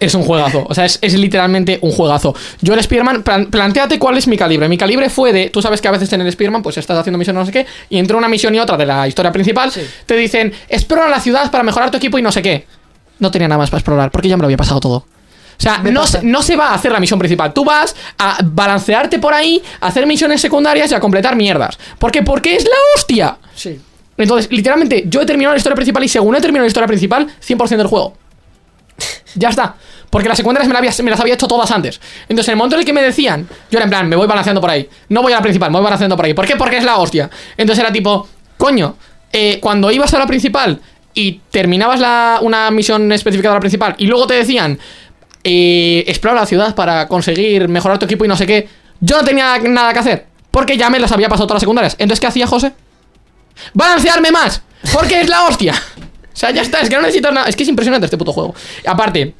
Es 0.00 0.14
un 0.14 0.22
juegazo, 0.22 0.66
o 0.68 0.74
sea, 0.74 0.84
es, 0.84 0.98
es 1.00 1.14
literalmente 1.14 1.78
un 1.80 1.92
juegazo. 1.92 2.34
Yo 2.60 2.74
el 2.74 2.82
Spearman, 2.82 3.22
plan, 3.22 3.46
planteate 3.46 3.98
cuál 3.98 4.18
es 4.18 4.28
mi 4.28 4.36
calibre. 4.36 4.68
Mi 4.68 4.76
calibre 4.76 5.08
fue 5.08 5.32
de, 5.32 5.48
tú 5.48 5.62
sabes 5.62 5.80
que 5.80 5.88
a 5.88 5.90
veces 5.90 6.12
en 6.12 6.20
el 6.20 6.30
Spearman 6.30 6.62
pues 6.62 6.76
estás 6.76 6.98
haciendo 6.98 7.16
misiones 7.16 7.40
no 7.40 7.46
sé 7.46 7.52
qué, 7.52 7.66
y 7.88 7.96
entre 7.98 8.14
una 8.14 8.28
misión 8.28 8.54
y 8.54 8.60
otra 8.60 8.76
de 8.76 8.84
la 8.84 9.08
historia 9.08 9.32
principal, 9.32 9.72
te 10.04 10.14
dicen, 10.14 10.52
explora 10.68 11.08
la 11.08 11.20
ciudad 11.20 11.50
para 11.50 11.64
mejorar 11.64 11.90
tu 11.90 11.96
equipo 11.96 12.18
y 12.18 12.22
no 12.22 12.30
sé 12.30 12.42
qué. 12.42 12.66
No 13.18 13.30
tenía 13.30 13.48
nada 13.48 13.58
más 13.58 13.70
para 13.70 13.78
explorar, 13.78 14.10
porque 14.10 14.28
ya 14.28 14.36
me 14.36 14.42
lo 14.42 14.46
había 14.46 14.58
pasado 14.58 14.78
todo. 14.78 15.06
O 15.58 15.60
sea, 15.60 15.78
no 15.78 16.06
se, 16.06 16.22
no 16.22 16.40
se 16.42 16.54
va 16.56 16.68
a 16.68 16.74
hacer 16.74 16.92
la 16.92 17.00
misión 17.00 17.18
principal. 17.18 17.52
Tú 17.52 17.64
vas 17.64 17.96
a 18.16 18.38
balancearte 18.44 19.18
por 19.18 19.34
ahí, 19.34 19.60
a 19.80 19.88
hacer 19.88 20.06
misiones 20.06 20.40
secundarias 20.40 20.90
y 20.92 20.94
a 20.94 21.00
completar 21.00 21.34
mierdas. 21.34 21.76
¿Por 21.98 22.12
qué? 22.12 22.22
Porque 22.22 22.54
es 22.54 22.64
la 22.64 22.76
hostia. 22.96 23.38
Sí. 23.56 23.80
Entonces, 24.16 24.50
literalmente, 24.52 25.04
yo 25.06 25.20
he 25.20 25.26
terminado 25.26 25.54
la 25.54 25.58
historia 25.58 25.74
principal 25.74 26.04
y 26.04 26.08
según 26.08 26.36
he 26.36 26.40
terminado 26.40 26.64
la 26.64 26.68
historia 26.68 26.86
principal, 26.86 27.26
100% 27.46 27.76
del 27.76 27.86
juego. 27.88 28.16
Ya 29.34 29.48
está. 29.50 29.74
Porque 30.10 30.28
las 30.28 30.38
secundarias 30.38 30.66
me, 30.68 30.72
la 30.72 30.78
había- 30.78 30.92
me 31.02 31.10
las 31.10 31.20
había 31.20 31.34
hecho 31.34 31.46
todas 31.46 31.70
antes. 31.70 32.00
Entonces, 32.28 32.48
en 32.48 32.52
el 32.52 32.56
momento 32.56 32.76
en 32.76 32.80
el 32.80 32.86
que 32.86 32.92
me 32.94 33.02
decían, 33.02 33.46
yo 33.70 33.78
era 33.78 33.84
en 33.84 33.90
plan, 33.90 34.08
me 34.08 34.16
voy 34.16 34.26
balanceando 34.26 34.60
por 34.60 34.70
ahí. 34.70 34.88
No 35.10 35.22
voy 35.22 35.32
a 35.32 35.36
la 35.36 35.42
principal, 35.42 35.70
me 35.70 35.76
voy 35.76 35.84
balanceando 35.84 36.16
por 36.16 36.24
ahí. 36.24 36.34
¿Por 36.34 36.46
qué? 36.46 36.56
Porque 36.56 36.78
es 36.78 36.84
la 36.84 36.96
hostia. 36.96 37.28
Entonces 37.56 37.82
era 37.84 37.92
tipo, 37.92 38.26
coño, 38.56 38.96
eh, 39.32 39.58
cuando 39.60 39.90
ibas 39.90 40.12
a 40.14 40.18
la 40.18 40.26
principal 40.26 40.80
y 41.12 41.40
terminabas 41.50 42.00
la, 42.00 42.38
una 42.40 42.70
misión 42.70 43.12
específica 43.12 43.48
de 43.50 43.54
la 43.54 43.60
principal 43.60 43.94
y 43.98 44.06
luego 44.06 44.26
te 44.26 44.34
decían, 44.34 44.78
eh, 45.44 46.04
explora 46.06 46.40
la 46.40 46.46
ciudad 46.46 46.74
para 46.74 47.08
conseguir 47.08 47.68
mejorar 47.68 47.98
tu 47.98 48.06
equipo 48.06 48.24
y 48.24 48.28
no 48.28 48.36
sé 48.36 48.46
qué, 48.46 48.68
yo 49.00 49.18
no 49.18 49.24
tenía 49.24 49.58
nada 49.58 49.92
que 49.92 49.98
hacer. 49.98 50.26
Porque 50.50 50.76
ya 50.76 50.90
me 50.90 50.98
las 50.98 51.12
había 51.12 51.28
pasado 51.28 51.46
todas 51.46 51.56
las 51.56 51.62
secundarias. 51.62 51.94
Entonces, 51.98 52.20
¿qué 52.20 52.26
hacía 52.26 52.46
José? 52.46 52.72
balancearme 53.74 54.30
más. 54.30 54.62
Porque 54.92 55.20
es 55.20 55.28
la 55.28 55.44
hostia. 55.44 55.74
O 56.28 56.40
sea, 56.40 56.52
ya 56.52 56.62
está, 56.62 56.78
es 56.82 56.88
que 56.88 56.94
no 56.94 57.02
necesito 57.02 57.32
nada. 57.32 57.48
Es 57.48 57.56
que 57.56 57.64
es 57.64 57.68
impresionante 57.68 58.04
este 58.04 58.16
puto 58.16 58.32
juego. 58.32 58.54
Aparte, 58.86 59.34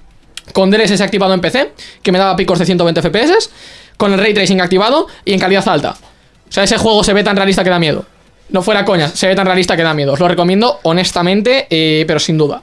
con 0.53 0.68
DLSS 0.68 1.01
activado 1.01 1.32
en 1.32 1.40
PC, 1.40 1.70
que 2.03 2.11
me 2.11 2.18
daba 2.18 2.34
picos 2.34 2.59
de 2.59 2.66
120 2.66 3.01
FPS, 3.03 3.51
con 3.96 4.12
el 4.12 4.18
ray 4.18 4.34
tracing 4.34 4.61
activado 4.61 5.07
y 5.24 5.32
en 5.32 5.38
calidad 5.38 5.68
alta. 5.68 5.90
O 5.90 6.53
sea, 6.53 6.64
ese 6.64 6.76
juego 6.76 7.05
se 7.05 7.12
ve 7.12 7.22
tan 7.22 7.36
realista 7.36 7.62
que 7.62 7.70
da 7.70 7.78
miedo. 7.78 8.05
No 8.49 8.62
fuera 8.62 8.84
coña, 8.84 9.07
se 9.07 9.28
ve 9.28 9.36
tan 9.36 9.46
realista 9.46 9.76
que 9.76 9.84
da 9.84 9.94
miedo. 9.94 10.14
Os 10.14 10.18
lo 10.18 10.26
recomiendo 10.26 10.80
honestamente, 10.82 11.68
eh, 11.70 12.03
pero 12.09 12.18
sin 12.18 12.36
duda. 12.36 12.62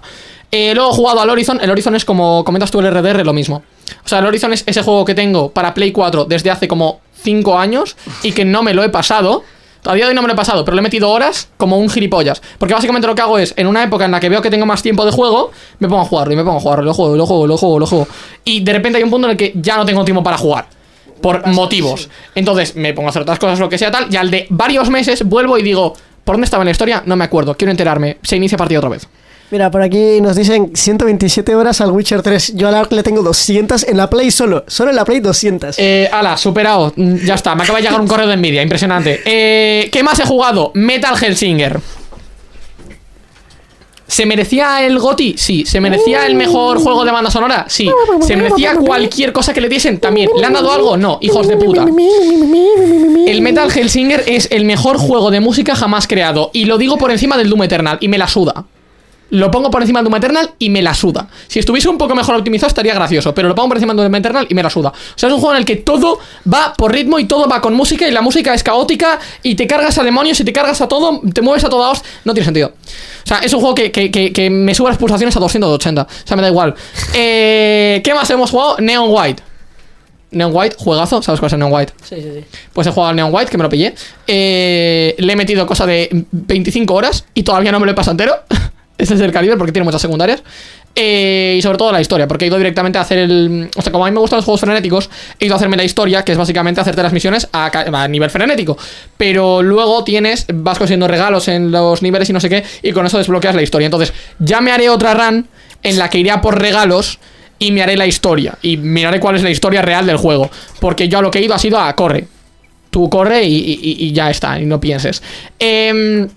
Eh, 0.51 0.73
luego 0.73 0.91
he 0.91 0.93
jugado 0.93 1.21
al 1.21 1.29
Horizon. 1.29 1.59
El 1.61 1.69
Horizon 1.69 1.95
es 1.95 2.05
como 2.05 2.43
comentas 2.43 2.71
tú 2.71 2.79
el 2.79 2.91
RDR, 2.91 3.25
lo 3.25 3.33
mismo. 3.33 3.63
O 4.03 4.07
sea, 4.07 4.19
el 4.19 4.25
Horizon 4.25 4.53
es 4.53 4.63
ese 4.65 4.81
juego 4.81 5.05
que 5.05 5.15
tengo 5.15 5.51
para 5.51 5.73
Play 5.73 5.91
4 5.91 6.25
desde 6.25 6.49
hace 6.49 6.67
como 6.67 7.01
5 7.23 7.57
años 7.57 7.95
y 8.23 8.31
que 8.31 8.45
no 8.45 8.63
me 8.63 8.73
lo 8.73 8.83
he 8.83 8.89
pasado. 8.89 9.43
A 9.83 9.93
día 9.93 10.05
de 10.05 10.09
hoy 10.09 10.15
no 10.15 10.23
me 10.23 10.27
lo 10.27 10.33
he 10.33 10.37
pasado, 10.37 10.65
pero 10.65 10.73
le 10.73 10.79
he 10.79 10.83
metido 10.83 11.11
horas 11.11 11.49
como 11.57 11.77
un 11.77 11.89
gilipollas. 11.89 12.41
Porque 12.57 12.73
básicamente 12.73 13.07
lo 13.07 13.13
que 13.13 13.21
hago 13.21 13.37
es, 13.37 13.53
en 13.55 13.67
una 13.67 13.83
época 13.83 14.05
en 14.05 14.11
la 14.11 14.19
que 14.19 14.29
veo 14.29 14.41
que 14.41 14.49
tengo 14.49 14.65
más 14.65 14.81
tiempo 14.81 15.05
de 15.05 15.11
juego, 15.11 15.51
me 15.77 15.87
pongo 15.87 16.01
a 16.01 16.05
jugarlo 16.05 16.33
y 16.33 16.35
me 16.35 16.43
pongo 16.43 16.57
a 16.57 16.59
jugarlo, 16.59 16.85
lo 16.85 16.93
juego, 16.95 17.15
y 17.15 17.17
lo 17.19 17.27
juego, 17.27 17.45
lo 17.45 17.57
juego, 17.57 17.77
y 17.77 17.79
lo 17.81 17.85
juego. 17.85 18.07
Y 18.43 18.61
de 18.61 18.73
repente 18.73 18.97
hay 18.97 19.03
un 19.03 19.11
punto 19.11 19.27
en 19.27 19.31
el 19.31 19.37
que 19.37 19.53
ya 19.55 19.77
no 19.77 19.85
tengo 19.85 20.03
tiempo 20.03 20.23
para 20.23 20.39
jugar. 20.39 20.65
Por 21.21 21.45
motivos. 21.47 22.09
Entonces 22.33 22.75
me 22.75 22.93
pongo 22.93 23.09
a 23.09 23.11
hacer 23.11 23.21
otras 23.21 23.37
cosas, 23.37 23.59
lo 23.59 23.69
que 23.69 23.77
sea 23.77 23.91
tal, 23.91 24.11
y 24.11 24.17
al 24.17 24.31
de 24.31 24.47
varios 24.49 24.89
meses 24.89 25.23
vuelvo 25.23 25.55
y 25.59 25.61
digo, 25.61 25.93
¿por 26.23 26.33
dónde 26.33 26.45
estaba 26.45 26.63
en 26.63 26.65
la 26.65 26.71
historia? 26.71 27.03
No 27.05 27.15
me 27.15 27.23
acuerdo, 27.23 27.55
quiero 27.55 27.69
enterarme. 27.69 28.17
Se 28.23 28.35
inicia 28.37 28.57
partida 28.57 28.79
otra 28.79 28.89
vez. 28.89 29.07
Mira, 29.51 29.69
por 29.69 29.81
aquí 29.83 30.19
nos 30.21 30.35
dicen 30.35 30.71
127 30.75 31.53
horas 31.55 31.79
al 31.79 31.91
Witcher 31.91 32.21
3. 32.23 32.53
Yo 32.55 32.67
al 32.67 32.75
Ark 32.75 32.91
le 32.91 33.03
tengo 33.03 33.21
200 33.21 33.83
en 33.87 33.97
la 33.97 34.09
Play 34.09 34.31
solo. 34.31 34.63
Solo 34.67 34.89
en 34.89 34.95
la 34.95 35.05
Play 35.05 35.19
200. 35.19 35.75
Eh, 35.77 36.09
ala, 36.11 36.35
superado. 36.35 36.91
Mm, 36.95 37.17
Ya 37.25 37.35
está, 37.35 37.53
me 37.55 37.63
acaba 37.63 37.77
de 37.77 37.83
llegar 37.85 38.01
un 38.01 38.07
correo 38.07 38.27
de 38.27 38.35
Nvidia, 38.37 38.63
impresionante. 38.63 39.21
Eh, 39.23 39.89
¿Qué 39.91 40.01
más 40.03 40.19
he 40.19 40.25
jugado? 40.25 40.71
Metal 40.73 41.15
Hellsinger. 41.21 41.79
¿Se 44.07 44.25
merecía 44.25 44.85
el 44.85 44.99
GOTI? 44.99 45.35
Sí. 45.37 45.65
¿Se 45.65 45.79
merecía 45.81 46.25
el 46.27 46.35
mejor 46.35 46.79
juego 46.79 47.05
de 47.05 47.11
banda 47.11 47.29
sonora? 47.31 47.65
Sí. 47.67 47.89
¿Se 48.21 48.35
merecía 48.35 48.75
cualquier 48.75 49.31
cosa 49.33 49.51
que 49.53 49.61
le 49.61 49.69
diesen? 49.69 49.99
También. 49.99 50.29
¿Le 50.37 50.45
han 50.45 50.53
dado 50.53 50.71
algo? 50.71 50.95
No, 50.97 51.17
hijos 51.21 51.47
de 51.47 51.57
puta. 51.57 51.85
El 53.27 53.41
Metal 53.41 53.69
Hellsinger 53.75 54.23
es 54.27 54.47
el 54.51 54.65
mejor 54.65 54.97
juego 54.97 55.31
de 55.31 55.39
música 55.39 55.75
jamás 55.75 56.07
creado. 56.07 56.49
Y 56.53 56.65
lo 56.65 56.77
digo 56.77 56.97
por 56.97 57.11
encima 57.11 57.35
del 57.37 57.49
Doom 57.49 57.63
Eternal. 57.63 57.97
Y 57.99 58.07
me 58.07 58.17
la 58.19 58.27
suda. 58.27 58.65
Lo 59.35 59.51
pongo 59.51 59.69
por 59.69 59.81
encima 59.81 59.99
del 59.99 60.05
Doom 60.05 60.15
Eternal 60.15 60.51
y 60.59 60.69
me 60.69 60.81
la 60.81 60.93
suda. 60.93 61.27
Si 61.47 61.59
estuviese 61.59 61.89
un 61.89 61.97
poco 61.97 62.15
mejor 62.15 62.35
optimizado 62.35 62.67
estaría 62.69 62.93
gracioso, 62.93 63.33
pero 63.35 63.47
lo 63.49 63.55
pongo 63.55 63.69
por 63.69 63.77
encima 63.77 63.93
del 63.93 64.03
Doom 64.03 64.15
Eternal 64.15 64.47
y 64.49 64.53
me 64.53 64.63
la 64.63 64.69
suda. 64.69 64.89
O 64.89 65.17
sea, 65.17 65.27
es 65.27 65.33
un 65.35 65.39
juego 65.41 65.53
en 65.55 65.59
el 65.59 65.65
que 65.65 65.75
todo 65.75 66.19
va 66.51 66.73
por 66.77 66.93
ritmo 66.93 67.19
y 67.19 67.25
todo 67.25 67.47
va 67.49 67.59
con 67.59 67.73
música 67.73 68.07
y 68.07 68.11
la 68.11 68.21
música 68.21 68.53
es 68.53 68.63
caótica 68.63 69.19
y 69.43 69.55
te 69.55 69.67
cargas 69.67 69.97
a 69.97 70.03
demonios 70.03 70.39
y 70.39 70.45
te 70.45 70.53
cargas 70.53 70.79
a 70.81 70.87
todo, 70.87 71.21
te 71.33 71.41
mueves 71.41 71.63
a 71.65 71.69
toda 71.69 71.89
host. 71.91 72.05
No 72.23 72.33
tiene 72.33 72.45
sentido. 72.45 72.67
O 73.23 73.27
sea, 73.27 73.39
es 73.39 73.51
un 73.53 73.59
juego 73.59 73.75
que, 73.75 73.91
que- 73.91 74.09
que- 74.09 74.31
que 74.31 74.49
me 74.49 74.73
sube 74.73 74.89
las 74.89 74.97
pulsaciones 74.97 75.35
a 75.35 75.39
280. 75.39 76.01
O 76.03 76.07
sea, 76.27 76.37
me 76.37 76.41
da 76.43 76.49
igual. 76.49 76.73
Eh, 77.13 78.01
¿Qué 78.03 78.13
más 78.13 78.29
hemos 78.29 78.51
jugado? 78.51 78.77
Neon 78.79 79.07
White. 79.09 79.41
Neon 80.31 80.51
White, 80.53 80.75
juegazo. 80.79 81.21
¿Sabes 81.21 81.39
cuál 81.39 81.47
es 81.47 81.53
el 81.53 81.59
Neon 81.59 81.71
White? 81.73 81.93
Sí, 82.03 82.15
sí, 82.17 82.29
sí. 82.35 82.45
Pues 82.73 82.87
he 82.87 82.91
jugado 82.91 83.09
al 83.09 83.15
Neon 83.15 83.33
White, 83.33 83.49
que 83.51 83.57
me 83.57 83.63
lo 83.63 83.69
pillé. 83.69 83.95
Eh, 84.27 85.15
le 85.17 85.33
he 85.33 85.35
metido 85.35 85.65
cosa 85.65 85.85
de 85.85 86.09
25 86.31 86.93
horas 86.93 87.25
y 87.33 87.43
todavía 87.43 87.71
no 87.71 87.79
me 87.79 87.85
lo 87.85 87.91
he 87.91 87.95
pasado 87.95 88.11
entero. 88.11 88.33
Este 88.97 89.13
es 89.13 89.19
el 89.19 89.31
calibre 89.31 89.57
porque 89.57 89.71
tiene 89.71 89.83
muchas 89.83 90.01
secundarias. 90.01 90.41
Eh, 90.97 91.55
y 91.57 91.61
sobre 91.61 91.77
todo 91.77 91.91
la 91.91 91.99
historia, 91.99 92.25
porque 92.25 92.45
he 92.45 92.47
ido 92.47 92.57
directamente 92.57 92.97
a 92.97 93.01
hacer 93.01 93.17
el. 93.17 93.69
O 93.75 93.81
sea, 93.81 93.91
como 93.91 94.05
a 94.05 94.09
mí 94.09 94.13
me 94.13 94.21
gustan 94.21 94.37
los 94.37 94.45
juegos 94.45 94.61
frenéticos, 94.61 95.09
he 95.37 95.45
ido 95.45 95.55
a 95.55 95.57
hacerme 95.57 95.75
la 95.75 95.83
historia, 95.83 96.23
que 96.23 96.31
es 96.31 96.37
básicamente 96.37 96.79
hacerte 96.79 97.03
las 97.03 97.11
misiones 97.11 97.49
a, 97.51 98.07
nivel 98.07 98.29
frenético. 98.29 98.77
Pero 99.17 99.61
luego 99.61 100.05
tienes, 100.05 100.45
vas 100.53 100.77
consiguiendo 100.77 101.09
regalos 101.09 101.49
en 101.49 101.69
los 101.71 102.01
niveles 102.01 102.29
y 102.29 102.33
no 102.33 102.39
sé 102.39 102.47
qué, 102.47 102.63
y 102.81 102.93
con 102.93 103.05
eso 103.05 103.17
desbloqueas 103.17 103.55
la 103.55 103.61
historia. 103.61 103.87
Entonces, 103.87 104.13
ya 104.39 104.61
me 104.61 104.71
haré 104.71 104.89
otra 104.89 105.13
run 105.13 105.47
en 105.83 105.97
la 105.97 106.09
que 106.09 106.19
iré 106.19 106.31
a 106.31 106.39
por 106.39 106.57
regalos 106.57 107.19
y 107.59 107.73
me 107.73 107.83
haré 107.83 107.97
la 107.97 108.07
historia. 108.07 108.57
Y 108.61 108.77
miraré 108.77 109.19
cuál 109.19 109.35
es 109.35 109.43
la 109.43 109.49
historia 109.49 109.81
real 109.81 110.05
del 110.05 110.17
juego. 110.17 110.49
Porque 110.79 111.09
yo 111.09 111.19
a 111.19 111.21
lo 111.21 111.29
que 111.29 111.39
he 111.39 111.43
ido 111.43 111.53
ha 111.53 111.59
sido 111.59 111.77
a 111.77 111.93
corre. 111.93 112.25
Tú 112.89 113.09
corre 113.09 113.43
y 113.43 114.13
ya 114.13 114.29
está, 114.29 114.57
y 114.57 114.65
no 114.65 114.79
pienses. 114.79 115.21
Em, 115.59 116.29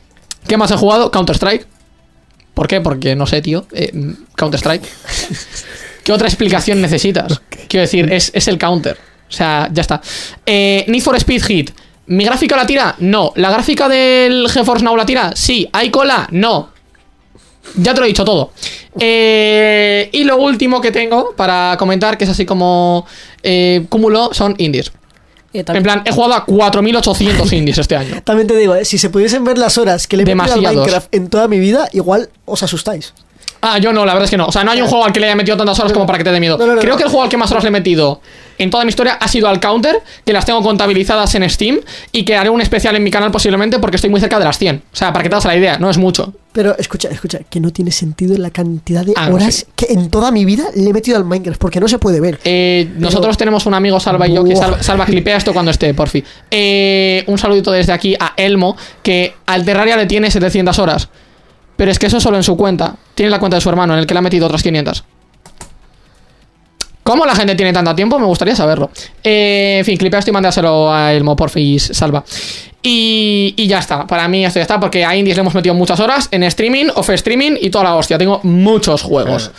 ¿Qué 0.49 0.57
más 0.57 0.71
he 0.73 0.77
jugado? 0.77 1.13
Counter-Strike. 1.13 1.78
¿Por 2.59 2.67
qué? 2.67 2.81
Porque 2.81 3.15
no 3.15 3.25
sé, 3.25 3.41
tío. 3.41 3.69
Eh, 3.71 3.93
Counter-Strike. 4.35 4.83
¿Qué 6.05 6.13
otra 6.13 6.27
explicación 6.27 6.81
necesitas? 6.81 7.41
Quiero 7.69 7.83
decir, 7.83 8.13
es, 8.13 8.33
es 8.35 8.49
el 8.49 8.59
counter. 8.59 8.99
O 9.29 9.33
sea, 9.33 9.69
ya 9.73 9.83
está. 9.83 10.03
Eh, 10.45 10.85
Need 10.89 11.03
for 11.03 11.15
Speed 11.15 11.45
Hit. 11.45 11.71
¿Mi 12.07 12.25
gráfica 12.25 12.57
la 12.57 12.67
tira? 12.67 12.97
No. 12.99 13.33
¿La 13.37 13.53
gráfica 13.53 13.89
del 13.89 14.49
GeForce 14.51 14.85
Now 14.85 14.97
la 14.97 15.07
tira? 15.07 15.31
Sí. 15.37 15.69
¿Hay 15.73 15.91
cola? 15.91 16.27
No. 16.33 16.71
Ya 17.77 17.95
te 17.95 18.01
lo 18.01 18.07
he 18.07 18.09
dicho 18.09 18.25
todo. 18.25 18.51
Eh, 18.99 20.11
y 20.11 20.25
lo 20.25 20.39
último 20.39 20.81
que 20.81 20.91
tengo 20.91 21.37
para 21.37 21.77
comentar, 21.79 22.19
que 22.19 22.25
es 22.25 22.31
así 22.31 22.45
como 22.45 23.07
eh, 23.45 23.87
cúmulo, 23.89 24.31
son 24.35 24.57
indies. 24.59 24.91
Eh, 25.59 25.65
En 25.67 25.83
plan, 25.83 26.03
he 26.05 26.13
jugado 26.13 26.35
a 26.35 26.47
4.800 26.47 27.53
indies 27.53 27.79
este 27.79 27.97
año. 27.97 28.21
también 28.25 28.47
te 28.47 28.57
digo, 28.57 28.75
eh, 28.75 28.85
si 28.85 28.99
se 28.99 29.11
pudiesen 29.11 29.45
ver 29.45 29.59
las 29.59 29.79
horas 29.79 30.07
que 30.07 30.17
le 30.17 30.23
he 30.23 30.27
metido 30.27 30.43
al 30.43 30.49
Demasiados. 30.61 30.77
Minecraft 30.77 31.15
en 31.15 31.29
toda 31.29 31.49
mi 31.49 31.59
vida, 31.59 31.89
igual 31.93 32.31
os 32.45 32.63
asustáis. 32.63 33.15
Ah, 33.61 33.79
yo 33.79 33.93
no, 33.93 34.05
la 34.07 34.13
verdad 34.13 34.25
es 34.25 34.31
que 34.31 34.37
no. 34.37 34.47
O 34.47 34.53
sea, 34.53 34.63
no 34.65 34.71
hay 34.71 34.81
un 34.81 34.89
juego 34.89 35.05
al 35.05 35.13
que 35.13 35.21
le 35.21 35.27
haya 35.27 35.37
metido 35.37 35.57
tantas 35.57 35.79
horas 35.81 35.93
como 35.93 36.07
para 36.07 36.19
que 36.19 36.25
te 36.25 36.31
dé 36.31 36.41
miedo. 36.41 36.57
No, 36.59 36.67
no, 36.67 36.75
no, 36.75 36.81
Creo 36.81 36.97
que 36.97 37.03
el 37.03 37.09
juego 37.09 37.25
al 37.25 37.29
que 37.29 37.37
más 37.37 37.51
horas 37.51 37.65
le 37.65 37.69
he 37.69 37.73
metido 37.73 38.21
en 38.59 38.71
toda 38.71 38.85
mi 38.85 38.89
historia 38.89 39.15
ha 39.15 39.29
sido 39.29 39.49
al 39.49 39.61
Counter, 39.61 40.01
que 40.25 40.33
las 40.33 40.45
tengo 40.45 40.63
contabilizadas 40.63 41.33
en 41.37 41.49
Steam 41.49 41.79
y 42.13 42.25
que 42.25 42.37
haré 42.37 42.51
un 42.51 42.61
especial 42.61 42.97
en 42.97 43.05
mi 43.05 43.11
canal 43.11 43.31
posiblemente 43.31 43.79
porque 43.79 43.97
estoy 43.97 44.11
muy 44.11 44.21
cerca 44.21 44.39
de 44.39 44.45
las 44.45 44.59
100. 44.59 44.83
O 44.93 44.97
sea, 44.97 45.13
para 45.13 45.23
que 45.23 45.29
te 45.29 45.35
hagas 45.37 45.45
la 45.45 45.57
idea, 45.57 45.79
no 45.79 45.89
es 45.91 45.97
mucho. 45.99 46.33
Pero 46.53 46.77
escucha, 46.77 47.09
escucha, 47.09 47.39
que 47.49 47.61
no 47.61 47.71
tiene 47.73 47.93
sentido 47.93 48.37
la 48.37 48.51
cantidad 48.51 49.05
de 49.05 49.13
Ah, 49.17 49.31
horas 49.33 49.55
sí. 49.55 49.65
que 49.77 49.87
en 49.93 50.11
toda 50.11 50.31
mi 50.33 50.45
vida 50.45 50.65
le 50.75 50.91
he 50.91 50.93
metido 50.93 51.17
al 51.17 51.25
Minecraft, 51.25 51.61
porque 51.61 51.79
no 51.79 51.87
se 51.87 51.99
puede 51.99 52.21
ver. 52.21 52.41
Eh, 52.45 52.89
nosotros 52.97 53.37
tenemos 53.37 53.67
un 53.67 53.75
amigo, 53.75 54.01
Salva 54.01 54.27
y 54.27 54.35
yo, 54.35 54.45
que 54.45 54.57
Salva 54.57 55.05
clipea 55.05 55.37
esto 55.37 55.53
cuando 55.53 55.71
esté, 55.71 55.95
por 55.95 56.09
fin. 56.09 56.25
Eh, 56.51 57.23
un 57.29 57.39
saludito 57.39 57.71
desde 57.71 57.93
aquí 57.93 58.17
a 58.19 58.33
Elmo, 58.37 58.77
que 59.03 59.35
al 59.47 59.65
Terraria 59.65 59.97
le 59.97 60.07
tiene 60.07 60.31
700 60.31 60.79
horas. 60.81 61.09
Pero 61.79 61.93
es 61.93 61.99
que 62.01 62.07
eso 62.07 62.19
solo 62.19 62.37
en 62.37 62.43
su 62.43 62.57
cuenta. 62.57 62.97
Tiene 63.15 63.31
la 63.31 63.39
cuenta 63.39 63.57
de 63.57 63.61
su 63.61 63.69
hermano, 63.69 63.93
en 63.93 64.01
el 64.01 64.07
que 64.07 64.13
le 64.13 64.19
ha 64.19 64.21
metido 64.21 64.47
otras 64.47 64.65
500. 64.65 65.05
¿Cómo 67.05 67.25
la 67.25 67.37
gente 67.37 67.55
tiene 67.55 67.73
tanto 67.73 67.95
tiempo? 67.95 68.19
Me 68.19 68.27
gustaría 68.27 68.57
saberlo. 68.57 68.91
Eh, 69.23 69.77
en 69.79 69.85
fin, 69.85 69.97
clipea 69.97 70.19
esto 70.19 70.33
y 70.33 70.35
mándaselo 70.35 70.93
a 70.93 71.13
Elmo, 71.13 71.37
porfis, 71.37 71.89
salva. 71.93 72.25
Y, 72.91 73.53
y 73.59 73.67
ya 73.67 73.81
está. 73.81 74.07
Para 74.07 74.29
mí 74.29 74.47
esto 74.47 74.59
ya 74.59 74.63
está, 74.63 74.81
porque 74.81 75.05
a 75.05 75.15
Indies 75.15 75.37
le 75.37 75.43
hemos 75.43 75.55
metido 75.55 75.75
muchas 75.75 76.01
horas 76.01 76.27
en 76.31 76.43
streaming, 76.45 76.87
off 76.95 77.11
streaming 77.11 77.53
y 77.61 77.69
toda 77.69 77.85
la 77.85 77.95
hostia. 77.97 78.17
Tengo 78.17 78.41
muchos 78.45 79.03
juegos. 79.03 79.51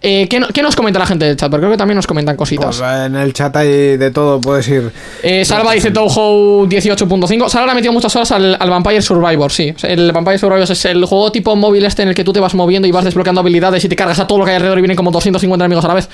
Eh, 0.00 0.28
¿qué, 0.30 0.38
no- 0.38 0.46
qué 0.48 0.62
nos 0.62 0.76
comenta 0.76 1.00
la 1.00 1.06
gente 1.06 1.24
del 1.24 1.36
chat? 1.36 1.50
Porque 1.50 1.62
creo 1.62 1.72
que 1.72 1.78
también 1.78 1.96
nos 1.96 2.06
comentan 2.06 2.36
cositas. 2.36 2.78
Pues, 2.78 3.06
en 3.06 3.16
el 3.16 3.32
chat 3.32 3.56
hay 3.56 3.96
de 3.96 4.10
todo, 4.12 4.40
puedes 4.40 4.68
ir. 4.68 4.92
Eh, 5.24 5.44
Salva 5.44 5.72
dice 5.72 5.90
Touhou 5.90 6.68
18.5. 6.68 7.48
Salva 7.48 7.66
le 7.66 7.72
ha 7.72 7.74
metido 7.74 7.92
muchas 7.92 8.14
horas 8.14 8.30
al, 8.30 8.56
al 8.60 8.70
Vampire 8.70 9.02
Survivor, 9.02 9.50
sí. 9.50 9.74
El 9.82 10.12
Vampire 10.12 10.38
Survivor 10.38 10.62
es 10.70 10.84
el 10.84 11.04
juego 11.06 11.32
tipo 11.32 11.56
móvil 11.56 11.84
este 11.86 12.02
en 12.02 12.10
el 12.10 12.14
que 12.14 12.22
tú 12.22 12.32
te 12.32 12.38
vas 12.38 12.54
moviendo 12.54 12.86
y 12.86 12.92
vas 12.92 13.04
desbloqueando 13.04 13.40
habilidades 13.40 13.84
y 13.84 13.88
te 13.88 13.96
cargas 13.96 14.20
a 14.20 14.28
todo 14.28 14.38
lo 14.38 14.44
que 14.44 14.52
hay 14.52 14.56
alrededor 14.58 14.78
y 14.78 14.82
vienen 14.82 14.96
como 14.96 15.10
250 15.10 15.64
enemigos 15.64 15.84
a 15.84 15.88
la 15.88 15.94
vez. 15.94 16.08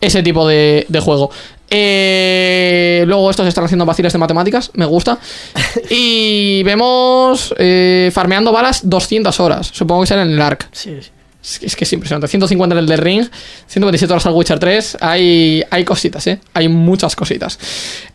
Ese 0.00 0.22
tipo 0.22 0.46
de, 0.46 0.86
de 0.88 1.00
juego. 1.00 1.30
Eh, 1.68 3.04
luego 3.06 3.28
estos 3.30 3.46
están 3.46 3.64
haciendo 3.64 3.84
vaciles 3.84 4.12
de 4.12 4.18
matemáticas, 4.18 4.70
me 4.74 4.84
gusta. 4.84 5.18
Y 5.90 6.62
vemos 6.62 7.54
eh, 7.58 8.10
farmeando 8.12 8.52
balas 8.52 8.88
200 8.88 9.38
horas. 9.40 9.70
Supongo 9.72 10.02
que 10.02 10.06
será 10.06 10.22
en 10.22 10.30
el 10.30 10.40
ARC. 10.40 10.68
Sí, 10.72 10.96
sí. 11.00 11.10
Es 11.42 11.60
que, 11.60 11.66
es 11.66 11.76
que 11.76 11.84
es 11.84 11.92
impresionante. 11.92 12.26
150 12.26 12.74
en 12.74 12.78
el 12.80 12.86
de 12.86 12.96
Ring, 12.96 13.24
127 13.68 14.12
horas 14.12 14.26
al 14.26 14.32
Witcher 14.32 14.58
3. 14.58 14.98
Hay, 15.00 15.62
hay 15.70 15.84
cositas, 15.84 16.26
¿eh? 16.26 16.40
Hay 16.54 16.66
muchas 16.66 17.14
cositas. 17.14 17.56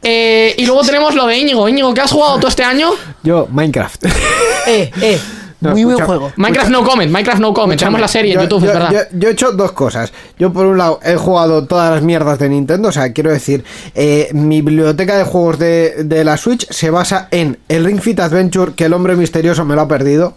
Eh, 0.04 0.54
y 0.58 0.66
luego 0.66 0.82
tenemos 0.82 1.16
lo 1.16 1.26
de 1.28 1.38
Íñigo. 1.38 1.70
Íñigo, 1.70 1.94
¿qué 1.94 2.02
has 2.02 2.12
jugado 2.12 2.40
tú 2.40 2.48
este 2.48 2.64
año? 2.64 2.92
Yo, 3.24 3.48
Minecraft. 3.50 4.06
Eh, 4.68 4.92
eh, 5.02 5.20
No, 5.62 5.72
muy 5.72 5.84
buen 5.84 5.96
escucha- 5.96 6.06
juego. 6.08 6.32
Minecraft 6.36 6.70
No 6.72 6.84
Comment, 6.84 7.12
Minecraft 7.12 7.40
No 7.40 7.54
Comment. 7.54 7.80
Tenemos 7.80 8.02
la 8.02 8.08
serie 8.08 8.34
en 8.34 8.40
Yo- 8.40 8.44
YouTube, 8.44 8.62
yo, 8.64 8.68
es 8.68 8.74
verdad. 8.74 8.92
Yo, 8.92 9.18
yo 9.20 9.30
he 9.30 9.32
hecho 9.32 9.52
dos 9.52 9.72
cosas. 9.72 10.12
Yo, 10.38 10.52
por 10.52 10.66
un 10.66 10.78
lado, 10.78 11.00
he 11.04 11.16
jugado 11.16 11.66
todas 11.66 11.92
las 11.92 12.02
mierdas 12.04 12.40
de 12.40 12.50
Nintendo. 12.50 12.90
O 12.90 12.92
sea, 12.92 13.14
quiero 13.14 13.32
decir, 13.32 13.64
eh, 13.96 14.30
mi 14.34 14.62
biblioteca 14.62 15.16
de 15.18 15.24
juegos 15.24 15.60
de, 15.60 16.04
de 16.04 16.24
la 16.24 16.38
Switch 16.38 16.68
se 16.70 16.90
basa 16.90 17.28
en 17.32 17.60
el 17.70 17.86
Ring 17.86 18.02
Fit 18.02 18.20
Adventure, 18.20 18.74
que 18.74 18.86
el 18.86 18.94
hombre 18.94 19.16
misterioso 19.16 19.64
me 19.64 19.76
lo 19.76 19.82
ha 19.82 19.88
perdido. 19.88 20.36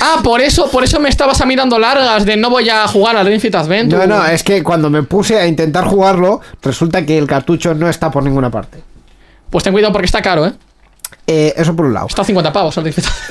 Ah, 0.00 0.20
por 0.24 0.40
eso, 0.40 0.70
por 0.70 0.84
eso 0.84 0.98
me 1.00 1.08
estabas 1.08 1.40
a 1.40 1.46
mí 1.46 1.54
dando 1.54 1.78
largas 1.78 2.24
de 2.24 2.36
no 2.36 2.48
voy 2.50 2.68
a 2.68 2.86
jugar 2.88 3.16
al 3.16 3.26
Ring 3.26 3.40
Fit 3.40 3.54
Adventure. 3.54 4.06
No, 4.06 4.16
no, 4.18 4.26
es 4.26 4.42
que 4.42 4.62
cuando 4.62 4.88
me 4.90 5.02
puse 5.02 5.38
a 5.38 5.46
intentar 5.46 5.84
jugarlo, 5.86 6.40
resulta 6.62 7.04
que 7.04 7.16
el 7.18 7.26
cartucho 7.26 7.74
no 7.74 7.88
está 7.88 8.10
por 8.10 8.22
ninguna 8.22 8.50
parte. 8.50 8.82
Pues 9.50 9.62
ten 9.64 9.72
cuidado 9.72 9.92
porque 9.92 10.06
está 10.06 10.22
caro, 10.22 10.46
¿eh? 10.46 10.52
Eh, 11.28 11.52
eso 11.56 11.74
por 11.74 11.86
un 11.86 11.94
lado. 11.94 12.06
Está 12.06 12.22
a 12.22 12.24
50 12.24 12.52
pavos. 12.52 12.78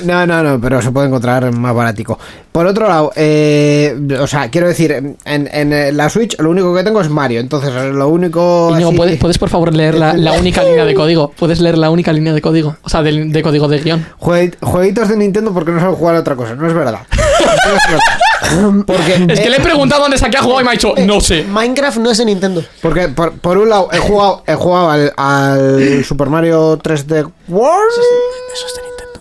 No, 0.04 0.26
no, 0.26 0.42
no, 0.42 0.60
pero 0.60 0.82
se 0.82 0.90
puede 0.90 1.06
encontrar 1.06 1.50
más 1.52 1.74
baratico. 1.74 2.18
Por 2.52 2.66
otro 2.66 2.86
lado, 2.88 3.10
eh, 3.16 3.96
o 4.20 4.26
sea, 4.26 4.50
quiero 4.50 4.68
decir, 4.68 4.92
en, 4.92 5.16
en, 5.24 5.72
eh, 5.72 5.92
la 5.92 6.10
Switch 6.10 6.38
lo 6.38 6.50
único 6.50 6.74
que 6.74 6.82
tengo 6.84 7.00
es 7.00 7.08
Mario, 7.08 7.40
entonces 7.40 7.72
lo 7.94 8.08
único... 8.08 8.70
¿puedes, 8.94 9.18
puedes 9.18 9.38
por 9.38 9.48
favor 9.48 9.74
leer 9.74 9.94
la, 9.94 10.12
la 10.14 10.32
única 10.32 10.62
línea 10.62 10.84
de 10.84 10.94
código? 10.94 11.32
¿Puedes 11.38 11.60
leer 11.60 11.78
la 11.78 11.90
única 11.90 12.12
línea 12.12 12.32
de 12.34 12.42
código? 12.42 12.76
O 12.82 12.88
sea, 12.90 13.02
del- 13.02 13.32
de, 13.32 13.42
código 13.42 13.66
de 13.68 13.78
guion. 13.80 14.06
Juegui- 14.20 14.54
Jueguitos 14.60 15.08
de 15.08 15.16
Nintendo 15.16 15.52
porque 15.54 15.70
no 15.72 15.80
saben 15.80 15.94
jugar 15.96 16.16
a 16.16 16.20
otra 16.20 16.36
cosa, 16.36 16.54
no 16.54 16.66
es 16.66 16.74
verdad. 16.74 17.00
No 17.10 17.96
es. 17.96 18.02
Porque, 18.86 19.26
Es 19.28 19.40
que 19.40 19.50
le 19.50 19.56
he 19.56 19.60
preguntado 19.60 20.02
dónde 20.02 20.18
saqué 20.18 20.36
a 20.36 20.42
jugar 20.42 20.60
y 20.62 20.64
me 20.64 20.70
ha 20.70 20.72
dicho, 20.74 20.94
no 21.04 21.20
sé. 21.20 21.42
Minecraft 21.44 21.96
no 21.98 22.10
es 22.10 22.18
de 22.18 22.26
Nintendo. 22.26 22.62
porque 22.82 23.08
por, 23.08 23.32
por 23.32 23.58
un 23.58 23.68
lado 23.70 23.88
he 23.92 23.98
jugado, 23.98 24.44
he 24.46 24.54
jugado 24.54 24.90
al, 24.90 25.12
al 25.16 26.04
Super 26.04 26.28
Mario 26.28 26.78
3D 26.78 27.28
World. 27.48 27.85
Eso 27.88 28.66
es 28.66 28.74
de 28.74 28.82
Nintendo. 28.82 29.20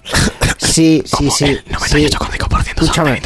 Sí, 0.58 1.04
sí, 1.06 1.32
sí. 1.32 1.60
sí. 1.88 2.16
código 2.18 2.48
por 2.48 2.64
ciento 2.64 2.84
Escúchame. 2.84 3.22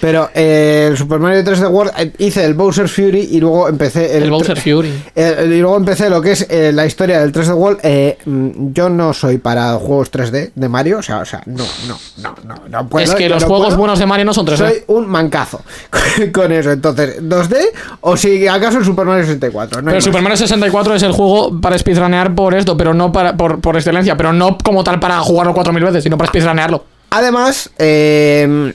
Pero 0.00 0.30
eh, 0.34 0.88
el 0.90 0.96
Super 0.96 1.18
Mario 1.18 1.42
3D 1.42 1.70
World 1.70 1.92
eh, 1.98 2.12
hice 2.18 2.44
el 2.44 2.54
Bowser 2.54 2.88
Fury 2.88 3.28
y 3.32 3.40
luego 3.40 3.68
empecé 3.68 4.16
El 4.16 4.30
Bowser 4.30 4.58
Fury. 4.60 4.92
Eh, 5.16 5.44
y 5.46 5.60
luego 5.60 5.76
empecé 5.76 6.10
lo 6.10 6.20
que 6.20 6.32
es 6.32 6.46
eh, 6.50 6.72
la 6.72 6.84
historia 6.84 7.20
del 7.20 7.32
3D 7.32 7.54
World. 7.54 7.80
Eh, 7.82 8.18
mm, 8.24 8.72
yo 8.72 8.88
no 8.90 9.14
soy 9.14 9.38
para 9.38 9.72
juegos 9.74 10.12
3D 10.12 10.50
de 10.54 10.68
Mario, 10.68 10.98
o 10.98 11.02
sea, 11.02 11.20
o 11.20 11.24
sea, 11.24 11.42
no, 11.46 11.64
no, 11.88 11.98
no, 12.18 12.34
no, 12.44 12.62
no 12.68 12.88
puedo. 12.88 13.04
es 13.04 13.14
que 13.14 13.28
los 13.28 13.42
no 13.42 13.48
juegos 13.48 13.68
puedo. 13.68 13.78
buenos 13.78 13.98
de 13.98 14.06
Mario 14.06 14.26
no 14.26 14.34
son 14.34 14.46
3D. 14.46 14.56
Soy 14.56 14.84
un 14.88 15.08
mancazo 15.08 15.62
con 16.32 16.52
eso. 16.52 16.70
Entonces, 16.72 17.22
2D 17.22 17.56
o 18.02 18.16
si 18.16 18.46
acaso 18.46 18.78
el 18.78 18.84
Super 18.84 19.06
Mario 19.06 19.24
64. 19.24 19.80
No 19.80 19.90
Pero. 19.90 20.00
Super 20.02 20.22
Mario 20.22 20.36
64 20.36 20.94
es 20.94 21.02
el 21.02 21.12
juego 21.12 21.58
para 21.60 21.78
speedrunear 21.78 22.34
por 22.34 22.54
esto, 22.54 22.76
pero 22.76 22.92
no 22.92 23.10
para, 23.12 23.36
por, 23.36 23.60
por 23.60 23.76
excelencia, 23.76 24.16
pero 24.16 24.32
no 24.32 24.58
como 24.58 24.84
tal 24.84 25.00
para 25.00 25.18
jugarlo 25.20 25.54
4000 25.54 25.84
veces, 25.84 26.04
sino 26.04 26.18
para 26.18 26.28
speedrunearlo. 26.28 26.84
Además, 27.10 27.70
eh, 27.78 28.74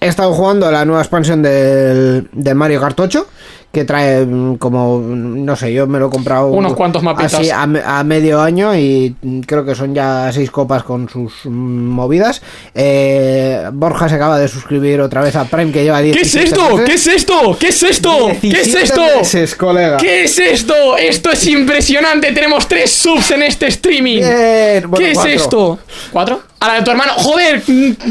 he 0.00 0.06
estado 0.06 0.32
jugando 0.32 0.66
a 0.66 0.70
la 0.70 0.84
nueva 0.84 1.02
expansión 1.02 1.42
del, 1.42 2.28
del 2.32 2.54
Mario 2.54 2.80
Kart 2.80 2.98
8. 2.98 3.26
Que 3.70 3.84
trae 3.84 4.24
mm, 4.24 4.56
como, 4.56 4.98
mm, 4.98 5.44
no 5.44 5.54
sé, 5.54 5.72
yo 5.74 5.86
me 5.86 5.98
lo 5.98 6.06
he 6.06 6.10
comprado 6.10 6.46
Unos 6.48 6.72
cuantos 6.74 7.02
mapitas. 7.02 7.34
así 7.34 7.50
a, 7.50 7.66
me- 7.66 7.82
a 7.84 8.02
medio 8.02 8.40
año 8.40 8.74
y 8.74 9.14
mm, 9.20 9.40
creo 9.40 9.64
que 9.64 9.74
son 9.74 9.94
ya 9.94 10.30
seis 10.32 10.50
copas 10.50 10.82
con 10.84 11.06
sus 11.08 11.44
movidas. 11.44 12.40
Eh, 12.74 13.68
Borja 13.72 14.08
se 14.08 14.14
acaba 14.14 14.38
de 14.38 14.48
suscribir 14.48 15.00
otra 15.02 15.20
vez 15.20 15.36
a 15.36 15.44
Prime 15.44 15.70
que 15.70 15.84
lleva 15.84 16.00
10 16.00 16.16
¿Qué 16.16 16.22
es 16.22 16.34
esto? 16.34 16.80
¿Qué 16.86 16.94
es 16.94 17.06
esto? 17.08 17.56
¿Qué 17.60 17.68
es 17.68 17.82
esto? 17.82 18.28
¿Qué 18.40 18.48
es 18.60 18.74
esto? 18.74 19.02
Meses, 19.18 19.54
colega. 19.54 19.96
¿Qué 19.98 20.24
es 20.24 20.38
esto? 20.38 20.96
Esto 20.96 21.30
es 21.30 21.46
impresionante. 21.46 22.32
Tenemos 22.32 22.66
tres 22.66 22.90
subs 22.90 23.32
en 23.32 23.42
este 23.42 23.66
streaming. 23.66 24.16
Bien, 24.20 24.90
bueno, 24.90 24.96
¿Qué 24.96 25.10
es 25.10 25.14
cuatro. 25.18 25.32
esto? 25.32 25.78
¿Cuatro? 26.10 26.40
A 26.60 26.68
la 26.68 26.74
de 26.74 26.82
tu 26.82 26.90
hermano. 26.90 27.12
Joder, 27.16 27.62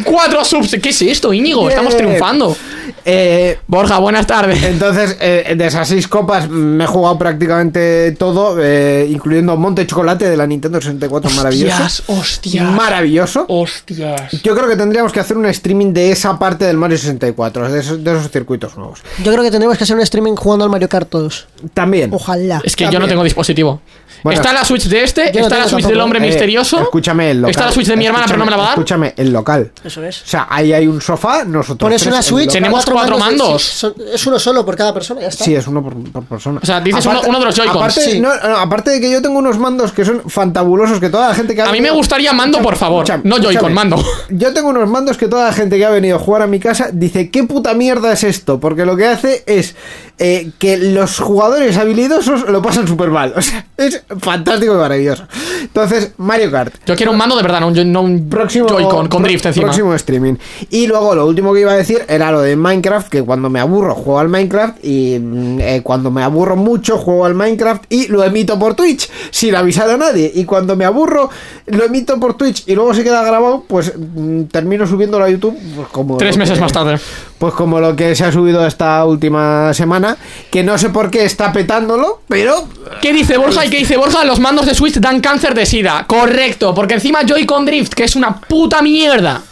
cuatro 0.05 0.45
subs. 0.45 0.77
¿Qué 0.81 0.89
es 0.89 1.01
esto, 1.01 1.33
Íñigo? 1.33 1.67
Estamos 1.67 1.97
triunfando. 1.97 2.55
Eh, 3.03 3.57
Borja, 3.67 3.97
buenas 3.99 4.25
tardes. 4.27 4.61
Entonces, 4.63 5.17
eh, 5.19 5.46
de 5.55 5.65
esas 5.65 5.87
seis 5.87 6.07
copas 6.07 6.49
me 6.49 6.83
he 6.83 6.87
jugado 6.87 7.17
prácticamente 7.17 8.11
todo, 8.13 8.57
eh, 8.61 9.07
incluyendo 9.09 9.55
Monte 9.57 9.85
Chocolate 9.85 10.29
de 10.29 10.37
la 10.37 10.47
Nintendo 10.47 10.81
64, 10.81 11.29
maravilloso. 11.31 11.83
Hostias, 11.83 12.03
hostias. 12.07 12.71
Maravilloso. 12.71 13.45
Hostias. 13.47 14.31
Yo 14.43 14.55
creo 14.55 14.67
que 14.67 14.75
tendríamos 14.75 15.11
que 15.11 15.19
hacer 15.19 15.37
un 15.37 15.45
streaming 15.45 15.93
de 15.93 16.11
esa 16.11 16.37
parte 16.37 16.65
del 16.65 16.77
Mario 16.77 16.97
64, 16.97 17.71
de 17.71 17.79
esos, 17.79 18.03
de 18.03 18.11
esos 18.11 18.31
circuitos 18.31 18.77
nuevos. 18.77 19.01
Yo 19.23 19.31
creo 19.31 19.43
que 19.43 19.51
tendremos 19.51 19.77
que 19.77 19.83
hacer 19.83 19.95
un 19.95 20.01
streaming 20.01 20.35
jugando 20.35 20.65
al 20.65 20.71
Mario 20.71 20.89
Kart 20.89 21.09
todos. 21.09 21.47
También. 21.73 22.11
Ojalá. 22.13 22.61
Es 22.63 22.75
que 22.75 22.89
yo 22.91 22.99
no 22.99 23.07
tengo 23.07 23.23
dispositivo. 23.23 23.81
Bueno. 24.23 24.39
está 24.39 24.53
la 24.53 24.63
Switch 24.65 24.85
de 24.87 25.03
este, 25.03 25.31
no 25.33 25.41
está 25.41 25.57
la 25.57 25.67
Switch 25.67 25.85
del 25.85 25.99
hombre 25.99 26.19
Eh, 26.19 26.23
misterioso. 26.23 26.79
escúchame, 26.81 27.31
el 27.31 27.37
local. 27.41 27.51
Está 27.51 27.65
la 27.65 27.71
Switch 27.71 27.87
de 27.87 27.95
mi 27.95 28.05
hermana, 28.05 28.25
pero 28.27 28.37
no 28.39 28.45
me 28.45 28.51
la 28.51 28.57
va 28.57 28.63
a 28.63 28.65
dar. 28.67 28.73
Escúchame, 28.75 29.13
el 29.17 29.31
local. 29.31 29.71
Eso 29.83 30.03
es. 30.03 30.21
O 30.23 30.27
sea, 30.27 30.47
ahí 30.49 30.73
hay 30.73 30.87
un 30.87 31.01
sofá, 31.01 31.43
nosotros. 31.45 32.05
Una 32.07 32.21
Switch. 32.21 32.51
Tenemos 32.51 32.85
cuatro 32.85 33.17
mandos. 33.17 33.63
sí, 33.63 33.87
es 34.13 34.25
uno 34.27 34.39
solo 34.39 34.65
por 34.65 34.75
cada 34.75 34.93
persona, 34.93 35.21
ya 35.21 35.27
está. 35.27 35.43
Sí, 35.45 35.55
es 35.55 35.67
uno 35.67 35.83
por, 35.83 35.93
por 36.11 36.23
persona. 36.25 36.59
O 36.61 36.65
sea, 36.65 36.79
dices 36.81 37.05
uno- 37.05 37.21
uno 37.27 37.39
de 37.39 37.45
los 37.45 37.55
Joy-Cons. 37.55 37.77
Aparte, 37.77 38.01
Sí. 38.11 38.19
no, 38.19 38.29
no, 38.35 38.57
aparte 38.57 38.91
de 38.91 39.01
que 39.01 39.11
yo 39.11 39.21
tengo 39.21 39.37
unos 39.39 39.57
mandos 39.57 39.91
que 39.91 40.05
son 40.05 40.21
fantabulosos, 40.29 40.99
que 40.99 41.09
toda 41.09 41.27
la 41.29 41.35
gente 41.35 41.53
que 41.55 41.61
ha 41.61 41.69
A 41.69 41.71
mí 41.71 41.81
me 41.81 41.91
gustaría 41.91 42.33
mando, 42.33 42.59
por 42.61 42.75
favor. 42.75 43.05
No 43.23 43.37
Joy-Con, 43.37 43.73
mando. 43.73 44.03
Yo 44.29 44.53
tengo 44.53 44.69
unos 44.69 44.89
mandos 44.89 45.17
que 45.17 45.27
toda 45.27 45.45
la 45.45 45.53
gente 45.53 45.77
que 45.77 45.85
ha 45.85 45.89
venido 45.89 46.15
a 46.17 46.19
jugar 46.19 46.41
a 46.41 46.47
mi 46.47 46.59
casa 46.59 46.89
dice, 46.91 47.29
¿qué 47.29 47.43
puta 47.43 47.73
mierda 47.73 48.11
es 48.13 48.23
esto? 48.23 48.59
Porque 48.59 48.85
lo 48.85 48.95
que 48.95 49.05
hace 49.07 49.43
es 49.45 49.75
eh, 50.19 50.51
que 50.57 50.77
los 50.77 51.19
jugadores 51.19 51.77
habilidosos 51.77 52.47
lo 52.49 52.61
pasan 52.61 52.87
súper 52.87 53.09
mal. 53.09 53.33
O 53.35 53.41
sea, 53.41 53.65
es 53.77 54.03
fantástico 54.19 54.73
y 54.73 54.77
maravilloso. 54.77 55.25
Entonces, 55.61 56.11
Mario 56.17 56.51
Kart. 56.51 56.73
Yo 56.85 56.95
quiero 56.95 57.11
un 57.11 57.17
mando 57.17 57.35
de 57.35 57.43
verdad, 57.43 57.59
no 57.59 57.67
un, 57.67 57.91
no 57.91 58.01
un 58.01 58.29
Próximo, 58.29 58.67
Joy-Con 58.67 59.07
con 59.07 59.23
drift 59.23 59.45
encima. 59.47 59.65
Próximo 59.65 59.93
streaming. 59.95 60.35
Y 60.69 60.87
luego 60.87 61.15
lo 61.15 61.25
último 61.25 61.53
que 61.53 61.61
iba 61.61 61.71
a 61.71 61.77
decir 61.77 62.03
era 62.07 62.31
lo 62.31 62.41
de 62.41 62.55
Minecraft, 62.55 63.09
que 63.09 63.23
cuando 63.23 63.49
me 63.49 63.59
aburro 63.59 63.95
juego 63.95 64.19
al 64.19 64.29
Minecraft 64.29 64.83
y 64.83 65.19
mm, 65.19 65.59
eh, 65.59 65.81
cuando 65.83 66.11
me 66.11 66.23
aburro 66.23 66.55
mucho 66.55 66.97
juego 66.97 67.25
al 67.25 67.33
Minecraft 67.35 67.83
y 67.89 68.07
lo 68.07 68.23
emito 68.23 68.57
por 68.57 68.75
Twitch 68.75 69.09
sin 69.31 69.55
avisar 69.55 69.89
a 69.89 69.97
nadie. 69.97 70.31
Y 70.33 70.45
cuando 70.45 70.75
me 70.75 70.85
aburro 70.85 71.29
lo 71.65 71.83
emito 71.83 72.19
por 72.19 72.35
Twitch 72.35 72.63
y 72.67 72.75
luego 72.75 72.93
se 72.93 73.03
queda 73.03 73.23
grabado, 73.23 73.63
pues 73.67 73.93
mm, 73.97 74.43
termino 74.43 74.87
subiéndolo 74.87 75.25
a 75.25 75.29
YouTube 75.29 75.57
pues, 75.75 75.87
como... 75.89 76.17
Tres 76.17 76.37
meses 76.37 76.55
que- 76.55 76.61
más 76.61 76.71
tarde. 76.71 76.99
Pues 77.37 77.53
como 77.53 77.79
lo 77.79 77.95
que 77.95 78.15
se 78.15 78.25
ha 78.25 78.31
subido 78.31 78.65
esta 78.65 79.05
última 79.05 79.71
semana, 79.73 80.17
que 80.51 80.63
no 80.63 80.75
sé 80.77 80.89
por 80.89 81.11
qué 81.11 81.23
está 81.25 81.53
petándolo, 81.53 82.21
pero... 82.27 82.67
¿Qué 83.01 83.13
dice 83.13 83.37
Borja 83.37 83.65
y 83.65 83.69
qué 83.69 83.77
dice 83.77 83.95
Borja? 83.95 84.25
Los 84.25 84.39
mandos 84.39 84.65
de 84.65 84.73
Switch 84.73 84.95
dan 84.95 85.21
cáncer 85.21 85.53
de 85.53 85.65
sida. 85.67 86.05
Correcto, 86.07 86.73
porque 86.73 86.95
encima 86.95 87.21
Joy-Con 87.23 87.65
Drift, 87.65 87.93
que 87.93 88.05
es 88.05 88.15
una 88.15 88.39
puta 88.41 88.81
mierda. 88.81 89.43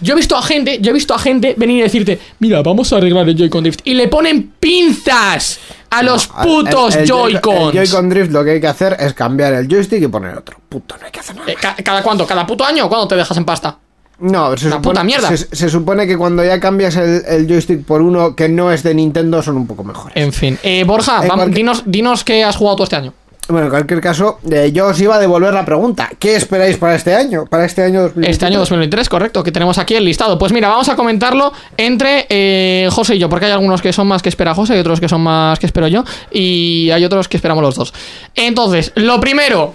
Yo 0.00 0.14
he 0.14 0.16
visto 0.16 0.36
a 0.36 0.42
gente, 0.42 0.78
yo 0.80 0.90
he 0.90 0.94
visto 0.94 1.14
a 1.14 1.18
gente 1.18 1.54
venir 1.56 1.78
y 1.78 1.82
decirte, 1.82 2.20
mira, 2.40 2.60
vamos 2.62 2.92
a 2.92 2.96
arreglar 2.96 3.28
el 3.28 3.36
Joy-Con 3.36 3.62
Drift. 3.64 3.80
Y 3.84 3.94
le 3.94 4.06
ponen 4.08 4.52
pinzas 4.58 5.58
a 5.90 6.02
los 6.02 6.26
putos 6.28 6.96
Joy-Cons. 7.06 7.74
El 7.74 7.86
Joy-Con 7.88 8.08
Drift 8.08 8.30
lo 8.32 8.44
que 8.44 8.50
hay 8.52 8.60
que 8.60 8.66
hacer 8.68 8.96
es 9.00 9.14
cambiar 9.14 9.52
el 9.54 9.66
joystick 9.68 10.02
y 10.02 10.08
poner 10.08 10.36
otro. 10.38 10.58
Puto, 10.68 10.96
no 10.98 11.06
hay 11.06 11.12
que 11.12 11.20
hacer 11.20 11.34
nada. 11.36 11.50
Eh, 11.50 11.56
ca- 11.60 11.76
¿Cada 11.84 12.02
cuánto? 12.02 12.24
¿Cada 12.26 12.46
puto 12.46 12.64
año? 12.64 12.88
¿Cuándo 12.88 13.06
te 13.08 13.16
dejas 13.16 13.36
en 13.36 13.44
pasta? 13.44 13.78
No, 14.22 14.56
se 14.56 14.64
supone, 14.66 14.82
puta 14.82 15.04
mierda. 15.04 15.28
Se, 15.36 15.54
se 15.54 15.68
supone 15.68 16.06
que 16.06 16.16
cuando 16.16 16.44
ya 16.44 16.58
cambias 16.60 16.96
el, 16.96 17.22
el 17.26 17.46
joystick 17.48 17.84
por 17.84 18.00
uno 18.02 18.34
que 18.36 18.48
no 18.48 18.70
es 18.72 18.82
de 18.82 18.94
Nintendo 18.94 19.42
son 19.42 19.56
un 19.56 19.66
poco 19.66 19.82
mejores. 19.84 20.16
En 20.16 20.32
fin. 20.32 20.58
Eh, 20.62 20.84
Borja, 20.84 21.26
cualquier- 21.26 21.52
dinos, 21.54 21.82
dinos 21.86 22.22
qué 22.24 22.44
has 22.44 22.56
jugado 22.56 22.76
tú 22.76 22.82
este 22.84 22.96
año. 22.96 23.12
Bueno, 23.48 23.66
en 23.66 23.70
cualquier 23.70 24.00
caso, 24.00 24.38
eh, 24.48 24.70
yo 24.72 24.86
os 24.86 25.00
iba 25.00 25.16
a 25.16 25.18
devolver 25.18 25.52
la 25.52 25.64
pregunta. 25.64 26.08
¿Qué 26.20 26.36
esperáis 26.36 26.76
para 26.76 26.94
este 26.94 27.12
año? 27.12 27.44
Para 27.46 27.64
este 27.64 27.82
año 27.82 28.02
2023. 28.02 28.32
Este 28.32 28.46
año 28.46 28.58
2023, 28.60 29.08
correcto, 29.08 29.42
que 29.42 29.50
tenemos 29.50 29.78
aquí 29.78 29.94
el 29.96 30.04
listado. 30.04 30.38
Pues 30.38 30.52
mira, 30.52 30.68
vamos 30.68 30.88
a 30.88 30.94
comentarlo 30.94 31.52
entre 31.76 32.26
eh, 32.28 32.88
José 32.92 33.16
y 33.16 33.18
yo, 33.18 33.28
porque 33.28 33.46
hay 33.46 33.52
algunos 33.52 33.82
que 33.82 33.92
son 33.92 34.06
más 34.06 34.22
que 34.22 34.28
espera 34.28 34.54
José 34.54 34.76
y 34.76 34.78
otros 34.78 35.00
que 35.00 35.08
son 35.08 35.22
más 35.22 35.58
que 35.58 35.66
espero 35.66 35.88
yo, 35.88 36.04
y 36.30 36.90
hay 36.92 37.04
otros 37.04 37.26
que 37.26 37.36
esperamos 37.36 37.62
los 37.64 37.74
dos. 37.74 37.92
Entonces, 38.36 38.92
lo 38.94 39.18
primero. 39.20 39.74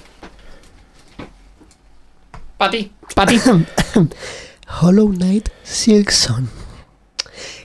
Para 2.58 2.72
ti, 2.72 2.90
para 3.16 3.32
ti. 3.32 3.40
Hollow 4.82 5.10
Knight 5.14 5.50
Silksong. 5.64 6.48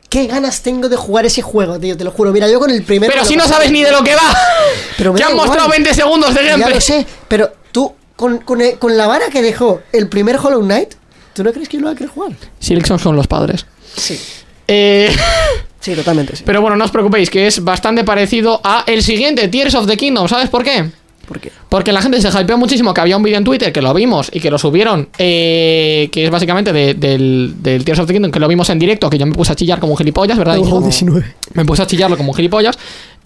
Qué 0.09 0.26
ganas 0.26 0.62
tengo 0.62 0.88
de 0.90 0.97
jugar 0.97 1.24
ese 1.24 1.40
juego, 1.40 1.80
tío, 1.80 1.97
te 1.97 2.05
lo 2.05 2.11
juro. 2.11 2.32
Mira, 2.32 2.47
yo 2.49 2.61
con 2.61 2.70
el 2.70 2.82
primero. 2.82 3.11
Pero 3.12 3.24
si 3.24 3.34
no 3.34 3.49
sabes 3.49 3.70
ni 3.70 3.82
de 3.82 3.90
lo 3.90 4.05
que 4.05 4.14
va. 4.14 4.34
Pero 4.99 5.12
han 5.12 5.18
igual. 5.18 5.34
mostrado 5.34 5.68
20 5.70 5.95
segundos 5.95 6.34
de 6.34 6.43
Ya 6.45 6.51
gameplay. 6.51 6.74
lo 6.74 6.80
sé, 6.80 7.07
pero 7.28 7.51
tú, 7.72 7.95
con, 8.14 8.38
con, 8.38 8.61
con 8.78 8.97
la 8.97 9.07
vara 9.07 9.28
que 9.30 9.40
dejó 9.40 9.80
el 9.93 10.09
primer 10.09 10.36
Hollow 10.36 10.61
Knight, 10.61 10.95
¿tú 11.32 11.43
no 11.43 11.51
crees 11.53 11.68
que 11.68 11.78
yo 11.78 11.80
lo 11.80 11.86
va 11.86 11.93
a 11.93 11.97
querer 11.97 12.11
jugar? 12.12 12.32
Silksong 12.61 12.99
son 12.99 13.16
los 13.16 13.26
padres. 13.26 13.64
Sí. 13.97 14.20
Eh, 14.68 15.14
Sí, 15.80 15.97
totalmente, 15.97 16.36
sí. 16.36 16.45
pero 16.47 16.61
bueno, 16.61 16.76
no 16.76 16.84
os 16.84 16.93
preocupéis, 16.93 17.28
que 17.28 17.49
es 17.49 17.64
bastante 17.64 18.05
parecido 18.05 18.61
a 18.62 18.84
el 18.86 19.03
siguiente, 19.03 19.49
Tears 19.49 19.74
of 19.74 19.88
the 19.88 19.97
Kingdom. 19.97 20.28
¿Sabes 20.28 20.49
por 20.49 20.62
qué? 20.62 20.88
¿Por 21.27 21.41
qué? 21.41 21.53
Porque 21.68 21.93
la 21.93 22.03
gente 22.03 22.20
se 22.20 22.29
hypeó 22.41 22.59
muchísimo 22.59 22.93
que 22.93 23.01
había 23.01 23.16
un 23.16 23.23
vídeo 23.23 23.39
en 23.39 23.45
Twitter 23.45 23.73
que 23.73 23.81
lo 23.81 23.95
vimos 23.95 24.31
y 24.33 24.41
que 24.41 24.51
lo 24.51 24.59
subieron, 24.59 25.09
eh, 25.18 26.09
que 26.12 26.25
es 26.25 26.31
básicamente 26.31 26.73
de- 26.73 26.95
del, 26.95 27.55
del 27.59 27.85
Tears 27.85 28.01
of 28.01 28.07
the 28.07 28.12
Kingdom, 28.12 28.31
que 28.33 28.41
lo 28.41 28.49
vimos 28.49 28.68
en 28.70 28.79
directo, 28.79 29.09
que 29.09 29.18
yo 29.18 29.27
me 29.27 29.33
puse 29.33 29.53
a 29.53 29.55
chillar 29.55 29.79
como 29.81 29.93
un 29.93 29.99
gilipollas, 29.99 30.37
¿verdad? 30.37 30.57
19. 30.57 31.35
Me 31.55 31.64
puse 31.64 31.83
a 31.83 31.87
chillarlo 31.87 32.16
como 32.16 32.31
un 32.33 32.37
gilipollas. 32.37 32.79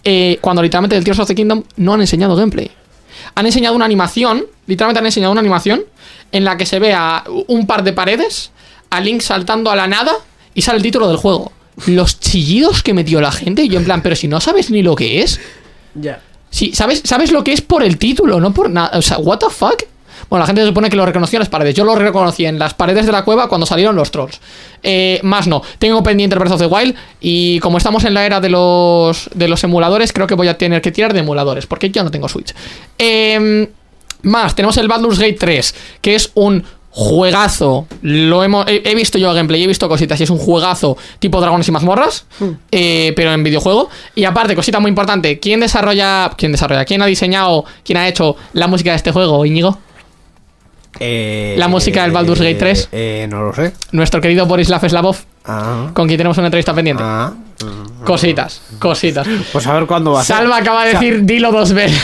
eh, 0.03 0.37
cuando 0.41 0.61
literalmente 0.61 0.95
del 0.95 1.03
Tears 1.03 1.19
of 1.19 1.27
the 1.27 1.35
Kingdom 1.35 1.63
no 1.77 1.93
han 1.95 2.01
enseñado 2.01 2.35
gameplay. 2.35 2.69
Han 3.35 3.45
enseñado 3.45 3.75
una 3.75 3.85
animación, 3.85 4.45
literalmente 4.67 4.99
han 4.99 5.05
enseñado 5.07 5.31
una 5.31 5.41
animación 5.41 5.83
en 6.31 6.43
la 6.45 6.55
que 6.55 6.65
se 6.65 6.79
ve 6.79 6.93
a 6.93 7.23
un 7.47 7.65
par 7.67 7.83
de 7.83 7.91
paredes, 7.93 8.51
a 8.89 9.01
Link 9.01 9.21
saltando 9.21 9.69
a 9.71 9.75
la 9.75 9.87
nada 9.87 10.13
y 10.53 10.61
sale 10.61 10.77
el 10.77 10.83
título 10.83 11.07
del 11.09 11.17
juego. 11.17 11.51
Los 11.87 12.19
chillidos 12.19 12.83
que 12.83 12.93
metió 12.93 13.19
la 13.21 13.31
gente, 13.31 13.63
y 13.63 13.69
yo 13.69 13.79
en 13.79 13.85
plan, 13.85 14.01
pero 14.01 14.15
si 14.15 14.27
no 14.27 14.39
sabes 14.39 14.69
ni 14.71 14.81
lo 14.81 14.95
que 14.95 15.21
es. 15.23 15.39
Ya. 15.95 16.21
Sí, 16.49 16.71
¿sabes, 16.73 17.01
sabes 17.03 17.31
lo 17.31 17.43
que 17.43 17.53
es 17.53 17.61
por 17.61 17.83
el 17.83 17.97
título, 17.97 18.39
no 18.39 18.53
por 18.53 18.69
nada. 18.69 18.97
O 18.97 19.01
sea, 19.01 19.17
¿what 19.17 19.39
the 19.39 19.49
fuck? 19.49 19.83
Bueno, 20.29 20.43
la 20.43 20.47
gente 20.47 20.61
se 20.61 20.67
supone 20.67 20.89
que 20.89 20.95
lo 20.95 21.05
reconoció 21.05 21.37
en 21.37 21.41
las 21.41 21.49
paredes. 21.49 21.75
Yo 21.75 21.85
lo 21.85 21.95
reconocí 21.95 22.45
en 22.45 22.59
las 22.59 22.73
paredes 22.73 23.05
de 23.05 23.11
la 23.11 23.23
cueva 23.23 23.47
cuando 23.47 23.65
salieron 23.65 23.95
los 23.95 24.11
trolls. 24.11 24.39
Eh, 24.83 25.19
más 25.23 25.47
no. 25.47 25.61
Tengo 25.79 26.03
pendiente 26.03 26.35
el 26.35 26.39
Breath 26.39 26.53
of 26.53 26.59
the 26.59 26.67
Wild. 26.67 26.95
Y 27.21 27.59
como 27.59 27.77
estamos 27.77 28.03
en 28.03 28.13
la 28.13 28.25
era 28.25 28.41
de 28.41 28.49
los, 28.49 29.29
de 29.33 29.47
los 29.47 29.63
emuladores, 29.63 30.11
creo 30.11 30.27
que 30.27 30.35
voy 30.35 30.49
a 30.49 30.57
tener 30.57 30.81
que 30.81 30.91
tirar 30.91 31.13
de 31.13 31.19
emuladores. 31.19 31.65
Porque 31.65 31.89
yo 31.89 32.03
no 32.03 32.11
tengo 32.11 32.27
Switch. 32.27 32.53
Eh, 32.97 33.69
más, 34.23 34.55
tenemos 34.55 34.75
el 34.77 34.87
Baldur's 34.87 35.19
Gate 35.19 35.37
3. 35.39 35.75
Que 36.01 36.15
es 36.15 36.31
un 36.33 36.63
juegazo. 36.99 37.85
Lo 38.01 38.43
hemos, 38.43 38.65
he, 38.67 38.81
he 38.83 38.95
visto 38.95 39.19
yo 39.19 39.31
gameplay, 39.33 39.63
he 39.63 39.67
visto 39.67 39.87
cositas. 39.87 40.19
Y 40.19 40.23
es 40.23 40.29
un 40.31 40.39
juegazo 40.39 40.97
tipo 41.19 41.39
Dragones 41.39 41.67
y 41.67 41.71
Mazmorras. 41.71 42.25
eh, 42.71 43.13
pero 43.15 43.31
en 43.33 43.43
videojuego. 43.43 43.87
Y 44.15 44.25
aparte, 44.25 44.55
cosita 44.55 44.79
muy 44.79 44.89
importante. 44.89 45.39
¿Quién 45.39 45.59
desarrolla. 45.59 46.31
¿Quién 46.35 46.51
desarrolla? 46.51 46.85
¿Quién 46.85 47.01
ha 47.03 47.05
diseñado? 47.05 47.65
¿Quién 47.85 47.97
ha 47.97 48.07
hecho 48.07 48.35
la 48.53 48.65
música 48.67 48.91
de 48.91 48.97
este 48.97 49.11
juego, 49.11 49.45
Íñigo? 49.45 49.77
Eh, 50.99 51.53
La 51.59 51.67
música 51.67 52.01
del 52.01 52.11
Baldur's 52.11 52.39
Gate 52.41 52.55
3. 52.55 52.89
Eh, 52.91 53.27
no 53.29 53.43
lo 53.43 53.53
sé. 53.53 53.73
Nuestro 53.91 54.19
querido 54.19 54.47
Borislav 54.47 54.81
Slavov, 54.89 55.17
Ah, 55.45 55.91
con 55.93 56.07
quien 56.07 56.17
tenemos 56.17 56.37
una 56.39 56.47
entrevista 56.47 56.73
pendiente. 56.73 57.03
ah. 57.05 57.33
Cositas, 58.03 58.61
cositas. 58.79 59.27
Pues 59.51 59.65
a 59.67 59.73
ver 59.73 59.85
cuándo 59.85 60.11
va 60.13 60.21
a 60.21 60.23
ser. 60.23 60.35
Salva 60.37 60.57
acaba 60.57 60.83
de 60.85 60.89
O 60.89 60.91
sea, 60.91 60.99
decir 61.01 61.23
dilo 61.25 61.51
dos 61.51 61.73
veces. 61.73 62.01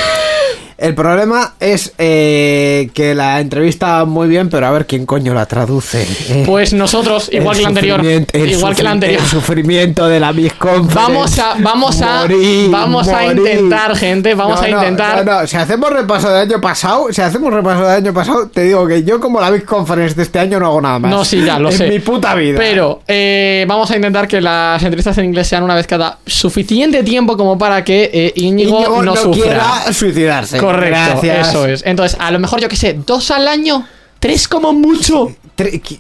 El 0.78 0.96
problema 0.96 1.54
es 1.60 1.94
eh, 1.98 2.90
que 2.94 3.16
la 3.16 3.40
entrevista 3.40 4.04
muy 4.06 4.28
bien, 4.28 4.50
pero 4.50 4.68
a 4.68 4.72
ver 4.72 4.86
quién 4.86 5.06
coño 5.06 5.34
la 5.34 5.46
traduce. 5.46 6.04
Eh, 6.04 6.44
Pues 6.54 6.74
nosotros, 6.74 7.30
el 7.32 7.42
igual 7.42 7.56
que 7.58 7.62
la 7.64 7.68
anterior. 7.70 8.02
Igual 8.34 8.76
que 8.76 8.84
la 8.84 8.92
anterior. 8.92 9.22
El 9.22 9.28
sufrimiento 9.28 10.08
de 10.08 10.20
la 10.20 10.34
Miss 10.34 10.54
Conference. 10.54 10.96
Vamos 10.96 11.40
a, 11.40 11.56
vamos 11.60 12.02
a, 12.02 12.22
Morir, 12.22 12.70
vamos 12.70 13.08
a 13.08 13.26
intentar, 13.28 13.96
gente, 13.96 14.34
vamos 14.36 14.60
No, 14.60 14.66
a 14.66 14.70
intentar. 14.70 15.26
No, 15.26 15.42
no, 15.42 15.48
si 15.48 15.58
hacemos 15.58 15.90
repaso 15.92 16.30
del 16.32 16.50
año 16.50 16.62
pasado, 16.62 17.08
si 17.12 17.22
hacemos 17.22 17.54
repaso 17.54 17.82
del 17.86 17.98
año 18.04 18.14
pasado, 18.14 18.48
te 18.48 18.64
digo 18.64 18.88
que 18.88 19.04
yo 19.04 19.20
como 19.20 19.40
la 19.42 19.50
Big 19.52 19.66
Conference 19.66 20.16
de 20.16 20.24
este 20.24 20.40
año 20.40 20.60
no 20.60 20.68
hago 20.68 20.82
nada 20.82 21.00
más. 21.00 21.12
No, 21.12 21.26
sí, 21.26 21.44
ya, 21.44 21.60
lo 21.60 21.70
en 21.72 21.78
sé. 21.78 21.88
mi 21.90 22.00
puta 22.00 22.36
vida. 22.36 22.58
Pero 22.60 23.02
eh, 23.08 23.66
vamos 23.68 23.90
a 23.92 23.96
intentar 23.96 24.28
que 24.28 24.42
las 24.42 24.82
entrevistas 24.84 25.18
en 25.18 25.26
inglés 25.26 25.48
sean 25.48 25.64
una 25.64 25.76
vez 25.76 25.88
cada 25.88 26.18
suficiente 26.26 27.04
tiempo 27.04 27.38
como 27.38 27.58
para 27.58 27.84
que 27.84 28.10
eh, 28.14 28.34
Íñigo, 28.36 28.78
Íñigo 28.80 29.04
no, 29.04 29.14
no 29.14 29.16
sufra. 29.16 29.44
quiera 29.44 29.94
suicidarse. 29.94 30.58
Correcto, 30.58 30.73
Gracias. 30.80 31.50
eso 31.50 31.66
es. 31.68 31.84
Entonces, 31.86 32.18
a 32.20 32.32
lo 32.32 32.40
mejor 32.40 32.60
yo 32.62 32.70
que 32.70 32.76
sé, 32.76 32.94
dos 33.06 33.32
al 33.32 33.48
año, 33.48 33.86
tres 34.20 34.48
como 34.48 34.74
mucho. 34.74 35.30
Tre- 35.58 35.82
qui- 35.82 36.00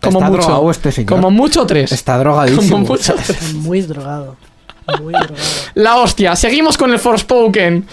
Como 0.00 0.18
Está 0.20 0.30
mucho. 0.30 0.42
drogado 0.42 0.70
este 0.70 0.92
señor. 0.92 1.08
Como 1.10 1.30
mucho 1.30 1.66
tres. 1.66 1.90
Está 1.92 2.18
drogadísimo. 2.18 2.70
Como 2.70 2.86
mucho 2.86 3.14
tres. 3.26 3.54
Muy 3.54 3.80
drogado. 3.82 4.36
Muy 5.00 5.12
drogado. 5.12 5.34
La 5.74 5.96
hostia. 5.96 6.36
Seguimos 6.36 6.76
con 6.78 6.92
el 6.92 6.98
Forspoken. 6.98 7.86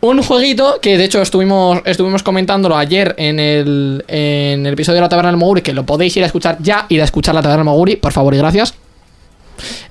Un 0.00 0.20
jueguito 0.20 0.80
que 0.82 0.98
de 0.98 1.04
hecho 1.04 1.22
estuvimos, 1.22 1.78
estuvimos 1.84 2.24
comentándolo 2.24 2.76
ayer 2.76 3.14
en 3.18 3.38
el, 3.38 4.04
en 4.08 4.66
el 4.66 4.72
episodio 4.72 4.96
de 4.96 5.02
la 5.02 5.08
Taberna 5.08 5.30
del 5.30 5.38
Moguri, 5.38 5.62
que 5.62 5.72
lo 5.72 5.86
podéis 5.86 6.16
ir 6.16 6.24
a 6.24 6.26
escuchar 6.26 6.56
ya, 6.60 6.86
ir 6.88 7.00
a 7.00 7.04
escuchar 7.04 7.36
la 7.36 7.40
Taberna 7.40 7.60
del 7.60 7.66
Moguri, 7.66 7.94
por 7.94 8.10
favor 8.12 8.34
y 8.34 8.38
gracias. 8.38 8.74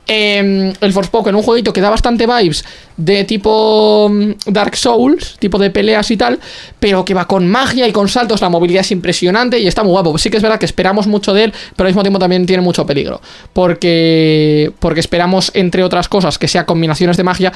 Eh, 0.08 0.74
el 0.82 0.94
Forspoken, 0.94 1.36
un 1.36 1.44
jueguito 1.44 1.72
que 1.72 1.80
da 1.80 1.90
bastante 1.90 2.28
vibes 2.28 2.66
de 2.98 3.24
tipo 3.24 4.10
mm, 4.12 4.32
Dark 4.48 4.76
Souls, 4.76 5.38
tipo 5.40 5.58
de 5.58 5.70
peleas 5.70 6.12
y 6.12 6.18
tal, 6.18 6.40
pero 6.80 7.06
que 7.06 7.14
va 7.14 7.28
con 7.28 7.48
magia 7.48 7.88
y 7.88 7.92
con 7.92 8.10
saltos, 8.10 8.42
la 8.42 8.50
movilidad 8.50 8.82
es 8.82 8.92
impresionante 8.92 9.60
y 9.60 9.68
está 9.68 9.84
muy 9.84 9.92
guapo. 9.92 10.18
Sí 10.18 10.30
que 10.30 10.38
es 10.38 10.44
verdad 10.44 10.60
que 10.60 10.66
esperamos 10.66 11.08
mucho 11.08 11.34
de 11.34 11.46
él, 11.46 11.54
pero 11.76 11.88
al 11.88 11.92
mismo 11.92 12.04
tiempo 12.04 12.20
también 12.20 12.46
tiene 12.46 12.62
mucho 12.62 12.86
peligro, 12.86 13.22
porque, 13.54 14.72
porque 14.80 15.00
esperamos, 15.00 15.52
entre 15.54 15.84
otras 15.84 16.10
cosas, 16.10 16.38
que 16.38 16.48
sea 16.48 16.66
combinaciones 16.66 17.18
de 17.18 17.24
magia 17.24 17.54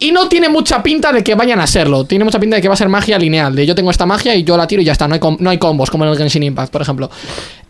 y 0.00 0.12
no 0.12 0.28
tiene 0.28 0.48
mucha 0.48 0.82
pinta 0.82 1.12
de 1.12 1.24
que 1.24 1.34
vayan 1.34 1.60
a 1.60 1.66
serlo. 1.66 2.04
Tiene 2.04 2.24
mucha 2.24 2.38
pinta 2.38 2.56
de 2.56 2.62
que 2.62 2.68
va 2.68 2.74
a 2.74 2.76
ser 2.76 2.88
magia 2.88 3.18
lineal. 3.18 3.54
De 3.54 3.66
yo 3.66 3.74
tengo 3.74 3.90
esta 3.90 4.06
magia 4.06 4.34
y 4.34 4.44
yo 4.44 4.56
la 4.56 4.66
tiro 4.66 4.80
y 4.80 4.84
ya 4.84 4.92
está. 4.92 5.08
No 5.08 5.14
hay, 5.14 5.20
no 5.40 5.50
hay 5.50 5.58
combos 5.58 5.90
como 5.90 6.04
en 6.04 6.10
el 6.10 6.16
Genshin 6.16 6.44
Impact, 6.44 6.72
por 6.72 6.82
ejemplo. 6.82 7.10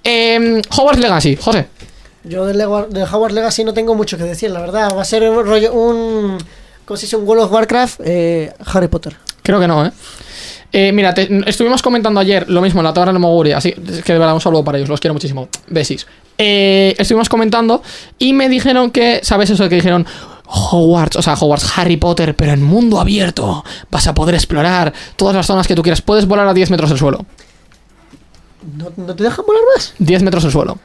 Eh, 0.04 0.60
Hogwarts 0.76 1.00
Legacy, 1.00 1.36
José. 1.36 1.66
Yo 2.28 2.44
del, 2.46 2.58
del 2.58 3.02
Hogwarts 3.04 3.34
Legacy 3.34 3.64
no 3.64 3.72
tengo 3.74 3.94
mucho 3.94 4.16
que 4.18 4.24
decir, 4.24 4.50
la 4.50 4.60
verdad. 4.60 4.94
Va 4.96 5.02
a 5.02 5.04
ser 5.04 5.28
un 5.28 5.44
rollo, 5.46 5.72
un... 5.72 6.38
¿Cómo 6.84 6.96
se 6.96 7.06
dice? 7.06 7.16
Un 7.16 7.26
World 7.26 7.44
of 7.44 7.52
Warcraft, 7.52 8.00
eh, 8.04 8.52
Harry 8.72 8.88
Potter. 8.88 9.16
Creo 9.42 9.60
que 9.60 9.68
no, 9.68 9.84
¿eh? 9.86 9.92
Eh, 10.72 10.92
mira, 10.92 11.14
te- 11.14 11.28
estuvimos 11.48 11.80
comentando 11.82 12.20
ayer 12.20 12.48
lo 12.50 12.60
mismo 12.60 12.80
en 12.80 12.84
la 12.84 12.92
Torre 12.92 13.12
de 13.12 13.18
Moguri, 13.18 13.52
así 13.52 13.72
que 13.72 14.12
de 14.12 14.18
verdad 14.18 14.34
un 14.34 14.40
saludo 14.40 14.62
para 14.64 14.76
ellos, 14.76 14.88
los 14.90 15.00
quiero 15.00 15.14
muchísimo. 15.14 15.48
Besis. 15.68 16.06
Eh, 16.36 16.94
estuvimos 16.98 17.28
comentando 17.30 17.82
y 18.18 18.32
me 18.34 18.48
dijeron 18.50 18.90
que, 18.90 19.20
¿sabes 19.22 19.48
eso 19.50 19.66
que 19.68 19.76
dijeron? 19.76 20.06
Hogwarts, 20.46 21.16
o 21.16 21.22
sea, 21.22 21.34
Hogwarts, 21.34 21.78
Harry 21.78 21.96
Potter, 21.96 22.34
pero 22.34 22.52
en 22.52 22.62
mundo 22.62 23.00
abierto. 23.00 23.64
Vas 23.90 24.06
a 24.08 24.14
poder 24.14 24.34
explorar 24.34 24.92
todas 25.16 25.34
las 25.34 25.46
zonas 25.46 25.66
que 25.66 25.74
tú 25.74 25.82
quieras. 25.82 26.00
Puedes 26.02 26.26
volar 26.26 26.46
a 26.46 26.54
10 26.54 26.70
metros 26.70 26.90
del 26.90 26.98
suelo. 26.98 27.24
¿No, 28.76 28.90
no 28.96 29.14
te 29.14 29.22
dejan 29.24 29.44
volar 29.46 29.62
más? 29.74 29.94
10 29.98 30.22
metros 30.22 30.42
del 30.42 30.52
suelo. 30.52 30.78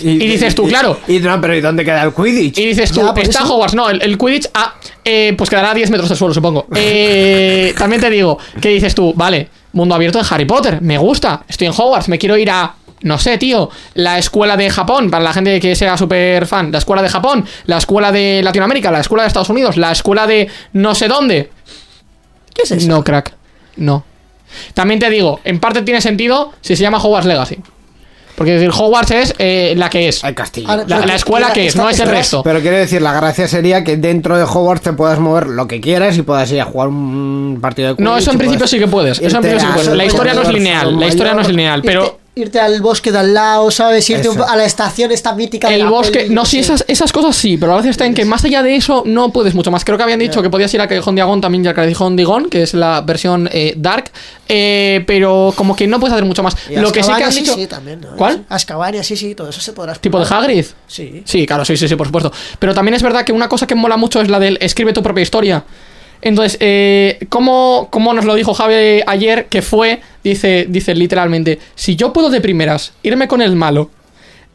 Y 0.00 0.18
dices 0.18 0.54
tú, 0.54 0.66
claro. 0.66 0.98
Y, 1.06 1.18
no, 1.20 1.40
pero 1.40 1.54
¿y 1.54 1.60
dónde 1.60 1.84
queda 1.84 2.02
el 2.02 2.12
Quidditch? 2.12 2.58
Y 2.58 2.66
dices 2.66 2.90
tú, 2.90 3.00
Ya, 3.00 3.22
está 3.22 3.40
eso. 3.40 3.54
Hogwarts, 3.54 3.74
no, 3.74 3.88
el, 3.90 4.02
el 4.02 4.18
Quidditch, 4.18 4.48
ah, 4.54 4.74
eh, 5.04 5.34
pues 5.36 5.50
quedará 5.50 5.70
a 5.70 5.74
10 5.74 5.90
metros 5.90 6.08
del 6.08 6.18
suelo, 6.18 6.34
supongo. 6.34 6.66
Eh, 6.76 7.74
también 7.78 8.00
te 8.00 8.10
digo, 8.10 8.38
¿qué 8.60 8.68
dices 8.70 8.94
tú? 8.94 9.12
Vale, 9.14 9.48
mundo 9.72 9.94
abierto 9.94 10.18
de 10.18 10.26
Harry 10.28 10.44
Potter, 10.44 10.80
me 10.82 10.98
gusta, 10.98 11.44
estoy 11.48 11.66
en 11.66 11.72
Hogwarts, 11.76 12.08
me 12.08 12.18
quiero 12.18 12.36
ir 12.36 12.50
a, 12.50 12.74
no 13.02 13.18
sé, 13.18 13.38
tío, 13.38 13.70
la 13.94 14.18
escuela 14.18 14.56
de 14.56 14.70
Japón, 14.70 15.10
para 15.10 15.24
la 15.24 15.32
gente 15.32 15.60
que 15.60 15.74
sea 15.76 15.96
súper 15.96 16.46
fan, 16.46 16.70
la 16.72 16.78
escuela 16.78 17.02
de 17.02 17.08
Japón, 17.08 17.44
la 17.66 17.78
escuela 17.78 18.12
de 18.12 18.42
Latinoamérica, 18.42 18.90
la 18.90 19.00
escuela 19.00 19.22
de 19.22 19.28
Estados 19.28 19.50
Unidos, 19.50 19.76
la 19.76 19.92
escuela 19.92 20.26
de 20.26 20.48
no 20.72 20.94
sé 20.94 21.08
dónde. 21.08 21.50
¿Qué 22.54 22.62
es 22.62 22.70
eso? 22.70 22.88
No, 22.88 23.02
crack, 23.02 23.34
no. 23.76 24.04
También 24.74 25.00
te 25.00 25.10
digo, 25.10 25.40
en 25.44 25.58
parte 25.58 25.82
tiene 25.82 26.00
sentido 26.00 26.52
si 26.60 26.76
se 26.76 26.82
llama 26.82 26.98
Hogwarts 26.98 27.26
Legacy. 27.26 27.58
Porque 28.34 28.52
decir, 28.52 28.70
Hogwarts 28.70 29.10
es 29.12 29.34
eh, 29.38 29.74
la 29.76 29.88
que 29.90 30.08
es. 30.08 30.24
El 30.24 30.34
castillo. 30.34 30.68
Ahora, 30.68 30.84
La, 30.86 31.14
escuela 31.14 31.52
que 31.52 31.66
es, 31.66 31.76
no 31.76 31.88
es 31.88 32.00
el 32.00 32.08
resto. 32.08 32.42
Pero 32.42 32.60
quiero 32.60 32.76
decir, 32.76 33.00
la 33.00 33.12
gracia 33.12 33.46
sería 33.46 33.84
que 33.84 33.96
dentro 33.96 34.36
de 34.36 34.44
Hogwarts 34.44 34.82
te 34.82 34.92
puedas 34.92 35.18
mover 35.18 35.46
lo 35.46 35.68
que 35.68 35.80
quieras 35.80 36.16
y 36.18 36.22
puedas 36.22 36.50
ir 36.50 36.60
a 36.60 36.64
jugar 36.64 36.88
un 36.88 37.58
partido 37.60 37.88
de 37.88 37.94
Quidditch. 37.94 38.04
No, 38.04 38.16
eso 38.16 38.30
en 38.30 38.36
y 38.36 38.38
principio 38.38 38.66
puedas 38.66 38.70
sí 38.70 38.78
que 38.78 38.88
puedes. 38.88 39.20
Eso 39.20 39.36
en 39.36 39.42
irte 39.44 39.48
principio 39.48 39.60
sí 39.60 39.66
que 39.66 39.72
a 39.72 39.74
puedes. 39.74 39.96
La 39.96 40.04
historia 40.04 40.34
no 40.34 40.42
es 40.42 40.52
lineal. 40.52 41.00
La 41.00 41.06
historia 41.06 41.34
no 41.34 41.40
es 41.40 41.48
lineal. 41.48 41.82
Pero 41.82 42.23
irte 42.36 42.58
al 42.58 42.80
bosque 42.80 43.12
de 43.12 43.18
al 43.18 43.32
lado, 43.34 43.70
¿sabes? 43.70 44.08
Irte 44.10 44.28
un 44.28 44.40
a 44.40 44.56
la 44.56 44.64
estación 44.64 45.12
esta 45.12 45.34
mítica 45.34 45.68
de 45.68 45.74
el 45.76 45.84
la 45.84 45.90
bosque. 45.90 46.20
peli, 46.20 46.34
No, 46.34 46.44
sí, 46.44 46.58
esas, 46.58 46.84
esas 46.88 47.12
cosas 47.12 47.36
sí. 47.36 47.56
Pero 47.56 47.68
la 47.68 47.74
gracia 47.74 47.90
está 47.90 48.06
en 48.06 48.14
que 48.14 48.24
más 48.24 48.44
allá 48.44 48.62
de 48.62 48.74
eso 48.76 49.02
no 49.06 49.30
puedes 49.30 49.54
mucho 49.54 49.70
más. 49.70 49.84
Creo 49.84 49.96
que 49.96 50.02
habían 50.04 50.18
dicho 50.18 50.42
que 50.42 50.50
podías 50.50 50.72
ir 50.74 50.80
a 50.80 50.88
Callejón 50.88 51.14
Diagon 51.14 51.40
también, 51.40 51.62
ya 51.62 51.74
Callejón 51.74 52.16
Diagon, 52.16 52.50
que 52.50 52.62
es 52.62 52.74
la 52.74 53.00
versión 53.02 53.48
eh, 53.52 53.74
Dark. 53.76 54.10
Eh, 54.48 55.04
pero 55.06 55.52
como 55.56 55.76
que 55.76 55.86
no 55.86 56.00
puedes 56.00 56.12
hacer 56.12 56.24
mucho 56.24 56.42
más. 56.42 56.56
Y 56.68 56.76
Lo 56.76 56.90
que 56.92 57.02
sí 57.02 57.12
que 57.16 57.24
han 57.24 57.34
dicho. 57.34 57.54
Sí, 57.54 57.66
también. 57.66 58.00
¿no? 58.00 58.16
¿Cuál? 58.16 58.44
Azkaban, 58.48 59.02
sí, 59.04 59.16
sí, 59.16 59.34
todo 59.34 59.48
eso 59.48 59.60
se 59.60 59.72
podrá 59.72 59.94
¿Tipo 59.94 60.18
de. 60.18 60.26
Hagrid? 60.28 60.66
Sí. 60.86 61.22
Sí, 61.24 61.46
claro, 61.46 61.64
sí, 61.64 61.76
sí, 61.76 61.88
sí, 61.88 61.96
por 61.96 62.06
supuesto. 62.06 62.32
Pero 62.58 62.74
también 62.74 62.94
es 62.94 63.02
verdad 63.02 63.24
que 63.24 63.32
una 63.32 63.48
cosa 63.48 63.66
que 63.66 63.74
mola 63.74 63.96
mucho 63.96 64.20
es 64.20 64.28
la 64.28 64.38
del 64.38 64.58
escribe 64.60 64.92
tu 64.92 65.02
propia 65.02 65.22
historia. 65.22 65.64
Entonces, 66.24 66.56
eh, 66.60 67.18
¿cómo, 67.28 67.88
cómo 67.90 68.14
nos 68.14 68.24
lo 68.24 68.34
dijo 68.34 68.54
Javi 68.54 69.02
ayer? 69.06 69.46
Que 69.46 69.60
fue, 69.60 70.00
dice, 70.24 70.66
dice 70.68 70.94
literalmente, 70.94 71.60
si 71.74 71.96
yo 71.96 72.14
puedo 72.14 72.30
de 72.30 72.40
primeras 72.40 72.94
irme 73.02 73.28
con 73.28 73.42
el 73.42 73.54
malo, 73.54 73.90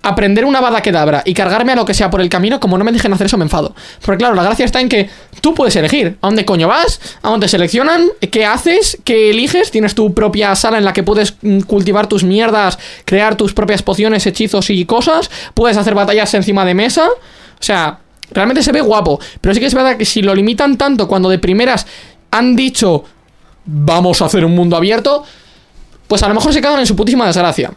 aprender 0.02 0.46
una 0.46 0.62
bada 0.62 0.82
quedabra 0.82 1.22
y 1.26 1.36
cargarme 1.36 1.74
a 1.74 1.76
lo 1.76 1.86
que 1.86 1.94
sea 1.94 2.10
por 2.10 2.22
el 2.22 2.30
camino, 2.30 2.60
como 2.60 2.76
no 2.76 2.84
me 2.84 2.92
dejen 2.92 3.14
hacer 3.14 3.28
eso, 3.28 3.38
me 3.38 3.44
enfado. 3.44 3.76
Porque 4.04 4.18
claro, 4.18 4.34
la 4.34 4.44
gracia 4.44 4.66
está 4.66 4.82
en 4.82 4.90
que 4.90 5.12
tú 5.42 5.54
puedes 5.54 5.76
elegir 5.76 6.18
a 6.22 6.28
dónde 6.28 6.44
coño 6.44 6.68
vas, 6.68 7.00
a 7.22 7.30
dónde 7.30 7.48
seleccionan, 7.48 8.08
qué 8.32 8.46
haces, 8.46 8.98
qué 9.04 9.30
eliges, 9.30 9.70
tienes 9.70 9.94
tu 9.94 10.16
propia 10.16 10.56
sala 10.56 10.80
en 10.80 10.86
la 10.86 10.94
que 10.94 11.04
puedes 11.04 11.36
mm, 11.42 11.62
cultivar 11.62 12.08
tus 12.08 12.24
mierdas, 12.24 12.80
crear 13.06 13.36
tus 13.36 13.54
propias 13.54 13.84
pociones, 13.84 14.26
hechizos 14.26 14.72
y 14.72 14.86
cosas, 14.86 15.30
puedes 15.54 15.78
hacer 15.78 15.94
batallas 15.94 16.34
encima 16.34 16.66
de 16.66 16.74
mesa, 16.74 17.08
o 17.08 17.64
sea, 17.64 18.00
realmente 18.32 18.64
se 18.64 18.72
ve 18.72 18.82
guapo, 18.82 19.20
pero 19.42 19.54
sí 19.54 19.60
que 19.60 19.66
es 19.66 19.74
verdad 19.74 19.98
que 19.98 20.06
si 20.06 20.22
lo 20.22 20.34
limitan 20.36 20.78
tanto 20.78 21.08
cuando 21.08 21.30
de 21.30 21.40
primeras 21.40 21.86
han 22.32 22.56
dicho 22.56 23.04
vamos 23.66 24.22
a 24.22 24.26
hacer 24.26 24.46
un 24.46 24.56
mundo 24.56 24.76
abierto, 24.76 25.24
pues 26.08 26.24
a 26.24 26.28
lo 26.28 26.34
mejor 26.34 26.54
se 26.54 26.62
cagan 26.62 26.80
en 26.80 26.88
su 26.88 26.96
putísima 26.96 27.26
desgracia. 27.26 27.72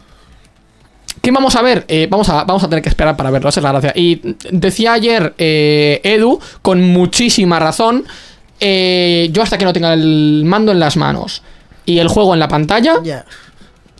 ¿Qué 1.21 1.31
vamos 1.31 1.55
a 1.55 1.61
ver? 1.61 1.85
Eh, 1.87 2.07
vamos, 2.09 2.27
a, 2.29 2.43
vamos 2.43 2.63
a 2.63 2.69
tener 2.69 2.81
que 2.81 2.89
esperar 2.89 3.15
para 3.15 3.29
verlo, 3.31 3.49
esa 3.49 3.59
es 3.59 3.63
la 3.63 3.71
gracia. 3.71 3.93
Y 3.95 4.19
decía 4.51 4.93
ayer 4.93 5.33
eh, 5.37 6.01
Edu, 6.03 6.39
con 6.61 6.81
muchísima 6.81 7.59
razón, 7.59 8.05
eh, 8.59 9.29
yo 9.31 9.41
hasta 9.41 9.57
que 9.57 9.65
no 9.65 9.71
tenga 9.71 9.93
el 9.93 10.43
mando 10.45 10.71
en 10.71 10.79
las 10.79 10.97
manos 10.97 11.43
y 11.85 11.99
el 11.99 12.07
juego 12.07 12.33
en 12.33 12.39
la 12.39 12.47
pantalla, 12.47 12.95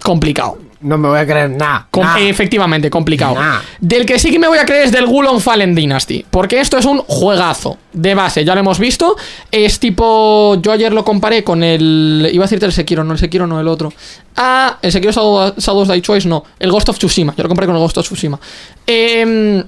complicado. 0.01 0.57
No 0.83 0.97
me 0.97 1.07
voy 1.07 1.17
a 1.19 1.25
creer 1.25 1.49
nada. 1.49 1.87
Nah. 1.95 2.19
Efectivamente, 2.19 2.89
complicado. 2.89 3.35
Nah. 3.35 3.59
Del 3.79 4.05
que 4.05 4.19
sí 4.19 4.29
que 4.31 4.37
me 4.39 4.47
voy 4.47 4.57
a 4.57 4.65
creer 4.65 4.83
es 4.85 4.91
del 4.91 5.07
Gulon 5.07 5.39
Fallen 5.41 5.73
Dynasty. 5.73 6.25
Porque 6.29 6.59
esto 6.59 6.77
es 6.77 6.85
un 6.85 6.99
juegazo. 6.99 7.77
De 7.93 8.13
base, 8.15 8.43
ya 8.45 8.53
lo 8.53 8.59
hemos 8.59 8.79
visto. 8.79 9.15
Es 9.51 9.79
tipo. 9.79 10.57
Yo 10.61 10.71
ayer 10.71 10.93
lo 10.93 11.03
comparé 11.05 11.43
con 11.43 11.63
el. 11.63 12.29
Iba 12.31 12.43
a 12.43 12.47
decirte 12.47 12.65
el 12.65 12.73
Sekiro, 12.73 13.03
no 13.03 13.13
el 13.13 13.19
Sekiro, 13.19 13.47
no 13.47 13.59
el 13.59 13.67
otro. 13.67 13.91
Ah, 14.35 14.77
el 14.81 14.91
Sekiro 14.91 15.11
Shadow- 15.11 15.53
Shadows 15.57 15.87
Die 15.87 16.01
Choice, 16.01 16.27
no. 16.27 16.43
El 16.59 16.71
Ghost 16.71 16.89
of 16.89 16.97
Tsushima. 16.97 17.33
Yo 17.35 17.43
lo 17.43 17.49
comparé 17.49 17.67
con 17.67 17.75
el 17.75 17.81
Ghost 17.81 17.97
of 17.99 18.05
Tsushima. 18.05 18.39
Em, 18.85 19.63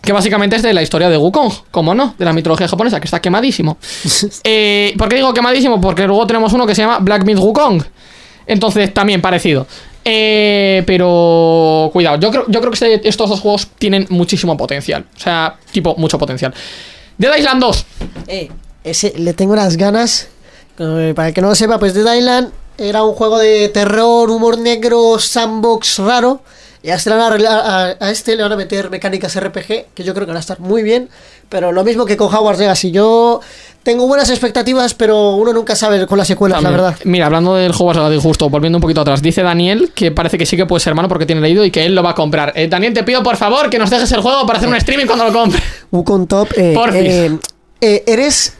que 0.00 0.12
básicamente 0.12 0.56
es 0.56 0.62
de 0.62 0.72
la 0.72 0.82
historia 0.82 1.08
de 1.08 1.16
Wukong, 1.16 1.50
como 1.70 1.94
no, 1.94 2.14
de 2.18 2.24
la 2.24 2.32
mitología 2.32 2.68
japonesa, 2.68 3.00
que 3.00 3.06
está 3.06 3.20
quemadísimo. 3.20 3.78
Eh, 4.44 4.94
¿Por 4.98 5.08
qué 5.08 5.16
digo 5.16 5.32
quemadísimo? 5.34 5.80
Porque 5.80 6.06
luego 6.06 6.26
tenemos 6.26 6.52
uno 6.52 6.66
que 6.66 6.74
se 6.74 6.82
llama 6.82 6.98
Black 6.98 7.24
Myth 7.24 7.38
Wukong. 7.38 7.82
Entonces, 8.46 8.92
también 8.92 9.20
parecido. 9.22 9.66
Eh, 10.04 10.82
pero 10.86 11.90
cuidado, 11.92 12.18
yo 12.18 12.30
creo, 12.30 12.44
yo 12.48 12.60
creo 12.60 12.70
que 12.72 12.74
este- 12.74 13.08
estos 13.08 13.30
dos 13.30 13.40
juegos 13.40 13.68
tienen 13.78 14.06
muchísimo 14.10 14.56
potencial. 14.56 15.06
O 15.16 15.20
sea, 15.20 15.56
tipo, 15.72 15.94
mucho 15.96 16.18
potencial. 16.18 16.52
Dead 17.16 17.36
Island 17.38 17.60
2. 17.60 17.86
Eh, 18.26 18.50
ese, 18.82 19.14
le 19.16 19.32
tengo 19.32 19.52
unas 19.54 19.76
ganas. 19.76 20.28
Eh, 20.78 21.12
para 21.14 21.28
el 21.28 21.34
que 21.34 21.40
no 21.40 21.48
lo 21.48 21.54
sepa, 21.54 21.78
pues 21.78 21.94
Dead 21.94 22.14
Island 22.14 22.50
era 22.76 23.02
un 23.04 23.14
juego 23.14 23.38
de 23.38 23.68
terror, 23.70 24.28
humor 24.30 24.58
negro, 24.58 25.18
sandbox 25.18 25.98
raro. 26.00 26.42
Y 26.82 26.90
a 26.90 26.96
este, 26.96 27.08
van 27.08 27.46
a, 27.46 27.96
a- 27.98 28.10
este 28.10 28.36
le 28.36 28.42
van 28.42 28.52
a 28.52 28.56
meter 28.56 28.90
mecánicas 28.90 29.34
RPG, 29.40 29.86
que 29.94 30.04
yo 30.04 30.12
creo 30.12 30.26
que 30.26 30.32
van 30.32 30.36
a 30.36 30.40
estar 30.40 30.60
muy 30.60 30.82
bien. 30.82 31.08
Pero 31.48 31.72
lo 31.72 31.82
mismo 31.82 32.04
que 32.04 32.16
con 32.18 32.34
Hogwarts 32.34 32.58
Legacy. 32.60 32.90
Yo 32.90 33.40
tengo 33.84 34.08
buenas 34.08 34.28
expectativas, 34.30 34.94
pero 34.94 35.36
uno 35.36 35.52
nunca 35.52 35.76
sabe 35.76 36.06
con 36.06 36.18
las 36.18 36.26
secuelas, 36.26 36.60
la 36.62 36.70
verdad. 36.70 36.96
Mira, 37.04 37.26
hablando 37.26 37.54
del 37.54 37.70
Hogwarts 37.70 38.00
Legacy, 38.02 38.20
justo, 38.20 38.48
volviendo 38.50 38.78
un 38.78 38.82
poquito 38.82 39.02
atrás, 39.02 39.22
dice 39.22 39.42
Daniel 39.42 39.92
que 39.94 40.10
parece 40.10 40.38
que 40.38 40.46
sí 40.46 40.56
que 40.56 40.66
puede 40.66 40.80
ser 40.80 40.90
hermano 40.92 41.08
porque 41.08 41.26
tiene 41.26 41.40
leído 41.40 41.64
y 41.64 41.70
que 41.70 41.84
él 41.84 41.94
lo 41.94 42.02
va 42.02 42.10
a 42.10 42.14
comprar. 42.14 42.52
Eh, 42.56 42.66
Daniel, 42.66 42.94
te 42.94 43.04
pido 43.04 43.22
por 43.22 43.36
favor 43.36 43.70
que 43.70 43.78
nos 43.78 43.90
dejes 43.90 44.10
el 44.12 44.20
juego 44.22 44.46
para 44.46 44.58
hacer 44.58 44.68
un 44.68 44.74
streaming 44.76 45.06
cuando 45.06 45.26
lo 45.26 45.32
compre. 45.32 45.62
Wukong 45.92 46.26
Top, 46.26 46.48
eh, 46.56 46.72
Porfis. 46.74 47.00
eh, 47.02 47.38
eh, 47.80 48.02
eres. 48.06 48.54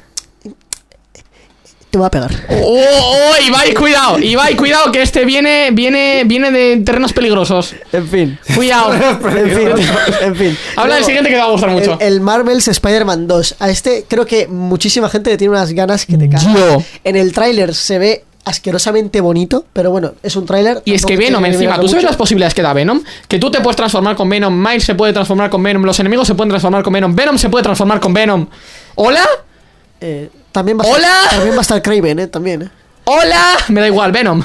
Te 1.95 1.99
voy 1.99 2.09
a 2.09 2.11
pegar. 2.11 2.33
¡Oh, 2.49 2.77
oh! 2.77 3.47
Ibai, 3.47 3.73
cuidado! 3.73 4.19
Ibai, 4.19 4.57
cuidado, 4.57 4.91
que 4.91 5.01
este 5.01 5.25
viene, 5.25 5.71
viene, 5.71 6.25
viene 6.27 6.51
de 6.51 6.79
terrenos 6.79 7.13
peligrosos. 7.13 7.73
En 7.93 8.09
fin. 8.09 8.37
Cuidado. 8.57 8.95
En 9.25 9.49
fin. 9.49 9.69
En 10.23 10.35
fin. 10.35 10.59
Habla 10.75 10.97
del 10.97 11.05
siguiente 11.05 11.31
que 11.31 11.37
te 11.37 11.41
va 11.41 11.47
a 11.47 11.51
gustar 11.53 11.71
mucho. 11.71 11.97
El, 12.01 12.15
el 12.15 12.21
Marvel's 12.21 12.67
Spider-Man 12.67 13.29
2. 13.29 13.57
A 13.61 13.71
este 13.71 14.07
creo 14.09 14.27
que 14.27 14.49
muchísima 14.49 15.09
gente 15.09 15.31
le 15.31 15.37
tiene 15.37 15.53
unas 15.53 15.71
ganas 15.71 16.05
que 16.05 16.19
te 16.19 16.29
cagas. 16.29 16.53
Yo. 16.53 16.83
En 17.05 17.15
el 17.15 17.33
tráiler 17.33 17.73
se 17.77 18.01
ve 18.01 18.25
asquerosamente 18.45 19.21
bonito, 19.21 19.65
pero 19.73 19.93
bueno, 19.93 20.15
es 20.25 20.35
un 20.35 20.47
tráiler. 20.47 20.83
Y 20.85 20.95
es 20.95 21.07
que 21.07 21.17
Venom 21.17 21.45
encima, 21.45 21.77
¿tú 21.77 21.87
sabes 21.87 22.03
mucho. 22.03 22.07
las 22.09 22.17
posibilidades 22.17 22.55
que 22.55 22.63
da 22.63 22.73
Venom? 22.73 23.03
Que 23.29 23.39
tú 23.39 23.53
te 23.53 23.61
puedes 23.61 23.77
transformar 23.77 24.17
con 24.17 24.29
Venom, 24.29 24.53
Miles 24.53 24.83
se 24.83 24.97
puede 24.97 25.13
transformar 25.13 25.49
con 25.49 25.63
Venom, 25.63 25.85
los 25.85 26.01
enemigos 26.01 26.27
se 26.27 26.35
pueden 26.35 26.49
transformar 26.49 26.83
con 26.83 26.93
Venom, 26.93 27.15
Venom 27.15 27.39
se 27.39 27.49
puede 27.51 27.63
transformar 27.63 28.01
con 28.01 28.13
Venom. 28.13 28.49
¿Hola? 28.97 29.23
Eh, 30.01 30.29
también 30.55 30.79
va 30.79 30.85
a 30.85 30.87
¡Hola! 30.87 31.09
Estar, 31.25 31.31
también 31.31 31.55
va 31.55 31.59
a 31.59 31.63
estar 31.63 31.83
Craven, 31.83 32.19
eh, 32.21 32.27
también. 32.29 32.63
eh. 32.63 32.69
¡Hola! 33.05 33.57
Me 33.69 33.81
da 33.81 33.89
igual, 33.89 34.13
Venom. 34.13 34.43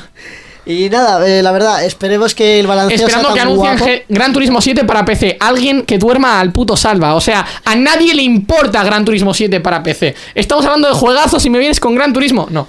Y 0.66 0.90
nada, 0.90 1.26
eh, 1.28 1.42
la 1.42 1.52
verdad, 1.52 1.84
esperemos 1.86 2.36
que 2.36 2.60
el 2.60 2.68
balanceo 2.68 2.96
Esperando 3.08 3.34
sea 3.34 3.36
que 3.36 3.40
anuncien 3.42 4.04
Gran 4.10 4.34
Turismo 4.34 4.60
7 4.60 4.84
para 4.84 5.06
PC. 5.06 5.38
Alguien 5.40 5.84
que 5.84 5.98
duerma 5.98 6.40
al 6.40 6.52
puto 6.52 6.76
salva. 6.76 7.16
O 7.16 7.22
sea, 7.22 7.46
a 7.64 7.76
nadie 7.76 8.14
le 8.14 8.24
importa 8.24 8.84
Gran 8.84 9.06
Turismo 9.06 9.34
7 9.34 9.62
para 9.62 9.82
PC. 9.82 10.16
Estamos 10.36 10.66
hablando 10.66 10.88
de 10.88 10.94
juegazos 10.96 11.46
y 11.46 11.50
me 11.50 11.60
vienes 11.60 11.80
con 11.80 11.96
Gran 11.96 12.12
Turismo. 12.12 12.48
No. 12.50 12.68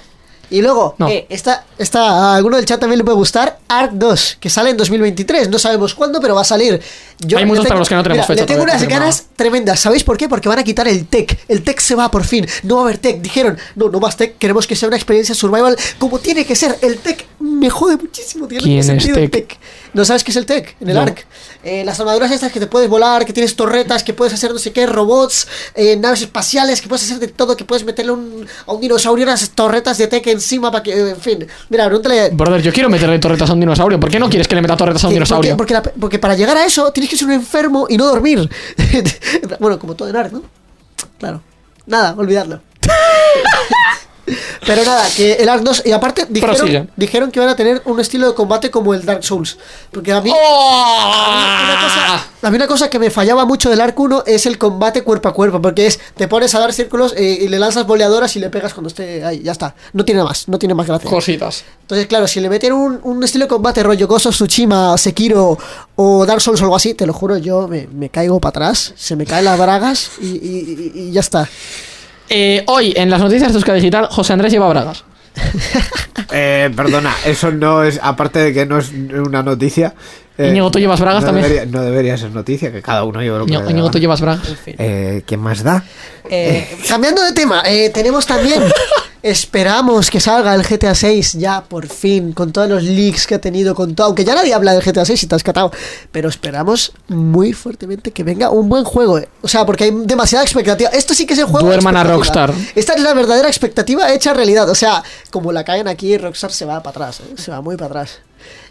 Y 0.51 0.61
luego, 0.61 0.95
No. 0.99 1.07
eh, 1.07 1.25
esta, 1.29 1.65
esta, 1.77 2.01
a 2.01 2.35
alguno 2.35 2.57
del 2.57 2.65
chat 2.65 2.79
también 2.79 2.99
le 2.99 3.03
puede 3.05 3.15
gustar 3.17 3.57
Ark 3.69 3.91
2, 3.93 4.37
que 4.39 4.49
sale 4.49 4.69
en 4.69 4.77
2023. 4.77 5.49
No 5.49 5.57
sabemos 5.57 5.95
cuándo, 5.95 6.19
pero 6.21 6.35
va 6.35 6.41
a 6.41 6.43
salir. 6.43 6.79
Yo 7.19 7.37
Hay 7.37 7.45
muchos 7.45 7.63
tengo- 7.63 7.69
para 7.69 7.79
los 7.79 7.87
que 7.89 7.95
no 7.95 8.03
tenemos 8.03 8.17
mira, 8.17 8.27
fecha 8.27 8.41
Le 8.41 8.47
tengo 8.47 8.63
unas 8.63 8.83
ganas 8.87 9.25
tremendas. 9.35 9.79
¿Sabéis 9.79 10.03
por 10.03 10.17
qué? 10.17 10.27
Porque 10.27 10.49
van 10.49 10.59
a 10.59 10.63
quitar 10.63 10.87
el 10.87 11.05
tech. 11.07 11.39
El 11.47 11.63
tech 11.63 11.79
se 11.79 11.95
va 11.95 12.11
por 12.11 12.25
fin. 12.25 12.45
No 12.63 12.75
va 12.75 12.81
a 12.81 12.83
haber 12.85 12.97
tech. 12.97 13.21
Dijeron, 13.21 13.57
no, 13.75 13.89
no 13.89 13.99
más 13.99 14.17
tech. 14.17 14.37
Queremos 14.37 14.67
que 14.67 14.75
sea 14.75 14.87
una 14.87 14.97
experiencia 14.97 15.33
survival 15.33 15.77
como 15.97 16.19
tiene 16.19 16.45
que 16.45 16.55
ser. 16.55 16.77
El 16.81 16.97
tech 16.97 17.25
me 17.39 17.69
jode 17.69 17.95
muchísimo. 17.97 18.47
Tiene 18.47 18.63
¿Quién 18.63 18.79
es 18.97 19.05
tech? 19.13 19.31
tech. 19.31 19.57
¿No 19.93 20.05
sabes 20.05 20.23
qué 20.23 20.31
es 20.31 20.37
el 20.37 20.45
tech? 20.45 20.75
En 20.79 20.87
el 20.89 20.95
No. 20.95 21.01
Ark. 21.01 21.25
Eh, 21.63 21.83
las 21.83 21.99
armaduras 21.99 22.31
estas 22.31 22.51
que 22.51 22.59
te 22.61 22.67
puedes 22.67 22.89
volar, 22.89 23.25
que 23.25 23.33
tienes 23.33 23.55
torretas, 23.57 24.03
que 24.03 24.13
puedes 24.13 24.33
hacer 24.33 24.51
no 24.51 24.57
sé 24.57 24.71
qué, 24.71 24.85
robots, 24.87 25.47
eh, 25.75 25.97
naves 25.97 26.21
espaciales, 26.21 26.79
que 26.81 26.87
puedes 26.87 27.03
hacer 27.03 27.19
de 27.19 27.27
todo, 27.27 27.57
que 27.57 27.65
puedes 27.65 27.83
meterle 27.83 28.13
un, 28.13 28.47
a 28.65 28.71
un 28.71 28.79
dinosaurio 28.79 29.25
unas 29.25 29.49
torretas 29.51 29.97
de 29.97 30.07
tech 30.07 30.25
encima 30.27 30.71
para 30.71 30.81
que, 30.83 30.93
eh, 30.93 31.09
en 31.09 31.17
fin. 31.17 31.47
Mira, 31.69 31.85
pregúntale. 31.87 32.29
Brother, 32.29 32.61
yo 32.61 32.71
quiero 32.71 32.89
meterle 32.89 33.19
torretas 33.19 33.49
a 33.49 33.53
un 33.53 33.59
dinosaurio. 33.59 33.99
¿Por 33.99 34.09
qué 34.09 34.17
no 34.19 34.29
quieres 34.29 34.47
que 34.47 34.55
le 34.55 34.61
meta 34.61 34.77
torretas 34.77 35.03
a 35.03 35.07
un 35.07 35.13
dinosaurio? 35.13 35.57
Porque, 35.57 35.73
porque, 35.73 35.89
la- 35.89 35.99
porque 35.99 36.19
para 36.19 36.35
llegar 36.35 36.55
a 36.57 36.65
eso 36.65 36.91
tienes 36.93 37.09
que 37.09 37.17
ser 37.17 37.27
un 37.27 37.33
enfermo 37.33 37.85
y 37.89 37.97
no 37.97 38.05
dormir. 38.05 38.49
bueno, 39.59 39.77
como 39.77 39.95
todo 39.95 40.07
en 40.07 40.15
Ark, 40.15 40.31
¿no? 40.31 40.43
Claro. 41.19 41.41
Nada, 41.85 42.15
olvidarlo. 42.17 42.61
Pero 44.65 44.83
nada, 44.85 45.07
que 45.15 45.33
el 45.33 45.49
Ark 45.49 45.63
2. 45.63 45.83
Y 45.85 45.91
aparte, 45.91 46.25
dijeron, 46.29 46.55
dijeron 46.95 47.31
que 47.31 47.39
van 47.39 47.49
a 47.49 47.55
tener 47.55 47.81
un 47.85 47.99
estilo 47.99 48.27
de 48.27 48.33
combate 48.35 48.69
como 48.71 48.93
el 48.93 49.03
Dark 49.05 49.23
Souls. 49.23 49.57
Porque 49.91 50.11
a 50.13 50.21
mí. 50.21 50.31
¡Oh! 50.33 51.11
Una 51.63 51.81
cosa, 51.81 52.25
a 52.43 52.49
mí 52.51 52.55
una 52.55 52.67
cosa 52.67 52.89
que 52.89 52.99
me 52.99 53.09
fallaba 53.09 53.45
mucho 53.45 53.69
del 53.69 53.81
Ark 53.81 53.99
1 53.99 54.23
es 54.27 54.45
el 54.45 54.57
combate 54.57 55.03
cuerpo 55.03 55.27
a 55.29 55.33
cuerpo, 55.33 55.61
porque 55.61 55.87
es, 55.87 55.99
te 56.15 56.27
pones 56.27 56.53
a 56.55 56.59
dar 56.59 56.71
círculos 56.73 57.13
eh, 57.17 57.39
y 57.41 57.47
le 57.47 57.59
lanzas 57.59 57.85
boleadoras 57.87 58.35
y 58.35 58.39
le 58.39 58.49
pegas 58.49 58.73
cuando 58.73 58.87
esté 58.89 59.23
ahí, 59.23 59.41
ya 59.41 59.51
está. 59.51 59.75
No 59.93 60.05
tiene 60.05 60.23
más, 60.23 60.47
no 60.47 60.57
tiene 60.59 60.73
más 60.75 60.87
gracia. 60.87 61.09
Cositas. 61.09 61.63
Entonces, 61.81 62.07
claro, 62.07 62.27
si 62.27 62.39
le 62.39 62.49
meten 62.49 62.73
un, 62.73 62.99
un 63.03 63.23
estilo 63.23 63.45
de 63.45 63.49
combate 63.49 63.83
rollo 63.83 64.07
Ghost 64.07 64.27
of 64.27 64.35
Tsushima, 64.35 64.97
Sekiro 64.97 65.57
o 65.95 66.25
Dark 66.25 66.41
Souls 66.41 66.61
o 66.61 66.63
algo 66.65 66.75
así, 66.75 66.93
te 66.93 67.05
lo 67.05 67.13
juro, 67.13 67.37
yo 67.37 67.67
me, 67.67 67.87
me 67.91 68.09
caigo 68.09 68.39
para 68.39 68.49
atrás, 68.51 68.93
se 68.95 69.15
me 69.15 69.25
caen 69.25 69.45
las 69.45 69.57
bragas 69.59 70.11
y- 70.21 70.91
y 70.93 71.11
ya 71.11 71.21
está. 71.21 71.49
Eh, 72.33 72.63
hoy, 72.67 72.93
en 72.95 73.09
las 73.09 73.19
noticias 73.19 73.51
de 73.51 73.57
Euskadi 73.57 73.81
Digital, 73.81 74.07
José 74.09 74.31
Andrés 74.31 74.53
lleva 74.53 74.69
bragas. 74.69 75.03
Eh, 76.33 76.71
perdona, 76.73 77.13
eso 77.25 77.51
no 77.51 77.83
es, 77.83 77.99
aparte 78.01 78.39
de 78.39 78.53
que 78.53 78.65
no 78.65 78.77
es 78.77 78.93
una 78.93 79.43
noticia. 79.43 79.93
Eh, 80.37 80.49
Íñigo, 80.49 80.71
¿tú 80.71 80.79
llevas 80.79 80.99
bragas 80.99 81.21
no 81.23 81.27
también? 81.27 81.47
Debería, 81.47 81.71
no 81.71 81.83
debería 81.83 82.17
ser 82.17 82.31
noticia, 82.31 82.71
que 82.71 82.81
cada 82.81 83.03
uno 83.03 83.21
lleve 83.21 83.37
lo 83.39 83.45
que 83.45 83.53
Íñigo, 83.53 83.91
tú 83.91 83.99
llevas 83.99 84.21
bragas. 84.21 84.47
Eh, 84.65 85.23
¿Quién 85.25 85.39
más 85.39 85.63
da? 85.63 85.83
Eh, 86.29 86.67
cambiando 86.87 87.21
de 87.23 87.33
tema, 87.33 87.63
eh, 87.65 87.89
tenemos 87.93 88.25
también. 88.25 88.61
Esperamos 89.23 90.09
que 90.09 90.19
salga 90.19 90.55
el 90.55 90.63
GTA 90.63 90.95
6 90.95 91.33
ya 91.33 91.61
por 91.61 91.85
fin, 91.87 92.31
con 92.33 92.51
todos 92.51 92.67
los 92.67 92.81
leaks 92.81 93.27
que 93.27 93.35
ha 93.35 93.39
tenido, 93.39 93.75
con 93.75 93.93
todo. 93.93 94.07
Aunque 94.07 94.25
ya 94.25 94.33
nadie 94.33 94.51
habla 94.51 94.73
del 94.73 94.81
GTA 94.81 95.05
6 95.05 95.19
si 95.19 95.27
te 95.27 95.35
has 95.35 95.43
catado. 95.43 95.71
Pero 96.11 96.27
esperamos 96.27 96.91
muy 97.07 97.53
fuertemente 97.53 98.09
que 98.09 98.23
venga 98.23 98.49
un 98.49 98.67
buen 98.67 98.83
juego. 98.83 99.19
eh. 99.19 99.29
O 99.43 99.47
sea, 99.47 99.63
porque 99.63 99.83
hay 99.83 99.91
demasiada 100.05 100.43
expectativa. 100.43 100.89
Esto 100.89 101.13
sí 101.13 101.27
que 101.27 101.33
es 101.33 101.39
el 101.39 101.45
juego. 101.45 101.67
de 101.67 101.73
Duerman 101.73 101.97
a. 101.97 102.03
Rockstar. 102.03 102.51
Esta 102.73 102.93
es 102.93 103.01
la 103.01 103.13
verdadera 103.13 103.47
expectativa 103.47 104.11
hecha 104.11 104.33
realidad. 104.33 104.67
O 104.69 104.75
sea, 104.75 105.03
como 105.29 105.51
la 105.51 105.63
caen 105.63 105.87
aquí, 105.87 106.17
Rockstar 106.17 106.51
se 106.51 106.65
va 106.65 106.81
para 106.81 107.05
atrás. 107.05 107.19
eh, 107.19 107.33
Se 107.37 107.51
va 107.51 107.61
muy 107.61 107.75
para 107.75 108.01
atrás. 108.01 108.19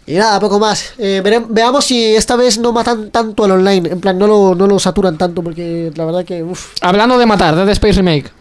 Y 0.07 0.13
nada, 0.15 0.39
poco 0.39 0.59
más. 0.59 0.93
Eh, 0.97 1.21
vere- 1.23 1.45
veamos 1.47 1.85
si 1.85 2.15
esta 2.15 2.35
vez 2.35 2.57
no 2.57 2.71
matan 2.73 3.11
tanto 3.11 3.43
al 3.43 3.51
online. 3.51 3.89
En 3.89 4.01
plan, 4.01 4.17
no 4.17 4.27
lo, 4.27 4.55
no 4.55 4.65
lo 4.67 4.79
saturan 4.79 5.17
tanto, 5.17 5.43
porque 5.43 5.91
la 5.95 6.05
verdad 6.05 6.25
que. 6.25 6.43
Uf, 6.43 6.73
Hablando 6.81 7.17
de 7.17 7.25
matar, 7.25 7.55
Dead 7.55 7.69
Space 7.69 7.93
Remake. 7.93 8.31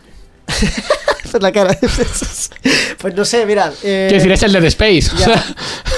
esa 1.25 1.37
es 1.39 1.43
la 1.43 1.53
cara. 1.53 1.77
pues 2.99 3.15
no 3.15 3.25
sé, 3.25 3.47
mirad. 3.47 3.73
eh, 3.83 4.07
Quiero 4.11 4.15
decir, 4.25 4.33
es 4.33 4.43
el 4.43 4.53
Dead 4.53 4.65
Space. 4.65 5.11
ya. 5.19 5.45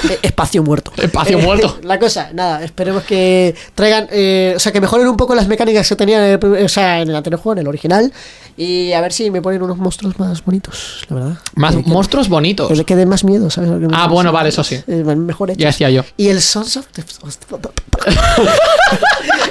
Eh, 0.09 0.19
espacio 0.23 0.61
muerto. 0.63 0.91
Espacio 1.01 1.39
Eh, 1.39 1.41
muerto. 1.41 1.79
La 1.83 1.97
cosa, 1.97 2.29
nada, 2.33 2.61
esperemos 2.61 3.03
que 3.03 3.55
traigan, 3.73 4.09
eh, 4.11 4.51
o 4.53 4.59
sea, 4.59 4.73
que 4.73 4.81
mejoren 4.81 5.07
un 5.07 5.15
poco 5.15 5.33
las 5.33 5.47
mecánicas 5.47 5.87
que 5.87 5.95
tenían 5.95 6.21
en 6.23 6.39
el, 6.43 6.65
o 6.65 6.67
sea, 6.67 6.99
en 7.01 7.07
el 7.09 7.15
anterior 7.15 7.39
juego, 7.39 7.53
en 7.53 7.59
el 7.59 7.67
original. 7.69 8.11
Y 8.57 8.91
a 8.91 8.99
ver 8.99 9.13
si 9.13 9.31
me 9.31 9.41
ponen 9.41 9.61
unos 9.63 9.77
monstruos 9.77 10.19
más 10.19 10.43
bonitos, 10.43 11.05
la 11.09 11.15
verdad. 11.15 11.37
Más 11.55 11.73
Que- 11.77 11.83
que- 11.85 11.89
monstruos 11.89 12.27
bonitos. 12.27 12.67
Que 12.67 12.75
le 12.75 12.83
quede 12.83 13.05
más 13.05 13.23
miedo, 13.23 13.49
¿sabes? 13.49 13.69
Que 13.69 13.75
me- 13.77 13.95
Ah, 13.95 14.07
bueno, 14.07 14.33
vale, 14.33 14.49
eso 14.49 14.61
sí. 14.65 14.83
mejor 14.87 15.51
hecho. 15.51 15.59
Ya 15.61 15.67
decía 15.67 15.89
yo. 15.89 16.03
Y 16.17 16.27
el 16.27 16.41
Sons 16.41 16.75
of 16.75 16.87
the 16.91 17.01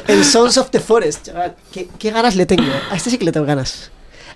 El 0.08 0.24
Sons 0.24 0.58
of 0.58 0.70
the 0.70 0.80
Forest, 0.80 1.26
chaval. 1.26 1.54
¿Qué, 1.72 1.88
qué 1.98 2.10
ganas 2.10 2.36
le 2.36 2.44
tengo? 2.46 2.70
A 2.90 2.96
este 2.96 3.08
sí 3.10 3.16
que 3.18 3.24
le 3.24 3.32
tengo 3.32 3.46
ganas. 3.46 3.90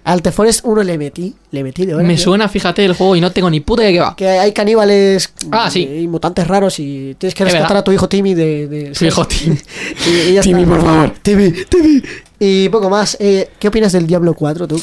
Al 0.07 0.23
The 0.23 0.31
Forest 0.33 0.61
1 0.65 0.83
le 0.85 0.99
metí, 0.99 1.35
le 1.51 1.65
metí 1.65 1.85
de 1.85 1.95
hora. 1.97 2.05
Me 2.05 2.15
tío. 2.15 2.23
suena, 2.25 2.49
fíjate, 2.49 2.85
el 2.85 2.93
juego 2.95 3.17
y 3.17 3.21
no 3.21 3.33
tengo 3.33 3.51
ni 3.51 3.59
puta 3.61 3.83
de 3.83 3.93
qué 3.93 3.99
va. 4.01 4.15
Que 4.17 4.29
hay 4.29 4.53
caníbales 4.53 5.33
Ah, 5.51 5.69
sí. 5.71 5.81
y 6.03 6.07
mutantes 6.09 6.47
raros 6.47 6.79
y 6.79 7.17
tienes 7.19 7.35
que 7.35 7.43
Es 7.43 7.47
rescatar 7.53 7.69
verdad. 7.71 7.81
a 7.81 7.85
tu 7.85 7.91
hijo 7.93 8.09
Timmy 8.09 8.33
de... 8.35 8.69
de 8.69 8.95
Su 8.95 9.05
hijo 9.05 9.25
Timmy. 9.29 9.59
y, 10.07 10.31
y 10.31 10.33
ya 10.35 10.43
Timmy, 10.43 10.65
por 10.65 10.81
favor. 10.81 11.13
Timmy, 11.23 11.53
Timmy. 11.69 12.03
Y 12.39 12.69
poco 12.69 12.89
más. 12.89 13.17
Eh, 13.19 13.51
¿Qué 13.59 13.69
opinas 13.69 13.91
del 13.93 14.07
Diablo 14.07 14.35
4, 14.35 14.69
tú? 14.69 14.81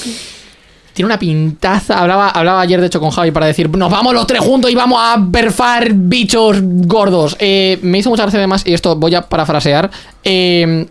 Tiene 0.93 1.05
una 1.07 1.17
pintaza. 1.17 1.99
Hablaba, 2.01 2.29
hablaba 2.29 2.59
ayer, 2.61 2.79
de 2.81 2.87
hecho, 2.87 2.99
con 2.99 3.09
Javi 3.11 3.31
para 3.31 3.45
decir: 3.47 3.69
Nos 3.69 3.89
vamos 3.91 4.13
los 4.13 4.27
tres 4.27 4.41
juntos 4.41 4.69
y 4.71 4.75
vamos 4.75 4.99
a 5.01 5.25
perfar 5.31 5.91
bichos 5.93 6.57
gordos. 6.61 7.35
Eh, 7.39 7.79
me 7.81 7.97
hizo 7.99 8.09
mucha 8.09 8.23
gracia, 8.23 8.39
además, 8.39 8.63
y 8.65 8.73
esto 8.73 8.95
voy 8.97 9.15
a 9.15 9.21
parafrasear. 9.21 9.89
eh, 10.23 10.85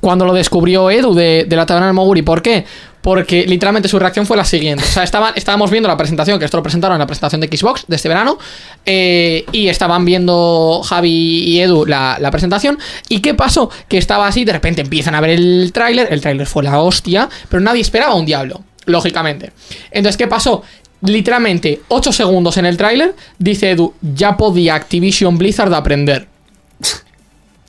cuando 0.00 0.24
lo 0.24 0.32
descubrió 0.32 0.90
Edu 0.90 1.14
de, 1.14 1.46
la 1.48 1.66
taberna 1.66 1.86
del 1.86 1.94
Moguri. 1.94 2.22
¿Por 2.22 2.42
qué? 2.42 2.64
Porque 3.00 3.46
literalmente 3.46 3.88
su 3.88 3.98
reacción 3.98 4.26
fue 4.26 4.36
la 4.36 4.44
siguiente. 4.44 4.84
O 4.84 4.86
sea, 4.86 5.04
estábamos 5.04 5.70
viendo 5.70 5.88
la 5.88 5.96
presentación, 5.96 6.38
que 6.38 6.44
esto 6.44 6.56
lo 6.56 6.62
presentaron 6.62 6.96
en 6.96 7.00
la 7.00 7.06
presentación 7.06 7.40
de 7.40 7.48
Xbox 7.48 7.84
de 7.86 7.96
este 7.96 8.08
verano. 8.08 8.38
eh, 8.84 9.44
y 9.52 9.68
estaban 9.68 10.04
viendo 10.04 10.82
Javi 10.84 11.10
y 11.10 11.60
Edu 11.60 11.86
la, 11.86 12.18
la 12.20 12.30
presentación. 12.30 12.78
¿Y 13.08 13.20
qué 13.20 13.34
pasó? 13.34 13.70
Que 13.88 13.98
estaba 13.98 14.26
así, 14.26 14.44
de 14.44 14.52
repente 14.52 14.80
empiezan 14.80 15.14
a 15.14 15.20
ver 15.20 15.30
el 15.30 15.70
tráiler. 15.72 16.08
El 16.10 16.20
tráiler 16.20 16.46
fue 16.46 16.62
la 16.62 16.80
hostia, 16.80 17.28
pero 17.48 17.60
nadie 17.60 17.80
esperaba 17.80 18.14
un 18.14 18.26
diablo, 18.26 18.62
lógicamente. 18.86 19.52
Entonces, 19.90 20.16
¿qué 20.16 20.26
pasó? 20.26 20.62
Literalmente, 21.02 21.82
8 21.88 22.12
segundos 22.12 22.56
en 22.56 22.66
el 22.66 22.76
tráiler, 22.76 23.14
dice 23.38 23.70
Edu, 23.70 23.94
ya 24.00 24.36
podía 24.36 24.74
Activision 24.74 25.38
Blizzard 25.38 25.72
aprender. 25.74 26.26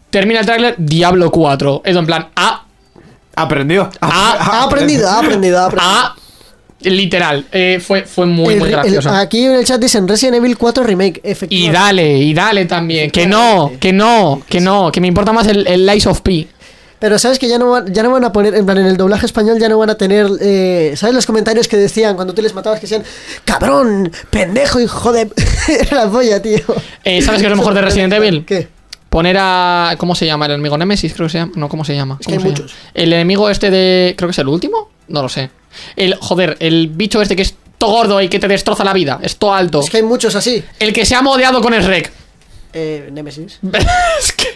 Termina 0.10 0.40
el 0.40 0.46
tráiler, 0.46 0.76
Diablo 0.78 1.32
4. 1.32 1.82
Edu 1.86 2.00
en 2.00 2.06
plan, 2.06 2.28
ah, 2.36 2.64
Aprendió. 3.36 3.90
Ah, 4.02 4.38
Ha 4.40 4.64
aprendido, 4.64 5.08
ha 5.08 5.20
aprendido, 5.20 5.60
ha 5.60 5.66
aprendido. 5.66 5.88
ah, 5.94 6.16
literal. 6.82 7.46
eh, 7.52 7.80
fue, 7.86 8.04
fue 8.04 8.26
muy, 8.26 8.54
El- 8.56 8.60
muy 8.60 8.70
el- 8.70 8.76
gracioso. 8.76 9.10
aquí 9.12 9.44
en 9.46 9.52
el 9.54 9.66
chat 9.66 9.80
dicen 9.80 10.08
Resident 10.08 10.38
Evil 10.38 10.58
4 10.58 10.84
Remake, 10.84 11.22
Y 11.24 11.30
efectivamente. 11.32 11.78
dale, 11.80 12.18
y 12.18 12.34
dale 12.34 12.66
también. 12.66 13.12
Que 13.12 13.28
no, 13.28 13.74
que 13.80 13.94
no, 13.94 14.42
que 14.50 14.60
no, 14.60 14.92
que 14.92 15.02
me 15.02 15.08
importa 15.08 15.34
más 15.34 15.46
el, 15.48 15.68
el 15.68 15.86
Lies 15.86 16.08
of 16.08 16.22
P. 16.22 16.48
Pero 17.00 17.20
sabes 17.20 17.38
que 17.38 17.48
ya 17.48 17.60
no, 17.60 17.70
van, 17.70 17.94
ya 17.94 18.02
no 18.02 18.10
van 18.10 18.24
a 18.24 18.32
poner, 18.34 18.56
en 18.56 18.66
plan, 18.66 18.80
en 18.80 18.88
el 18.88 18.98
doblaje 18.98 19.28
español 19.28 19.60
ya 19.60 19.70
no 19.70 19.78
van 19.78 19.92
a 19.92 19.96
tener, 19.96 20.26
eh, 20.42 20.94
¿sabes 20.96 21.14
los 21.14 21.28
comentarios 21.28 21.68
que 21.68 21.78
decían 21.78 22.16
cuando 22.16 22.34
tú 22.34 22.42
les 22.42 22.56
matabas 22.56 22.80
que 22.80 22.88
decían, 22.88 23.04
cabrón, 23.46 24.12
pendejo, 24.32 24.80
hijo 24.80 25.14
de... 25.14 25.30
Era 25.68 26.06
la 26.06 26.10
polla, 26.12 26.42
tío. 26.42 26.58
Eh, 27.04 27.22
¿Sabes 27.22 27.42
qué 27.42 27.46
es 27.46 27.52
lo 27.52 27.58
mejor 27.58 27.76
de 27.76 27.82
Resident 27.84 28.14
Evil? 28.14 28.46
¿Qué? 28.46 28.68
Poner 29.10 29.38
a. 29.40 29.96
¿Cómo 29.98 30.16
se 30.16 30.26
llama? 30.26 30.46
El 30.46 30.54
enemigo 30.54 30.78
Nemesis, 30.78 31.14
creo 31.14 31.28
que 31.28 31.32
se 31.32 31.38
llama. 31.40 31.52
No, 31.56 31.70
¿cómo 31.70 31.86
se 31.86 31.96
llama? 31.96 32.18
Es 32.20 32.28
que 32.28 32.34
hay 32.34 32.40
¿Cómo 32.40 32.56
se 32.56 32.62
muchos. 32.62 32.72
llama? 32.78 32.92
El 32.94 33.14
enemigo 33.14 33.50
este 33.50 33.70
de. 33.72 34.14
Creo 34.18 34.28
que 34.28 34.32
es 34.32 34.40
el 34.40 34.48
último. 34.48 34.90
No 35.08 35.22
lo 35.22 35.30
sé. 35.30 35.50
El. 35.96 36.16
Joder, 36.16 36.58
el 36.60 36.90
bicho 36.90 37.22
este 37.22 37.36
que 37.36 37.44
es 37.44 37.56
todo 37.78 37.92
gordo 37.92 38.22
y 38.22 38.28
que 38.28 38.40
te 38.40 38.48
destroza 38.48 38.84
la 38.84 38.94
vida. 38.94 39.20
Es 39.22 39.38
todo 39.38 39.54
alto. 39.54 39.80
Es 39.80 39.90
que 39.90 39.98
hay 39.98 40.04
muchos 40.04 40.36
así. 40.36 40.64
El 40.80 40.94
que 40.94 41.06
se 41.06 41.16
ha 41.16 41.22
modeado 41.22 41.62
con 41.62 41.74
el 41.74 41.84
rec. 41.86 42.12
Eh, 42.74 43.10
Nemesis. 43.12 43.60
es 44.20 44.34
que. 44.34 44.48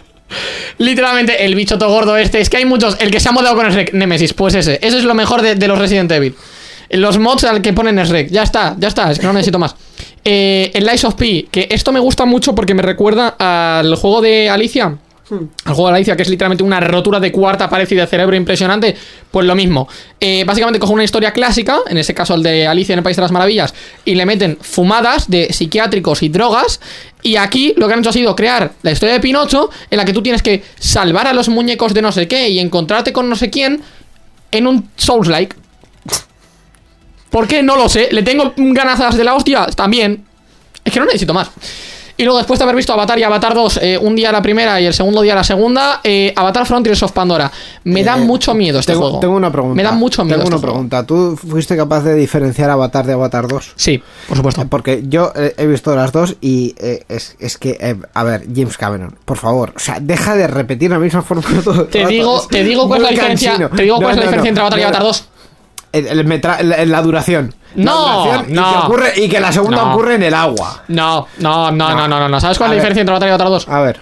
Literalmente, 0.78 1.46
el 1.46 1.56
bicho 1.56 1.78
todo 1.78 1.90
gordo 1.90 2.18
este. 2.18 2.42
Es 2.42 2.50
que 2.50 2.58
hay 2.58 2.66
muchos. 2.66 2.98
El 3.00 3.12
que 3.12 3.20
se 3.20 3.30
ha 3.30 3.32
modeado 3.32 3.56
con 3.56 3.66
el 3.66 3.74
rec. 3.74 3.94
Nemesis, 3.94 4.34
pues 4.34 4.54
ese. 4.56 4.80
Eso 4.82 4.98
es 4.98 5.04
lo 5.04 5.14
mejor 5.14 5.42
de, 5.42 5.56
de 5.56 5.68
los 5.68 5.78
Resident 5.80 6.12
Evil. 6.12 6.36
Los 6.90 7.18
mods 7.20 7.46
al 7.46 7.62
que 7.62 7.72
ponen 7.72 7.98
es 8.00 8.10
rec. 8.10 8.30
Ya 8.30 8.44
está, 8.44 8.76
ya 8.78 8.90
está. 8.90 9.12
Es 9.12 9.20
que 9.20 9.26
no 9.26 9.32
necesito 9.34 9.60
más. 9.60 9.76
Eh, 10.24 10.72
el 10.74 10.86
Lies 10.86 11.04
of 11.04 11.16
P. 11.16 11.48
Que 11.52 11.68
esto 11.72 11.92
me 11.92 12.00
gusta 12.00 12.26
mucho 12.26 12.54
porque 12.54 12.74
me 12.74 12.82
recuerda 12.82 13.36
al 13.40 13.96
juego 13.96 14.22
de 14.22 14.50
Alicia. 14.50 14.98
Al 15.64 15.74
juego 15.74 15.88
de 15.88 15.96
Alicia, 15.96 16.18
que 16.18 16.24
es 16.24 16.30
literalmente 16.30 16.62
una 16.62 16.82
rotura 16.82 17.18
de 17.18 17.32
cuarta 17.32 17.70
pared 17.70 17.88
y 17.90 17.96
de 17.96 18.06
cerebro 18.06 18.36
impresionante, 18.36 18.98
pues 19.32 19.48
lo 19.48 19.56
mismo. 19.56 19.88
Eh, 20.20 20.44
básicamente 20.44 20.78
coge 20.78 20.92
una 20.92 21.06
historia 21.06 21.32
clásica, 21.32 21.80
en 21.88 21.98
este 21.98 22.14
caso 22.14 22.36
el 22.36 22.44
de 22.44 22.68
Alicia 22.68 22.92
en 22.92 23.00
el 23.00 23.04
País 23.04 23.16
de 23.16 23.22
las 23.22 23.32
Maravillas, 23.32 23.74
y 24.04 24.16
le 24.16 24.26
meten 24.26 24.58
fumadas 24.60 25.30
de 25.30 25.54
psiquiátricos 25.54 26.22
y 26.22 26.28
drogas. 26.28 26.82
Y 27.22 27.38
aquí 27.38 27.74
lo 27.78 27.88
que 27.88 27.94
han 27.94 28.02
hecho 28.02 28.10
ha 28.10 28.14
sido 28.14 28.36
crear 28.36 28.74
la 28.82 28.92
historia 28.92 29.14
de 29.14 29.22
Pinocho, 29.22 29.70
en 29.90 29.98
la 29.98 30.04
que 30.04 30.12
tú 30.12 30.22
tienes 30.22 30.42
que 30.42 30.64
salvar 30.78 31.28
a 31.28 31.34
los 31.34 31.48
muñecos 31.48 31.94
de 31.94 32.02
no 32.02 32.12
sé 32.12 32.28
qué 32.28 32.50
y 32.50 32.60
encontrarte 32.60 33.14
con 33.14 33.30
no 33.30 33.38
sé 33.38 33.50
quién 33.50 33.82
en 34.52 34.68
un 34.68 34.90
Souls-like. 34.98 35.56
¿Por 37.32 37.48
qué? 37.48 37.64
No 37.64 37.76
lo 37.76 37.90
sé. 37.90 38.10
¿Le 38.12 38.22
tengo 38.22 38.54
ganazas 38.58 39.18
de 39.18 39.24
la 39.24 39.34
hostia? 39.34 39.66
También. 39.68 40.24
Es 40.84 40.94
que 40.94 41.00
no 41.00 41.06
necesito 41.06 41.34
más. 41.34 41.50
Y 42.18 42.24
luego, 42.24 42.38
después 42.38 42.60
de 42.60 42.64
haber 42.66 42.76
visto 42.76 42.94
Avatar 42.94 43.18
y 43.18 43.24
Avatar 43.24 43.56
2, 43.56 43.80
eh, 43.82 43.98
un 43.98 44.16
día 44.16 44.32
la 44.32 44.44
primera 44.44 44.80
y 44.80 44.86
el 44.86 44.94
segundo 44.94 45.22
día 45.22 45.34
la 45.34 45.44
segunda, 45.44 46.02
eh, 46.04 46.32
Avatar 46.36 46.68
Frontiers 46.68 47.02
of 47.02 47.14
Pandora. 47.14 47.52
Me 47.86 48.04
da 48.04 48.16
Eh, 48.18 48.22
mucho 48.22 48.54
miedo 48.54 48.78
este 48.80 48.92
tengo, 48.92 49.06
juego. 49.06 49.20
tengo 49.22 49.36
una 49.38 49.52
pregunta. 49.52 49.76
Me 49.76 49.82
da 49.82 49.92
mucho 49.94 50.24
miedo. 50.24 50.36
Tengo 50.38 50.44
este 50.44 50.56
una 50.56 50.62
juego. 50.62 50.74
pregunta. 50.90 51.06
¿Tú 51.08 51.36
fuiste 51.38 51.76
capaz 51.76 52.02
de 52.04 52.14
diferenciar 52.14 52.70
Avatar 52.70 53.08
de 53.08 53.14
Avatar 53.14 53.48
2? 53.48 53.74
Sí, 53.76 54.04
por 54.28 54.38
supuesto. 54.38 54.68
Porque 54.70 55.04
yo 55.08 55.32
eh, 55.36 55.56
he 55.58 55.66
visto 55.66 55.96
las 55.96 56.12
dos 56.12 56.36
y 56.42 56.76
eh, 56.78 57.06
es, 57.10 57.36
es 57.40 57.58
que, 57.58 57.78
eh, 57.80 57.96
a 58.14 58.24
ver, 58.24 58.44
James 58.54 58.78
Cameron, 58.78 59.16
por 59.26 59.38
favor, 59.38 59.74
o 59.76 59.80
sea, 59.80 59.98
deja 60.00 60.36
de 60.36 60.46
repetir 60.48 60.92
la 60.92 61.00
misma 61.00 61.24
fórmula 61.24 61.62
todo 61.64 61.82
el 61.84 61.88
Te 61.88 62.06
digo, 62.06 62.46
te 62.48 62.64
digo 62.64 62.88
cuál 62.88 63.00
es 63.00 63.04
la 63.06 63.10
diferencia. 63.12 63.70
Te 63.76 63.82
digo 63.84 63.96
cuál 63.98 64.12
es 64.12 64.18
la 64.18 64.24
diferencia 64.24 64.50
entre 64.50 64.62
Avatar 64.62 64.80
y 64.80 64.84
Avatar 64.84 65.04
2. 65.04 65.26
El, 65.92 66.08
el 66.08 66.26
metra- 66.26 66.62
la, 66.62 66.86
la 66.86 67.02
duración. 67.02 67.54
La 67.76 67.84
No, 67.86 68.24
duración 68.26 68.54
no. 68.54 68.62
Y 68.70 68.74
que, 68.74 68.78
ocurre, 68.80 69.14
y 69.18 69.30
que 69.30 69.40
la 69.40 69.52
segunda 69.52 69.78
No. 69.84 69.94
ocurre 69.94 70.16
en 70.16 70.24
el 70.24 70.34
agua. 70.34 70.84
No, 70.88 71.28
no, 71.40 71.72
no, 71.72 71.94
no, 71.96 72.08
no, 72.08 72.20
no, 72.20 72.30
no. 72.30 72.40
¿Sabes 72.40 72.58
cuál 72.58 72.72
A 72.72 72.74
es 72.74 72.78
la 72.78 72.84
ver. 72.84 72.94
diferencia 72.94 73.02
entre 73.02 73.14
Avatar 73.14 73.28
y 73.30 73.32
Avatar 73.32 73.48
2? 73.50 73.68
A 73.70 73.80
ver, 73.82 74.00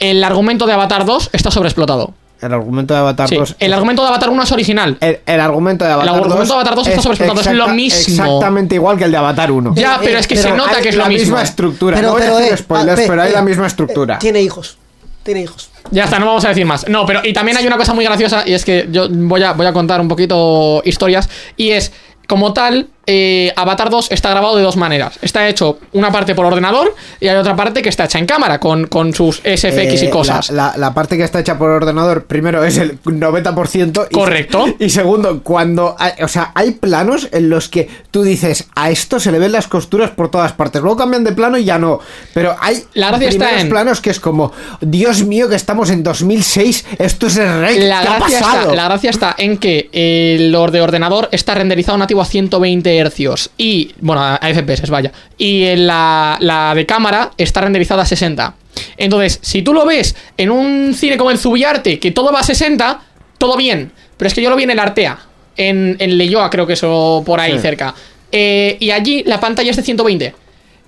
El 0.00 0.22
argumento 0.24 0.66
de 0.66 0.72
Avatar 0.72 1.04
2 1.04 1.30
está 1.32 1.50
sobreexplotado. 1.50 2.14
el 2.40 2.52
argumento 2.52 2.92
de 2.92 3.00
Avatar 3.00 3.28
Sí, 3.28 3.36
2. 3.36 3.56
el 3.58 3.72
argumento 3.72 4.02
de 4.02 4.08
Avatar 4.08 4.28
1 4.30 4.42
es 4.42 4.52
original. 4.52 4.98
el, 5.00 5.20
el 5.24 5.40
argumento 5.40 5.84
de 5.84 5.92
Avatar 5.92 6.14
2. 6.14 6.22
argumento 6.24 6.44
de 6.52 6.60
Avatar 6.60 6.74
2 6.74 6.86
está 6.88 7.02
sobreexplotado, 7.02 7.40
es 7.50 7.56
lo 7.56 7.68
mismo. 7.68 7.98
Exactamente 8.24 8.74
igual 8.74 8.98
que 8.98 9.04
el 9.04 9.10
de 9.12 9.16
Avatar 9.16 9.50
1. 9.50 9.74
Ya, 9.76 9.94
Eh, 9.94 9.98
pero 10.02 10.18
es 10.18 10.26
que 10.26 10.34
pero 10.34 10.48
se 10.48 10.54
nota 10.56 10.80
que 10.82 10.88
es 10.90 10.96
la 10.96 11.04
lo 11.04 11.08
mismo. 11.08 11.24
misma 11.26 11.42
estructura. 11.42 11.96
Pero, 11.96 12.08
no 12.08 12.12
voy 12.14 12.22
pero, 12.22 12.34
a 12.36 12.38
decir 12.40 12.54
eh, 12.54 12.56
spoilers, 12.58 13.00
ah, 13.00 13.04
pero 13.08 13.22
hay 13.22 13.30
eh, 13.30 13.34
la 13.34 13.42
misma 13.42 13.64
eh, 13.64 13.68
estructura. 13.68 14.18
tiene 14.18 14.42
hijos. 14.42 14.76
Tiene 15.22 15.40
hijos. 15.42 15.70
Ya 15.90 16.04
está, 16.04 16.18
no 16.18 16.26
vamos 16.26 16.44
a 16.44 16.48
decir 16.48 16.64
más. 16.66 16.88
No, 16.88 17.04
pero 17.06 17.20
y 17.24 17.32
también 17.32 17.56
hay 17.56 17.66
una 17.66 17.76
cosa 17.76 17.94
muy 17.94 18.04
graciosa 18.04 18.42
y 18.46 18.52
es 18.54 18.64
que 18.64 18.88
yo 18.90 19.08
voy 19.10 19.42
a, 19.42 19.52
voy 19.52 19.66
a 19.66 19.72
contar 19.72 20.00
un 20.00 20.08
poquito 20.08 20.82
historias 20.84 21.28
y 21.56 21.70
es, 21.70 21.92
como 22.26 22.52
tal, 22.52 22.88
eh, 23.06 23.52
Avatar 23.56 23.90
2 23.90 24.08
está 24.10 24.30
grabado 24.30 24.56
de 24.56 24.62
dos 24.62 24.76
maneras. 24.76 25.18
Está 25.22 25.48
hecho 25.48 25.78
una 25.92 26.10
parte 26.10 26.34
por 26.34 26.46
ordenador 26.46 26.94
y 27.20 27.28
hay 27.28 27.36
otra 27.36 27.54
parte 27.56 27.82
que 27.82 27.88
está 27.88 28.04
hecha 28.04 28.18
en 28.18 28.26
cámara 28.26 28.58
con, 28.60 28.86
con 28.86 29.12
sus 29.14 29.36
SFX 29.38 30.02
y 30.02 30.06
Eh, 30.06 30.10
cosas. 30.10 30.50
La, 30.50 30.72
la- 30.72 30.76
la 30.76 30.94
parte 30.94 31.16
que 31.16 31.24
está 31.24 31.40
hecha 31.40 31.58
por 31.58 31.70
ordenador, 31.70 32.24
primero 32.24 32.62
es 32.64 32.78
el 32.78 32.98
90%. 33.02 34.06
Y, 34.10 34.14
Correcto. 34.14 34.66
Y 34.78 34.90
segundo, 34.90 35.42
cuando. 35.42 35.96
hay- 35.98 36.22
o 36.22 36.28
sea, 36.28 36.52
hay 36.54 36.72
planos 36.72 37.28
en 37.32 37.48
los 37.50 37.68
que 37.68 37.88
tú 38.10 38.22
dices, 38.22 38.66
a 38.74 38.90
esto 38.90 39.18
se 39.20 39.32
le 39.32 39.38
ven 39.38 39.52
las 39.52 39.66
costuras 39.68 40.10
por 40.10 40.30
todas 40.30 40.52
partes. 40.52 40.82
Luego 40.82 40.96
cambian 40.96 41.24
de 41.24 41.32
plano 41.32 41.58
y 41.58 41.64
ya 41.64 41.78
no. 41.78 42.00
Pero 42.32 42.54
hay 42.60 42.82
La 42.94 43.08
gracia 43.08 43.28
está 43.28 43.38
primeros 43.44 43.62
en- 43.62 43.68
planos 43.70 44.00
que 44.00 44.10
es 44.10 44.20
como, 44.20 44.52
Dios 44.80 45.24
mío, 45.24 45.48
que 45.48 45.56
estamos 45.56 45.90
en 45.90 46.02
2006. 46.02 46.84
Esto 46.98 47.26
es 47.26 47.36
el 47.36 47.60
rey. 47.60 47.80
La 47.80 48.02
¿Qué 48.02 48.08
ha 48.08 48.18
gracia, 48.18 48.40
pasado? 48.40 48.60
está, 48.62 48.74
la 48.74 48.84
gracia 48.84 49.10
está 49.10 49.34
en 49.38 49.58
que 49.58 49.88
el 49.92 50.52
de 50.52 50.80
ordenador 50.80 51.28
está 51.32 51.54
renderizado 51.54 51.98
nativo 51.98 52.20
a 52.20 52.24
120 52.24 52.93
hercios 52.98 53.50
y, 53.58 53.92
bueno, 54.00 54.22
a 54.22 54.36
a 54.36 54.54
FPS, 54.54 54.88
vaya. 54.90 55.12
Y 55.38 55.64
en 55.64 55.86
la, 55.86 56.36
la 56.40 56.74
de 56.74 56.86
cámara 56.86 57.30
está 57.36 57.60
renderizada 57.62 58.02
a 58.02 58.06
60. 58.06 58.54
Entonces, 58.96 59.38
si 59.42 59.62
tú 59.62 59.72
lo 59.72 59.84
ves 59.86 60.16
en 60.36 60.50
un 60.50 60.94
cine 60.94 61.16
como 61.16 61.30
el 61.30 61.38
Zubiarte, 61.38 61.98
que 61.98 62.10
todo 62.10 62.32
va 62.32 62.40
a 62.40 62.44
60, 62.44 63.00
todo 63.38 63.56
bien. 63.56 63.92
Pero 64.16 64.28
es 64.28 64.34
que 64.34 64.42
yo 64.42 64.50
lo 64.50 64.56
vi 64.56 64.64
en 64.64 64.70
el 64.70 64.78
Artea, 64.78 65.18
en, 65.56 65.96
en 65.98 66.18
Leyoa, 66.18 66.50
creo 66.50 66.66
que 66.66 66.72
eso 66.74 67.22
por 67.24 67.40
ahí 67.40 67.52
Sí. 67.52 67.58
cerca. 67.60 67.94
Eh, 68.32 68.76
y 68.80 68.90
allí 68.90 69.22
la 69.24 69.38
pantalla 69.38 69.70
es 69.70 69.76
de 69.76 69.82
120. 69.82 70.34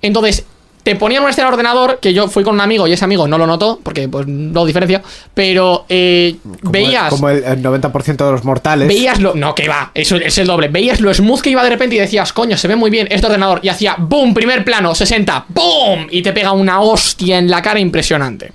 Entonces, 0.01 0.45
te 0.87 0.95
ponían 0.95 1.21
una 1.21 1.31
escena 1.31 1.49
de 1.49 1.53
ordenador 1.55 1.99
que 1.99 2.13
yo 2.13 2.29
fui 2.29 2.45
con 2.45 2.55
un 2.55 2.61
amigo 2.61 2.87
y 2.87 2.93
ese 2.93 3.03
amigo 3.03 3.27
no 3.27 3.37
lo 3.37 3.45
notó, 3.45 3.77
porque 3.83 4.07
pues 4.07 4.25
no 4.25 4.63
diferencia, 4.65 5.01
pero 5.33 5.83
eh, 5.89 6.37
Como- 6.61 6.71
veías. 6.71 7.09
Como 7.09 7.27
el, 7.27 7.43
el 7.43 7.61
90% 7.61 8.25
de 8.25 8.31
los 8.31 8.45
mortales. 8.45 8.87
Veías 8.87 9.19
lo. 9.19 9.35
No, 9.35 9.53
que 9.53 9.67
va, 9.67 9.91
eso 9.93 10.15
es 10.15 10.37
el 10.37 10.47
doble. 10.47 10.69
Veías 10.69 11.01
lo 11.01 11.13
smooth 11.13 11.41
que 11.41 11.49
iba 11.49 11.61
de 11.61 11.71
repente 11.71 11.97
y 11.97 11.99
decías, 11.99 12.31
coño, 12.31 12.55
se 12.55 12.69
ve 12.69 12.77
muy 12.77 12.89
bien 12.89 13.05
este 13.11 13.25
ordenador. 13.25 13.59
Y 13.63 13.67
hacía 13.67 13.97
boom, 13.99 14.33
primer 14.33 14.63
plano, 14.63 14.95
60, 14.95 15.47
boom, 15.49 16.07
y 16.09 16.21
te 16.21 16.31
pega 16.31 16.53
una 16.53 16.79
hostia 16.79 17.37
en 17.37 17.51
la 17.51 17.61
cara 17.61 17.81
impresionante. 17.81 18.53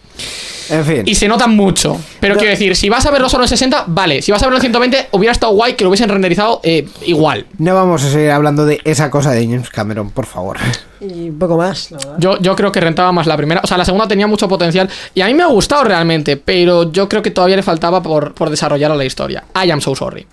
En 0.70 0.84
fin. 0.84 1.02
Y 1.06 1.14
se 1.14 1.28
nota 1.28 1.46
mucho. 1.46 1.98
Pero 2.20 2.34
No. 2.34 2.38
quiero 2.38 2.50
decir, 2.52 2.76
si 2.76 2.88
vas 2.88 3.04
a 3.06 3.10
verlo 3.10 3.28
solo 3.28 3.44
en 3.44 3.48
60, 3.48 3.84
vale. 3.88 4.22
Si 4.22 4.30
vas 4.32 4.42
a 4.42 4.46
verlo 4.46 4.58
en 4.58 4.62
120, 4.62 5.08
hubiera 5.12 5.32
estado 5.32 5.52
guay 5.54 5.74
que 5.74 5.84
lo 5.84 5.90
hubiesen 5.90 6.08
renderizado 6.08 6.60
eh, 6.62 6.88
igual. 7.06 7.46
No 7.58 7.74
vamos 7.74 8.04
a 8.04 8.10
seguir 8.10 8.30
hablando 8.30 8.64
de 8.66 8.80
esa 8.84 9.10
cosa 9.10 9.32
de 9.32 9.44
James 9.46 9.70
Cameron, 9.70 10.10
por 10.10 10.26
favor. 10.26 10.58
Y 11.00 11.30
un 11.30 11.38
poco 11.38 11.56
más, 11.56 11.90
la 11.90 11.98
verdad. 11.98 12.14
Yo, 12.18 12.38
yo 12.38 12.54
creo 12.54 12.70
que 12.70 12.80
rentaba 12.80 13.10
más 13.12 13.26
la 13.26 13.36
primera. 13.36 13.60
O 13.64 13.66
sea, 13.66 13.76
la 13.76 13.84
segunda 13.84 14.06
tenía 14.06 14.26
mucho 14.26 14.48
potencial. 14.48 14.88
Y 15.14 15.20
a 15.20 15.26
mí 15.26 15.34
me 15.34 15.42
ha 15.42 15.46
gustado 15.46 15.82
realmente. 15.84 16.36
Pero 16.36 16.92
yo 16.92 17.08
creo 17.08 17.22
que 17.22 17.30
todavía 17.32 17.56
le 17.56 17.62
faltaba 17.62 18.02
por, 18.02 18.34
por 18.34 18.50
desarrollar 18.50 18.92
a 18.92 18.94
la 18.96 19.04
historia. 19.04 19.44
I 19.54 19.70
am 19.70 19.80
so 19.80 19.94
sorry. 19.96 20.26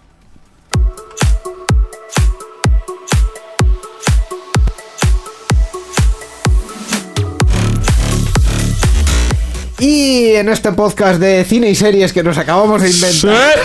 Y 9.80 10.34
en 10.36 10.50
este 10.50 10.72
podcast 10.74 11.20
de 11.20 11.44
cine 11.46 11.70
y 11.70 11.76
series 11.76 12.12
que 12.12 12.22
nos 12.24 12.38
acabamos 12.38 12.82
de 12.82 12.90
inventar, 12.90 13.60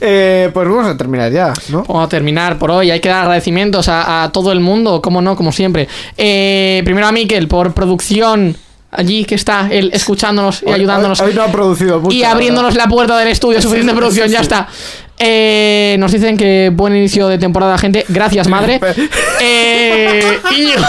eh, 0.00 0.50
pues 0.52 0.68
vamos 0.68 0.86
a 0.86 0.96
terminar 0.96 1.30
ya, 1.30 1.52
¿no? 1.68 1.84
Vamos 1.84 2.06
a 2.06 2.08
terminar 2.08 2.58
por 2.58 2.70
hoy. 2.70 2.90
Hay 2.90 3.00
que 3.00 3.08
dar 3.08 3.22
agradecimientos 3.22 3.88
a, 3.88 4.24
a 4.24 4.32
todo 4.32 4.50
el 4.52 4.60
mundo, 4.60 5.00
como 5.00 5.22
no, 5.22 5.36
como 5.36 5.52
siempre. 5.52 5.88
Eh, 6.16 6.82
primero 6.84 7.06
a 7.06 7.12
Miquel 7.12 7.48
por 7.48 7.72
producción. 7.72 8.56
Allí 8.90 9.26
que 9.26 9.34
está 9.34 9.68
él 9.70 9.90
escuchándonos 9.92 10.62
y 10.66 10.70
ayudándonos. 10.70 11.20
Hoy, 11.20 11.28
hoy 11.28 11.34
no 11.34 11.42
ha 11.42 11.52
producido 11.52 12.00
mucho. 12.00 12.16
y 12.16 12.20
la 12.20 12.30
abriéndonos 12.30 12.74
la 12.74 12.88
puerta 12.88 13.18
del 13.18 13.28
estudio. 13.28 13.60
Suficiente 13.60 13.92
producción, 13.92 14.28
ya 14.30 14.40
está. 14.40 14.66
Eh, 15.18 15.96
nos 15.98 16.12
dicen 16.12 16.36
que 16.36 16.70
buen 16.72 16.94
inicio 16.94 17.28
de 17.28 17.38
temporada, 17.38 17.76
gente. 17.78 18.04
Gracias, 18.08 18.48
madre. 18.48 18.80
Eh, 19.40 20.40
Íñigo, 20.50 20.82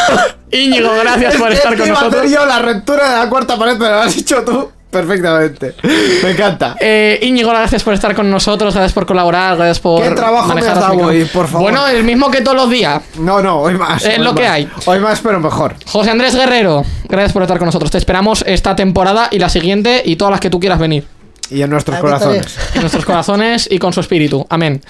Íñigo, 0.51 0.89
gracias 0.99 1.35
por 1.35 1.51
Es 1.51 1.59
estar 1.59 1.77
con 1.77 1.87
nosotros. 1.87 2.31
yo 2.31 2.45
la 2.47 2.59
ruptura 2.59 3.11
de 3.11 3.17
la 3.19 3.29
cuarta 3.29 3.57
pared, 3.57 3.75
pero 3.77 3.91
lo 3.91 4.01
has 4.01 4.17
hecho 4.17 4.43
tú 4.43 4.71
perfectamente. 4.89 5.75
Me 6.23 6.31
encanta. 6.31 6.75
Eh, 6.79 7.19
Íñigo, 7.21 7.49
gracias 7.49 7.83
por 7.83 7.93
estar 7.93 8.15
con 8.15 8.29
nosotros, 8.31 8.73
gracias 8.73 8.93
por 8.93 9.05
colaborar, 9.05 9.55
gracias 9.55 9.79
por. 9.79 10.01
¿Qué 10.01 10.11
trabajo 10.11 10.53
me 10.53 10.61
has 10.61 10.79
dado 10.79 10.97
hoy, 10.97 11.25
por 11.25 11.47
favor? 11.47 11.61
Bueno, 11.61 11.87
el 11.87 12.03
mismo 12.03 12.31
que 12.31 12.41
todos 12.41 12.57
los 12.57 12.69
días. 12.69 13.01
No, 13.19 13.41
no, 13.41 13.59
hoy 13.59 13.75
más. 13.75 14.03
Es 14.03 14.17
hoy 14.17 14.23
lo 14.23 14.33
que 14.33 14.47
hay. 14.47 14.67
Hoy 14.85 14.99
más, 14.99 15.19
pero 15.19 15.39
mejor. 15.39 15.75
José 15.85 16.09
Andrés 16.09 16.35
Guerrero, 16.35 16.83
gracias 17.07 17.33
por 17.33 17.43
estar 17.43 17.59
con 17.59 17.67
nosotros. 17.67 17.91
Te 17.91 17.99
esperamos 17.99 18.43
esta 18.47 18.75
temporada 18.75 19.27
y 19.31 19.37
la 19.37 19.49
siguiente 19.49 20.01
y 20.03 20.15
todas 20.15 20.31
las 20.31 20.39
que 20.39 20.49
tú 20.49 20.59
quieras 20.59 20.79
venir. 20.79 21.05
Y 21.49 21.61
en 21.61 21.69
nuestros 21.69 21.99
corazones. 21.99 22.57
En 22.75 22.81
nuestros 22.81 23.05
corazones 23.05 23.67
y 23.69 23.79
con 23.79 23.93
su 23.93 23.99
espíritu. 23.99 24.45
Amén. 24.49 24.81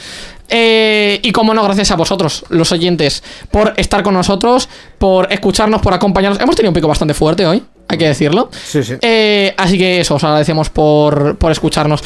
Eh, 0.50 1.20
y 1.22 1.32
como 1.32 1.54
no, 1.54 1.64
gracias 1.64 1.92
a 1.92 1.96
vosotros, 1.96 2.44
los 2.50 2.72
oyentes, 2.72 3.24
por 3.52 3.74
estar 3.78 4.02
con 4.02 4.16
nosotros, 4.16 4.68
por 4.98 5.32
escucharnos, 5.32 5.82
por 5.82 5.94
acompañarnos. 5.94 6.42
Hemos 6.42 6.56
tenido 6.56 6.72
un 6.72 6.76
pico 6.76 6.88
bastante 6.88 7.14
fuerte 7.14 7.46
hoy, 7.46 7.64
hay 7.88 7.98
que 7.98 8.08
decirlo. 8.08 8.50
Sí, 8.52 8.84
sí. 8.84 8.96
Eh, 9.02 9.54
así 9.58 9.78
que 9.78 10.02
eso, 10.02 10.16
os 10.16 10.24
agradecemos 10.24 10.70
por, 10.70 11.38
por 11.38 11.52
escucharnos. 11.52 12.02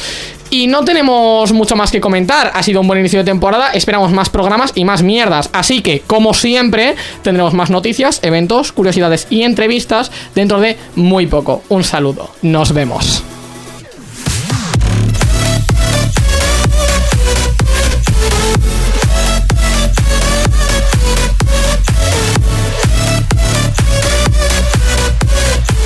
Y 0.50 0.66
no 0.66 0.84
tenemos 0.84 1.52
mucho 1.52 1.74
más 1.74 1.90
que 1.90 2.00
comentar. 2.00 2.52
Ha 2.54 2.62
sido 2.62 2.80
un 2.80 2.86
buen 2.86 3.00
inicio 3.00 3.18
de 3.20 3.24
temporada. 3.24 3.70
Esperamos 3.72 4.12
más 4.12 4.30
programas 4.30 4.72
y 4.74 4.84
más 4.84 5.02
mierdas. 5.02 5.50
Así 5.52 5.82
que, 5.82 6.00
como 6.00 6.32
siempre, 6.32 6.94
tendremos 7.22 7.54
más 7.54 7.70
noticias, 7.70 8.20
eventos, 8.22 8.72
curiosidades 8.72 9.26
y 9.30 9.42
entrevistas 9.42 10.12
dentro 10.34 10.60
de 10.60 10.76
muy 10.94 11.26
poco. 11.26 11.62
Un 11.70 11.82
saludo. 11.82 12.30
Nos 12.42 12.72
vemos. 12.72 13.24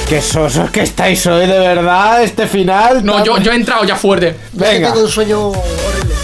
Qué 0.08 0.22
sosos 0.22 0.70
que 0.70 0.80
estáis 0.80 1.26
hoy, 1.26 1.46
de 1.46 1.58
verdad, 1.58 2.22
este 2.22 2.46
final. 2.46 3.04
No, 3.04 3.22
yo, 3.22 3.36
yo 3.36 3.52
he 3.52 3.56
entrado 3.56 3.84
ya 3.84 3.94
fuerte. 3.94 4.34
Venga. 4.54 4.90
tengo 4.90 5.04
un 5.04 5.10
sueño 5.10 5.48
horrible. 5.48 6.14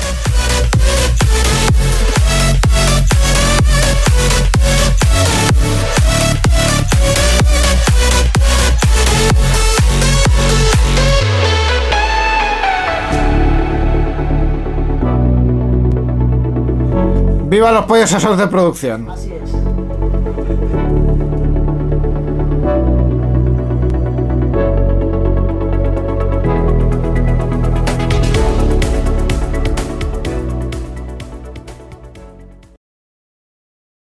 Viva 17.48 17.70
los 17.70 17.84
pollos 17.84 18.10
asados 18.14 18.38
de 18.38 18.46
producción. 18.46 19.08